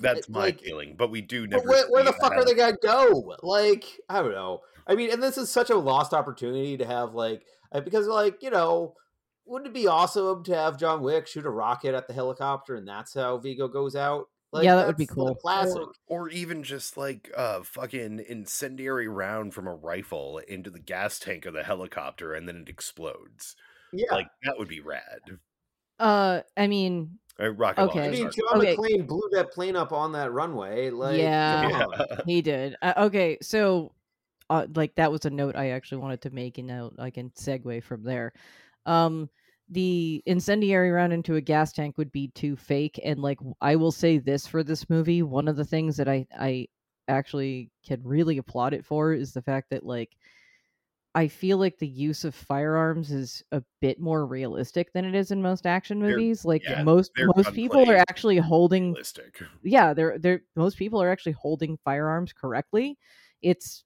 That's 0.00 0.20
It- 0.20 0.30
my 0.30 0.40
like- 0.40 0.60
feeling, 0.60 0.96
but 0.96 1.10
we 1.10 1.20
do 1.20 1.46
never. 1.46 1.68
where, 1.68 1.86
where 1.90 2.02
the 2.02 2.14
fuck 2.14 2.32
are 2.32 2.44
they 2.46 2.54
gonna 2.54 2.76
go? 2.82 3.36
Like, 3.42 3.84
I 4.08 4.22
don't 4.22 4.32
know. 4.32 4.62
I 4.86 4.94
mean, 4.94 5.10
and 5.12 5.22
this 5.22 5.36
is 5.36 5.50
such 5.50 5.68
a 5.68 5.76
lost 5.76 6.14
opportunity 6.14 6.78
to 6.78 6.86
have 6.86 7.14
like 7.14 7.44
uh, 7.72 7.80
because 7.80 8.06
like 8.06 8.42
you 8.42 8.50
know. 8.50 8.94
Wouldn't 9.44 9.66
it 9.66 9.74
be 9.74 9.88
awesome 9.88 10.44
to 10.44 10.54
have 10.54 10.78
John 10.78 11.02
Wick 11.02 11.26
shoot 11.26 11.44
a 11.44 11.50
rocket 11.50 11.96
at 11.96 12.06
the 12.06 12.14
helicopter 12.14 12.76
and 12.76 12.86
that's 12.86 13.12
how 13.12 13.38
Viggo 13.38 13.66
goes 13.66 13.96
out? 13.96 14.28
Yeah, 14.60 14.74
that 14.76 14.86
would 14.86 14.96
be 14.96 15.06
cool. 15.06 15.34
classic. 15.34 15.76
Or, 15.78 15.92
or 16.24 16.28
even 16.28 16.62
just 16.62 16.96
like 16.96 17.30
a 17.34 17.64
fucking 17.64 18.24
incendiary 18.28 19.08
round 19.08 19.54
from 19.54 19.66
a 19.66 19.74
rifle 19.74 20.38
into 20.38 20.70
the 20.70 20.78
gas 20.78 21.18
tank 21.18 21.46
of 21.46 21.54
the 21.54 21.62
helicopter 21.62 22.34
and 22.34 22.46
then 22.46 22.56
it 22.56 22.68
explodes. 22.68 23.56
Yeah, 23.92 24.12
Like 24.12 24.28
that 24.44 24.58
would 24.58 24.68
be 24.68 24.80
rad. 24.80 25.38
Uh, 25.98 26.42
I 26.56 26.66
mean, 26.66 27.18
Uh, 27.40 27.50
rocket 27.50 27.82
Okay. 27.84 28.08
I 28.08 28.10
mean, 28.10 28.30
John 28.30 28.60
Okay. 28.60 28.76
McClane 28.76 29.06
blew 29.06 29.26
that 29.32 29.52
plane 29.52 29.76
up 29.76 29.92
on 29.92 30.12
that 30.12 30.32
runway. 30.32 30.90
Like, 30.90 31.18
Yeah. 31.18 31.86
Yeah. 31.88 32.16
he 32.26 32.42
did. 32.42 32.76
Uh, 32.82 32.94
okay, 32.98 33.38
so 33.40 33.92
uh, 34.50 34.66
like 34.74 34.94
that 34.96 35.10
was 35.10 35.24
a 35.24 35.30
note 35.30 35.56
I 35.56 35.70
actually 35.70 36.02
wanted 36.02 36.20
to 36.22 36.30
make, 36.30 36.58
and 36.58 36.66
now 36.66 36.90
I 36.98 37.08
can 37.10 37.30
segue 37.30 37.82
from 37.84 38.02
there. 38.02 38.34
Um, 38.84 39.30
the 39.72 40.22
incendiary 40.26 40.90
round 40.90 41.12
into 41.12 41.36
a 41.36 41.40
gas 41.40 41.72
tank 41.72 41.98
would 41.98 42.12
be 42.12 42.28
too 42.28 42.56
fake, 42.56 43.00
and 43.04 43.18
like 43.20 43.38
I 43.60 43.76
will 43.76 43.92
say 43.92 44.18
this 44.18 44.46
for 44.46 44.62
this 44.62 44.88
movie, 44.90 45.22
one 45.22 45.48
of 45.48 45.56
the 45.56 45.64
things 45.64 45.96
that 45.96 46.08
I 46.08 46.26
I 46.38 46.66
actually 47.08 47.70
can 47.86 48.00
really 48.04 48.38
applaud 48.38 48.74
it 48.74 48.84
for 48.84 49.12
is 49.12 49.32
the 49.32 49.42
fact 49.42 49.70
that 49.70 49.84
like 49.84 50.10
I 51.14 51.28
feel 51.28 51.58
like 51.58 51.78
the 51.78 51.86
use 51.88 52.24
of 52.24 52.34
firearms 52.34 53.10
is 53.12 53.42
a 53.52 53.62
bit 53.80 54.00
more 54.00 54.24
realistic 54.26 54.92
than 54.94 55.04
it 55.04 55.14
is 55.14 55.30
in 55.30 55.42
most 55.42 55.66
action 55.66 56.00
They're- 56.00 56.10
movies. 56.16 56.44
like 56.44 56.62
yeah, 56.64 56.82
most 56.82 57.10
most 57.18 57.52
people 57.52 57.88
are 57.90 57.96
actually 58.08 58.38
holding 58.38 58.92
realistic. 58.92 59.42
yeah, 59.62 59.92
they're 59.94 60.18
they're 60.18 60.42
most 60.56 60.78
people 60.78 61.02
are 61.02 61.10
actually 61.10 61.32
holding 61.32 61.76
firearms 61.84 62.32
correctly. 62.32 62.96
It's 63.42 63.84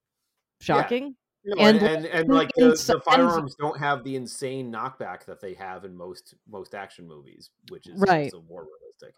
shocking. 0.60 1.16
No, 1.46 1.64
And 1.64 1.78
and, 1.78 1.86
and, 1.86 2.06
and, 2.06 2.28
like 2.28 2.50
the, 2.56 2.70
the 2.70 3.00
firearms 3.04 3.54
don't 3.54 3.78
have 3.78 4.02
the 4.02 4.16
insane 4.16 4.72
knockback 4.72 5.24
that 5.26 5.40
they 5.40 5.54
have 5.54 5.84
in 5.84 5.96
most 5.96 6.34
most 6.48 6.74
action 6.74 7.06
movies, 7.06 7.50
which 7.70 7.86
is 7.86 8.02
Right. 8.08 8.32
also 8.32 8.44
more 8.48 8.66
realistic. 8.66 9.14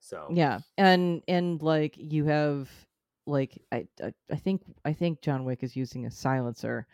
So 0.00 0.28
Yeah. 0.30 0.60
And 0.78 1.22
and 1.26 1.60
like 1.60 1.96
you 1.96 2.24
have 2.26 2.70
like 3.26 3.60
I, 3.72 3.86
I 4.02 4.12
I 4.30 4.36
think 4.36 4.62
I 4.84 4.92
think 4.92 5.22
John 5.22 5.44
Wick 5.44 5.62
is 5.62 5.74
using 5.74 6.06
a 6.06 6.10
silencer 6.10 6.86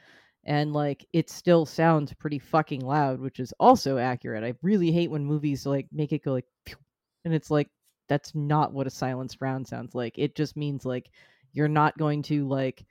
and 0.45 0.73
like 0.73 1.05
it 1.13 1.29
still 1.29 1.67
sounds 1.67 2.15
pretty 2.15 2.39
fucking 2.39 2.81
loud, 2.81 3.21
which 3.21 3.41
is 3.41 3.53
also 3.61 3.99
accurate. 3.99 4.43
I 4.43 4.55
really 4.63 4.91
hate 4.91 5.11
when 5.11 5.25
movies 5.25 5.67
like 5.67 5.87
make 5.93 6.13
it 6.13 6.25
go 6.25 6.33
like, 6.33 6.47
and 7.27 7.35
it's 7.35 7.51
like 7.51 7.69
that's 8.09 8.35
not 8.35 8.73
what 8.73 8.87
a 8.87 8.91
silenced 8.91 9.37
round 9.43 9.69
sounds 9.69 9.95
like. 9.95 10.19
It 10.19 10.35
just 10.35 10.57
means 10.57 10.87
like 10.87 11.11
you're 11.53 11.69
not 11.69 11.99
going 11.99 12.23
to 12.23 12.49
like 12.49 12.87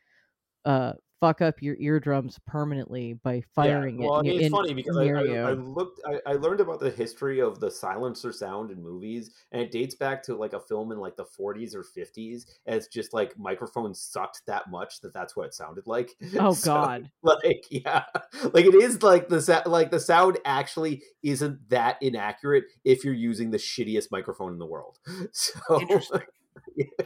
uh 0.66 0.94
fuck 1.20 1.42
up 1.42 1.62
your 1.62 1.76
eardrums 1.80 2.40
permanently 2.46 3.14
by 3.14 3.42
firing 3.56 3.98
well, 3.98 4.18
it 4.18 4.20
I 4.20 4.22
mean, 4.24 4.34
in, 4.34 4.46
it's 4.46 4.50
funny 4.52 4.74
because 4.74 4.98
I, 4.98 5.06
I. 5.06 5.50
I 5.50 5.54
looked, 5.54 6.00
I, 6.06 6.32
I 6.32 6.34
learned 6.34 6.60
about 6.60 6.80
the 6.80 6.90
history 6.90 7.42
of 7.42 7.60
the 7.60 7.72
silencer 7.72 8.32
sound 8.32 8.72
in 8.72 8.82
movies, 8.82 9.32
and 9.52 9.62
it 9.62 9.72
dates 9.72 9.96
back 9.96 10.24
to 10.24 10.36
like 10.36 10.54
a 10.54 10.60
film 10.60 10.92
in 10.92 11.00
like 11.00 11.16
the 11.16 11.26
40s 11.26 11.74
or 11.76 11.84
50s. 11.84 12.46
And 12.66 12.76
it's 12.76 12.88
just 12.88 13.14
like 13.14 13.38
microphones 13.38 14.00
sucked 14.00 14.42
that 14.48 14.70
much 14.70 15.02
that 15.02 15.14
that's 15.14 15.36
what 15.36 15.48
it 15.48 15.54
sounded 15.54 15.88
like. 15.88 16.16
oh 16.40 16.54
So, 16.54 16.74
god. 16.74 17.12
like 17.24 17.66
yeah, 17.70 18.04
like 18.54 18.66
it 18.66 18.76
is 18.76 19.02
like 19.04 19.30
the 19.30 19.64
like 19.66 19.92
the 19.92 20.00
sound 20.00 20.38
actually 20.46 21.04
isn't 21.24 21.70
that 21.70 21.98
inaccurate 22.02 22.66
if 22.84 23.04
you're 23.04 23.14
using 23.14 23.52
the 23.52 23.58
shittiest 23.58 24.08
microphone 24.12 24.54
in 24.54 24.60
the 24.60 24.66
world. 24.66 25.00
So 25.32 25.82
Interesting. 25.82 26.22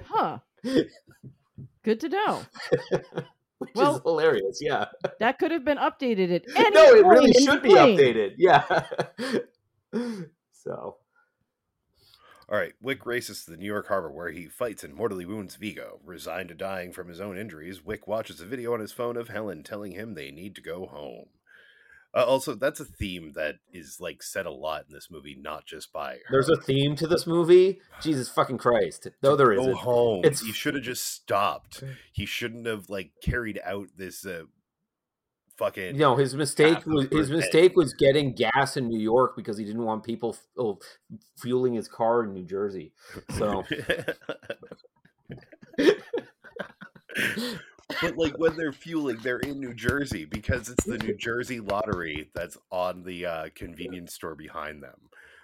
Huh. 0.06 0.40
Good 1.84 2.00
to 2.02 2.10
know. 2.10 2.42
Which 3.62 3.70
Well- 3.76 3.98
is 3.98 4.02
hilarious. 4.04 4.60
Yeah. 4.60 4.86
That 5.20 5.38
could 5.38 5.52
have 5.52 5.64
been 5.64 5.78
updated 5.78 6.34
at 6.34 6.44
any 6.56 6.72
no, 6.72 6.96
it 6.96 7.06
really 7.06 7.32
should 7.34 7.62
be 7.62 7.70
between. 7.70 7.98
updated. 7.98 8.34
Yeah. 8.40 8.88
so 10.52 10.98
All 12.50 12.58
right, 12.58 12.74
Wick 12.82 13.06
races 13.06 13.46
to 13.46 13.52
the 13.52 13.58
New 13.58 13.68
York 13.68 13.88
harbor 13.88 14.10
where 14.12 14.32
he 14.32 14.48
fights 14.48 14.84
and 14.84 14.96
mortally 14.96 15.26
wounds 15.26 15.58
Viggo. 15.58 16.00
Resigned 16.04 16.50
to 16.50 16.56
dying 16.56 16.92
from 16.92 17.08
his 17.08 17.22
own 17.22 17.38
injuries, 17.38 17.86
Wick 17.86 18.08
watches 18.08 18.42
a 18.42 18.46
video 18.46 18.74
on 18.74 18.80
his 18.80 18.92
phone 18.92 19.16
of 19.16 19.30
Helen 19.30 19.62
telling 19.64 19.92
him 19.92 20.16
they 20.16 20.32
need 20.32 20.56
to 20.56 20.62
go 20.62 20.88
home. 20.88 21.28
Uh, 22.14 22.26
also, 22.26 22.54
that's 22.56 22.80
a 22.82 22.86
theme 22.86 23.32
that 23.36 23.56
is 23.72 23.98
like 24.02 24.22
said 24.22 24.46
a 24.46 24.52
lot 24.52 24.84
in 24.90 24.94
this 24.94 25.10
movie, 25.10 25.38
not 25.40 25.66
just 25.66 25.94
by 25.94 26.14
her. 26.16 26.20
there's 26.30 26.50
a 26.50 26.58
theme 26.58 26.96
to 26.98 27.08
this 27.08 27.26
movie. 27.26 27.80
Jesus 28.02 28.28
fucking 28.28 28.58
Christ. 28.58 29.08
No, 29.24 29.36
there 29.38 29.54
go 29.56 29.62
isn't. 29.62 29.76
home. 29.78 30.20
It's- 30.26 30.42
He 30.42 30.52
should 30.52 30.74
have 30.76 30.84
just 30.84 31.06
stopped. 31.06 31.84
He 32.12 32.26
shouldn't 32.26 32.66
have 32.68 32.90
like 32.90 33.12
carried 33.24 33.62
out 33.64 33.88
this 33.96 34.26
uh, 34.26 34.44
fucking. 35.58 35.96
No, 35.98 36.18
his 36.18 36.36
mistake 36.36 36.86
was 36.86 37.08
his 37.12 37.30
mistake 37.32 37.78
was 37.78 37.94
getting 37.94 38.34
gas 38.34 38.76
in 38.76 38.90
New 38.90 39.00
York 39.00 39.38
because 39.38 39.58
he 39.58 39.64
didn't 39.64 39.86
want 39.86 40.04
people 40.04 40.32
f- 40.34 40.48
oh, 40.58 40.80
fueling 41.38 41.74
his 41.76 41.88
car 41.88 42.24
in 42.24 42.34
New 42.34 42.44
Jersey. 42.46 42.92
So 43.38 43.64
but 48.02 48.18
like 48.18 48.38
when 48.38 48.56
they're 48.58 48.72
fueling, 48.74 49.18
they're 49.24 49.40
in 49.40 49.60
New 49.60 49.74
Jersey 49.74 50.26
because 50.26 50.70
it's 50.70 50.84
the 50.86 50.98
New 50.98 51.16
Jersey 51.16 51.60
lottery 51.60 52.30
that's 52.34 52.58
on 52.72 53.04
the 53.04 53.26
uh, 53.26 53.50
convenience 53.56 54.14
store 54.14 54.36
behind 54.36 54.82
them. 54.84 54.96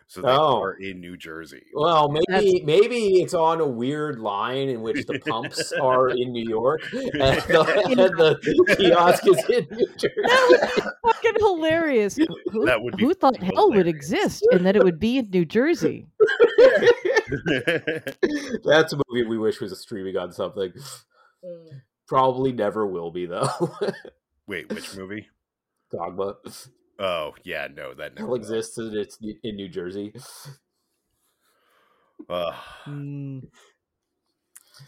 So 0.10 0.22
they 0.22 0.30
Oh. 0.30 0.62
are 0.62 0.72
in 0.76 1.02
New 1.02 1.18
Jersey. 1.18 1.64
Well, 1.74 2.08
maybe 2.10 2.24
That's- 2.30 2.54
maybe 2.64 3.22
it's 3.22 3.34
on 3.34 3.60
a 3.60 3.68
weird 3.68 4.20
line 4.20 4.70
in 4.70 4.82
which 4.82 5.06
the 5.06 5.20
pumps 5.20 5.74
are 5.74 6.08
in 6.08 6.32
New 6.32 6.48
York 6.48 6.80
and 6.94 7.02
the, 7.12 7.84
and 7.90 8.00
the 8.18 8.76
kiosk 8.78 9.28
is 9.28 9.38
in 9.50 9.68
New 9.70 9.88
Jersey. 9.98 10.16
That 10.24 10.48
would 10.50 10.62
be 10.76 10.82
fucking 11.12 11.34
hilarious. 11.40 12.16
Who, 12.52 12.66
That 12.66 12.82
would 12.82 12.96
be 12.96 13.04
who 13.04 13.14
thought 13.16 13.36
fucking 13.36 13.54
hell 13.54 13.70
would 13.72 13.86
exist 13.88 14.48
and 14.54 14.66
that 14.66 14.78
it 14.78 14.84
would 14.86 14.98
be 14.98 15.18
in 15.18 15.30
New 15.30 15.44
Jersey? 15.44 16.08
That's 18.64 18.94
a 18.94 18.98
movie 19.10 19.26
we 19.28 19.38
wish 19.38 19.60
was 19.60 19.78
streaming 19.80 20.16
on 20.16 20.32
something. 20.32 20.72
Probably 22.08 22.52
never 22.54 22.88
will 22.88 23.12
be 23.12 23.26
though. 23.26 23.50
Wait, 24.48 24.70
which 24.74 24.96
movie? 24.96 25.28
Dogma 25.92 26.36
Oh, 27.00 27.36
yeah, 27.44 27.68
no, 27.74 27.94
that 27.94 28.16
never 28.16 28.28
still 28.28 28.28
will. 28.28 28.36
exists 28.36 28.78
and 28.78 28.96
it's 28.96 29.18
in 29.44 29.56
New 29.56 29.70
Jersey. 29.70 30.14
Ugh. 32.30 32.54
Mm, 32.88 33.48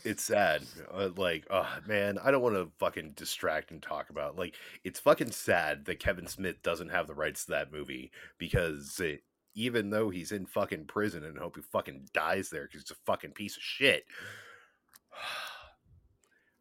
it's 0.03 0.23
sad. 0.23 0.63
Uh, 0.91 1.09
like, 1.15 1.45
oh 1.49 1.67
man, 1.87 2.17
I 2.17 2.31
don't 2.31 2.41
want 2.41 2.55
to 2.55 2.71
fucking 2.79 3.13
distract 3.15 3.71
and 3.71 3.81
talk 3.81 4.09
about. 4.09 4.37
Like, 4.37 4.55
it's 4.83 4.99
fucking 4.99 5.31
sad 5.31 5.85
that 5.85 5.99
Kevin 5.99 6.27
Smith 6.27 6.61
doesn't 6.63 6.89
have 6.89 7.07
the 7.07 7.15
rights 7.15 7.45
to 7.45 7.51
that 7.51 7.71
movie 7.71 8.11
because 8.37 8.99
it, 8.99 9.21
even 9.55 9.89
though 9.89 10.09
he's 10.09 10.31
in 10.31 10.45
fucking 10.45 10.85
prison 10.85 11.23
and 11.23 11.37
hope 11.37 11.55
he 11.57 11.61
fucking 11.61 12.07
dies 12.13 12.49
there 12.49 12.63
because 12.63 12.81
he's 12.81 12.91
a 12.91 12.95
fucking 13.05 13.31
piece 13.31 13.55
of 13.57 13.63
shit. 13.63 14.05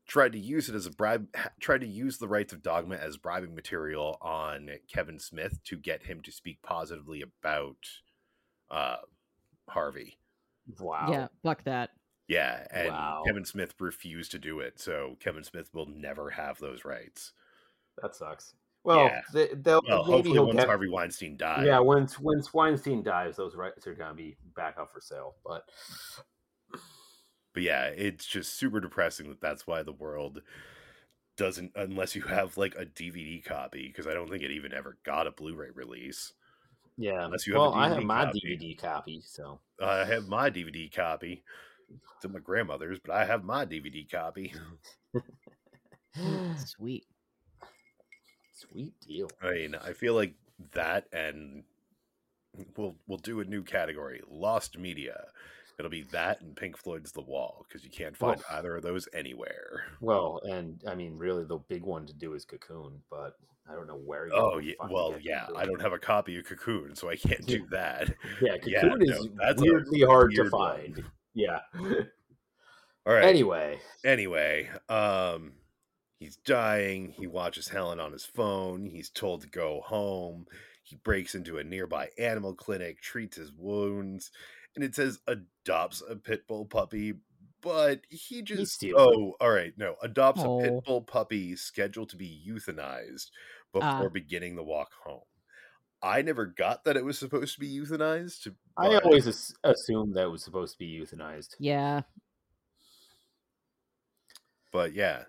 Tried 0.08 0.32
to 0.32 0.38
use 0.38 0.68
it 0.68 0.74
as 0.74 0.86
a 0.86 0.90
bribe. 0.90 1.28
Tried 1.60 1.82
to 1.82 1.86
use 1.86 2.18
the 2.18 2.28
rights 2.28 2.52
of 2.52 2.62
Dogma 2.62 2.96
as 2.96 3.16
bribing 3.18 3.54
material 3.54 4.18
on 4.20 4.70
Kevin 4.92 5.18
Smith 5.18 5.62
to 5.64 5.76
get 5.76 6.02
him 6.02 6.22
to 6.22 6.32
speak 6.32 6.60
positively 6.62 7.22
about 7.22 7.76
uh, 8.70 8.96
Harvey. 9.68 10.18
Wow. 10.80 11.08
Yeah, 11.12 11.28
fuck 11.42 11.62
that. 11.64 11.90
Yeah, 12.26 12.66
and 12.70 12.88
Wow. 12.88 13.22
Kevin 13.26 13.44
Smith 13.44 13.74
refused 13.80 14.30
to 14.32 14.38
do 14.38 14.60
it, 14.60 14.78
so 14.80 15.16
Kevin 15.20 15.44
Smith 15.44 15.70
will 15.72 15.86
never 15.86 16.30
have 16.30 16.58
those 16.58 16.84
rights. 16.84 17.32
That 18.02 18.14
sucks. 18.14 18.54
Well, 18.84 19.04
Yeah. 19.04 19.20
they, 19.32 19.48
they'll 19.48 19.82
Well, 19.86 19.98
maybe 20.04 20.12
hopefully 20.12 20.32
he'll 20.34 20.46
once 20.46 20.56
get. 20.58 20.66
Harvey 20.68 20.88
Weinstein 20.90 21.36
dies. 21.36 21.66
Yeah, 21.66 21.80
once 21.80 22.18
once 22.18 22.52
Weinstein 22.54 23.02
dies, 23.02 23.36
those 23.36 23.56
rights 23.56 23.86
are 23.86 23.94
gonna 23.94 24.14
be 24.14 24.36
back 24.56 24.76
up 24.78 24.90
for 24.92 25.00
sale. 25.00 25.36
But 25.44 25.64
but 27.58 27.64
yeah, 27.64 27.86
it's 27.86 28.24
just 28.24 28.54
super 28.54 28.78
depressing 28.78 29.28
that 29.30 29.40
that's 29.40 29.66
why 29.66 29.82
the 29.82 29.90
world 29.90 30.42
doesn't, 31.36 31.72
unless 31.74 32.14
you 32.14 32.22
have 32.22 32.56
like 32.56 32.76
a 32.76 32.86
DVD 32.86 33.44
copy, 33.44 33.88
because 33.88 34.06
I 34.06 34.14
don't 34.14 34.30
think 34.30 34.44
it 34.44 34.52
even 34.52 34.72
ever 34.72 34.96
got 35.04 35.26
a 35.26 35.32
Blu-ray 35.32 35.70
release. 35.74 36.34
yeah, 36.96 37.24
Unless 37.24 37.48
you 37.48 37.54
have 37.54 37.64
a 37.64 37.70
well, 37.70 37.74
I 37.74 37.88
have 37.88 38.04
my 38.04 38.26
copy. 38.26 38.40
DVD 38.40 38.80
copy, 38.80 39.20
so 39.26 39.58
I 39.82 40.04
have 40.04 40.28
my 40.28 40.50
DVD 40.50 40.88
copy. 40.94 41.42
It's 42.14 42.24
at 42.24 42.30
my 42.30 42.38
grandmother's, 42.38 43.00
but 43.00 43.12
I 43.12 43.24
have 43.24 43.42
my 43.42 43.66
DVD 43.66 44.08
copy. 44.08 44.54
Sweet. 46.56 47.06
sweet 48.52 48.94
deal. 49.00 49.28
I 49.42 49.50
mean, 49.52 49.74
I 49.74 49.94
feel 49.94 50.14
like 50.14 50.34
that, 50.74 51.08
and 51.12 51.64
we'll 52.76 52.94
we'll 53.08 53.18
do 53.18 53.40
a 53.40 53.44
new 53.44 53.64
category: 53.64 54.22
lost 54.30 54.78
media. 54.78 55.26
It'll 55.78 55.90
be 55.90 56.02
that 56.12 56.40
and 56.40 56.56
Pink 56.56 56.76
Floyd's 56.76 57.12
The 57.12 57.20
Wall 57.20 57.64
because 57.68 57.84
you 57.84 57.90
can't 57.90 58.16
find 58.16 58.40
Oh. 58.50 58.56
either 58.56 58.76
of 58.76 58.82
those 58.82 59.08
anywhere. 59.12 59.84
Well, 60.00 60.40
and 60.44 60.82
I 60.88 60.94
mean, 60.94 61.16
really, 61.16 61.44
the 61.44 61.58
big 61.58 61.82
one 61.84 62.04
to 62.06 62.12
do 62.12 62.34
is 62.34 62.44
Cocoon, 62.44 63.00
but 63.10 63.34
I 63.70 63.74
don't 63.74 63.86
know 63.86 63.96
where. 63.98 64.28
Oh 64.32 64.58
yeah, 64.58 64.74
well 64.90 65.14
yeah. 65.20 65.42
Cocoon. 65.46 65.56
I 65.56 65.64
don't 65.66 65.80
have 65.82 65.92
a 65.92 65.98
copy 65.98 66.36
of 66.38 66.46
Cocoon, 66.46 66.96
so 66.96 67.08
I 67.08 67.16
can't 67.16 67.46
do 67.46 67.64
that. 67.70 68.12
Yeah, 68.42 68.56
Yeah, 68.64 68.80
Cocoon 68.80 68.98
no, 69.00 69.16
is 69.16 69.28
that's 69.36 69.62
weirdly 69.62 70.00
hard 70.02 70.32
to 70.34 70.42
weird 70.42 70.52
one. 70.52 70.76
find. 70.78 71.04
Yeah. 71.34 71.60
All 73.06 73.14
right. 73.14 73.24
Anyway, 73.24 73.78
anyway, 74.04 74.68
um, 74.88 75.52
he's 76.18 76.36
dying. 76.36 77.14
He 77.16 77.26
watches 77.28 77.68
Helen 77.68 78.00
on 78.00 78.10
his 78.12 78.24
phone. 78.24 78.84
He's 78.86 79.08
told 79.10 79.42
to 79.42 79.48
go 79.48 79.80
home. 79.86 80.46
He 80.82 80.96
breaks 80.96 81.34
into 81.36 81.58
a 81.58 81.64
nearby 81.64 82.08
animal 82.18 82.54
clinic, 82.54 83.00
treats 83.00 83.36
his 83.36 83.52
wounds, 83.52 84.32
and 84.78 84.84
it 84.84 84.94
says 84.94 85.18
adopts 85.26 86.04
a 86.08 86.14
pit 86.14 86.46
bull 86.46 86.64
puppy. 86.64 87.14
But 87.60 88.02
he 88.08 88.42
just 88.42 88.74
steals 88.74 88.94
oh, 89.00 89.34
all 89.40 89.50
right, 89.50 89.72
no, 89.76 89.96
adopts 90.00 90.40
a 90.40 90.46
Oh. 90.46 90.60
pit 90.60 90.84
bull 90.86 91.02
puppy 91.02 91.56
scheduled 91.56 92.10
to 92.10 92.16
be 92.16 92.40
euthanized 92.48 93.30
before 93.72 94.06
Ah. 94.06 94.08
beginning 94.08 94.54
the 94.54 94.62
walk 94.62 94.92
home. 95.02 95.24
I 96.00 96.22
never 96.22 96.46
got 96.46 96.84
that 96.84 96.96
it 96.96 97.04
was 97.04 97.18
supposed 97.18 97.54
to 97.54 97.60
be 97.60 97.76
euthanized. 97.76 98.54
I 98.76 98.94
always 99.00 99.26
as- 99.26 99.52
assumed 99.64 100.14
that 100.14 100.26
it 100.26 100.30
was 100.30 100.44
supposed 100.44 100.74
to 100.74 100.78
be 100.78 100.96
euthanized. 101.00 101.56
Yeah. 101.58 102.02
But 104.70 104.92
yeah, 104.94 105.24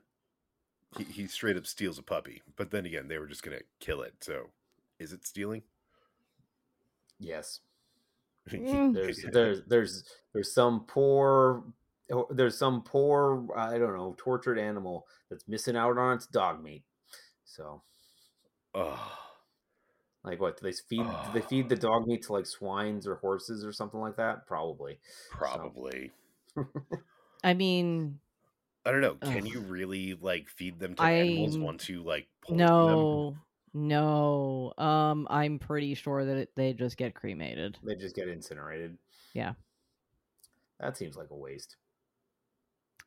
he, 0.97 1.05
he 1.05 1.27
straight 1.27 1.57
up 1.57 1.65
steals 1.65 1.97
a 1.97 2.03
puppy. 2.03 2.43
But 2.55 2.69
then 2.69 2.85
again, 2.85 3.07
they 3.07 3.17
were 3.17 3.25
just 3.25 3.41
gonna 3.41 3.61
kill 3.79 4.03
it. 4.03 4.13
So, 4.23 4.51
is 4.99 5.13
it 5.13 5.25
stealing? 5.25 5.63
Yes. 7.17 7.61
Mm. 8.49 8.95
There's 8.95 9.23
there's 9.31 9.61
there's 9.67 10.03
there's 10.33 10.53
some 10.53 10.85
poor 10.87 11.63
oh, 12.11 12.25
there's 12.31 12.57
some 12.57 12.81
poor 12.81 13.47
I 13.55 13.77
don't 13.77 13.95
know 13.95 14.15
tortured 14.17 14.57
animal 14.57 15.05
that's 15.29 15.47
missing 15.47 15.75
out 15.75 15.99
on 15.99 16.15
its 16.15 16.25
dog 16.25 16.63
meat. 16.63 16.83
So 17.45 17.83
oh, 18.73 19.17
like 20.23 20.41
what 20.41 20.59
do 20.59 20.63
they 20.63 20.71
feed 20.71 21.05
do 21.05 21.31
they 21.33 21.41
feed 21.41 21.69
the 21.69 21.75
dog 21.75 22.07
meat 22.07 22.23
to 22.23 22.33
like 22.33 22.45
swines 22.45 23.05
or 23.05 23.15
horses 23.15 23.63
or 23.63 23.71
something 23.71 23.99
like 23.99 24.15
that? 24.17 24.47
Probably. 24.47 24.99
probably. 25.31 26.11
I 27.43 27.53
mean, 27.53 28.19
I 28.85 28.91
don't 28.91 29.01
know. 29.01 29.15
Can 29.15 29.45
Ugh. 29.45 29.47
you 29.47 29.59
really 29.61 30.17
like 30.19 30.49
feed 30.49 30.79
them 30.79 30.95
to 30.95 31.03
animals 31.03 31.55
I'm- 31.55 31.63
once 31.63 31.89
you 31.89 32.03
like 32.03 32.27
no. 32.49 33.31
them? 33.31 33.41
No. 33.73 34.73
Um, 34.77 35.27
I'm 35.29 35.59
pretty 35.59 35.93
sure 35.95 36.25
that 36.25 36.37
it, 36.37 36.49
they 36.55 36.73
just 36.73 36.97
get 36.97 37.13
cremated. 37.15 37.77
They 37.83 37.95
just 37.95 38.15
get 38.15 38.27
incinerated. 38.27 38.97
Yeah. 39.33 39.53
That 40.79 40.97
seems 40.97 41.15
like 41.17 41.29
a 41.31 41.35
waste. 41.35 41.75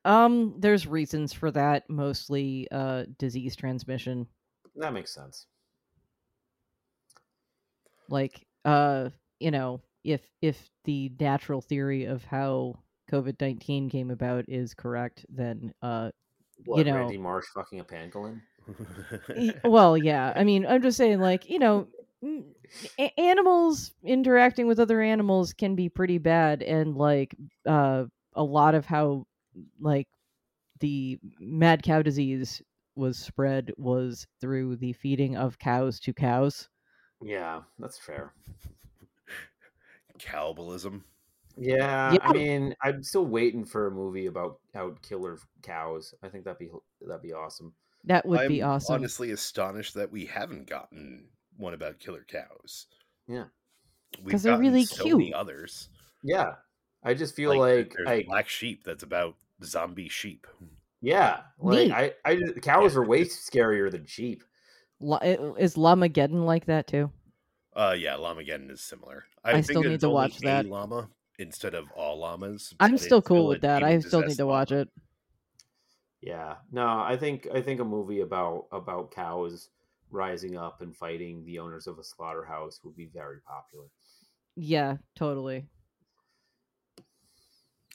Um, 0.04 0.54
there's 0.58 0.86
reasons 0.86 1.32
for 1.32 1.50
that, 1.52 1.88
mostly 1.88 2.66
uh 2.70 3.04
disease 3.18 3.54
transmission. 3.56 4.26
that 4.76 4.92
makes 4.92 5.14
sense. 5.14 5.46
Like, 8.08 8.46
uh, 8.64 9.10
you 9.40 9.50
know, 9.50 9.80
if 10.04 10.20
if 10.42 10.68
the 10.84 11.12
natural 11.20 11.60
theory 11.60 12.04
of 12.04 12.24
how 12.24 12.80
COVID 13.10 13.40
nineteen 13.40 13.88
came 13.88 14.10
about 14.10 14.44
is 14.48 14.74
correct, 14.74 15.24
then 15.28 15.72
uh, 15.82 16.10
What, 16.64 16.78
you 16.78 16.84
know, 16.84 16.96
Randy 16.96 17.18
Marsh 17.18 17.46
fucking 17.54 17.80
a 17.80 17.84
pangolin? 17.84 18.40
Y- 19.36 19.54
well, 19.64 19.96
yeah. 19.96 20.32
I 20.34 20.44
mean, 20.44 20.66
I'm 20.66 20.82
just 20.82 20.96
saying, 20.96 21.20
like, 21.20 21.48
you 21.48 21.58
know, 21.58 21.88
a- 22.98 23.20
animals 23.20 23.92
interacting 24.04 24.66
with 24.66 24.78
other 24.80 25.00
animals 25.00 25.52
can 25.52 25.74
be 25.74 25.88
pretty 25.88 26.18
bad, 26.18 26.62
and 26.62 26.96
like, 26.96 27.34
uh, 27.66 28.04
a 28.34 28.42
lot 28.42 28.74
of 28.74 28.86
how 28.86 29.26
like 29.80 30.08
the 30.80 31.18
mad 31.38 31.82
cow 31.82 32.02
disease 32.02 32.62
was 32.96 33.18
spread 33.18 33.72
was 33.76 34.26
through 34.40 34.76
the 34.76 34.92
feeding 34.94 35.36
of 35.36 35.58
cows 35.58 36.00
to 36.00 36.12
cows. 36.14 36.68
Yeah, 37.22 37.62
that's 37.78 37.98
fair. 37.98 38.32
Cannibalism. 40.18 41.04
Yeah, 41.56 42.12
Yeah. 42.14 42.18
I 42.22 42.32
mean, 42.32 42.74
I'm 42.82 43.02
still 43.02 43.26
waiting 43.26 43.64
for 43.64 43.86
a 43.86 43.90
movie 43.90 44.26
about 44.26 44.58
out 44.74 45.00
killer 45.02 45.38
cows. 45.62 46.14
I 46.22 46.28
think 46.28 46.44
that'd 46.44 46.58
be 46.58 46.70
that'd 47.00 47.22
be 47.22 47.32
awesome. 47.32 47.74
That 48.04 48.26
would 48.26 48.36
be 48.36 48.42
awesome. 48.42 48.44
I'm 48.44 48.48
be 48.48 48.62
awesome. 48.62 48.94
honestly 48.94 49.30
astonished 49.30 49.94
that 49.94 50.10
we 50.10 50.24
haven't 50.26 50.68
gotten 50.68 51.28
one 51.56 51.74
about 51.74 51.98
killer 52.00 52.24
cows. 52.28 52.86
Yeah. 53.28 53.44
We've 54.22 54.32
'Cause 54.32 54.42
they're 54.42 54.58
really 54.58 54.84
so 54.84 55.04
many 55.04 55.26
cute. 55.26 55.34
others. 55.34 55.88
Yeah, 56.22 56.54
I 57.02 57.14
just 57.14 57.34
feel 57.34 57.50
there- 57.50 57.58
like, 57.78 57.94
there's 57.96 58.06
like 58.06 58.26
Black 58.26 58.48
Sheep 58.48 58.84
that's 58.84 59.02
about 59.02 59.36
zombie 59.64 60.08
sheep. 60.08 60.46
yeah, 61.00 61.42
like 61.58 61.88
Neat. 61.88 61.92
I, 61.92 62.12
I 62.24 62.36
cows 62.60 62.96
are 62.96 63.04
way 63.04 63.22
scarier 63.24 63.90
than 63.90 64.04
sheep. 64.06 64.44
La- 65.00 65.18
i- 65.22 65.38
is 65.58 65.76
Llamageddon 65.76 66.44
like 66.44 66.66
that 66.66 66.86
too? 66.86 67.10
Uh, 67.74 67.96
yeah, 67.98 68.14
Llamageddon 68.14 68.70
is 68.70 68.80
similar. 68.82 69.24
I 69.44 69.52
think 69.54 69.64
still 69.64 69.82
need 69.82 70.00
to 70.00 70.10
watch 70.10 70.38
that. 70.40 70.66
llama 70.66 71.08
instead 71.38 71.74
of 71.74 71.90
all 71.92 72.18
llamas. 72.18 72.74
I'm 72.80 72.98
still 72.98 73.22
cool 73.22 73.46
with 73.48 73.62
that. 73.62 73.82
I 73.82 73.98
still 74.00 74.20
need 74.20 74.36
demon-possessed 74.36 74.38
to 74.38 74.46
watch 74.46 74.70
llama. 74.72 74.82
it. 74.82 74.88
Yeah, 76.22 76.56
no, 76.70 76.86
I 76.86 77.16
think 77.16 77.48
I 77.52 77.60
think 77.60 77.80
a 77.80 77.84
movie 77.84 78.20
about 78.20 78.66
about 78.70 79.10
cows 79.10 79.68
rising 80.10 80.56
up 80.56 80.80
and 80.80 80.94
fighting 80.96 81.44
the 81.44 81.58
owners 81.58 81.86
of 81.88 81.98
a 81.98 82.04
slaughterhouse 82.04 82.80
would 82.84 82.94
be 82.96 83.06
very 83.12 83.40
popular. 83.40 83.86
Yeah, 84.54 84.98
totally. 85.16 85.66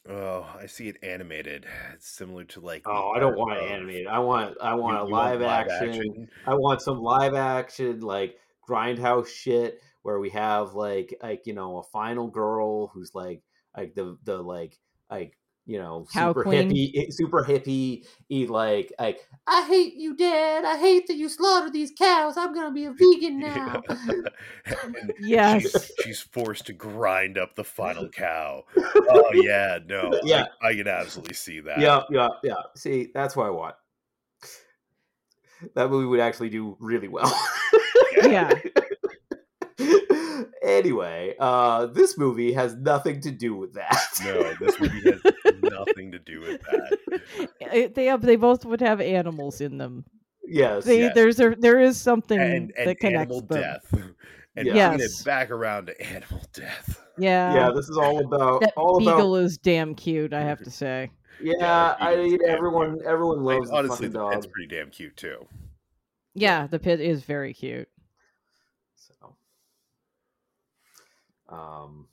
Oh, 0.09 0.47
I 0.57 0.67
see 0.67 0.87
it 0.87 0.97
animated. 1.03 1.65
It's 1.93 2.07
similar 2.07 2.45
to 2.45 2.61
like. 2.61 2.83
Oh, 2.85 3.11
I 3.15 3.19
don't 3.19 3.37
want 3.37 3.57
it 3.57 3.63
of- 3.63 3.71
animated. 3.71 4.07
I 4.07 4.19
want 4.19 4.57
I 4.61 4.73
You- 4.75 4.81
want 4.81 4.97
a 5.01 5.05
you 5.05 5.11
live, 5.11 5.41
action. 5.41 6.29
I 6.45 6.53
want 6.55 6.81
some 6.81 6.99
live 7.01 7.33
action 7.33 7.99
like 8.01 8.37
grindhouse 8.67 9.27
shit 9.27 9.81
where 10.03 10.19
we 10.19 10.29
have 10.29 10.73
like 10.75 11.13
like 11.21 11.45
you 11.45 11.53
know 11.53 11.77
a 11.79 11.83
final 11.83 12.27
girl 12.27 12.87
who's 12.87 13.13
like 13.15 13.41
like 13.75 13.95
the 13.95 14.17
the 14.23 14.37
like 14.41 14.77
like 15.11 15.37
you 15.69 15.77
know 15.77 16.07
Cow 16.13 16.29
super 16.29 16.43
queen. 16.43 16.69
hippie 16.71 16.91
eh, 16.95 17.05
super 17.09 17.43
hippie 17.43 18.05
like 18.49 18.93
like 18.97 19.19
I 19.45 19.65
hate 19.67 19.95
you 19.95 20.15
dad 20.15 20.63
I 20.63 20.77
hate 20.77 21.07
that 21.07 21.17
you 21.17 21.27
slaughtered 21.27 21.73
these 21.73 21.91
cows 21.91 22.37
I'm 22.37 22.53
gonna 22.53 22.71
be 22.71 22.85
a 22.85 22.91
vegan 22.97 23.39
now 23.39 23.81
Yes. 25.19 25.61
she's, 25.63 25.91
she's 26.03 26.19
forced 26.21 26.65
to 26.67 26.73
grind 26.73 27.37
up 27.37 27.55
the 27.55 27.63
final 27.65 28.07
cow. 28.09 28.63
Oh 28.77 29.31
yeah, 29.33 29.79
no, 29.85 30.11
Yeah. 30.23 30.45
I, 30.61 30.73
can 30.73 30.87
absolutely 30.87 31.33
see 31.35 31.59
that. 31.61 31.79
yeah 31.79 32.03
yeah 32.09 32.29
yeah 32.43 32.55
see 32.75 33.09
that's 33.13 33.35
what 33.35 33.47
I 33.47 33.49
want 33.49 33.75
that 35.75 35.89
movie 35.89 36.05
would 36.05 36.19
actually 36.19 36.49
do 36.49 36.77
really 36.79 37.07
well 37.07 37.31
Yeah. 38.23 38.51
Anyway, 40.61 41.35
uh, 41.39 41.85
this 41.87 42.17
movie 42.17 42.53
has 42.53 42.75
nothing 42.75 43.21
to 43.21 43.31
do 43.31 43.55
with 43.55 43.73
that. 43.73 44.05
No, 44.23 44.53
this 44.59 44.79
movie 44.79 45.01
has 45.11 45.21
nothing 45.61 46.11
to 46.11 46.19
do 46.19 46.41
with 46.41 46.61
that. 46.61 47.47
Eh, 47.61 47.87
they 47.93 48.05
have. 48.05 48.21
They 48.21 48.35
both 48.35 48.65
would 48.65 48.81
have 48.81 48.99
animals 49.01 49.61
in 49.61 49.77
them. 49.77 50.05
yes. 50.47 50.85
They, 50.85 51.01
Yes. 51.01 51.15
There's 51.15 51.39
a, 51.39 51.55
there 51.57 51.79
is 51.79 51.99
something 51.99 52.39
And, 52.39 52.73
and 52.77 52.89
that 52.89 52.99
connects 52.99 53.31
animal 53.33 53.41
them. 53.41 53.61
death. 53.61 53.93
And 54.55 54.65
Yeah. 54.65 54.89
bringing 54.89 54.99
Yes. 55.07 55.21
it 55.21 55.25
back 55.25 55.51
around 55.51 55.85
to 55.85 56.01
animal 56.01 56.41
death. 56.51 57.03
Yeah. 57.19 57.53
yeah, 57.53 57.69
this 57.75 57.89
is 57.89 57.95
all 57.97 58.25
about 58.25 58.61
that 58.61 58.73
all 58.75 58.97
beagle 58.97 59.35
about. 59.35 59.45
is 59.45 59.57
damn 59.59 59.93
cute. 59.93 60.33
I 60.33 60.41
have 60.41 60.63
to 60.63 60.71
say. 60.71 61.11
Yeah, 61.39 61.53
Yeah, 61.59 61.95
I 61.99 62.15
mean 62.15 62.39
damn 62.39 62.49
everyone. 62.49 62.97
Everyone 63.05 63.43
Like, 63.43 63.57
loves 63.59 63.69
the 63.69 63.75
honestly, 63.75 63.95
fucking 64.07 64.11
the 64.13 64.17
dog. 64.19 64.31
pet's 64.33 64.47
pretty 64.47 64.75
damn 64.75 64.89
cute 64.89 65.15
too. 65.15 65.45
Yeah, 66.33 66.65
the 66.65 66.79
pit 66.79 66.99
is 66.99 67.21
very 67.23 67.53
cute. 67.53 67.87
So, 68.95 69.35
um, 71.49 72.07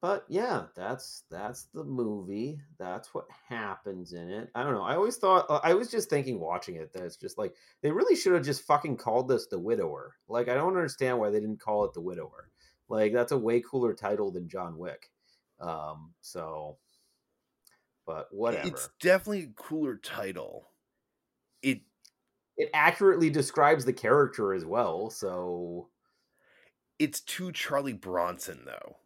but 0.00 0.24
yeah, 0.28 0.64
that's 0.74 1.24
that's 1.30 1.64
the 1.74 1.84
movie. 1.84 2.60
That's 2.78 3.12
what 3.14 3.26
happens 3.48 4.14
in 4.14 4.30
it. 4.30 4.48
I 4.54 4.62
don't 4.62 4.72
know. 4.72 4.82
I 4.82 4.94
always 4.94 5.18
thought 5.18 5.44
uh, 5.50 5.60
I 5.62 5.74
was 5.74 5.90
just 5.90 6.08
thinking 6.08 6.40
watching 6.40 6.76
it 6.76 6.92
that 6.94 7.02
it's 7.02 7.16
just 7.16 7.36
like 7.36 7.54
they 7.82 7.90
really 7.90 8.16
should 8.16 8.32
have 8.32 8.44
just 8.44 8.62
fucking 8.62 8.96
called 8.96 9.28
this 9.28 9.46
the 9.46 9.58
Widower. 9.58 10.14
Like 10.26 10.48
I 10.48 10.54
don't 10.54 10.76
understand 10.76 11.18
why 11.18 11.28
they 11.28 11.40
didn't 11.40 11.60
call 11.60 11.84
it 11.84 11.92
the 11.92 12.00
Widower. 12.00 12.50
Like 12.88 13.12
that's 13.12 13.32
a 13.32 13.38
way 13.38 13.60
cooler 13.60 13.92
title 13.92 14.30
than 14.30 14.48
John 14.48 14.78
Wick. 14.78 15.10
Um, 15.60 16.14
so, 16.22 16.78
but 18.06 18.28
whatever. 18.30 18.68
It's 18.68 18.88
definitely 19.00 19.50
a 19.50 19.62
cooler 19.62 19.96
title. 19.96 20.70
It 21.62 21.82
it 22.56 22.70
accurately 22.72 23.28
describes 23.28 23.84
the 23.84 23.92
character 23.92 24.54
as 24.54 24.64
well. 24.64 25.10
So 25.10 25.88
it's 27.00 27.20
too 27.20 27.50
Charlie 27.50 27.94
Bronson 27.94 28.60
though. 28.64 28.96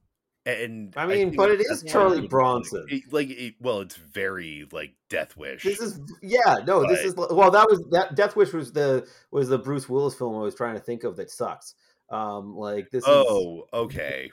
And 0.47 0.93
I 0.95 1.07
mean, 1.07 1.29
think 1.29 1.37
but 1.39 1.51
it 1.51 1.61
is 1.61 1.83
Charlie 1.85 2.29
Bronson. 2.29 2.85
It, 2.91 3.11
like, 3.11 3.31
it, 3.31 3.55
well, 3.61 3.81
it's 3.81 3.97
very 3.97 4.69
like 4.73 4.93
Death 5.09 5.39
Wish. 5.39 5.63
This 5.63 5.81
is 5.81 5.99
yeah, 6.21 6.59
no, 6.67 6.87
this 6.87 7.01
is 7.01 7.15
well 7.17 7.51
that 7.51 7.67
was 7.71 7.83
that 7.93 8.15
Death 8.15 8.37
Wish 8.37 8.53
was 8.53 8.71
the 8.71 9.09
was 9.31 9.49
the 9.49 9.57
Bruce 9.57 9.89
Willis 9.89 10.15
film 10.15 10.37
I 10.37 10.41
was 10.41 10.55
trying 10.55 10.75
to 10.75 10.81
think 10.81 11.05
of 11.05 11.17
that 11.17 11.31
sucks. 11.31 11.75
Um 12.11 12.55
like 12.57 12.91
this 12.91 13.05
is 13.05 13.09
oh, 13.09 13.65
okay. 13.73 14.31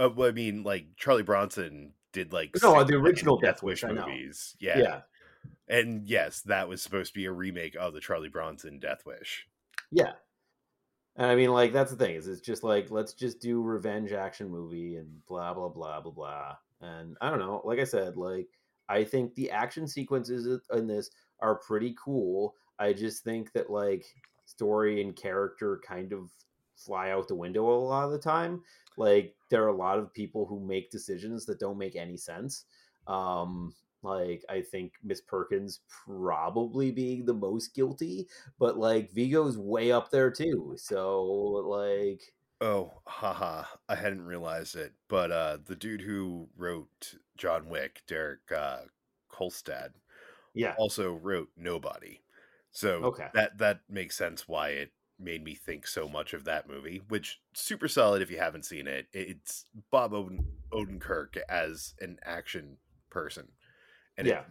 Uh, 0.00 0.08
well, 0.16 0.28
I 0.28 0.32
mean, 0.32 0.64
like 0.64 0.86
Charlie 0.96 1.22
Bronson 1.22 1.92
did 2.12 2.32
like 2.32 2.56
No, 2.60 2.82
the 2.82 2.94
original 2.94 3.38
Death 3.38 3.62
Wish, 3.62 3.84
I 3.84 3.92
know. 3.92 4.06
movies. 4.06 4.56
Yeah. 4.58 4.78
yeah. 4.78 5.00
and 5.68 6.08
yes, 6.08 6.40
that 6.46 6.68
was 6.68 6.82
supposed 6.82 7.12
to 7.12 7.18
be 7.20 7.26
a 7.26 7.32
remake 7.32 7.76
of 7.78 7.94
the 7.94 8.00
Charlie 8.00 8.30
Bronson 8.30 8.80
Death 8.80 9.06
Wish. 9.06 9.46
Yeah. 9.92 10.12
And 11.16 11.26
I 11.26 11.36
mean 11.36 11.50
like 11.50 11.72
that's 11.72 11.90
the 11.90 11.96
thing, 11.96 12.16
is 12.16 12.26
it's 12.26 12.40
just 12.40 12.62
like 12.64 12.90
let's 12.90 13.12
just 13.12 13.40
do 13.40 13.60
revenge 13.60 14.12
action 14.12 14.48
movie 14.48 14.96
and 14.96 15.24
blah 15.26 15.52
blah 15.52 15.68
blah 15.68 16.00
blah 16.00 16.12
blah. 16.12 16.56
And 16.80 17.16
I 17.20 17.30
don't 17.30 17.38
know, 17.38 17.60
like 17.64 17.78
I 17.78 17.84
said, 17.84 18.16
like 18.16 18.48
I 18.88 19.04
think 19.04 19.34
the 19.34 19.50
action 19.50 19.86
sequences 19.86 20.60
in 20.72 20.86
this 20.86 21.10
are 21.40 21.56
pretty 21.56 21.94
cool. 22.02 22.54
I 22.78 22.92
just 22.92 23.24
think 23.24 23.52
that 23.52 23.70
like 23.70 24.04
story 24.46 25.02
and 25.02 25.14
character 25.14 25.80
kind 25.86 26.12
of 26.12 26.30
fly 26.76 27.10
out 27.10 27.28
the 27.28 27.34
window 27.34 27.70
a 27.70 27.76
lot 27.76 28.06
of 28.06 28.12
the 28.12 28.18
time. 28.18 28.62
Like 28.96 29.36
there 29.50 29.62
are 29.64 29.68
a 29.68 29.76
lot 29.76 29.98
of 29.98 30.12
people 30.14 30.46
who 30.46 30.60
make 30.60 30.90
decisions 30.90 31.44
that 31.46 31.60
don't 31.60 31.78
make 31.78 31.94
any 31.94 32.16
sense. 32.16 32.64
Um 33.06 33.74
like 34.02 34.44
I 34.48 34.62
think 34.62 34.94
Miss 35.02 35.20
Perkins 35.20 35.80
probably 36.06 36.90
being 36.90 37.24
the 37.24 37.34
most 37.34 37.74
guilty, 37.74 38.28
but 38.58 38.78
like 38.78 39.12
Viggo's 39.12 39.58
way 39.58 39.92
up 39.92 40.10
there 40.10 40.30
too. 40.30 40.74
So 40.76 41.22
like 41.24 42.34
Oh, 42.60 43.02
haha! 43.06 43.64
I 43.88 43.96
hadn't 43.96 44.24
realized 44.24 44.76
it, 44.76 44.94
but 45.08 45.30
uh, 45.32 45.58
the 45.64 45.74
dude 45.76 46.00
who 46.02 46.48
wrote 46.56 47.14
John 47.36 47.68
Wick, 47.68 48.02
Derek 48.06 48.50
uh, 48.52 48.82
Kolstad, 49.30 49.94
yeah. 50.54 50.74
also 50.76 51.14
wrote 51.14 51.50
Nobody. 51.56 52.22
So 52.70 53.06
Okay. 53.06 53.28
that 53.34 53.58
that 53.58 53.80
makes 53.88 54.16
sense 54.16 54.48
why 54.48 54.70
it 54.70 54.92
made 55.18 55.44
me 55.44 55.54
think 55.54 55.86
so 55.86 56.08
much 56.08 56.34
of 56.34 56.44
that 56.44 56.68
movie. 56.68 57.02
Which 57.08 57.40
super 57.54 57.88
solid 57.88 58.22
if 58.22 58.30
you 58.30 58.38
haven't 58.38 58.64
seen 58.66 58.86
it. 58.86 59.08
It's 59.12 59.66
Bob 59.90 60.12
Oden, 60.12 60.44
Odenkirk 60.72 61.38
as 61.48 61.94
an 62.00 62.18
action 62.24 62.78
person, 63.10 63.52
and 64.16 64.26
yeah. 64.26 64.40
it's 64.40 64.48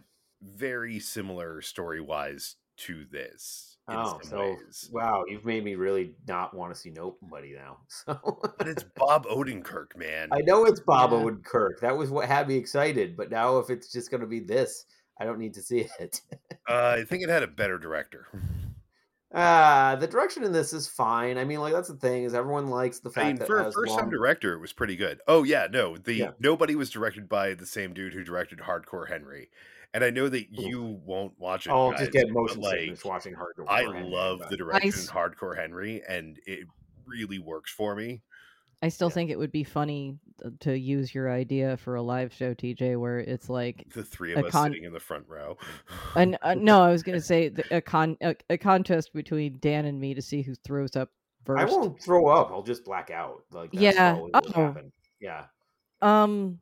very 0.58 0.98
similar 0.98 1.60
story 1.62 2.00
wise 2.00 2.56
to 2.78 3.04
this 3.10 3.72
Oh, 3.88 4.20
so 4.22 4.38
ways. 4.38 4.88
wow, 4.92 5.24
you've 5.26 5.44
made 5.44 5.64
me 5.64 5.74
really 5.74 6.14
not 6.28 6.54
want 6.54 6.72
to 6.72 6.78
see 6.78 6.90
Nobody 6.90 7.54
now. 7.54 7.78
So 7.88 8.38
But 8.58 8.68
it's 8.68 8.84
Bob 8.96 9.26
Odenkirk, 9.26 9.96
man. 9.96 10.28
I 10.32 10.40
know 10.40 10.64
it's 10.64 10.80
Bob 10.80 11.10
Yeah. 11.10 11.18
Odenkirk. 11.18 11.80
That 11.80 11.96
was 11.96 12.10
what 12.10 12.28
had 12.28 12.46
me 12.48 12.56
excited. 12.56 13.16
But 13.16 13.30
now 13.30 13.58
if 13.58 13.70
it's 13.70 13.90
just 13.90 14.10
going 14.10 14.20
to 14.20 14.26
be 14.26 14.40
this, 14.40 14.86
I 15.20 15.24
don't 15.24 15.38
need 15.38 15.54
to 15.54 15.62
see 15.62 15.88
it. 15.98 16.20
Uh, 16.68 16.96
I 16.98 17.04
think 17.04 17.22
it 17.22 17.28
had 17.28 17.42
a 17.42 17.48
better 17.48 17.78
director. 17.78 18.28
Ah, 19.34 19.96
the 19.98 20.06
direction 20.06 20.44
in 20.44 20.52
this 20.52 20.72
is 20.72 20.86
fine. 20.88 21.38
I 21.38 21.44
mean, 21.44 21.60
like 21.60 21.72
that's 21.72 21.88
the 21.88 21.96
thing 21.96 22.24
is 22.24 22.34
everyone 22.34 22.68
likes 22.68 22.98
the 23.00 23.10
fact 23.10 23.24
I 23.24 23.28
mean, 23.28 23.36
that 23.36 23.46
for 23.46 23.58
a 23.60 23.64
has 23.64 23.74
first 23.74 23.92
time 23.92 24.00
long- 24.04 24.10
director, 24.10 24.52
it 24.54 24.60
was 24.60 24.72
pretty 24.72 24.96
good. 24.96 25.20
Oh 25.26 25.42
yeah, 25.42 25.68
no, 25.70 25.96
the 25.96 26.14
Yeah. 26.14 26.30
nobody 26.38 26.74
was 26.74 26.90
directed 26.90 27.28
by 27.28 27.54
the 27.54 27.64
same 27.66 27.94
dude 27.94 28.12
who 28.12 28.22
directed 28.24 28.58
Hardcore 28.58 29.08
Henry, 29.08 29.50
and 29.94 30.04
I 30.04 30.10
know 30.10 30.28
that 30.28 30.50
you 30.52 31.00
won't 31.04 31.38
watch 31.38 31.66
it. 31.66 31.70
I'll 31.70 31.92
guys, 31.92 32.00
just 32.00 32.12
get 32.12 32.26
but, 32.26 32.34
motion 32.34 32.60
like 32.60 32.78
sickness 32.80 33.04
watching 33.04 33.34
Hardcore. 33.34 33.66
I 33.68 33.82
Henry, 33.82 34.02
love 34.04 34.40
but- 34.40 34.50
the 34.50 34.56
direction 34.58 34.88
s- 34.92 35.08
in 35.08 35.14
Hardcore 35.14 35.56
Henry, 35.56 36.02
and 36.06 36.38
it 36.46 36.66
really 37.06 37.38
works 37.38 37.70
for 37.72 37.94
me. 37.96 38.20
I 38.82 38.88
still 38.88 39.08
Yeah. 39.08 39.14
think 39.14 39.30
it 39.30 39.38
would 39.38 39.52
be 39.52 39.62
funny 39.64 40.18
uh, 40.44 40.50
to 40.60 40.76
use 40.76 41.14
your 41.14 41.30
idea 41.30 41.76
for 41.76 41.94
a 41.94 42.02
live 42.02 42.32
show, 42.32 42.52
TJ, 42.52 42.98
where 42.98 43.20
it's 43.20 43.48
like 43.48 43.86
The 43.94 44.02
three 44.02 44.32
of 44.34 44.44
us 44.44 44.50
con- 44.52 44.70
sitting 44.72 44.84
in 44.84 44.92
the 44.92 44.98
front 45.00 45.24
row. 45.28 45.56
an 46.16 46.36
uh, 46.42 46.54
no, 46.54 46.82
I 46.82 46.90
was 46.90 47.02
gonna 47.02 47.20
say 47.32 47.48
the, 47.48 47.76
a 47.76 47.80
con 47.80 48.16
a, 48.20 48.34
a 48.50 48.58
contest 48.58 49.12
between 49.14 49.58
Dan 49.60 49.84
and 49.84 50.00
me 50.00 50.14
to 50.14 50.22
see 50.22 50.42
who 50.42 50.54
throws 50.56 50.96
up 50.96 51.10
first. 51.44 51.60
I 51.60 51.64
won't 51.64 52.02
throw 52.02 52.26
up. 52.28 52.50
I'll 52.50 52.62
just 52.64 52.84
black 52.84 53.10
out. 53.10 53.44
Like 53.52 53.70
that's 53.72 53.82
Yeah. 53.96 54.18
Oh. 54.34 54.74
Yeah. 55.20 55.44
Um, 56.00 56.58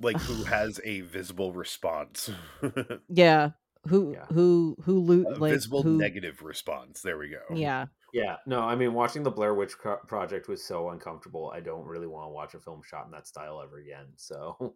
like 0.00 0.20
who 0.20 0.44
has 0.44 0.78
a 0.84 1.00
visible 1.00 1.52
response, 1.52 2.30
yeah. 3.08 3.50
Who 3.88 4.12
Yeah. 4.12 4.26
who 4.26 4.76
who 4.82 4.98
loot 5.00 5.40
like 5.40 5.52
visible 5.52 5.82
who? 5.82 5.96
negative 5.96 6.42
response. 6.42 7.00
There 7.00 7.16
we 7.16 7.30
go. 7.30 7.40
Yeah, 7.54 7.86
Yeah. 8.12 8.36
No, 8.46 8.60
I 8.62 8.74
mean, 8.74 8.94
watching 8.94 9.22
the 9.22 9.30
Blair 9.30 9.54
Witch 9.54 9.74
Project 10.06 10.48
was 10.48 10.64
so 10.64 10.90
uncomfortable. 10.90 11.50
I 11.54 11.60
don't 11.60 11.84
really 11.84 12.06
want 12.06 12.24
to 12.26 12.30
watch 12.30 12.54
a 12.54 12.58
film 12.60 12.82
shot 12.82 13.04
in 13.06 13.12
that 13.12 13.26
style 13.26 13.60
ever 13.62 13.78
again. 13.78 14.06
So, 14.16 14.74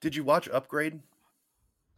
Did 0.00 0.16
you 0.16 0.24
watch 0.24 0.48
Upgrade? 0.48 1.00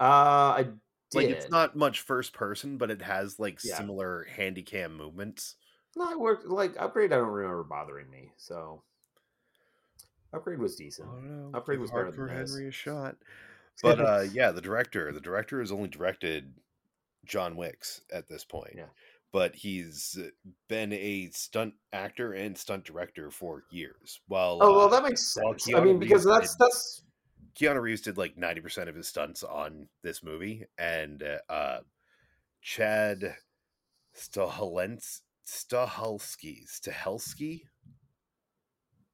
uh, 0.00 0.54
I 0.56 0.62
did. 0.64 0.78
Like 1.14 1.26
it's 1.28 1.50
not 1.50 1.76
much 1.76 2.00
first 2.00 2.32
person, 2.32 2.76
but 2.78 2.90
it 2.90 3.02
has 3.02 3.38
like 3.38 3.60
Yeah. 3.62 3.76
similar 3.76 4.24
handy 4.24 4.62
cam 4.62 4.96
movements. 4.96 5.54
No, 5.96 6.10
it 6.10 6.18
worked. 6.18 6.46
Like 6.46 6.74
Upgrade, 6.78 7.12
I 7.12 7.16
don't 7.16 7.28
remember 7.28 7.62
bothering 7.62 8.10
me. 8.10 8.32
So, 8.36 8.82
Upgrade 10.32 10.58
was 10.58 10.74
decent. 10.74 11.08
I 11.08 11.20
don't. 11.20 11.54
Upgrade 11.54 11.78
was 11.78 11.92
better 11.92 12.10
than 12.10 12.26
this. 12.26 12.50
Henry 12.50 12.68
a 12.68 12.72
shot. 12.72 13.16
But 13.82 14.00
uh 14.00 14.24
yeah, 14.32 14.52
the 14.52 14.60
director, 14.60 15.10
the 15.12 15.20
director 15.20 15.58
has 15.58 15.72
only 15.72 15.88
directed 15.88 16.54
John 17.24 17.56
Wicks 17.56 18.02
at 18.12 18.28
this 18.28 18.44
point. 18.44 18.74
Yeah. 18.76 18.86
But 19.34 19.56
he's 19.56 20.16
been 20.68 20.92
a 20.92 21.28
stunt 21.32 21.74
actor 21.92 22.34
and 22.34 22.56
stunt 22.56 22.84
director 22.84 23.32
for 23.32 23.64
years. 23.68 24.20
While 24.28 24.60
oh 24.60 24.76
well, 24.76 24.86
uh, 24.86 24.88
that 24.88 25.02
makes 25.02 25.36
well, 25.36 25.58
sense. 25.58 25.74
I 25.74 25.80
mean, 25.80 25.98
because 25.98 26.24
Reeves 26.24 26.38
that's 26.38 26.54
did- 26.54 26.60
that's 26.60 27.02
Keanu 27.58 27.80
Reeves 27.80 28.00
did 28.00 28.16
like 28.16 28.36
90% 28.36 28.88
of 28.88 28.94
his 28.94 29.08
stunts 29.08 29.42
on 29.42 29.88
this 30.02 30.22
movie, 30.22 30.64
and 30.78 31.22
uh, 31.22 31.52
uh, 31.52 31.78
Chad 32.62 33.34
Stahelens 34.16 35.22
Stahelski 35.46 36.64
Stahelski. 36.68 37.62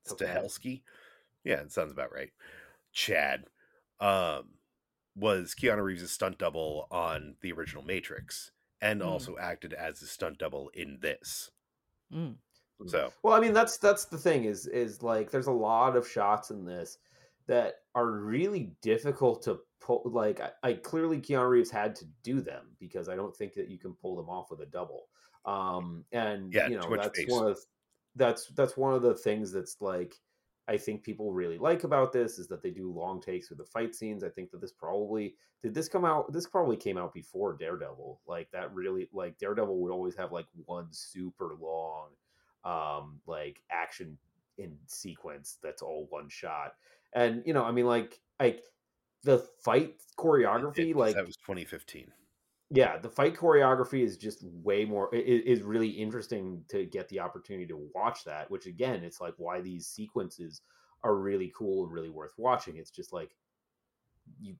Stahelski, 0.06 0.82
yeah, 1.44 1.60
it 1.60 1.72
sounds 1.72 1.92
about 1.92 2.12
right. 2.12 2.30
Chad 2.92 3.44
um, 4.00 4.50
was 5.14 5.54
Keanu 5.58 5.82
Reeves' 5.82 6.10
stunt 6.10 6.38
double 6.38 6.88
on 6.90 7.36
the 7.42 7.52
original 7.52 7.84
Matrix, 7.84 8.50
and 8.80 9.02
Hmm. 9.02 9.02
also 9.02 9.36
acted 9.38 9.72
as 9.74 10.02
a 10.02 10.06
stunt 10.06 10.38
double 10.38 10.68
in 10.70 11.00
this. 11.00 11.50
Mm. 12.12 12.38
So 12.86 13.14
Well, 13.22 13.34
I 13.34 13.40
mean, 13.40 13.52
that's 13.52 13.78
that's 13.78 14.06
the 14.06 14.18
thing 14.18 14.44
is 14.44 14.66
is 14.66 15.02
like 15.02 15.30
there's 15.30 15.46
a 15.46 15.52
lot 15.52 15.96
of 15.96 16.08
shots 16.08 16.50
in 16.50 16.64
this 16.64 16.98
that 17.46 17.76
are 17.94 18.10
really 18.10 18.76
difficult 18.82 19.42
to 19.44 19.60
pull. 19.80 20.02
Like, 20.06 20.40
I, 20.40 20.52
I 20.62 20.74
clearly 20.74 21.20
Keanu 21.20 21.48
Reeves 21.48 21.70
had 21.70 21.94
to 21.96 22.06
do 22.22 22.40
them 22.40 22.76
because 22.78 23.08
I 23.08 23.16
don't 23.16 23.36
think 23.36 23.54
that 23.54 23.68
you 23.68 23.78
can 23.78 23.94
pull 23.94 24.16
them 24.16 24.30
off 24.30 24.50
with 24.50 24.60
a 24.60 24.66
double. 24.66 25.08
Um, 25.44 26.06
and 26.12 26.52
Yeah, 26.52 26.68
you 26.68 26.76
know 26.76 26.92
too 26.92 26.96
that's 26.96 27.26
space. 27.26 27.26
one 27.26 27.46
of 27.48 27.58
that's 28.16 28.48
that's 28.48 28.76
one 28.76 28.94
of 28.94 29.02
the 29.02 29.14
things 29.14 29.52
that's 29.52 29.80
like 29.80 30.20
I 30.70 30.78
think 30.78 31.02
people 31.02 31.32
really 31.32 31.58
like 31.58 31.84
about 31.84 32.12
this 32.12 32.38
is 32.38 32.46
that 32.48 32.62
they 32.62 32.70
do 32.70 32.92
long 32.92 33.20
takes 33.20 33.50
with 33.50 33.58
the 33.58 33.64
fight 33.64 33.94
scenes. 33.94 34.22
I 34.24 34.28
think 34.30 34.50
that 34.52 34.60
this 34.60 34.72
probably 34.72 35.34
did 35.62 35.74
this 35.74 35.88
come 35.88 36.04
out. 36.04 36.32
This 36.32 36.46
probably 36.46 36.76
came 36.76 36.96
out 36.96 37.12
before 37.12 37.56
Daredevil. 37.56 38.20
Like 38.26 38.48
that 38.52 38.72
really 38.72 39.08
like 39.12 39.36
Daredevil 39.38 39.76
would 39.80 39.92
always 39.92 40.14
have 40.16 40.30
like 40.32 40.46
one 40.64 40.86
super 40.92 41.56
long 41.60 42.08
um 42.64 43.20
like 43.26 43.62
action 43.70 44.18
in 44.58 44.76
sequence 44.86 45.56
that's 45.62 45.80
all 45.80 46.06
one 46.10 46.28
shot 46.28 46.74
and 47.14 47.42
you 47.46 47.54
know 47.54 47.64
i 47.64 47.72
mean 47.72 47.86
like 47.86 48.20
like 48.38 48.62
the 49.22 49.38
fight 49.64 49.94
choreography 50.18 50.90
it- 50.90 50.96
like 50.96 51.14
that 51.14 51.26
was 51.26 51.36
2015. 51.36 52.12
Yeah 52.70 52.98
the 52.98 53.08
fight 53.08 53.34
choreography 53.34 54.02
is 54.04 54.16
just 54.16 54.44
way 54.44 54.84
more 54.84 55.08
i- 55.12 55.16
i- 55.18 55.42
is 55.46 55.62
really 55.62 55.88
interesting 55.88 56.62
to 56.68 56.84
get 56.86 57.08
the 57.08 57.18
opportunity 57.20 57.66
to 57.66 57.88
watch 57.94 58.24
that 58.24 58.50
which 58.50 58.66
again 58.66 59.02
it's 59.02 59.20
like 59.20 59.34
why 59.38 59.60
these 59.60 59.86
sequences 59.86 60.62
are 61.02 61.16
really 61.16 61.52
cool 61.56 61.84
and 61.84 61.92
really 61.92 62.10
worth 62.10 62.32
watching 62.38 62.76
it's 62.76 62.90
just 62.90 63.12
like 63.12 63.30
you 64.40 64.54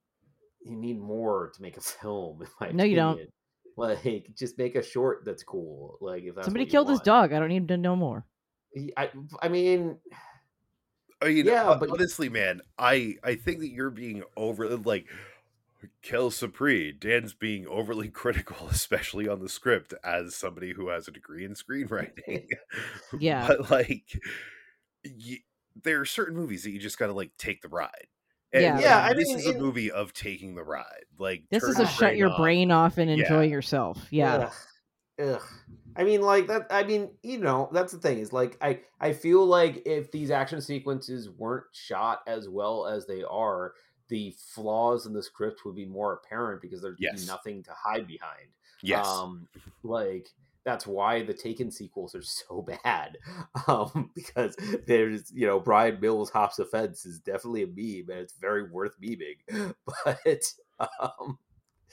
you 0.62 0.76
need 0.76 0.98
more 1.00 1.50
to 1.54 1.62
make 1.62 1.76
a 1.76 1.80
film 2.00 2.42
in 2.42 2.48
my 2.60 2.70
No, 2.72 2.84
you 2.84 2.96
don't. 2.96 3.12
opinion. 3.12 3.32
like 3.76 4.34
just 4.36 4.58
make 4.58 4.74
a 4.74 4.82
short 4.82 5.22
that's 5.24 5.42
cool 5.44 5.96
like 6.00 6.24
if 6.24 6.34
that's 6.34 6.46
Somebody 6.46 6.64
what 6.64 6.68
you 6.68 6.72
killed 6.72 6.90
his 6.90 7.00
dog. 7.00 7.32
I 7.32 7.38
don't 7.38 7.48
need 7.48 7.68
to 7.68 7.76
know 7.76 7.94
more. 7.96 8.26
I, 8.96 9.10
I 9.42 9.48
mean 9.48 9.96
I 11.22 11.26
mean, 11.28 11.44
Yeah, 11.46 11.70
yeah, 11.70 11.76
but- 11.78 11.90
honestly, 11.90 12.28
man, 12.30 12.62
I 12.78 13.16
I 13.22 13.34
think 13.34 13.60
that 13.60 13.68
you're 13.68 13.90
being 13.90 14.22
over 14.36 14.74
like 14.76 15.06
Kel 16.02 16.30
Supri. 16.30 16.98
Dan's 16.98 17.34
being 17.34 17.66
overly 17.66 18.08
critical, 18.10 18.68
especially 18.68 19.28
on 19.28 19.40
the 19.40 19.48
script, 19.48 19.94
as 20.04 20.34
somebody 20.34 20.72
who 20.72 20.88
has 20.88 21.08
a 21.08 21.12
degree 21.12 21.44
in 21.44 21.54
screenwriting. 21.54 22.46
Yeah. 23.18 23.46
but 23.46 23.70
like, 23.70 24.20
you, 25.04 25.38
there 25.82 26.00
are 26.00 26.04
certain 26.06 26.36
movies 26.36 26.64
that 26.64 26.70
you 26.70 26.78
just 26.78 26.98
gotta 26.98 27.12
like 27.12 27.30
take 27.38 27.62
the 27.62 27.68
ride. 27.68 28.06
And, 28.52 28.62
Yeah. 28.62 28.80
Yeah, 28.80 29.04
I 29.04 29.14
this 29.14 29.28
mean, 29.28 29.38
is 29.38 29.46
a 29.46 29.58
movie 29.58 29.90
of 29.90 30.12
taking 30.12 30.54
the 30.54 30.64
ride. 30.64 31.04
Like 31.18 31.44
This 31.50 31.62
turn 31.62 31.70
is 31.70 31.78
a 31.78 31.86
shut 31.86 32.16
your 32.16 32.30
off. 32.30 32.38
brain 32.38 32.70
off 32.70 32.98
and 32.98 33.10
enjoy 33.10 33.42
Yeah. 33.42 33.50
yourself. 33.50 33.98
Yeah. 34.10 34.50
Ugh. 35.18 35.28
Ugh. 35.34 35.42
I 35.96 36.04
mean, 36.04 36.22
like 36.22 36.46
that. 36.46 36.66
I 36.70 36.84
mean, 36.84 37.10
you 37.22 37.38
know, 37.38 37.68
that's 37.72 37.92
the 37.92 37.98
thing 37.98 38.18
is 38.18 38.32
like 38.32 38.56
I 38.60 38.80
I 39.00 39.12
feel 39.12 39.44
like 39.44 39.82
if 39.86 40.10
these 40.12 40.30
action 40.30 40.60
sequences 40.60 41.28
weren't 41.28 41.64
shot 41.72 42.20
as 42.26 42.48
well 42.48 42.86
as 42.86 43.06
they 43.06 43.22
are, 43.24 43.74
the 44.10 44.34
flaws 44.54 45.06
in 45.06 45.14
the 45.14 45.22
script 45.22 45.64
would 45.64 45.74
be 45.76 45.86
more 45.86 46.12
apparent 46.12 46.60
because 46.60 46.82
there'd 46.82 46.96
Yes. 46.98 47.22
be 47.22 47.26
nothing 47.26 47.62
to 47.62 47.70
hide 47.72 48.06
behind. 48.06 48.48
Yes. 48.82 49.06
Um, 49.06 49.48
like 49.82 50.28
that's 50.64 50.86
why 50.86 51.22
the 51.22 51.32
Taken 51.32 51.70
sequels 51.70 52.14
are 52.14 52.22
so 52.22 52.60
bad. 52.84 53.16
Um, 53.66 54.10
because 54.14 54.54
there's 54.86 55.32
you 55.32 55.46
know 55.46 55.58
Bryan 55.58 55.98
Mills 56.00 56.28
hops 56.30 56.58
Offense 56.58 57.06
is 57.06 57.18
definitely 57.20 57.62
a 57.62 57.66
meme 57.66 58.10
and 58.10 58.20
it's 58.20 58.34
very 58.34 58.70
worth 58.70 59.00
memeing. 59.00 59.38
But 60.04 60.44
um 60.90 61.38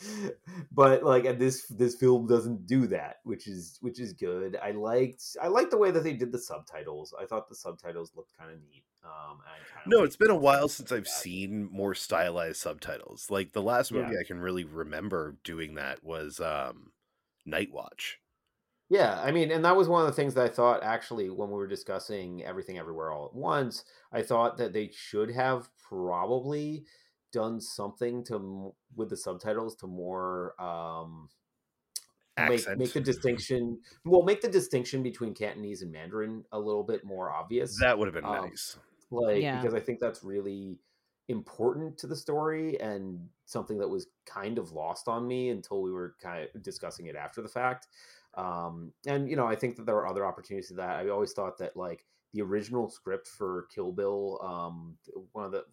but 0.72 1.04
like 1.04 1.26
and 1.26 1.40
this 1.40 1.66
this 1.68 1.96
film 1.96 2.28
doesn't 2.28 2.66
do 2.68 2.88
that 2.88 3.18
which 3.24 3.48
is 3.48 3.78
which 3.82 4.00
is 4.00 4.14
good 4.14 4.58
i 4.64 4.72
liked 4.72 5.24
i 5.42 5.48
liked 5.48 5.72
the 5.72 5.78
way 5.78 5.92
that 5.92 6.04
they 6.04 6.14
did 6.14 6.32
the 6.32 6.40
subtitles 6.40 7.14
i 7.22 7.26
thought 7.26 7.50
the 7.50 7.56
subtitles 7.56 8.12
looked 8.16 8.38
kind 8.38 8.52
of 8.52 8.58
neat 8.70 8.84
um 9.04 9.40
and 9.40 9.50
I 9.50 9.82
kinda 9.84 9.98
no, 9.98 10.04
it's 10.04 10.16
been 10.18 10.30
a 10.30 10.36
while 10.36 10.68
since 10.68 10.92
I've 10.92 11.06
that. 11.06 11.10
seen 11.10 11.70
more 11.72 11.96
stylized 11.96 12.58
subtitles. 12.58 13.28
Like 13.30 13.54
the 13.54 13.62
last 13.62 13.92
movie 13.94 14.14
Yeah. 14.14 14.20
I 14.20 14.28
can 14.28 14.40
really 14.40 14.66
remember 14.66 15.38
doing 15.44 15.76
that 15.76 16.04
was 16.04 16.40
um 16.40 16.92
Night 17.46 17.72
Watch. 17.72 18.20
Yeah, 18.90 19.20
I 19.22 19.32
mean, 19.32 19.52
and 19.52 19.66
that 19.66 19.76
was 19.76 19.88
one 19.90 20.02
of 20.02 20.08
the 20.08 20.14
things 20.14 20.34
that 20.36 20.46
I 20.46 20.50
thought 20.54 20.82
actually 20.84 21.30
when 21.30 21.50
we 21.50 21.56
were 21.56 21.68
discussing 21.68 22.44
everything 22.46 22.78
everywhere 22.78 23.12
all 23.12 23.26
at 23.26 23.36
once. 23.36 23.84
I 24.12 24.22
thought 24.22 24.58
that 24.58 24.74
they 24.74 24.90
should 24.94 25.32
have 25.32 25.70
probably 25.90 26.86
done 27.38 27.62
something 27.62 28.24
to 28.24 28.74
with 28.96 29.10
the 29.10 29.18
subtitles 29.18 29.76
to 29.76 29.86
more 29.88 30.60
um 30.60 31.30
make 32.50 32.66
make 32.78 32.94
the 32.94 33.02
distinction 33.12 33.80
well 34.06 34.24
make 34.24 34.42
the 34.42 34.50
distinction 34.50 35.04
between 35.04 35.34
Cantonese 35.36 35.82
and 35.84 35.92
Mandarin 35.92 36.44
a 36.52 36.60
little 36.60 36.84
bit 36.84 37.04
more 37.04 37.32
obvious. 37.32 37.78
That 37.80 37.98
would 37.98 38.08
have 38.08 38.16
been 38.16 38.26
Um, 38.26 38.50
nice. 38.50 38.78
like 39.12 39.42
Yeah. 39.44 39.62
because 39.62 39.74
I 39.74 39.80
think 39.80 40.00
that's 40.00 40.24
really 40.24 40.80
important 41.28 41.98
to 42.00 42.08
the 42.08 42.16
story 42.16 42.80
and 42.80 43.30
something 43.46 43.78
that 43.78 43.88
was 43.88 44.08
kind 44.26 44.58
of 44.58 44.72
lost 44.72 45.08
on 45.08 45.28
me 45.28 45.50
until 45.50 45.82
we 45.82 45.92
were 45.92 46.16
kind 46.22 46.48
of 46.56 46.64
discussing 46.64 47.06
it 47.08 47.16
after 47.16 47.42
the 47.42 47.50
fact. 47.50 47.88
Um, 48.36 48.94
and 49.06 49.30
you 49.30 49.36
know, 49.36 49.46
I 49.46 49.56
think 49.56 49.76
that 49.76 49.86
there 49.86 49.98
are 49.98 50.08
other 50.08 50.26
opportunities 50.26 50.70
to 50.70 50.76
that. 50.76 50.96
I 50.98 51.10
always 51.10 51.34
thought 51.34 51.58
that 51.58 51.76
like 51.76 52.06
the 52.34 52.42
original 52.42 52.90
script 52.90 53.28
for 53.28 53.68
Kill 53.74 53.92
Bill, 53.92 54.40
um, 54.42 54.98
one 55.34 55.46
of 55.46 55.52
the 55.52 55.66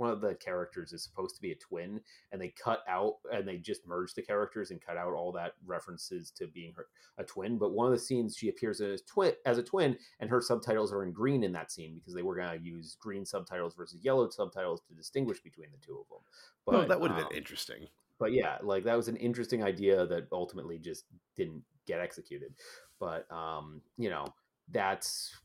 one 0.00 0.10
of 0.10 0.22
the 0.22 0.34
characters 0.34 0.94
is 0.94 1.04
supposed 1.04 1.36
to 1.36 1.42
be 1.42 1.52
a 1.52 1.56
twin, 1.56 2.00
and 2.32 2.40
they 2.40 2.48
cut 2.48 2.80
out 2.88 3.16
and 3.30 3.46
they 3.46 3.58
just 3.58 3.86
merge 3.86 4.14
the 4.14 4.22
characters 4.22 4.70
and 4.70 4.80
cut 4.80 4.96
out 4.96 5.12
all 5.12 5.30
that 5.30 5.52
references 5.66 6.30
to 6.30 6.46
being 6.46 6.72
her, 6.74 6.86
a 7.18 7.24
twin. 7.24 7.58
But 7.58 7.72
one 7.72 7.86
of 7.86 7.92
the 7.92 7.98
scenes 7.98 8.34
she 8.34 8.48
appears 8.48 8.80
as 8.80 9.02
twin 9.02 9.34
as 9.44 9.58
a 9.58 9.62
twin, 9.62 9.98
and 10.18 10.30
her 10.30 10.40
subtitles 10.40 10.90
are 10.90 11.02
in 11.02 11.12
green 11.12 11.44
in 11.44 11.52
that 11.52 11.70
scene 11.70 11.94
because 11.94 12.14
they 12.14 12.22
were 12.22 12.34
going 12.34 12.58
to 12.58 12.64
use 12.64 12.96
green 12.98 13.26
subtitles 13.26 13.74
versus 13.74 14.02
yellow 14.02 14.28
subtitles 14.30 14.80
to 14.88 14.94
distinguish 14.94 15.40
between 15.42 15.68
the 15.70 15.86
two 15.86 15.98
of 16.00 16.08
them. 16.08 16.24
But 16.64 16.74
well, 16.74 16.88
that 16.88 16.98
would 16.98 17.10
have 17.10 17.20
um, 17.20 17.28
been 17.28 17.36
interesting. 17.36 17.86
but 18.18 18.32
yeah, 18.32 18.56
like 18.62 18.84
that 18.84 18.96
was 18.96 19.08
an 19.08 19.16
interesting 19.16 19.62
idea 19.62 20.06
that 20.06 20.28
ultimately 20.32 20.78
just 20.78 21.04
didn't 21.36 21.62
get 21.86 22.00
executed. 22.00 22.54
But 22.98 23.30
um, 23.30 23.82
you 23.98 24.08
know, 24.08 24.32
that's 24.70 25.36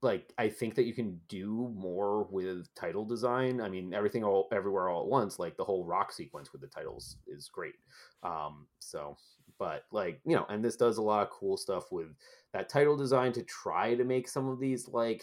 like 0.00 0.32
I 0.38 0.48
think 0.48 0.74
that 0.76 0.84
you 0.84 0.94
can 0.94 1.20
do 1.28 1.72
more 1.76 2.24
with 2.30 2.72
title 2.74 3.04
design. 3.04 3.60
I 3.60 3.68
mean, 3.68 3.92
everything 3.92 4.24
all 4.24 4.48
everywhere 4.52 4.88
all 4.88 5.02
at 5.02 5.08
once, 5.08 5.38
like 5.38 5.56
the 5.56 5.64
whole 5.64 5.84
rock 5.84 6.12
sequence 6.12 6.52
with 6.52 6.60
the 6.60 6.68
titles 6.68 7.16
is 7.26 7.50
great. 7.52 7.74
Um, 8.22 8.66
so, 8.78 9.16
but 9.58 9.84
like 9.90 10.20
you 10.24 10.36
know, 10.36 10.46
and 10.48 10.64
this 10.64 10.76
does 10.76 10.98
a 10.98 11.02
lot 11.02 11.22
of 11.22 11.30
cool 11.30 11.56
stuff 11.56 11.90
with 11.90 12.08
that 12.52 12.68
title 12.68 12.96
design 12.96 13.32
to 13.32 13.42
try 13.42 13.94
to 13.94 14.04
make 14.04 14.28
some 14.28 14.48
of 14.48 14.60
these 14.60 14.88
like 14.88 15.22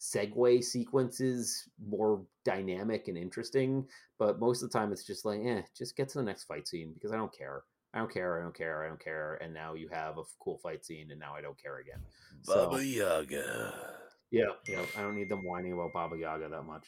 segue 0.00 0.62
sequences 0.62 1.68
more 1.84 2.22
dynamic 2.44 3.08
and 3.08 3.18
interesting. 3.18 3.86
But 4.18 4.40
most 4.40 4.62
of 4.62 4.70
the 4.70 4.78
time, 4.78 4.92
it's 4.92 5.04
just 5.04 5.24
like, 5.24 5.40
eh, 5.44 5.62
just 5.76 5.96
get 5.96 6.08
to 6.10 6.18
the 6.18 6.24
next 6.24 6.44
fight 6.44 6.66
scene 6.68 6.92
because 6.94 7.12
I 7.12 7.16
don't 7.16 7.36
care. 7.36 7.62
I 7.96 8.00
don't 8.00 8.12
care. 8.12 8.38
I 8.38 8.42
don't 8.42 8.54
care. 8.54 8.84
I 8.84 8.88
don't 8.88 9.02
care. 9.02 9.38
And 9.42 9.54
now 9.54 9.72
you 9.72 9.88
have 9.90 10.18
a 10.18 10.22
cool 10.38 10.58
fight 10.58 10.84
scene, 10.84 11.10
and 11.10 11.18
now 11.18 11.34
I 11.34 11.40
don't 11.40 11.60
care 11.60 11.78
again. 11.78 12.00
Baba 12.46 12.76
so, 12.76 12.82
Yaga. 12.82 13.74
Yeah, 14.30 14.50
yeah. 14.68 14.82
I 14.98 15.00
don't 15.00 15.16
need 15.16 15.30
them 15.30 15.42
whining 15.42 15.72
about 15.72 15.94
Baba 15.94 16.18
Yaga 16.18 16.50
that 16.50 16.64
much. 16.64 16.84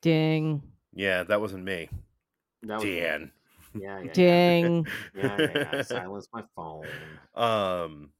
Ding. 0.00 0.62
Yeah, 0.92 1.24
that 1.24 1.40
wasn't 1.40 1.64
me. 1.64 1.88
That 2.62 2.76
was 2.76 2.84
Dan. 2.84 3.32
Yeah, 3.74 4.00
yeah. 4.00 4.12
Ding. 4.12 4.86
Yeah, 5.16 5.36
yeah, 5.40 5.66
yeah. 5.72 5.82
Silence 5.82 6.28
my 6.32 6.44
phone. 6.54 6.86
Um. 7.34 8.10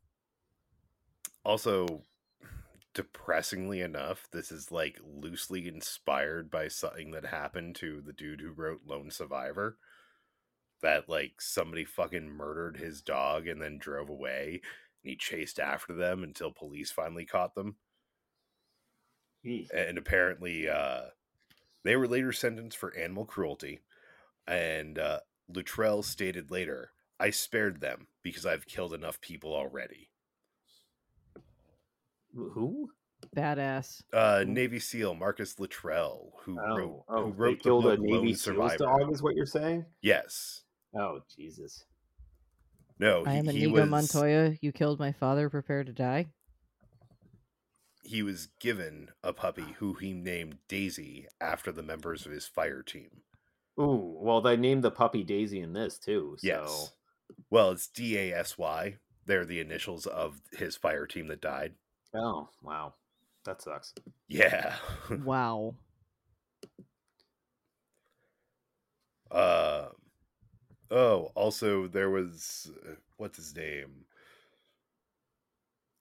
Also, 1.45 2.03
depressingly 2.95 3.81
enough, 3.81 4.27
this 4.33 4.51
is 4.51 4.73
like 4.73 4.99
loosely 5.05 5.69
inspired 5.69 6.51
by 6.51 6.67
something 6.67 7.13
that 7.13 7.27
happened 7.27 7.77
to 7.77 8.03
the 8.05 8.13
dude 8.13 8.41
who 8.41 8.51
wrote 8.51 8.81
Lone 8.85 9.13
Survivor. 9.13 9.77
That 10.85 11.09
like 11.09 11.41
somebody 11.41 11.87
fucking 11.87 12.29
murdered 12.29 12.77
his 12.77 13.01
dog 13.01 13.49
and 13.49 13.61
then 13.61 13.79
drove 13.79 14.11
away, 14.11 14.61
and 15.03 15.11
he 15.11 15.17
chased 15.17 15.59
after 15.59 15.95
them 15.95 16.23
until 16.23 16.53
police 16.53 16.91
finally 16.91 17.25
caught 17.25 17.55
them. 17.55 17.77
And 19.43 19.97
apparently, 19.97 20.69
uh, 20.69 21.05
they 21.85 21.97
were 21.97 22.07
later 22.07 22.33
sentenced 22.33 22.77
for 22.77 22.95
animal 22.95 23.25
cruelty. 23.25 23.81
And 24.47 24.99
uh, 24.99 25.21
Luttrell 25.49 26.03
stated 26.03 26.51
later, 26.51 26.91
"I 27.19 27.31
spared 27.31 27.81
them 27.81 28.09
because 28.23 28.45
I've 28.45 28.67
killed 28.67 28.93
enough 28.93 29.23
people 29.23 29.55
already." 29.55 30.11
Who? 32.35 32.91
Badass. 33.35 34.03
Uh, 34.13 34.45
Navy 34.47 34.81
SEAL 34.81 35.15
Marcus 35.15 35.59
Luttrell, 35.59 36.35
who 36.43 36.59
oh, 36.61 36.77
wrote 36.77 37.05
oh, 37.09 37.25
who 37.25 37.33
wrote 37.33 37.59
they 37.59 37.63
killed 37.63 37.85
the 37.85 37.89
a 37.89 37.97
book 37.97 38.01
Navy 38.01 38.17
Lone 38.17 38.27
SEAL's 38.35 38.43
Survivor. 38.43 38.77
dog, 38.77 39.13
is 39.13 39.23
what 39.23 39.35
you're 39.35 39.47
saying? 39.47 39.87
Yes. 40.03 40.64
Oh 40.97 41.21
Jesus. 41.37 41.85
No, 42.99 43.25
I 43.27 43.35
am 43.35 43.47
he 43.49 43.65
Inigo 43.65 43.81
was 43.81 43.91
Montoya. 43.91 44.55
You 44.61 44.71
killed 44.73 44.99
my 45.01 45.13
father. 45.13 45.51
Prepare 45.51 45.85
to 45.85 45.93
die. 45.93 46.27
he 48.05 48.23
was 48.23 48.49
given 48.61 49.09
a 49.23 49.33
puppy 49.33 49.75
who 49.79 49.95
he 49.95 50.13
named 50.13 50.59
Daisy 50.69 51.27
after 51.41 51.73
the 51.73 51.83
members 51.83 52.25
of 52.27 52.33
his 52.33 52.47
fire 52.47 52.83
team. 52.83 53.23
Ooh, 53.81 54.17
well, 54.21 54.41
they 54.41 54.57
named 54.57 54.85
the 54.85 54.91
puppy 54.93 55.25
Daisy 55.25 55.61
in 55.61 55.73
this 55.73 55.99
too. 55.99 56.37
So. 56.39 56.47
Yes. 56.47 56.93
Well, 57.51 57.71
it's 57.73 57.89
D 57.89 58.17
A 58.19 58.33
S 58.33 58.57
Y. 58.59 58.97
They're 59.27 59.45
the 59.47 59.59
initials 59.61 60.07
of 60.07 60.41
his 60.53 60.77
fire 60.77 61.07
team 61.07 61.27
that 61.29 61.41
died. 61.41 61.73
Oh 62.15 62.49
wow, 62.63 62.95
that 63.45 63.61
sucks. 63.63 63.93
Yeah. 64.29 64.77
Wow. 65.25 65.75
Uh, 69.31 69.87
oh, 70.95 71.33
also 71.35 71.89
there 71.89 72.11
was 72.11 72.71
uh, 72.87 72.95
what's 73.17 73.37
his 73.37 73.55
name? 73.55 74.07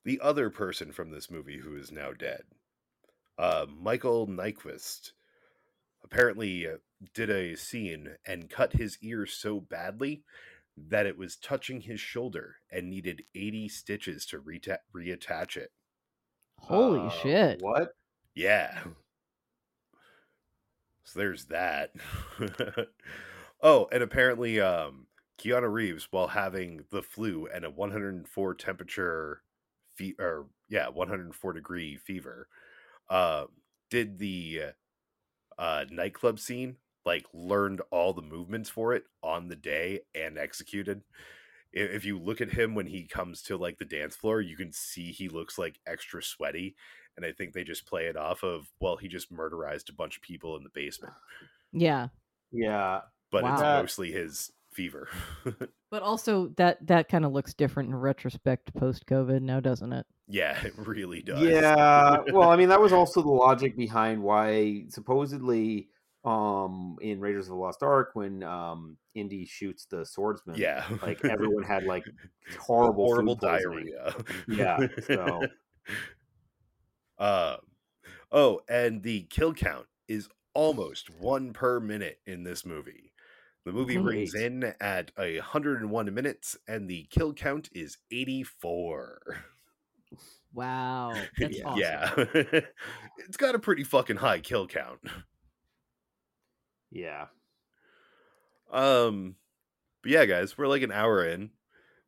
The 0.06 0.20
other 0.22 0.50
person 0.50 0.92
from 0.92 1.12
this 1.12 1.32
movie 1.32 1.58
who 1.58 1.76
is 1.76 1.92
now 1.92 2.12
dead. 2.12 2.44
Uh, 3.38 3.66
Michael 3.82 4.28
Nyqvist 4.28 5.12
apparently 6.04 6.68
uh, 6.68 6.78
did 7.14 7.30
a 7.30 7.56
scene 7.56 8.10
and 8.26 8.50
cut 8.50 8.74
his 8.74 8.98
ear 9.02 9.26
so 9.26 9.60
badly 9.60 10.24
that 10.78 11.06
it 11.06 11.18
was 11.18 11.36
touching 11.36 11.82
his 11.82 12.00
shoulder 12.00 12.58
and 12.72 12.90
needed 12.90 13.24
80 13.34 13.70
stitches 13.70 14.26
to 14.28 14.40
reta- 14.40 14.78
reattach 14.96 15.58
it. 15.58 15.72
Holy 16.60 17.08
Uh, 17.08 17.10
shit. 17.10 17.62
What? 17.62 17.96
Yeah. 18.36 18.84
So 21.04 21.20
there's 21.20 21.46
that. 21.46 21.92
oh, 23.64 23.90
and 23.94 24.04
apparently 24.04 24.62
um 24.62 25.08
Keanu 25.40 25.72
Reeves 25.74 26.10
while 26.12 26.30
having 26.30 26.86
the 26.92 27.04
flu 27.04 27.48
and 27.48 27.66
a 27.66 27.72
104 27.72 28.56
temperature 28.56 29.44
fe- 29.96 30.16
or 30.20 30.50
yeah, 30.70 30.90
104 30.90 31.54
degree 31.54 31.98
fever 31.98 32.50
uh 33.10 33.48
did 33.90 34.18
the 34.20 34.74
uh 35.58 35.86
nightclub 35.92 36.40
scene 36.40 36.78
like 37.06 37.28
learned 37.34 37.82
all 37.92 38.14
the 38.14 38.22
movements 38.22 38.70
for 38.70 38.94
it 38.94 39.06
on 39.22 39.48
the 39.50 39.56
day 39.56 40.02
and 40.16 40.38
executed 40.38 41.04
if 41.74 42.06
you 42.06 42.20
look 42.20 42.42
at 42.42 42.52
him 42.54 42.76
when 42.76 42.88
he 42.88 43.08
comes 43.08 43.44
to 43.44 43.58
like 43.58 43.78
the 43.80 43.86
dance 43.86 44.16
floor 44.16 44.42
you 44.42 44.58
can 44.58 44.72
see 44.72 45.12
he 45.12 45.30
looks 45.30 45.58
like 45.58 45.80
extra 45.88 46.24
sweaty 46.24 46.76
and 47.18 47.26
i 47.26 47.32
think 47.32 47.54
they 47.54 47.64
just 47.64 47.86
play 47.88 48.08
it 48.08 48.18
off 48.18 48.44
of 48.44 48.74
well 48.82 48.98
he 48.98 49.08
just 49.08 49.34
murderized 49.34 49.90
a 49.90 49.94
bunch 49.96 50.18
of 50.18 50.24
people 50.24 50.56
in 50.58 50.64
the 50.64 50.70
basement 50.72 51.16
Yeah. 51.74 52.10
Yeah. 52.52 53.02
But 53.34 53.44
it's 53.44 53.62
mostly 53.62 54.12
his 54.12 54.52
fever 54.72 55.10
But 55.92 56.02
also 56.02 56.48
that 56.58 56.88
that 56.88 57.08
kind 57.08 57.24
of 57.24 57.32
looks 57.34 57.54
different 57.54 57.90
in 57.90 57.96
retrospect 57.96 58.74
post 58.74 59.06
COVID 59.06 59.42
now, 59.44 59.60
doesn't 59.60 59.94
it? 59.94 60.06
yeah 60.28 60.58
it 60.66 60.74
really 60.78 61.22
does 61.22 61.42
Yeah. 61.44 62.16
well, 62.32 62.50
I 62.50 62.56
mean, 62.56 62.70
that 62.70 62.82
was 62.82 62.94
also 62.94 63.22
the 63.22 63.30
logic 63.30 63.76
behind 63.78 64.24
why 64.24 64.86
supposedly 64.90 65.90
um 66.26 66.96
in 67.02 67.20
Raiders 67.20 67.46
of 67.46 67.50
the 67.50 67.56
Lost 67.58 67.84
Ark 67.84 68.12
when 68.14 68.42
um 68.44 68.98
Indy 69.14 69.46
shoots 69.46 69.86
the 69.86 70.06
swordsman. 70.06 70.56
yeah 70.56 70.86
Like 71.04 71.24
everyone 71.26 71.64
had 71.64 71.84
like 71.84 72.06
horrible 72.60 73.06
horrible 73.06 73.36
diarrhea 73.36 74.16
Yeah, 74.48 74.88
so- 75.06 75.42
um 77.20 77.58
oh 78.32 78.62
and 78.68 79.04
the 79.04 79.24
kill 79.30 79.54
count 79.54 79.86
is 80.08 80.28
almost 80.56 81.10
one 81.20 81.54
per 81.54 81.80
minute 81.80 82.20
in 82.26 82.44
this 82.44 82.66
movie 82.66 83.12
the 83.66 83.72
movie 83.72 83.98
rings 83.98 84.34
in 84.36 84.74
at 84.82 85.12
a 85.18 85.38
101 85.38 86.14
minutes 86.14 86.58
and 86.68 86.90
the 86.90 87.08
kill 87.10 87.34
count 87.34 87.70
is 87.74 87.98
84 88.12 89.38
Wow. 90.54 91.14
That's 91.40 91.58
Yeah. 91.58 91.66
awesome. 91.66 91.80
yeah 91.80 92.60
it's 93.18 93.38
got 93.38 93.56
a 93.56 93.60
pretty 93.60 93.84
fucking 93.84 94.18
high 94.18 94.40
kill 94.40 94.68
count 94.68 95.00
Yeah. 96.92 97.28
um 98.72 99.36
but 100.02 100.12
yeah 100.12 100.26
guys 100.26 100.58
we're 100.58 100.68
like 100.68 100.82
an 100.84 100.92
hour 100.92 101.26
in 101.26 101.52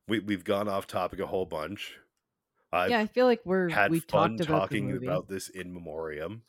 we, 0.08 0.20
we've 0.20 0.44
gone 0.44 0.68
off 0.68 0.86
topic 0.88 1.20
a 1.20 1.26
whole 1.28 1.46
bunch 1.46 1.96
I've 2.74 2.90
yeah, 2.92 3.00
I 3.00 3.08
feel 3.08 3.26
like 3.26 3.40
we're 3.46 3.70
had 3.70 3.90
we 3.90 4.00
fun 4.02 4.38
talked 4.38 4.50
about 4.50 4.60
talking 4.62 4.88
the 4.88 4.94
movie. 4.96 5.08
about 5.08 5.30
this 5.30 5.48
in 5.50 5.74
memoriam. 5.74 6.42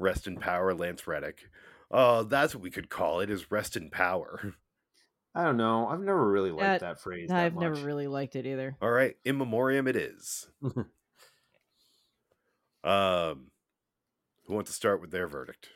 Rest 0.00 0.26
in 0.26 0.36
power, 0.36 0.74
Lance 0.74 1.06
Reddick. 1.06 1.48
Uh, 1.90 2.22
that's 2.24 2.54
what 2.54 2.62
we 2.62 2.70
could 2.70 2.90
call 2.90 3.20
it. 3.20 3.30
Is 3.30 3.50
rest 3.50 3.76
in 3.76 3.90
power. 3.90 4.54
I 5.34 5.44
don't 5.44 5.56
know. 5.56 5.88
I've 5.88 6.00
never 6.00 6.30
really 6.30 6.52
liked 6.52 6.62
That- 6.62 6.80
that, 6.80 7.00
phrase. 7.00 7.28
that 7.28 7.44
I've 7.44 7.56
never 7.56 7.74
really 7.74 8.06
liked 8.06 8.36
it 8.36 8.46
either. 8.46 8.76
All 8.80 8.90
right, 8.90 9.16
in 9.24 9.36
memoriam, 9.36 9.88
it 9.88 9.96
is. 9.96 10.48
um, 12.84 13.50
who 14.46 14.54
wants 14.54 14.70
to 14.70 14.76
start 14.76 15.00
with 15.00 15.10
their 15.10 15.26
verdict? 15.26 15.70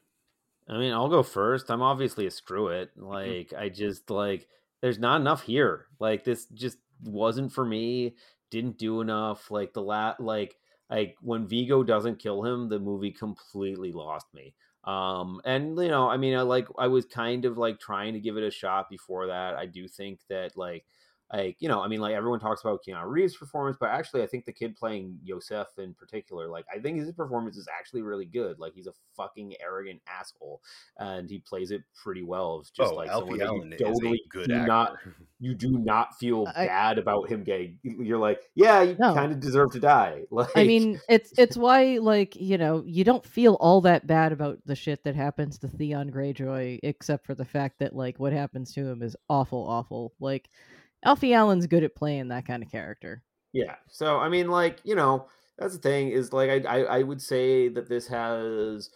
I 0.68 0.78
mean, 0.78 0.92
I'll 0.92 1.08
go 1.08 1.22
first. 1.22 1.70
I'm 1.70 1.82
obviously 1.82 2.26
a 2.26 2.30
screw 2.30 2.68
it. 2.68 2.90
Mm-hmm. 2.96 3.06
Like, 3.06 3.52
I 3.58 3.68
just 3.68 4.10
like 4.10 4.46
there's 4.80 4.98
not 4.98 5.20
enough 5.20 5.42
here. 5.42 5.86
Like, 5.98 6.24
this 6.24 6.46
just 6.46 6.78
wasn't 7.02 7.52
for 7.52 7.64
me. 7.64 8.14
Didn't 8.50 8.78
do 8.78 9.00
enough. 9.00 9.50
Like 9.50 9.72
the 9.72 9.82
lat 9.82 10.20
like 10.20 10.56
like 10.90 11.16
when 11.20 11.48
Viggo 11.48 11.82
doesn't 11.82 12.18
kill 12.18 12.44
him, 12.44 12.68
the 12.68 12.78
movie 12.78 13.10
completely 13.12 13.92
lost 13.92 14.26
me. 14.32 14.54
Um, 14.88 15.42
and 15.44 15.76
you 15.78 15.88
know, 15.88 16.08
I 16.08 16.16
mean, 16.16 16.34
I 16.34 16.40
like 16.40 16.66
I 16.78 16.86
was 16.86 17.04
kind 17.04 17.44
of 17.44 17.58
like 17.58 17.78
trying 17.78 18.14
to 18.14 18.20
give 18.20 18.38
it 18.38 18.42
a 18.42 18.50
shot 18.50 18.88
before 18.88 19.26
that. 19.26 19.54
I 19.54 19.66
do 19.66 19.86
think 19.86 20.20
that 20.30 20.56
like 20.56 20.86
like 21.30 21.56
you 21.60 21.68
know, 21.68 21.82
I 21.82 21.88
mean, 21.88 22.00
like 22.00 22.14
everyone 22.14 22.40
talks 22.40 22.62
about 22.62 22.80
Keanu 22.82 23.04
Reeves' 23.04 23.36
performance, 23.36 23.76
but 23.78 23.90
actually, 23.90 24.22
I 24.22 24.26
think 24.26 24.46
the 24.46 24.52
kid 24.52 24.76
playing 24.76 25.18
Iosef 25.28 25.66
in 25.76 25.92
particular, 25.92 26.48
like 26.48 26.64
I 26.74 26.78
think 26.78 26.98
his 27.00 27.12
performance 27.12 27.58
is 27.58 27.68
actually 27.78 28.00
really 28.00 28.24
good. 28.24 28.58
Like 28.58 28.72
he's 28.72 28.86
a 28.86 28.94
fucking 29.14 29.56
arrogant 29.60 30.00
asshole, 30.08 30.62
and 30.96 31.28
he 31.28 31.40
plays 31.40 31.70
it 31.70 31.82
pretty 32.02 32.22
well. 32.22 32.60
It's 32.60 32.70
just 32.70 32.92
oh, 32.92 32.96
like 32.96 33.10
Alfie 33.10 33.38
someone 33.38 33.68
that 33.68 33.80
you 33.80 33.86
Allen 33.86 33.94
is 33.94 33.98
totally 34.00 34.22
a 34.24 34.28
good 34.30 34.50
actor. 34.50 34.66
not 34.66 34.96
you 35.40 35.54
do 35.54 35.78
not 35.78 36.18
feel 36.18 36.46
I- 36.54 36.66
bad 36.66 36.98
about 36.98 37.28
him 37.28 37.44
getting. 37.44 37.78
You're 37.82 38.18
like, 38.18 38.40
yeah, 38.54 38.82
you 38.82 38.96
No. 38.98 39.14
kind 39.14 39.30
of 39.32 39.40
deserve 39.40 39.72
to 39.72 39.80
die. 39.80 40.22
Like, 40.30 40.50
I 40.56 40.64
mean, 40.64 41.00
it's 41.08 41.32
it's 41.38 41.56
why 41.56 41.98
like 41.98 42.34
you 42.36 42.58
know 42.58 42.82
you 42.86 43.04
don't 43.04 43.24
feel 43.24 43.54
all 43.60 43.80
that 43.82 44.06
bad 44.06 44.32
about 44.32 44.58
the 44.66 44.74
shit 44.76 45.04
that 45.04 45.14
happens 45.14 45.58
to 45.58 45.68
Theon 45.68 46.10
Greyjoy, 46.10 46.80
except 46.82 47.24
for 47.26 47.34
the 47.34 47.44
fact 47.44 47.78
that 47.78 47.94
like 47.94 48.18
what 48.18 48.32
happens 48.32 48.72
to 48.74 48.86
him 48.86 49.02
is 49.02 49.16
awful, 49.28 49.64
awful. 49.68 50.12
Like 50.20 50.48
Alfie 51.04 51.34
Allen's 51.34 51.66
good 51.66 51.84
at 51.84 51.94
playing 51.94 52.28
that 52.28 52.46
kind 52.46 52.62
of 52.62 52.70
character. 52.70 53.22
Yeah. 53.52 53.76
So 53.88 54.18
I 54.18 54.28
mean, 54.28 54.48
like 54.48 54.80
you 54.84 54.94
know, 54.96 55.28
that's 55.58 55.74
the 55.74 55.80
thing 55.80 56.10
is 56.10 56.32
like 56.32 56.50
I, 56.50 56.78
I 56.78 56.78
I 56.98 57.02
would 57.02 57.22
say 57.22 57.68
that 57.68 57.88
this 57.88 58.08
has 58.08 58.90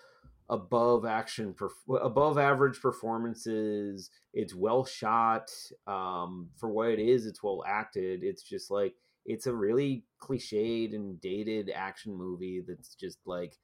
above 0.52 1.06
action 1.06 1.54
above 2.02 2.36
average 2.36 2.80
performances 2.80 4.10
it's 4.34 4.54
well 4.54 4.84
shot 4.84 5.50
um 5.86 6.48
for 6.58 6.68
what 6.68 6.90
it 6.90 6.98
is 6.98 7.24
it's 7.26 7.42
well 7.42 7.64
acted 7.66 8.22
it's 8.22 8.42
just 8.42 8.70
like 8.70 8.94
it's 9.24 9.46
a 9.46 9.54
really 9.54 10.04
cliched 10.20 10.94
and 10.94 11.20
dated 11.20 11.70
action 11.74 12.14
movie 12.14 12.62
that's 12.66 12.94
just 12.94 13.18
like 13.24 13.54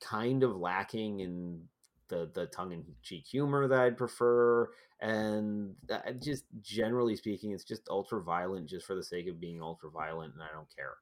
kind 0.00 0.42
of 0.42 0.56
lacking 0.56 1.20
in 1.20 1.62
the 2.08 2.30
the 2.34 2.46
tongue 2.46 2.72
in 2.72 2.84
cheek 3.02 3.26
humor 3.26 3.66
that 3.68 3.80
I'd 3.80 3.96
prefer, 3.96 4.68
and 5.00 5.74
just 6.22 6.44
generally 6.60 7.16
speaking, 7.16 7.52
it's 7.52 7.64
just 7.64 7.88
ultra 7.88 8.22
violent 8.22 8.68
just 8.68 8.86
for 8.86 8.94
the 8.94 9.02
sake 9.02 9.28
of 9.28 9.40
being 9.40 9.62
ultra 9.62 9.90
violent, 9.90 10.34
and 10.34 10.42
I 10.42 10.48
don't 10.52 10.68
care. 10.74 10.96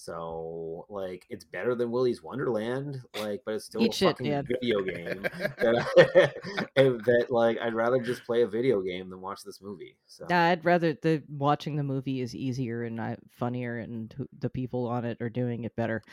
So 0.00 0.86
like, 0.88 1.26
it's 1.28 1.44
better 1.44 1.74
than 1.74 1.90
Willy's 1.90 2.22
Wonderland, 2.22 3.00
like, 3.18 3.42
but 3.44 3.54
it's 3.54 3.64
still 3.64 3.82
Eat 3.82 3.92
a 3.92 3.96
shit, 3.96 4.08
fucking 4.10 4.46
video 4.46 4.80
game 4.82 5.22
that, 5.58 6.32
I, 6.76 6.82
that 6.82 7.26
like 7.30 7.58
I'd 7.60 7.74
rather 7.74 7.98
just 7.98 8.24
play 8.24 8.42
a 8.42 8.46
video 8.46 8.80
game 8.80 9.10
than 9.10 9.20
watch 9.20 9.42
this 9.44 9.60
movie. 9.60 9.96
So 10.06 10.26
I'd 10.30 10.64
rather 10.64 10.92
the 10.92 11.24
watching 11.28 11.74
the 11.74 11.82
movie 11.82 12.20
is 12.20 12.32
easier 12.36 12.84
and 12.84 13.00
uh, 13.00 13.16
funnier, 13.28 13.78
and 13.78 14.14
the 14.38 14.48
people 14.48 14.86
on 14.86 15.04
it 15.04 15.20
are 15.20 15.28
doing 15.28 15.64
it 15.64 15.74
better. 15.74 16.04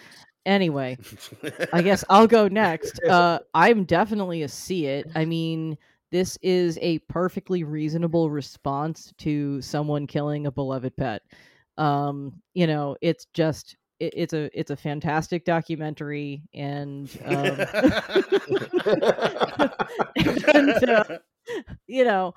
Anyway, 0.47 0.97
I 1.71 1.83
guess 1.83 2.03
I'll 2.09 2.25
go 2.25 2.47
next. 2.47 2.99
Uh, 3.03 3.37
I'm 3.53 3.83
definitely 3.83 4.41
a 4.41 4.47
see 4.47 4.87
it. 4.87 5.11
I 5.13 5.25
mean, 5.25 5.77
this 6.09 6.39
is 6.41 6.79
a 6.81 6.97
perfectly 6.99 7.63
reasonable 7.63 8.31
response 8.31 9.13
to 9.19 9.61
someone 9.61 10.07
killing 10.07 10.47
a 10.47 10.51
beloved 10.51 10.97
pet. 10.97 11.21
Um, 11.77 12.41
you 12.53 12.67
know, 12.67 12.95
it's 13.01 13.25
just 13.33 13.75
it, 13.99 14.13
it's 14.15 14.33
a 14.33 14.49
it's 14.57 14.71
a 14.71 14.75
fantastic 14.75 15.45
documentary, 15.45 16.43
and, 16.53 17.09
um, 17.25 17.35
and 20.15 20.89
uh, 20.89 21.03
you 21.87 22.03
know, 22.03 22.33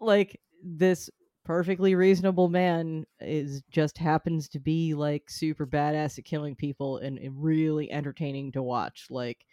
like 0.00 0.40
this 0.62 1.10
perfectly 1.44 1.94
reasonable 1.94 2.48
man 2.48 3.04
is 3.20 3.62
just 3.70 3.98
happens 3.98 4.48
to 4.48 4.58
be 4.58 4.94
like 4.94 5.28
super 5.28 5.66
badass 5.66 6.18
at 6.18 6.24
killing 6.24 6.56
people 6.56 6.98
and, 6.98 7.18
and 7.18 7.34
really 7.36 7.92
entertaining 7.92 8.50
to 8.50 8.62
watch 8.62 9.04
like 9.10 9.44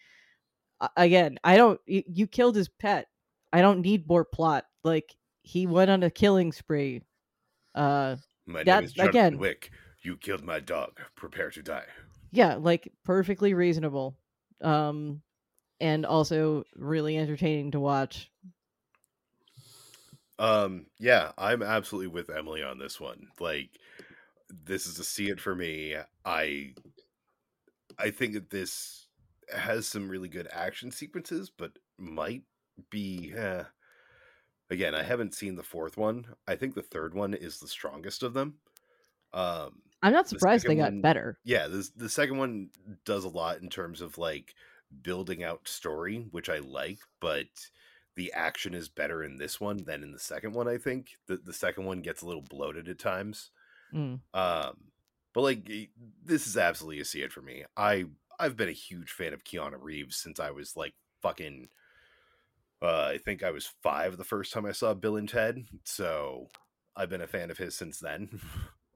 again 0.95 1.38
i 1.43 1.57
don't 1.57 1.82
you, 1.86 2.01
you, 2.07 2.28
killed 2.28 2.55
his 2.55 2.69
pet. 2.69 3.07
I 3.53 3.61
don't 3.61 3.82
need 3.82 4.07
more 4.07 4.24
plot. 4.24 4.63
Like 4.84 5.13
he 5.41 5.67
went 5.67 5.91
on 5.91 6.03
a 6.03 6.09
killing 6.09 6.53
spree 6.53 7.01
uh 7.76 8.15
my 8.52 8.64
that, 8.64 8.80
name 8.80 8.84
is 8.86 8.93
Jonathan 8.93 9.10
again 9.10 9.38
wick 9.38 9.72
you 10.04 10.18
killed 10.18 10.43
my 10.43 10.60
dog 10.60 10.99
prepare 11.16 11.49
to 11.49 11.62
die 11.62 11.86
yeah 12.32 12.56
like 12.56 12.91
perfectly 13.04 13.54
reasonable 13.54 14.18
um 14.62 15.22
and 15.80 16.06
also 16.06 16.64
really 16.76 17.18
entertaining 17.18 17.72
to 17.72 17.80
watch 17.80 18.32
um, 20.41 20.88
yeah, 20.97 21.34
I'm 21.38 21.62
absolutely 21.62 22.08
with 22.08 22.32
Emily 22.32 22.64
on 22.64 22.80
this 22.80 22.99
one. 22.99 23.28
Like, 23.39 23.70
this 24.49 24.88
is 24.88 24.97
a 24.97 25.04
see 25.04 25.30
it 25.30 25.39
for 25.39 25.54
me. 25.54 25.95
I, 26.26 26.74
I 27.99 28.10
think 28.10 28.34
that 28.34 28.49
this 28.49 29.06
has 29.56 29.88
some 29.88 30.10
really 30.10 30.30
good 30.30 30.47
action 30.52 30.89
sequences, 30.89 31.52
but 31.56 31.74
might 31.99 32.41
be. 32.89 33.32
Eh. 33.38 33.64
Again, 34.72 34.95
I 34.95 35.03
haven't 35.03 35.36
seen 35.36 35.55
the 35.55 35.63
fourth 35.63 35.97
one. 35.97 36.26
I 36.47 36.55
think 36.55 36.74
the 36.74 36.82
third 36.82 37.13
one 37.13 37.34
is 37.34 37.59
the 37.59 37.67
strongest 37.67 38.24
of 38.24 38.34
them. 38.34 38.55
Um, 39.34 39.82
I'm 40.01 40.13
not 40.13 40.30
surprised 40.30 40.63
the 40.63 40.69
they 40.69 40.76
got 40.76 40.93
one, 40.93 41.01
better. 41.01 41.38
Yeah, 41.43 41.67
the 41.67 41.88
the 41.95 42.09
second 42.09 42.38
one 42.38 42.69
does 43.05 43.26
a 43.26 43.30
lot 43.30 43.61
in 43.61 43.69
terms 43.69 43.99
of 43.99 44.17
like 44.17 44.55
building 45.03 45.43
out 45.43 45.67
story, 45.67 46.26
which 46.32 46.49
I 46.49 46.59
like, 46.59 46.99
but 47.19 47.47
the 48.15 48.32
action 48.34 48.74
is 48.74 48.88
better 48.88 49.24
in 49.24 49.38
this 49.38 49.59
one 49.59 49.84
than 49.84 50.03
in 50.03 50.13
the 50.13 50.19
second 50.19 50.53
one. 50.53 50.69
I 50.69 50.78
think 50.78 51.17
the 51.28 51.36
the 51.36 51.53
second 51.53 51.84
one 51.84 52.01
gets 52.01 52.22
a 52.22 52.26
little 52.26 52.41
bloated 52.41 52.88
at 52.88 52.97
times. 52.97 53.51
Mm. 53.93 54.22
Um, 54.34 54.78
but 55.34 55.41
like 55.41 55.69
this 56.24 56.47
is 56.47 56.55
absolutely 56.55 57.01
a 57.01 57.05
see 57.05 57.22
it 57.22 57.34
for 57.34 57.41
me. 57.41 57.65
I 57.76 58.05
I've 58.39 58.55
been 58.55 58.69
a 58.69 58.74
huge 58.74 59.11
fan 59.11 59.34
of 59.34 59.43
Keanu 59.43 59.78
Reeves 59.82 60.15
since 60.15 60.39
I 60.39 60.51
was 60.51 60.78
like 60.78 60.93
fucking. 61.22 61.67
Uh, 62.82 63.12
I 63.14 63.20
think 63.24 63.44
I 63.44 63.52
was 63.52 63.72
five 63.84 64.18
the 64.18 64.24
first 64.24 64.52
time 64.52 64.66
I 64.66 64.72
saw 64.72 64.94
Bill 64.94 65.18
and 65.18 65.30
Ted, 65.30 65.66
so 65.84 66.48
I've 66.96 67.10
been 67.10 67.22
a 67.22 67.28
fan 67.28 67.52
of 67.52 67.58
his 67.58 67.76
since 67.76 68.00
then. 68.00 68.30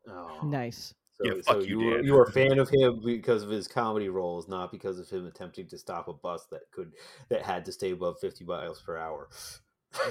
Oh. 0.07 0.39
Nice. 0.43 0.93
So, 1.13 1.25
yeah, 1.25 1.41
so 1.41 1.59
you, 1.61 1.67
you, 1.67 1.85
were, 1.87 2.03
you 2.03 2.13
were 2.13 2.23
a 2.25 2.31
fan 2.31 2.59
of 2.59 2.69
him 2.69 3.01
because 3.03 3.41
of 3.41 3.49
his 3.49 3.67
comedy 3.67 4.09
roles, 4.09 4.47
not 4.47 4.71
because 4.71 4.99
of 4.99 5.09
him 5.09 5.25
attempting 5.25 5.67
to 5.69 5.77
stop 5.77 6.07
a 6.07 6.13
bus 6.13 6.45
that 6.51 6.69
could 6.71 6.91
that 7.29 7.41
had 7.41 7.65
to 7.65 7.71
stay 7.71 7.91
above 7.91 8.19
fifty 8.19 8.43
miles 8.43 8.81
per 8.81 8.97
hour. 8.97 9.29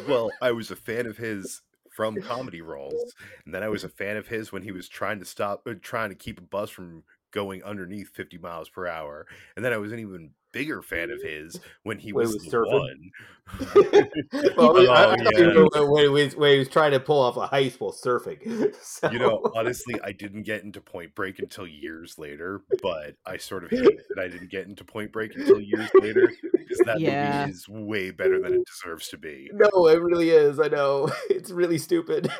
well, 0.08 0.30
I 0.40 0.52
was 0.52 0.70
a 0.70 0.76
fan 0.76 1.06
of 1.06 1.16
his 1.18 1.62
from 1.94 2.20
comedy 2.22 2.62
roles, 2.62 3.14
and 3.44 3.54
then 3.54 3.62
I 3.62 3.68
was 3.68 3.84
a 3.84 3.88
fan 3.88 4.16
of 4.16 4.28
his 4.28 4.50
when 4.50 4.62
he 4.62 4.72
was 4.72 4.88
trying 4.88 5.18
to 5.18 5.24
stop, 5.24 5.62
uh, 5.68 5.74
trying 5.80 6.08
to 6.08 6.16
keep 6.16 6.38
a 6.38 6.42
bus 6.42 6.70
from 6.70 7.04
going 7.32 7.62
underneath 7.62 8.08
fifty 8.08 8.38
miles 8.38 8.70
per 8.70 8.86
hour, 8.86 9.26
and 9.56 9.64
then 9.64 9.74
I 9.74 9.76
was 9.76 9.92
an 9.92 9.98
even 9.98 10.30
bigger 10.54 10.80
fan 10.80 11.10
of 11.10 11.20
his 11.22 11.60
when 11.82 11.98
he 11.98 12.12
was, 12.12 12.32
was 12.32 12.44
the 12.44 12.60
one. 12.66 13.10
well, 14.56 14.72
oh, 14.74 14.86
I, 14.86 15.04
I 15.04 15.16
yeah. 15.36 15.64
when, 15.86 16.02
he 16.02 16.08
was, 16.08 16.34
when 16.34 16.52
he 16.52 16.58
was 16.60 16.68
trying 16.68 16.92
to 16.92 17.00
pull 17.00 17.20
off 17.20 17.36
a 17.36 17.46
heist 17.46 17.78
while 17.78 17.92
surfing. 17.92 18.74
So. 18.80 19.10
You 19.10 19.18
know, 19.18 19.42
honestly, 19.54 19.94
I 20.02 20.12
didn't 20.12 20.44
get 20.44 20.64
into 20.64 20.80
Point 20.80 21.14
Break 21.14 21.40
until 21.40 21.66
years 21.66 22.16
later, 22.16 22.62
but 22.82 23.16
I 23.26 23.36
sort 23.36 23.64
of 23.64 23.70
hate 23.70 24.00
that 24.08 24.18
I 24.18 24.28
didn't 24.28 24.50
get 24.50 24.66
into 24.66 24.82
Point 24.82 25.12
Break 25.12 25.34
until 25.34 25.60
years 25.60 25.90
later 26.00 26.32
because 26.52 26.78
that 26.86 27.00
yeah. 27.00 27.40
movie 27.40 27.52
is 27.52 27.68
way 27.68 28.10
better 28.12 28.40
than 28.40 28.54
it 28.54 28.66
deserves 28.66 29.08
to 29.08 29.18
be. 29.18 29.50
No, 29.52 29.88
it 29.88 30.00
really 30.00 30.30
is. 30.30 30.58
I 30.58 30.68
know 30.68 31.10
it's 31.28 31.50
really 31.50 31.76
stupid. 31.76 32.30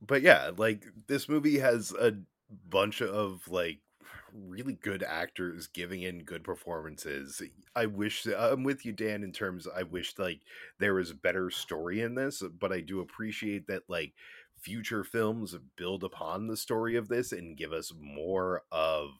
but 0.00 0.22
yeah, 0.22 0.52
like 0.56 0.86
this 1.08 1.28
movie 1.28 1.58
has 1.58 1.92
a 1.92 2.14
bunch 2.68 3.02
of 3.02 3.46
like 3.48 3.80
really 4.34 4.74
good 4.74 5.02
actors 5.02 5.66
giving 5.66 6.02
in 6.02 6.24
good 6.24 6.44
performances. 6.44 7.42
I 7.76 7.86
wish 7.86 8.26
I'm 8.26 8.64
with 8.64 8.84
you, 8.84 8.92
Dan, 8.92 9.22
in 9.22 9.32
terms 9.32 9.68
I 9.68 9.82
wish 9.82 10.18
like 10.18 10.40
there 10.78 10.94
was 10.94 11.10
a 11.10 11.14
better 11.14 11.50
story 11.50 12.00
in 12.00 12.14
this, 12.14 12.42
but 12.58 12.72
I 12.72 12.80
do 12.80 13.00
appreciate 13.00 13.66
that 13.66 13.82
like 13.88 14.14
future 14.60 15.04
films 15.04 15.56
build 15.76 16.04
upon 16.04 16.46
the 16.46 16.56
story 16.56 16.96
of 16.96 17.08
this 17.08 17.32
and 17.32 17.56
give 17.56 17.72
us 17.72 17.92
more 17.98 18.62
of 18.70 19.10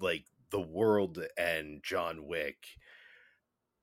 like 0.00 0.24
the 0.50 0.60
world 0.60 1.18
and 1.36 1.82
John 1.82 2.26
Wick. 2.26 2.66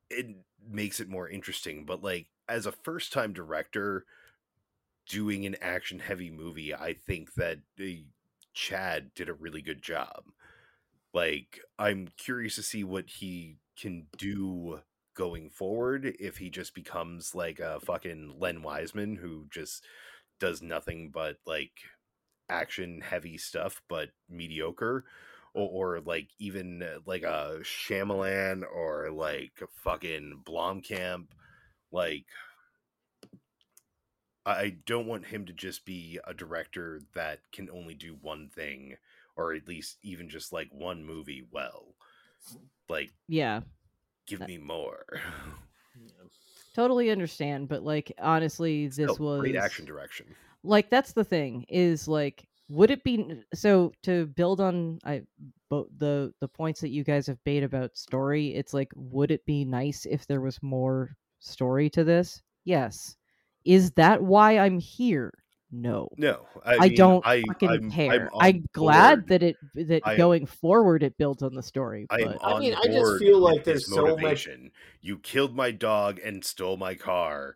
It 0.09 0.27
makes 0.67 0.99
it 0.99 1.09
more 1.09 1.29
interesting, 1.29 1.85
but 1.85 2.03
like 2.03 2.27
as 2.47 2.65
a 2.65 2.71
first 2.71 3.13
time 3.13 3.33
director 3.33 4.05
doing 5.07 5.45
an 5.45 5.57
action 5.61 5.99
heavy 5.99 6.31
movie, 6.31 6.73
I 6.73 6.95
think 7.05 7.33
that 7.35 7.59
Chad 8.53 9.11
did 9.15 9.29
a 9.29 9.33
really 9.33 9.61
good 9.61 9.81
job. 9.81 10.23
Like, 11.13 11.59
I'm 11.77 12.09
curious 12.17 12.55
to 12.55 12.63
see 12.63 12.83
what 12.83 13.07
he 13.07 13.57
can 13.79 14.07
do 14.17 14.79
going 15.15 15.49
forward 15.49 16.15
if 16.19 16.37
he 16.37 16.49
just 16.49 16.73
becomes 16.73 17.35
like 17.35 17.59
a 17.59 17.79
fucking 17.79 18.35
Len 18.39 18.61
Wiseman 18.63 19.15
who 19.15 19.45
just 19.51 19.83
does 20.39 20.61
nothing 20.61 21.11
but 21.13 21.37
like 21.45 21.71
action 22.49 23.01
heavy 23.01 23.37
stuff 23.37 23.81
but 23.87 24.09
mediocre 24.29 25.05
or, 25.53 25.95
or 25.95 26.01
like 26.01 26.29
even 26.39 26.81
uh, 26.81 26.99
like 27.05 27.23
a 27.23 27.59
Shyamalan 27.61 28.63
or 28.73 29.11
like 29.11 29.53
fucking 29.83 30.41
Blomkamp 30.43 31.27
like 31.91 32.25
I 34.45 34.75
don't 34.85 35.07
want 35.07 35.25
him 35.27 35.45
to 35.45 35.53
just 35.53 35.85
be 35.85 36.19
a 36.25 36.33
director 36.33 37.01
that 37.13 37.39
can 37.51 37.69
only 37.69 37.93
do 37.93 38.17
one 38.21 38.49
thing 38.49 38.97
or 39.35 39.53
at 39.53 39.67
least 39.67 39.97
even 40.03 40.29
just 40.29 40.51
like 40.51 40.69
one 40.71 41.03
movie 41.05 41.45
well. 41.51 41.95
Like 42.89 43.11
yeah. 43.27 43.61
Give 44.27 44.41
me 44.41 44.57
more. 44.57 45.05
totally 46.75 47.09
understand, 47.09 47.69
but 47.69 47.83
like 47.83 48.11
honestly 48.21 48.87
this 48.87 49.17
was 49.17 49.41
great 49.41 49.55
action 49.55 49.85
direction. 49.85 50.25
Like 50.63 50.89
that's 50.89 51.13
the 51.13 51.23
thing 51.23 51.65
is 51.69 52.07
like 52.07 52.45
would 52.69 52.91
it 52.91 53.03
be 53.03 53.43
so 53.53 53.93
to 54.03 54.25
build 54.27 54.59
on 54.59 54.99
I 55.05 55.21
both 55.69 55.87
the 55.97 56.33
the 56.41 56.47
points 56.47 56.81
that 56.81 56.89
you 56.89 57.03
guys 57.03 57.27
have 57.27 57.39
made 57.45 57.63
about 57.63 57.95
story, 57.97 58.53
it's 58.55 58.73
like 58.73 58.91
would 58.95 59.31
it 59.31 59.45
be 59.45 59.63
nice 59.63 60.05
if 60.05 60.27
there 60.27 60.41
was 60.41 60.61
more 60.61 61.15
story 61.39 61.89
to 61.91 62.03
this? 62.03 62.41
Yes 62.65 63.15
is 63.65 63.91
that 63.91 64.21
why 64.21 64.57
I'm 64.57 64.79
here? 64.79 65.33
No, 65.75 66.07
no, 66.17 66.45
I, 66.63 66.75
I 66.75 66.79
mean, 66.81 66.95
don't 66.95 67.25
I, 67.25 67.41
fucking 67.47 67.69
I'm, 67.69 67.91
care. 67.91 68.29
I'm, 68.39 68.39
I'm 68.39 68.65
glad 68.73 69.27
that 69.29 69.41
it 69.41 69.55
that 69.73 70.01
I, 70.05 70.15
going 70.15 70.45
forward 70.45 71.01
it 71.01 71.17
builds 71.17 71.41
on 71.41 71.55
the 71.55 71.63
story. 71.63 72.05
But... 72.11 72.37
I 72.43 72.59
mean, 72.59 72.75
I 72.75 72.85
just 72.85 73.17
feel 73.17 73.39
like 73.39 73.63
there's 73.63 73.91
so 73.91 74.15
much. 74.15 74.47
You 75.01 75.17
killed 75.17 75.55
my 75.55 75.71
dog 75.71 76.19
and 76.23 76.45
stole 76.45 76.77
my 76.77 76.93
car. 76.93 77.55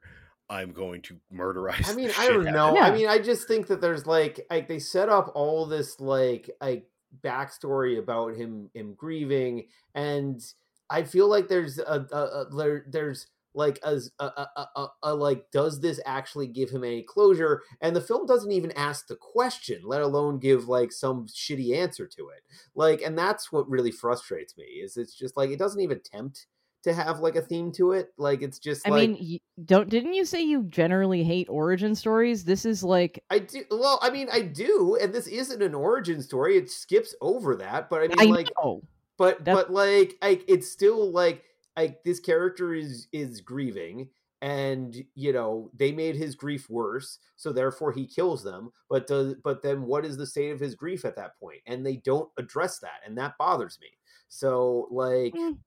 I'm 0.49 0.71
going 0.71 1.03
to 1.03 1.17
murderize. 1.31 1.87
I 1.89 1.93
mean, 1.93 2.07
the 2.07 2.17
I 2.17 2.25
shit 2.25 2.33
don't 2.33 2.45
know. 2.45 2.73
Yeah. 2.73 2.87
I 2.87 2.91
mean, 2.91 3.07
I 3.07 3.19
just 3.19 3.47
think 3.47 3.67
that 3.67 3.81
there's 3.81 4.07
like 4.07 4.39
like 4.49 4.67
they 4.67 4.79
set 4.79 5.09
up 5.09 5.31
all 5.35 5.67
this 5.67 5.99
like 5.99 6.49
like 6.59 6.87
backstory 7.23 7.99
about 7.99 8.35
him 8.35 8.71
him 8.73 8.95
grieving, 8.95 9.67
and 9.93 10.41
I 10.89 11.03
feel 11.03 11.27
like 11.27 11.49
there's 11.49 11.77
a, 11.79 12.07
a, 12.11 12.17
a 12.17 12.55
there 12.55 12.85
there's 12.87 13.27
like 13.53 13.79
a, 13.83 13.99
a, 14.19 14.23
a, 14.25 14.67
a, 14.75 14.87
a 15.03 15.15
like 15.15 15.49
does 15.51 15.79
this 15.81 15.99
actually 16.05 16.47
give 16.47 16.69
him 16.69 16.83
any 16.83 17.01
closure? 17.03 17.61
And 17.81 17.95
the 17.95 18.01
film 18.01 18.25
doesn't 18.25 18.51
even 18.51 18.71
ask 18.73 19.07
the 19.07 19.15
question, 19.15 19.81
let 19.83 20.01
alone 20.01 20.39
give 20.39 20.67
like 20.67 20.91
some 20.91 21.27
shitty 21.27 21.75
answer 21.75 22.07
to 22.07 22.29
it. 22.29 22.43
Like, 22.75 23.01
and 23.01 23.17
that's 23.17 23.51
what 23.51 23.69
really 23.69 23.91
frustrates 23.91 24.55
me 24.57 24.65
is 24.65 24.97
it's 24.97 25.15
just 25.15 25.35
like 25.37 25.49
it 25.49 25.59
doesn't 25.59 25.81
even 25.81 25.97
attempt 25.97 26.45
to 26.83 26.93
have 26.93 27.19
like 27.19 27.35
a 27.35 27.41
theme 27.41 27.71
to 27.73 27.91
it. 27.93 28.13
Like 28.17 28.41
it's 28.41 28.59
just 28.59 28.87
I 28.87 28.91
like 28.91 29.09
mean, 29.09 29.39
don't 29.65 29.89
didn't 29.89 30.13
you 30.13 30.23
say 30.23 30.41
you 30.41 30.63
generally 30.63 31.23
hate 31.23 31.47
origin 31.49 31.95
stories? 31.95 32.45
This 32.45 32.65
is 32.65 32.83
like 32.83 33.23
I 33.29 33.39
do. 33.39 33.63
Well, 33.71 33.99
I 34.01 34.09
mean, 34.11 34.29
I 34.31 34.41
do, 34.41 34.97
and 35.01 35.13
this 35.13 35.27
isn't 35.27 35.61
an 35.63 35.73
origin 35.73 36.21
story. 36.21 36.57
It 36.57 36.69
skips 36.69 37.15
over 37.19 37.55
that, 37.57 37.89
but 37.89 38.03
I 38.03 38.07
mean, 38.07 38.19
I 38.19 38.23
like, 38.35 38.49
know. 38.63 38.83
but 39.17 39.43
That- 39.45 39.55
but 39.55 39.71
like, 39.71 40.13
like 40.21 40.45
it's 40.47 40.69
still 40.71 41.11
like, 41.11 41.43
like 41.77 42.03
this 42.03 42.19
character 42.19 42.73
is 42.73 43.07
is 43.13 43.41
grieving, 43.41 44.09
and 44.41 45.03
you 45.15 45.31
know 45.31 45.71
they 45.75 45.91
made 45.91 46.15
his 46.15 46.35
grief 46.35 46.69
worse, 46.69 47.19
so 47.35 47.51
therefore 47.51 47.91
he 47.91 48.07
kills 48.07 48.43
them. 48.43 48.71
But 48.89 49.07
does 49.07 49.35
but 49.43 49.61
then 49.61 49.83
what 49.83 50.05
is 50.05 50.17
the 50.17 50.25
state 50.25 50.51
of 50.51 50.59
his 50.59 50.75
grief 50.75 51.05
at 51.05 51.15
that 51.15 51.39
point? 51.39 51.61
And 51.67 51.85
they 51.85 51.97
don't 51.97 52.29
address 52.37 52.79
that, 52.79 53.01
and 53.05 53.17
that 53.17 53.37
bothers 53.37 53.77
me. 53.81 53.89
So 54.27 54.87
like. 54.91 55.33
Mm. 55.33 55.59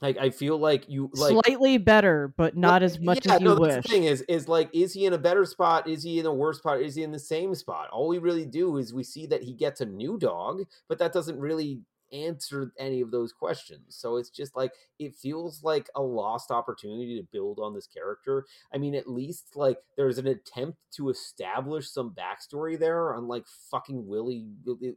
Like 0.00 0.18
I 0.18 0.30
feel 0.30 0.58
like 0.58 0.88
you 0.88 1.10
like 1.14 1.30
Slightly 1.30 1.78
better, 1.78 2.34
but 2.36 2.56
not 2.56 2.82
well, 2.82 2.90
as 2.90 2.98
much 2.98 3.24
yeah, 3.24 3.36
as 3.36 3.40
you 3.40 3.46
no, 3.46 3.54
wish. 3.54 3.84
The 3.84 3.88
thing 3.88 4.02
is, 4.02 4.22
is 4.22 4.48
like, 4.48 4.68
is 4.74 4.92
he 4.92 5.06
in 5.06 5.12
a 5.12 5.18
better 5.18 5.44
spot? 5.44 5.88
Is 5.88 6.02
he 6.02 6.18
in 6.18 6.26
a 6.26 6.34
worse 6.34 6.58
spot? 6.58 6.80
Is 6.80 6.96
he 6.96 7.04
in 7.04 7.12
the 7.12 7.20
same 7.20 7.54
spot? 7.54 7.88
All 7.92 8.08
we 8.08 8.18
really 8.18 8.44
do 8.44 8.78
is 8.78 8.92
we 8.92 9.04
see 9.04 9.26
that 9.26 9.44
he 9.44 9.52
gets 9.52 9.80
a 9.80 9.86
new 9.86 10.18
dog, 10.18 10.64
but 10.88 10.98
that 10.98 11.12
doesn't 11.12 11.38
really 11.38 11.82
answer 12.12 12.72
any 12.78 13.00
of 13.00 13.10
those 13.10 13.32
questions. 13.32 13.96
So 13.96 14.16
it's 14.16 14.30
just 14.30 14.56
like 14.56 14.72
it 14.98 15.14
feels 15.14 15.62
like 15.62 15.88
a 15.96 16.02
lost 16.02 16.50
opportunity 16.50 17.18
to 17.18 17.26
build 17.32 17.58
on 17.60 17.74
this 17.74 17.86
character. 17.86 18.44
I 18.74 18.78
mean, 18.78 18.94
at 18.94 19.08
least 19.08 19.56
like 19.56 19.78
there's 19.96 20.18
an 20.18 20.26
attempt 20.26 20.78
to 20.96 21.08
establish 21.08 21.90
some 21.90 22.14
backstory 22.14 22.78
there, 22.78 23.14
unlike 23.14 23.44
fucking 23.70 24.06
Willy 24.06 24.48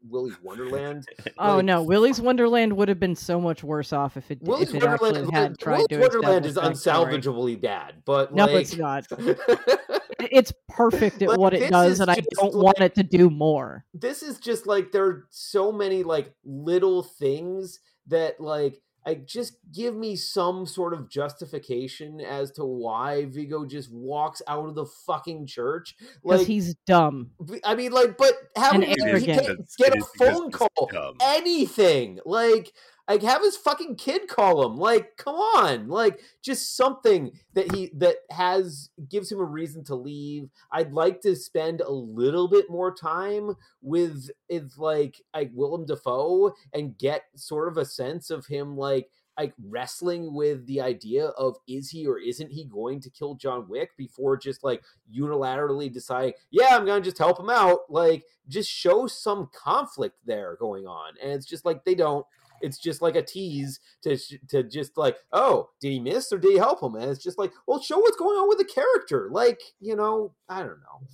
Willy's 0.08 0.38
Wonderland. 0.42 1.06
Oh 1.38 1.58
like, 1.58 1.66
no, 1.66 1.84
Willy's 1.84 2.22
Wonderland 2.22 2.74
would 2.78 2.88
have 2.88 3.00
been 3.00 3.16
so 3.16 3.42
much 3.42 3.64
worse 3.64 3.92
off 3.92 4.16
if 4.16 4.32
it 4.32 4.42
Willy's 4.42 4.70
if 4.70 4.76
it 4.76 4.84
actually 4.84 5.12
Wonderland, 5.22 5.34
had 5.34 5.58
tried 5.60 5.74
Willy's 5.78 5.88
to 5.90 6.00
Wonderland 6.00 6.46
is 6.46 6.58
establish 6.58 6.80
backstory. 6.84 7.22
unsalvageably 7.24 7.62
bad, 7.62 7.96
but 8.06 8.34
No, 8.34 8.46
like, 8.46 8.62
it's 8.62 8.76
not. 8.78 9.06
It's 10.32 10.54
perfect 10.70 11.22
at 11.22 11.30
Like, 11.30 11.40
what 11.40 11.54
it 11.54 11.70
does, 11.70 12.00
and 12.00 12.10
I 12.12 12.18
don't 12.40 12.56
want 12.56 12.80
it 12.80 12.96
to 12.96 13.04
do 13.04 13.30
more. 13.30 13.86
this 13.94 14.24
is 14.24 14.40
just 14.40 14.66
like 14.68 14.92
there 14.92 15.06
are 15.06 15.28
so 15.30 15.72
many 15.72 16.04
like 16.04 16.34
little 16.44 17.04
things 17.04 17.80
that 18.08 18.40
like 18.40 18.82
I 19.08 19.14
just 19.14 19.58
give 19.72 19.96
me 19.96 20.16
some 20.16 20.66
sort 20.66 20.94
of 20.96 21.12
justification 21.12 22.20
as 22.22 22.50
to 22.54 22.66
why 22.66 23.26
Viggo 23.26 23.64
just 23.66 23.92
walks 23.94 24.42
out 24.48 24.68
of 24.68 24.74
the 24.74 24.86
fucking 24.86 25.46
church. 25.46 25.96
Because 26.00 26.40
Like 26.40 26.48
he's 26.48 26.74
dumb. 26.88 27.30
I 27.64 27.76
mean, 27.76 27.92
like, 27.92 28.18
but 28.18 28.34
how 28.58 28.72
And 28.72 28.80
many 28.80 28.94
It 28.94 28.98
is 28.98 29.04
arrogant. 29.06 29.28
get, 29.28 29.58
because- 29.58 29.76
get 29.78 29.96
a 29.96 30.02
phone 30.18 30.50
call, 30.52 30.90
dumb. 30.92 31.18
anything 31.22 32.20
like. 32.26 32.74
Like 33.08 33.22
have 33.22 33.44
his 33.44 33.56
fucking 33.58 33.98
kid 33.98 34.28
call 34.28 34.66
him. 34.66 34.78
Like, 34.78 35.16
come 35.18 35.36
on. 35.36 35.88
Like 35.88 36.22
just 36.42 36.76
something 36.76 37.32
that 37.54 37.74
he 37.74 37.92
that 37.96 38.18
has 38.32 38.90
gives 39.10 39.32
him 39.32 39.40
a 39.40 39.46
reason 39.46 39.84
to 39.86 39.96
leave. 39.96 40.50
I'd 40.72 40.94
like 40.94 41.22
to 41.22 41.36
spend 41.36 41.82
a 41.82 41.92
little 41.92 42.48
bit 42.48 42.70
more 42.70 42.94
time 42.94 43.56
with 43.82 44.30
with 44.50 44.74
like 44.78 45.22
like 45.36 45.52
Willem 45.54 45.86
Dafoe 45.86 46.54
and 46.74 46.98
get 46.98 47.24
sort 47.36 47.68
of 47.68 47.78
a 47.78 47.86
sense 47.86 48.30
of 48.30 48.48
him 48.48 48.76
like 48.76 49.10
like 49.38 49.54
wrestling 49.68 50.34
with 50.34 50.66
the 50.66 50.80
idea 50.82 51.28
of 51.28 51.58
is 51.68 51.90
he 51.90 52.08
or 52.08 52.18
isn't 52.18 52.52
he 52.52 52.66
going 52.66 53.02
to 53.02 53.10
kill 53.10 53.36
John 53.36 53.68
Wick 53.68 53.92
before 53.98 54.38
just 54.38 54.64
like 54.64 54.84
unilaterally 55.14 55.92
deciding, 55.92 56.34
yeah, 56.52 56.70
I'm 56.72 56.86
gonna 56.86 57.02
just 57.02 57.18
help 57.18 57.40
him 57.40 57.50
out. 57.50 57.80
Like 57.90 58.24
just 58.48 58.70
show 58.70 59.08
some 59.08 59.50
conflict 59.54 60.18
there 60.26 60.56
going 60.60 60.88
on. 60.88 61.14
And 61.22 61.34
it's 61.34 61.46
just 61.46 61.66
like 61.66 61.84
they 61.84 61.96
don't. 61.96 62.26
It's 62.62 62.78
just 62.78 63.02
like 63.02 63.16
a 63.16 63.22
tease 63.22 63.80
to 64.04 64.18
to 64.50 64.64
just 64.64 64.98
like, 64.98 65.18
oh, 65.32 65.70
did 65.82 65.92
he 65.92 66.00
miss 66.00 66.32
or 66.32 66.38
did 66.38 66.52
he 66.52 66.58
help 66.58 66.82
him? 66.82 66.96
And 66.96 67.10
it's 67.12 67.24
just 67.24 67.38
like, 67.38 67.52
well, 67.68 67.82
show 67.82 67.98
what's 68.00 68.18
going 68.18 68.38
on 68.38 68.48
with 68.48 68.58
the 68.58 68.66
character. 68.66 69.30
Like, 69.32 69.60
you 69.80 69.96
know, 69.96 70.34
I 70.50 70.60
don't 70.60 70.80
know. 70.80 71.08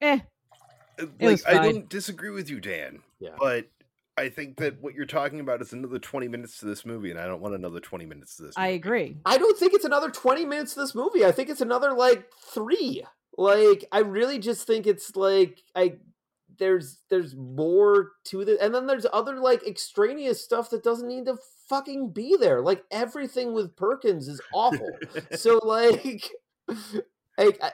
Eh, 0.00 0.18
Uh, 1.00 1.06
It 1.18 1.26
was 1.26 1.44
like 1.44 1.54
I 1.54 1.58
fine. 1.58 1.72
don't 1.74 1.88
disagree 1.88 2.30
with 2.30 2.50
you, 2.50 2.60
Dan, 2.60 3.02
Yeah. 3.18 3.36
but 3.38 3.66
I 4.18 4.28
think 4.28 4.58
that 4.58 4.80
what 4.82 4.94
you're 4.94 5.06
talking 5.06 5.40
about 5.40 5.62
is 5.62 5.72
another 5.72 5.98
20 5.98 6.28
minutes 6.28 6.58
to 6.58 6.66
this 6.66 6.84
movie, 6.84 7.10
and 7.10 7.18
I 7.18 7.26
don't 7.26 7.40
want 7.40 7.54
another 7.54 7.80
20 7.80 8.04
minutes 8.04 8.36
to 8.36 8.42
this. 8.42 8.54
I 8.58 8.68
agree. 8.68 9.16
I 9.24 9.38
don't 9.38 9.56
think 9.58 9.72
it's 9.72 9.86
another 9.86 10.10
20 10.10 10.44
minutes 10.44 10.74
to 10.74 10.80
this 10.80 10.94
movie. 10.94 11.24
I 11.24 11.32
think 11.32 11.48
it's 11.48 11.62
another 11.62 11.92
like 11.92 12.30
3. 12.52 13.04
Like 13.38 13.86
I 13.90 14.00
really 14.00 14.38
just 14.38 14.66
think 14.66 14.86
it's 14.86 15.16
like 15.16 15.62
I 15.74 15.96
there's 16.62 17.00
there's 17.10 17.34
more 17.34 18.12
to 18.26 18.44
the 18.44 18.56
and 18.62 18.72
then 18.72 18.86
there's 18.86 19.06
other 19.12 19.40
like 19.40 19.66
extraneous 19.66 20.42
stuff 20.42 20.70
that 20.70 20.84
doesn't 20.84 21.08
need 21.08 21.26
to 21.26 21.36
fucking 21.68 22.12
be 22.12 22.36
there. 22.38 22.60
Like 22.60 22.84
everything 22.92 23.52
with 23.52 23.74
Perkins 23.74 24.28
is 24.28 24.40
awful. 24.54 24.90
so 25.32 25.58
like 25.64 26.30
like 27.36 27.58
I, 27.60 27.72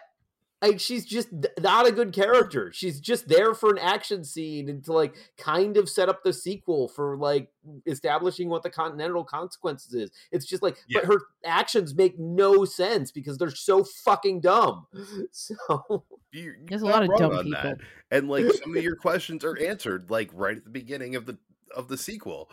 like 0.61 0.81
she's 0.81 1.05
just 1.05 1.29
not 1.61 1.87
a 1.87 1.93
good 1.93 2.13
character. 2.13 2.73
She's 2.73 3.01
just 3.01 3.29
there 3.29 3.55
for 3.55 3.71
an 3.71 3.79
action 3.79 4.25
scene 4.25 4.69
and 4.69 4.83
to 4.85 4.93
like 4.93 5.15
kind 5.37 5.77
of 5.77 5.89
set 5.89 6.09
up 6.09 6.23
the 6.25 6.33
sequel 6.33 6.89
for 6.89 7.17
like 7.17 7.51
establishing 7.87 8.49
what 8.49 8.63
the 8.63 8.71
continental 8.71 9.25
consequences 9.25 9.95
is. 9.95 10.11
It's 10.33 10.47
just 10.47 10.63
like 10.63 10.77
Yeah. 10.89 11.01
but 11.01 11.13
her 11.13 11.21
actions 11.45 11.95
make 11.95 12.19
no 12.19 12.65
sense 12.65 13.13
because 13.13 13.39
they're 13.39 13.51
so 13.51 13.85
fucking 13.85 14.41
dumb. 14.41 14.87
So 15.33 15.55
You- 16.33 16.43
you're 16.43 16.57
There's 16.67 16.83
a 16.83 16.87
lot 16.87 17.03
of 17.03 17.11
dumb 17.17 17.31
people. 17.45 17.51
that. 17.53 17.79
and 18.11 18.29
like 18.29 18.45
some 18.53 18.77
of 18.77 18.83
your 18.83 18.97
questions 18.97 19.45
are 19.45 19.57
answered 19.59 20.11
like 20.11 20.31
right 20.33 20.57
at 20.57 20.65
the 20.65 20.71
beginning 20.71 21.15
of 21.15 21.27
the 21.27 21.39
of 21.77 21.89
the 21.89 21.97
sequel. 21.99 22.51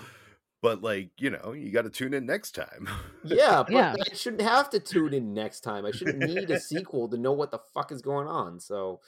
But 0.66 0.82
like 0.82 1.12
you 1.20 1.30
know, 1.30 1.54
you 1.54 1.70
got 1.70 1.84
to 1.84 1.92
tune 1.92 2.16
in 2.16 2.26
next 2.26 2.56
time. 2.56 2.90
yeah, 3.24 3.62
but 3.68 3.72
Yeah. 3.72 3.96
I 4.02 4.16
shouldn't 4.16 4.42
have 4.42 4.72
to 4.72 4.80
tune 4.80 5.14
in 5.14 5.32
next 5.32 5.60
time. 5.60 5.86
I 5.86 5.92
shouldn't 5.92 6.18
need 6.18 6.50
a 6.50 6.60
sequel 6.72 7.08
to 7.10 7.18
know 7.20 7.34
what 7.34 7.52
the 7.52 7.60
fuck 7.60 7.92
is 7.92 8.02
going 8.02 8.28
on. 8.28 8.60
So 8.60 9.00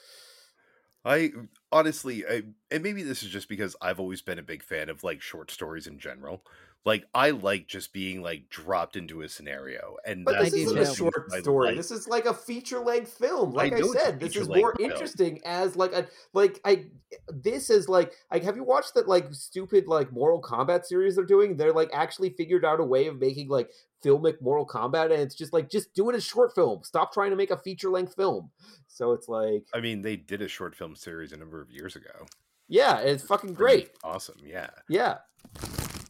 I 1.04 1.32
honestly, 1.72 2.24
I, 2.24 2.44
and 2.70 2.84
maybe 2.84 3.02
this 3.02 3.24
is 3.24 3.30
just 3.30 3.48
because 3.48 3.74
I've 3.82 3.98
always 3.98 4.22
been 4.22 4.38
a 4.38 4.42
big 4.44 4.62
fan 4.62 4.88
of 4.88 5.02
like 5.02 5.20
short 5.20 5.50
stories 5.50 5.88
in 5.88 5.98
general. 5.98 6.44
Like 6.88 7.04
I 7.14 7.30
like 7.30 7.68
just 7.68 7.92
being 7.92 8.22
like 8.22 8.48
dropped 8.48 8.96
into 8.96 9.20
a 9.20 9.28
scenario, 9.28 9.96
and 10.06 10.24
But 10.24 10.32
that's 10.38 10.50
this 10.52 10.54
isn't 10.66 10.78
a 10.78 10.80
of 10.80 10.86
the 10.88 10.94
things 10.94 10.96
short 10.96 11.32
story. 11.42 11.66
like. 11.68 11.76
This 11.76 11.90
is 11.90 12.08
like 12.08 12.24
a 12.24 12.32
feature 12.32 12.80
length 12.80 13.12
film. 13.12 13.52
Like 13.52 13.74
I, 13.74 13.78
know 13.78 13.86
it's 13.92 13.94
a 13.94 13.98
said, 14.06 14.20
this 14.20 14.34
is 14.36 14.48
more 14.48 14.74
film. 14.74 14.90
interesting 14.90 15.40
as 15.44 15.76
like 15.76 15.92
a 15.92 16.06
like 16.32 16.60
I 16.64 16.86
this 17.28 17.68
is 17.68 17.88
like 17.88 18.12
like 18.32 18.42
have 18.42 18.56
you 18.56 18.64
watched 18.64 18.94
that 18.94 19.06
like 19.06 19.26
stupid 19.32 19.86
like 19.86 20.10
Mortal 20.12 20.40
Kombat 20.40 20.84
series 20.86 21.16
they're 21.16 21.24
doing? 21.26 21.56
They're 21.58 21.72
like 21.74 21.90
actually 21.92 22.30
figured 22.30 22.64
out 22.64 22.80
a 22.80 22.84
way 22.84 23.06
of 23.06 23.20
making 23.20 23.48
like 23.48 23.70
filmic 24.02 24.40
Mortal 24.40 24.66
Kombat 24.66 25.12
and 25.12 25.20
it's 25.20 25.34
just 25.34 25.52
like 25.52 25.68
just 25.70 25.92
do 25.94 26.08
it 26.08 26.16
as 26.16 26.24
short 26.24 26.54
film. 26.54 26.82
Stop 26.84 27.12
trying 27.12 27.30
to 27.30 27.36
make 27.36 27.50
a 27.50 27.58
feature 27.58 27.90
length 27.90 28.14
film. 28.14 28.50
So 28.86 29.12
it's 29.12 29.28
like 29.28 29.64
I 29.74 29.80
mean, 29.80 30.00
they 30.02 30.16
did 30.16 30.40
a 30.40 30.48
short 30.48 30.74
film 30.74 30.96
series 30.96 31.32
a 31.32 31.36
number 31.36 31.60
of 31.60 31.70
years 31.70 31.96
ago. 31.96 32.26
yeah, 32.66 32.98
it's 33.00 33.22
fucking 33.24 33.52
great. 33.54 33.90
awesome. 34.02 34.36
Yeah, 34.42 34.70
Yeah. 34.88 35.18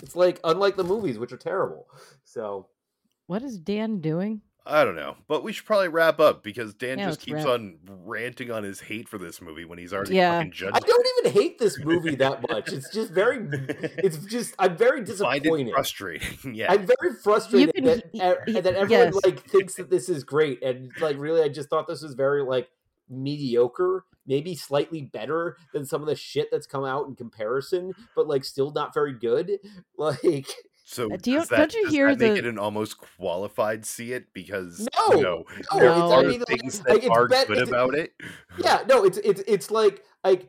It's 0.02 0.16
like 0.16 0.40
unlike 0.44 0.76
the 0.76 0.84
movies 0.84 1.18
which 1.18 1.32
are 1.32 1.36
terrible. 1.38 1.86
So 2.24 2.68
What 3.26 3.42
is 3.42 3.58
Dan 3.58 4.00
doing? 4.00 4.42
I 4.70 4.84
don't 4.84 4.96
know, 4.96 5.16
but 5.28 5.42
we 5.42 5.54
should 5.54 5.64
probably 5.64 5.88
wrap 5.88 6.20
up 6.20 6.42
because 6.42 6.74
Dan 6.74 6.98
Yeah, 6.98 7.06
just 7.06 7.20
keeps 7.20 7.36
wrap. 7.36 7.46
on 7.46 7.78
ranting 8.04 8.50
on 8.50 8.64
his 8.64 8.80
hate 8.80 9.08
for 9.08 9.16
this 9.16 9.40
movie 9.40 9.64
when 9.64 9.78
he's 9.78 9.94
already 9.94 10.16
Yeah. 10.16 10.36
fucking 10.38 10.52
judged. 10.52 10.76
I 10.76 10.80
don't 10.80 11.06
even 11.20 11.32
hate 11.32 11.58
this 11.58 11.78
movie 11.82 12.16
that 12.16 12.42
much. 12.50 12.70
It's 12.70 12.92
just 12.92 13.10
very 13.10 13.48
it's 13.50 14.18
just 14.26 14.54
I'm 14.58 14.76
very 14.76 15.00
it. 15.00 15.08
Find 15.08 15.40
disappointed. 15.42 15.68
it 15.68 15.72
frustrating. 15.72 16.28
yeah, 16.54 16.70
I'm 16.70 16.86
very 16.86 17.14
frustrated 17.24 17.74
can 17.76 17.84
that, 17.84 18.04
he- 18.12 18.52
he- 18.52 18.60
that 18.60 18.74
everyone 18.74 19.06
yes. 19.06 19.24
like 19.24 19.40
thinks 19.48 19.76
that 19.76 19.88
this 19.88 20.10
is 20.10 20.22
great, 20.22 20.62
and 20.62 20.92
like 21.00 21.16
really, 21.18 21.40
I 21.40 21.48
just 21.48 21.70
thought 21.70 21.88
this 21.88 22.02
was 22.02 22.12
very 22.12 22.42
like 22.42 22.68
mediocre, 23.08 24.04
maybe 24.28 24.54
slightly 24.54 25.02
better 25.02 25.56
than 25.72 25.84
some 25.84 26.00
of 26.02 26.06
the 26.06 26.14
shit 26.14 26.48
that's 26.52 26.66
come 26.68 26.84
out 26.84 27.08
in 27.08 27.16
comparison, 27.16 27.92
but 28.14 28.28
like 28.28 28.44
still 28.44 28.70
not 28.70 28.94
very 28.94 29.14
good. 29.14 29.58
Like, 29.96 30.46
So 30.84 31.12
Uh, 31.12 31.16
do 31.16 31.30
you- 31.32 31.38
does 31.40 31.48
that, 31.48 31.56
don't 31.58 31.74
you 31.74 31.88
hear 31.88 32.14
that 32.14 32.18
make 32.20 32.32
the- 32.34 32.38
it 32.38 32.46
an 32.46 32.58
almost 32.58 32.96
qualified 33.18 33.84
see 33.84 34.12
it 34.12 34.32
because 34.32 34.88
No, 34.96 35.16
you 35.16 35.22
know, 35.22 35.44
no, 35.72 35.78
there 35.78 35.90
it's- 35.90 36.00
are 36.12 36.20
I 36.20 36.22
mean, 36.22 36.38
like- 36.48 36.60
things 36.60 36.78
like, 36.78 36.86
that 36.86 36.96
it's 37.04 37.08
are 37.08 37.28
bet- 37.28 37.46
good 37.48 37.56
it's- 37.58 37.68
about 37.68 37.94
it. 37.94 38.12
yeah, 38.58 38.84
no, 38.88 39.04
it's 39.04 39.18
it's 39.18 39.42
it's 39.46 39.70
like 39.70 40.04
like 40.24 40.48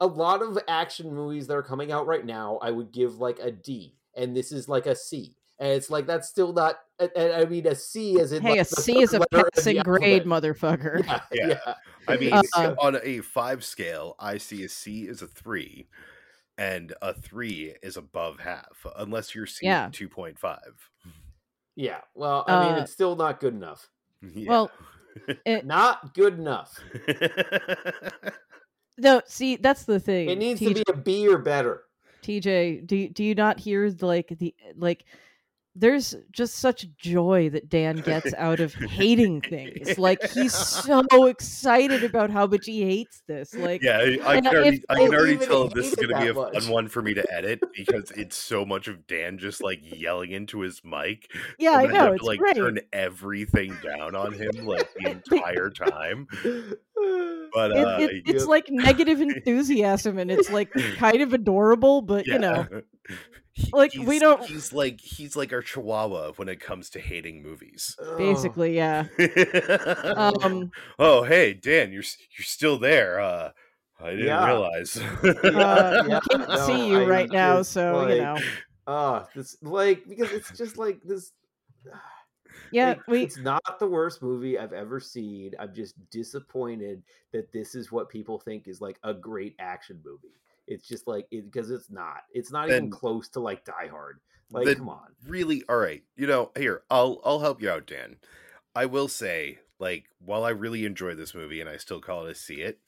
a 0.00 0.06
lot 0.06 0.42
of 0.42 0.58
action 0.68 1.12
movies 1.14 1.46
that 1.46 1.54
are 1.56 1.62
coming 1.62 1.90
out 1.92 2.06
right 2.06 2.24
now. 2.26 2.58
I 2.62 2.70
would 2.70 2.92
give 2.92 3.18
like 3.18 3.38
a 3.40 3.50
D, 3.50 3.96
and 4.16 4.36
this 4.36 4.52
is 4.52 4.68
like 4.68 4.86
a 4.86 4.94
C. 4.94 5.36
and 5.62 5.70
it's 5.70 5.88
like 5.90 6.06
that's 6.06 6.28
still 6.28 6.52
not. 6.52 6.80
And, 6.98 7.10
and 7.16 7.32
I 7.34 7.44
mean, 7.44 7.66
a 7.68 7.74
C 7.74 8.18
is 8.18 8.32
in 8.32 8.42
Hey, 8.42 8.50
like, 8.50 8.60
a 8.66 8.74
the 8.74 8.82
C 8.82 9.00
is 9.00 9.14
a 9.14 9.18
third 9.20 9.26
letter 9.32 9.46
of 9.46 9.52
the 9.54 9.60
passing 9.60 9.82
grade, 9.82 10.26
alphabet. 10.26 10.56
motherfucker. 10.58 11.06
Yeah, 11.06 11.20
Yeah. 11.32 11.46
yeah. 11.66 11.74
I 12.08 12.16
mean, 12.16 12.32
Uh, 12.56 12.74
on 12.80 12.98
a 13.02 13.20
five 13.20 13.64
scale, 13.64 14.16
I 14.18 14.38
see 14.38 14.64
a 14.64 14.68
C 14.68 15.02
is 15.06 15.22
a 15.22 15.28
three, 15.28 15.86
and 16.58 16.92
a 17.00 17.14
three 17.14 17.74
is 17.82 17.96
above 17.96 18.40
half, 18.40 18.84
unless 18.96 19.34
you're 19.36 19.46
seeing 19.46 19.70
Yeah. 19.70 19.88
two 19.92 20.08
point 20.08 20.36
five. 20.38 20.90
Yeah. 21.76 22.00
Well, 22.14 22.44
I 22.48 22.60
mean, 22.60 22.78
Uh, 22.78 22.82
it's 22.82 22.92
still 22.92 23.14
not 23.14 23.38
good 23.40 23.54
enough. 23.54 23.88
Well, 24.46 24.70
it, 25.46 25.64
Not 25.64 26.12
good 26.14 26.38
enough. 26.38 26.78
no, 28.98 29.22
see, 29.26 29.56
that's 29.56 29.84
the 29.84 30.00
thing. 30.00 30.28
It 30.28 30.38
needs 30.38 30.60
TJ, 30.60 30.74
to 30.84 30.84
be 30.84 30.84
a 30.88 30.96
B 30.96 31.28
or 31.28 31.38
better. 31.38 31.84
TJ, 32.22 32.86
do 32.86 33.08
do 33.08 33.24
you 33.24 33.34
not 33.34 33.58
hear 33.58 33.90
the, 33.90 34.06
like 34.06 34.28
the 34.38 34.54
like? 34.76 35.04
There's 35.74 36.14
just 36.32 36.56
such 36.56 36.86
joy 36.98 37.48
that 37.50 37.70
Dan 37.70 37.96
gets 37.96 38.34
out 38.34 38.60
of 38.60 38.74
hating 38.74 39.40
things. 39.40 39.96
Like 39.96 40.22
he's 40.30 40.52
so 40.84 41.02
excited 41.26 42.04
about 42.04 42.28
how 42.30 42.46
much 42.46 42.66
he 42.66 42.82
hates 42.82 43.22
this. 43.26 43.54
Like, 43.54 43.82
yeah, 43.82 43.96
I, 43.98 44.18
I 44.22 44.40
can 44.40 44.46
if- 44.46 44.52
already, 44.52 44.82
I 44.90 44.94
can 44.96 45.14
already 45.14 45.36
tell 45.38 45.68
this 45.68 45.86
is 45.88 45.94
going 45.94 46.10
to 46.10 46.20
be 46.20 46.28
a 46.28 46.34
much. 46.34 46.52
fun 46.62 46.70
one 46.70 46.88
for 46.88 47.00
me 47.00 47.14
to 47.14 47.32
edit 47.32 47.60
because 47.74 48.10
it's 48.10 48.36
so 48.36 48.66
much 48.66 48.86
of 48.86 49.06
Dan 49.06 49.38
just 49.38 49.62
like 49.62 49.80
yelling 49.82 50.32
into 50.32 50.60
his 50.60 50.82
mic. 50.84 51.30
yeah, 51.58 51.70
I 51.72 51.86
know 51.86 51.94
have 51.94 52.12
it's 52.14 52.22
to, 52.22 52.26
like 52.26 52.38
great. 52.38 52.56
turn 52.56 52.78
everything 52.92 53.74
down 53.82 54.14
on 54.14 54.34
him 54.34 54.50
like 54.66 54.92
the 54.94 55.10
entire 55.32 55.70
time. 55.70 56.26
But 57.54 57.72
uh, 57.76 57.96
it, 58.00 58.22
it's 58.26 58.42
Yep. 58.42 58.48
like 58.48 58.66
negative 58.70 59.20
enthusiasm, 59.20 60.18
and 60.18 60.30
it's 60.30 60.50
like 60.50 60.70
kind 60.96 61.20
of 61.20 61.32
adorable, 61.32 62.00
but 62.00 62.26
you 62.26 62.38
know, 62.38 62.64
He- 63.54 63.70
like, 63.72 63.92
we 63.94 64.18
don't- 64.18 64.42
He's 64.46 64.72
like 64.72 65.00
he's 65.00 65.36
like 65.36 65.52
our 65.52 65.60
Chihuahua 65.62 66.32
when 66.36 66.48
it 66.48 66.58
comes 66.60 66.88
to 66.90 67.00
hating 67.00 67.42
movies. 67.42 67.96
Basically, 68.16 68.74
yeah. 68.76 69.04
Um, 70.16 70.70
oh, 70.98 71.22
hey 71.24 71.52
Dan, 71.54 71.92
you're 71.92 72.02
you're 72.02 72.44
still 72.44 72.78
there. 72.78 73.20
Uh, 73.20 73.50
I 74.00 74.10
didn't 74.10 74.26
Yeah. 74.26 74.46
realize. 74.46 74.96
uh, 74.96 76.04
yeah, 76.08 76.20
we 76.30 76.36
can't 76.38 76.48
no, 76.48 76.66
see 76.66 76.88
you 76.88 77.00
I 77.02 77.04
right 77.06 77.30
now, 77.30 77.58
just, 77.58 77.72
so 77.72 78.08
you 78.08 78.22
know, 78.22 78.38
Ah, 78.86 79.28
this 79.34 79.56
like 79.62 80.08
because 80.08 80.30
it's 80.32 80.56
just 80.56 80.78
like 80.78 81.00
this. 81.04 81.32
yeah, 82.72 82.88
like, 82.88 83.06
we 83.06 83.22
It's 83.22 83.36
not 83.36 83.78
the 83.78 83.86
worst 83.86 84.22
movie 84.22 84.58
I've 84.58 84.72
ever 84.72 84.98
seen. 84.98 85.52
I'm 85.58 85.74
just 85.74 85.94
disappointed 86.10 87.02
that 87.32 87.52
this 87.52 87.74
is 87.74 87.92
what 87.92 88.08
people 88.08 88.38
think 88.38 88.66
is 88.66 88.80
like 88.80 88.98
a 89.04 89.12
great 89.14 89.54
action 89.58 90.00
movie. 90.04 90.34
It's 90.66 90.86
just 90.86 91.06
like 91.06 91.26
it 91.30 91.50
because 91.50 91.70
it's 91.70 91.90
not. 91.90 92.22
It's 92.32 92.52
not 92.52 92.68
even 92.68 92.90
close 92.90 93.28
to 93.30 93.40
like 93.40 93.64
Die 93.64 93.88
Hard. 93.90 94.20
Like, 94.50 94.66
Then 94.66 94.76
come 94.76 94.88
on. 94.90 95.06
really 95.26 95.64
all 95.66 95.78
right 95.78 96.02
you 96.14 96.26
know 96.26 96.50
here 96.54 96.82
i'll 96.90 97.22
i'll 97.24 97.38
help 97.38 97.62
you 97.62 97.70
out 97.70 97.86
dan 97.86 98.16
i 98.76 98.84
will 98.84 99.08
say 99.08 99.60
like 99.78 100.04
while 100.18 100.44
i 100.44 100.50
really 100.50 100.84
enjoy 100.84 101.14
this 101.14 101.34
movie 101.34 101.58
and 101.58 101.70
i 101.70 101.78
still 101.78 102.02
call 102.02 102.26
it 102.26 102.32
a 102.32 102.34
see 102.34 102.56
it 102.56 102.78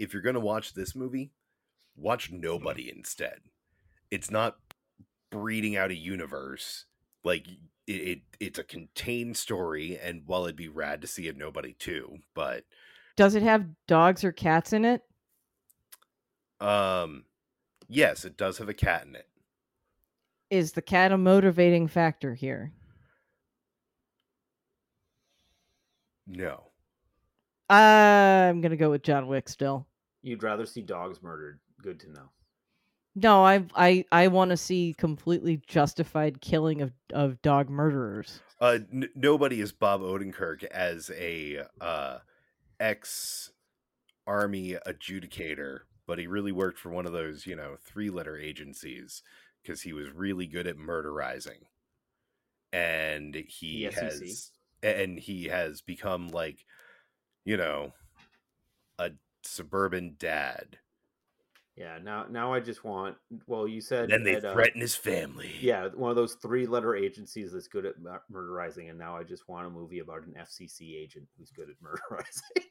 if 0.00 0.12
you're 0.12 0.20
gonna 0.20 0.40
watch 0.40 0.74
this 0.74 0.96
movie 0.96 1.30
watch 1.94 2.28
mm-hmm. 2.28 2.40
nobody 2.40 2.90
instead 2.92 3.38
it's 4.10 4.32
not 4.32 4.56
breeding 5.30 5.76
out 5.76 5.92
a 5.92 5.96
universe 5.96 6.86
like 7.22 7.46
it, 7.86 7.92
it 7.92 8.20
it's 8.40 8.58
a 8.58 8.64
contained 8.64 9.36
story 9.36 9.96
and 10.02 10.22
while 10.26 10.42
it'd 10.42 10.56
be 10.56 10.68
rad 10.68 11.00
to 11.00 11.06
see 11.06 11.28
a 11.28 11.32
nobody 11.32 11.72
too 11.72 12.18
but 12.34 12.64
does 13.16 13.34
it 13.34 13.42
have 13.42 13.66
dogs 13.86 14.24
or 14.24 14.32
cats 14.32 14.72
in 14.72 14.84
it? 14.84 15.02
Um 16.62 17.24
yes 17.88 18.24
it 18.24 18.36
does 18.36 18.58
have 18.58 18.68
a 18.68 18.74
cat 18.74 19.04
in 19.06 19.16
it 19.16 19.26
Is 20.50 20.72
the 20.72 20.82
cat 20.82 21.10
a 21.12 21.18
motivating 21.18 21.88
factor 21.88 22.34
here? 22.34 22.72
no 26.26 26.64
I'm 27.68 28.60
gonna 28.60 28.76
go 28.76 28.90
with 28.90 29.02
John 29.02 29.28
Wick 29.28 29.48
still. 29.48 29.86
You'd 30.22 30.42
rather 30.42 30.66
see 30.66 30.82
dogs 30.82 31.22
murdered. 31.22 31.58
Good 31.80 31.98
to 32.00 32.10
know. 32.12 32.28
No, 33.14 33.42
I 33.44 33.64
I 33.74 34.04
I 34.12 34.28
want 34.28 34.50
to 34.50 34.58
see 34.58 34.94
completely 34.98 35.62
justified 35.66 36.42
killing 36.42 36.82
of 36.82 36.92
of 37.14 37.40
dog 37.40 37.70
murderers. 37.70 38.40
Uh, 38.60 38.78
n- 38.92 39.08
nobody 39.14 39.60
is 39.62 39.72
Bob 39.72 40.02
Odenkirk 40.02 40.64
as 40.64 41.10
a 41.14 41.62
uh, 41.80 42.18
ex 42.78 43.50
army 44.26 44.76
adjudicator, 44.86 45.80
but 46.06 46.18
he 46.18 46.26
really 46.26 46.52
worked 46.52 46.78
for 46.78 46.90
one 46.90 47.06
of 47.06 47.12
those, 47.12 47.46
you 47.46 47.56
know, 47.56 47.76
three 47.80 48.10
letter 48.10 48.36
agencies 48.36 49.22
because 49.62 49.82
he 49.82 49.92
was 49.92 50.10
really 50.10 50.46
good 50.46 50.66
at 50.66 50.76
murderizing, 50.76 51.66
and 52.72 53.34
he 53.34 53.84
has 53.84 54.50
and 54.82 55.18
he 55.18 55.44
has 55.44 55.80
become 55.80 56.28
like, 56.28 56.64
you 57.44 57.56
know, 57.56 57.92
a 58.98 59.10
suburban 59.42 60.16
dad. 60.18 60.78
Yeah. 61.76 61.98
Now, 62.02 62.26
now 62.28 62.52
I 62.52 62.60
just 62.60 62.84
want. 62.84 63.16
Well, 63.46 63.66
you 63.66 63.80
said 63.80 64.10
Then 64.10 64.24
they 64.24 64.36
at, 64.36 64.44
uh, 64.44 64.52
threaten 64.52 64.80
his 64.80 64.94
family. 64.94 65.52
Yeah, 65.60 65.88
one 65.94 66.10
of 66.10 66.16
those 66.16 66.34
three-letter 66.34 66.94
agencies 66.96 67.52
that's 67.52 67.68
good 67.68 67.86
at 67.86 67.94
murderizing, 68.30 68.90
and 68.90 68.98
now 68.98 69.16
I 69.16 69.22
just 69.22 69.48
want 69.48 69.66
a 69.66 69.70
movie 69.70 70.00
about 70.00 70.24
an 70.24 70.34
FCC 70.38 70.96
agent 70.96 71.26
who's 71.38 71.50
good 71.50 71.68
at 71.70 71.76
murderizing. 71.82 72.66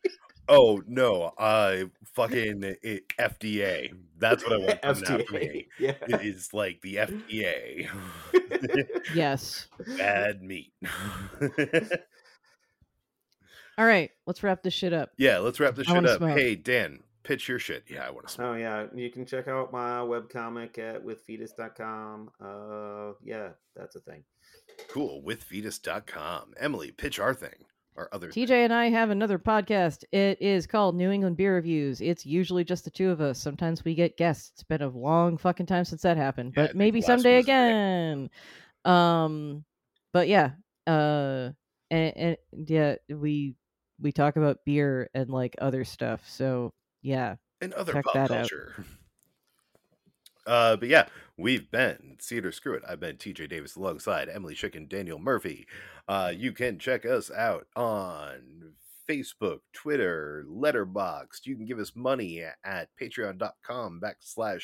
Oh 0.50 0.82
no, 0.88 1.32
uh, 1.38 1.84
fucking 2.14 2.64
it, 2.82 3.08
FDA. 3.18 3.94
That's 4.18 4.44
what 4.44 4.54
I 4.54 4.58
want 4.58 4.82
coming 4.82 5.04
after. 5.04 5.18
FDA. 5.24 5.68
Yeah. 5.80 5.94
It 6.08 6.22
is 6.22 6.54
like 6.54 6.82
the 6.82 6.96
FDA. 6.96 7.88
Yes. 9.16 9.68
Bad 9.98 10.42
meat. 10.44 10.72
All 13.78 13.86
right, 13.86 14.12
let's 14.28 14.44
wrap 14.44 14.62
this 14.64 14.74
shit 14.74 14.94
up. 14.94 15.12
yeah, 15.18 15.40
let's 15.40 15.60
wrap 15.60 15.76
this 15.76 15.88
I 15.90 15.94
shit 15.94 16.06
up. 16.06 16.18
smoke. 16.18 16.38
Hey, 16.38 16.56
Dan, 16.56 17.00
pitch 17.24 17.48
your 17.48 17.58
shit. 17.60 17.84
Yeah, 17.90 18.06
I 18.06 18.12
want 18.12 18.28
to 18.28 18.34
smoke. 18.34 18.48
Oh 18.48 18.56
yeah, 18.56 18.86
you 18.94 19.10
can 19.10 19.26
check 19.26 19.48
out 19.48 19.72
my 19.72 20.00
webcomic 20.00 20.78
at 20.78 21.04
withfetus.com. 21.04 22.30
Uh 22.44 23.14
yeah, 23.24 23.50
that's 23.76 23.96
a 23.96 24.00
thing. 24.02 24.24
Cool. 24.90 25.22
With 25.24 25.44
fetus.com. 25.44 26.54
Emily, 26.60 26.92
pitch 26.92 27.20
our 27.20 27.34
thing. 27.34 27.66
Our 27.98 28.08
other. 28.14 28.30
TJ 28.30 28.50
and 28.52 28.74
I 28.74 28.90
have 28.90 29.10
another 29.10 29.38
podcast. 29.38 30.04
It 30.14 30.42
is 30.42 30.66
called 30.66 30.96
New 30.96 31.12
England 31.12 31.36
Beer 31.38 31.56
Reviews. 31.56 32.00
It's 32.02 32.26
usually 32.26 32.64
just 32.64 32.86
the 32.86 32.90
two 32.90 33.10
of 33.10 33.20
us. 33.20 33.38
Sometimes 33.38 33.84
we 33.84 33.96
get 33.96 34.18
guests. 34.18 34.52
It's 34.54 34.64
been 34.64 34.82
a 34.82 34.88
long 34.88 35.38
fucking 35.38 35.66
time 35.66 35.84
since 35.84 36.02
that 36.04 36.16
happened, 36.18 36.54
Yeah, 36.56 36.68
but 36.68 36.76
maybe 36.76 37.02
someday 37.02 37.34
one 37.34 37.38
was 37.40 37.48
Rick. 37.48 37.56
again. 37.56 38.30
Um, 38.86 39.66
but 40.14 40.28
yeah, 40.30 40.52
uh, 40.88 41.50
and, 41.90 42.14
and 42.16 42.38
yeah, 42.68 42.96
we 43.10 43.56
we 44.00 44.12
talk 44.12 44.38
about 44.38 44.60
beer 44.66 45.10
and 45.14 45.30
like 45.30 45.56
other 45.60 45.84
stuff. 45.84 46.24
So 46.30 46.74
yeah, 47.02 47.36
and 47.60 47.74
other 47.74 47.94
Check 47.94 48.06
pop 48.06 48.14
that 48.14 48.32
out. 48.32 48.50
culture. 48.50 48.86
Uh, 50.52 50.76
but 50.76 50.90
yeah, 50.90 51.08
we've 51.38 51.72
been 51.72 52.18
See 52.20 52.36
It 52.36 52.46
or 52.46 52.52
Screw 52.52 52.74
It. 52.74 52.84
I've 52.86 53.00
been 53.00 53.16
TJ 53.16 53.48
Davis 53.48 53.78
alongside 53.78 54.28
Emily 54.28 54.54
Chicken, 54.54 54.86
Daniel 54.86 55.18
Murphy. 55.18 55.66
Uh, 56.10 56.34
you 56.36 56.52
can 56.52 56.78
check 56.78 57.06
us 57.06 57.32
out 57.32 57.68
on 57.74 58.74
Facebook, 59.10 59.60
Twitter, 59.72 60.44
Letterboxd. 60.50 61.46
You 61.46 61.56
can 61.56 61.66
give 61.66 61.80
us 61.80 61.94
money 61.96 62.44
at 62.66 62.90
patreon.com 63.02 64.02
backslash 64.04 64.64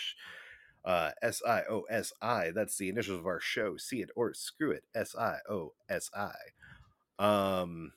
uh, 0.84 1.12
S 1.22 1.42
I 1.48 1.62
O 1.70 1.84
S 1.90 2.12
I. 2.22 2.52
That's 2.54 2.78
the 2.78 2.90
initials 2.90 3.20
of 3.20 3.26
our 3.26 3.40
show. 3.40 3.78
See 3.78 4.02
it 4.02 4.10
or 4.14 4.34
screw 4.34 4.72
it. 4.72 4.84
S 4.94 5.16
I 5.18 5.38
O 5.50 5.72
S 5.90 6.12
I. 6.14 6.34
Um, 7.18 7.94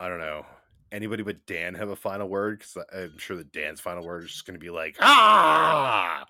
I 0.00 0.08
don't 0.08 0.18
know. 0.18 0.46
Anybody 0.94 1.24
but 1.24 1.44
Dan 1.46 1.74
have 1.74 1.88
a 1.88 1.96
final 1.96 2.28
word? 2.28 2.60
Because 2.60 2.84
I'm 2.94 3.18
sure 3.18 3.36
that 3.36 3.50
Dan's 3.50 3.80
final 3.80 4.06
word 4.06 4.22
is 4.22 4.30
just 4.30 4.46
going 4.46 4.54
to 4.54 4.64
be 4.64 4.70
like, 4.70 4.96
ah! 5.00 6.24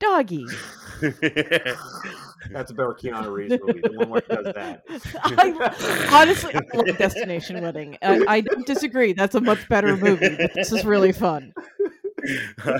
doggy. 0.00 0.44
That's 1.00 2.70
a 2.70 2.74
better 2.74 2.96
Keanu 3.00 3.32
Reeves 3.32 3.58
movie, 3.62 3.80
the 3.80 3.92
one 3.94 4.10
where 4.10 4.22
he 4.28 4.34
does 4.34 4.54
that. 4.54 4.82
I, 5.24 6.08
honestly, 6.12 6.52
I 6.54 6.76
love 6.76 6.98
Destination 6.98 7.62
Wedding. 7.62 7.96
I, 8.02 8.24
I 8.26 8.40
don't 8.40 8.66
disagree. 8.66 9.12
That's 9.12 9.36
a 9.36 9.40
much 9.40 9.68
better 9.68 9.96
movie. 9.96 10.36
But 10.36 10.52
this 10.54 10.72
is 10.72 10.84
really 10.84 11.12
fun. 11.12 11.52
All 12.66 12.74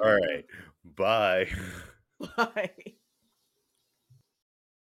right. 0.00 0.44
Bye. 0.96 1.48
Bye. 2.36 2.70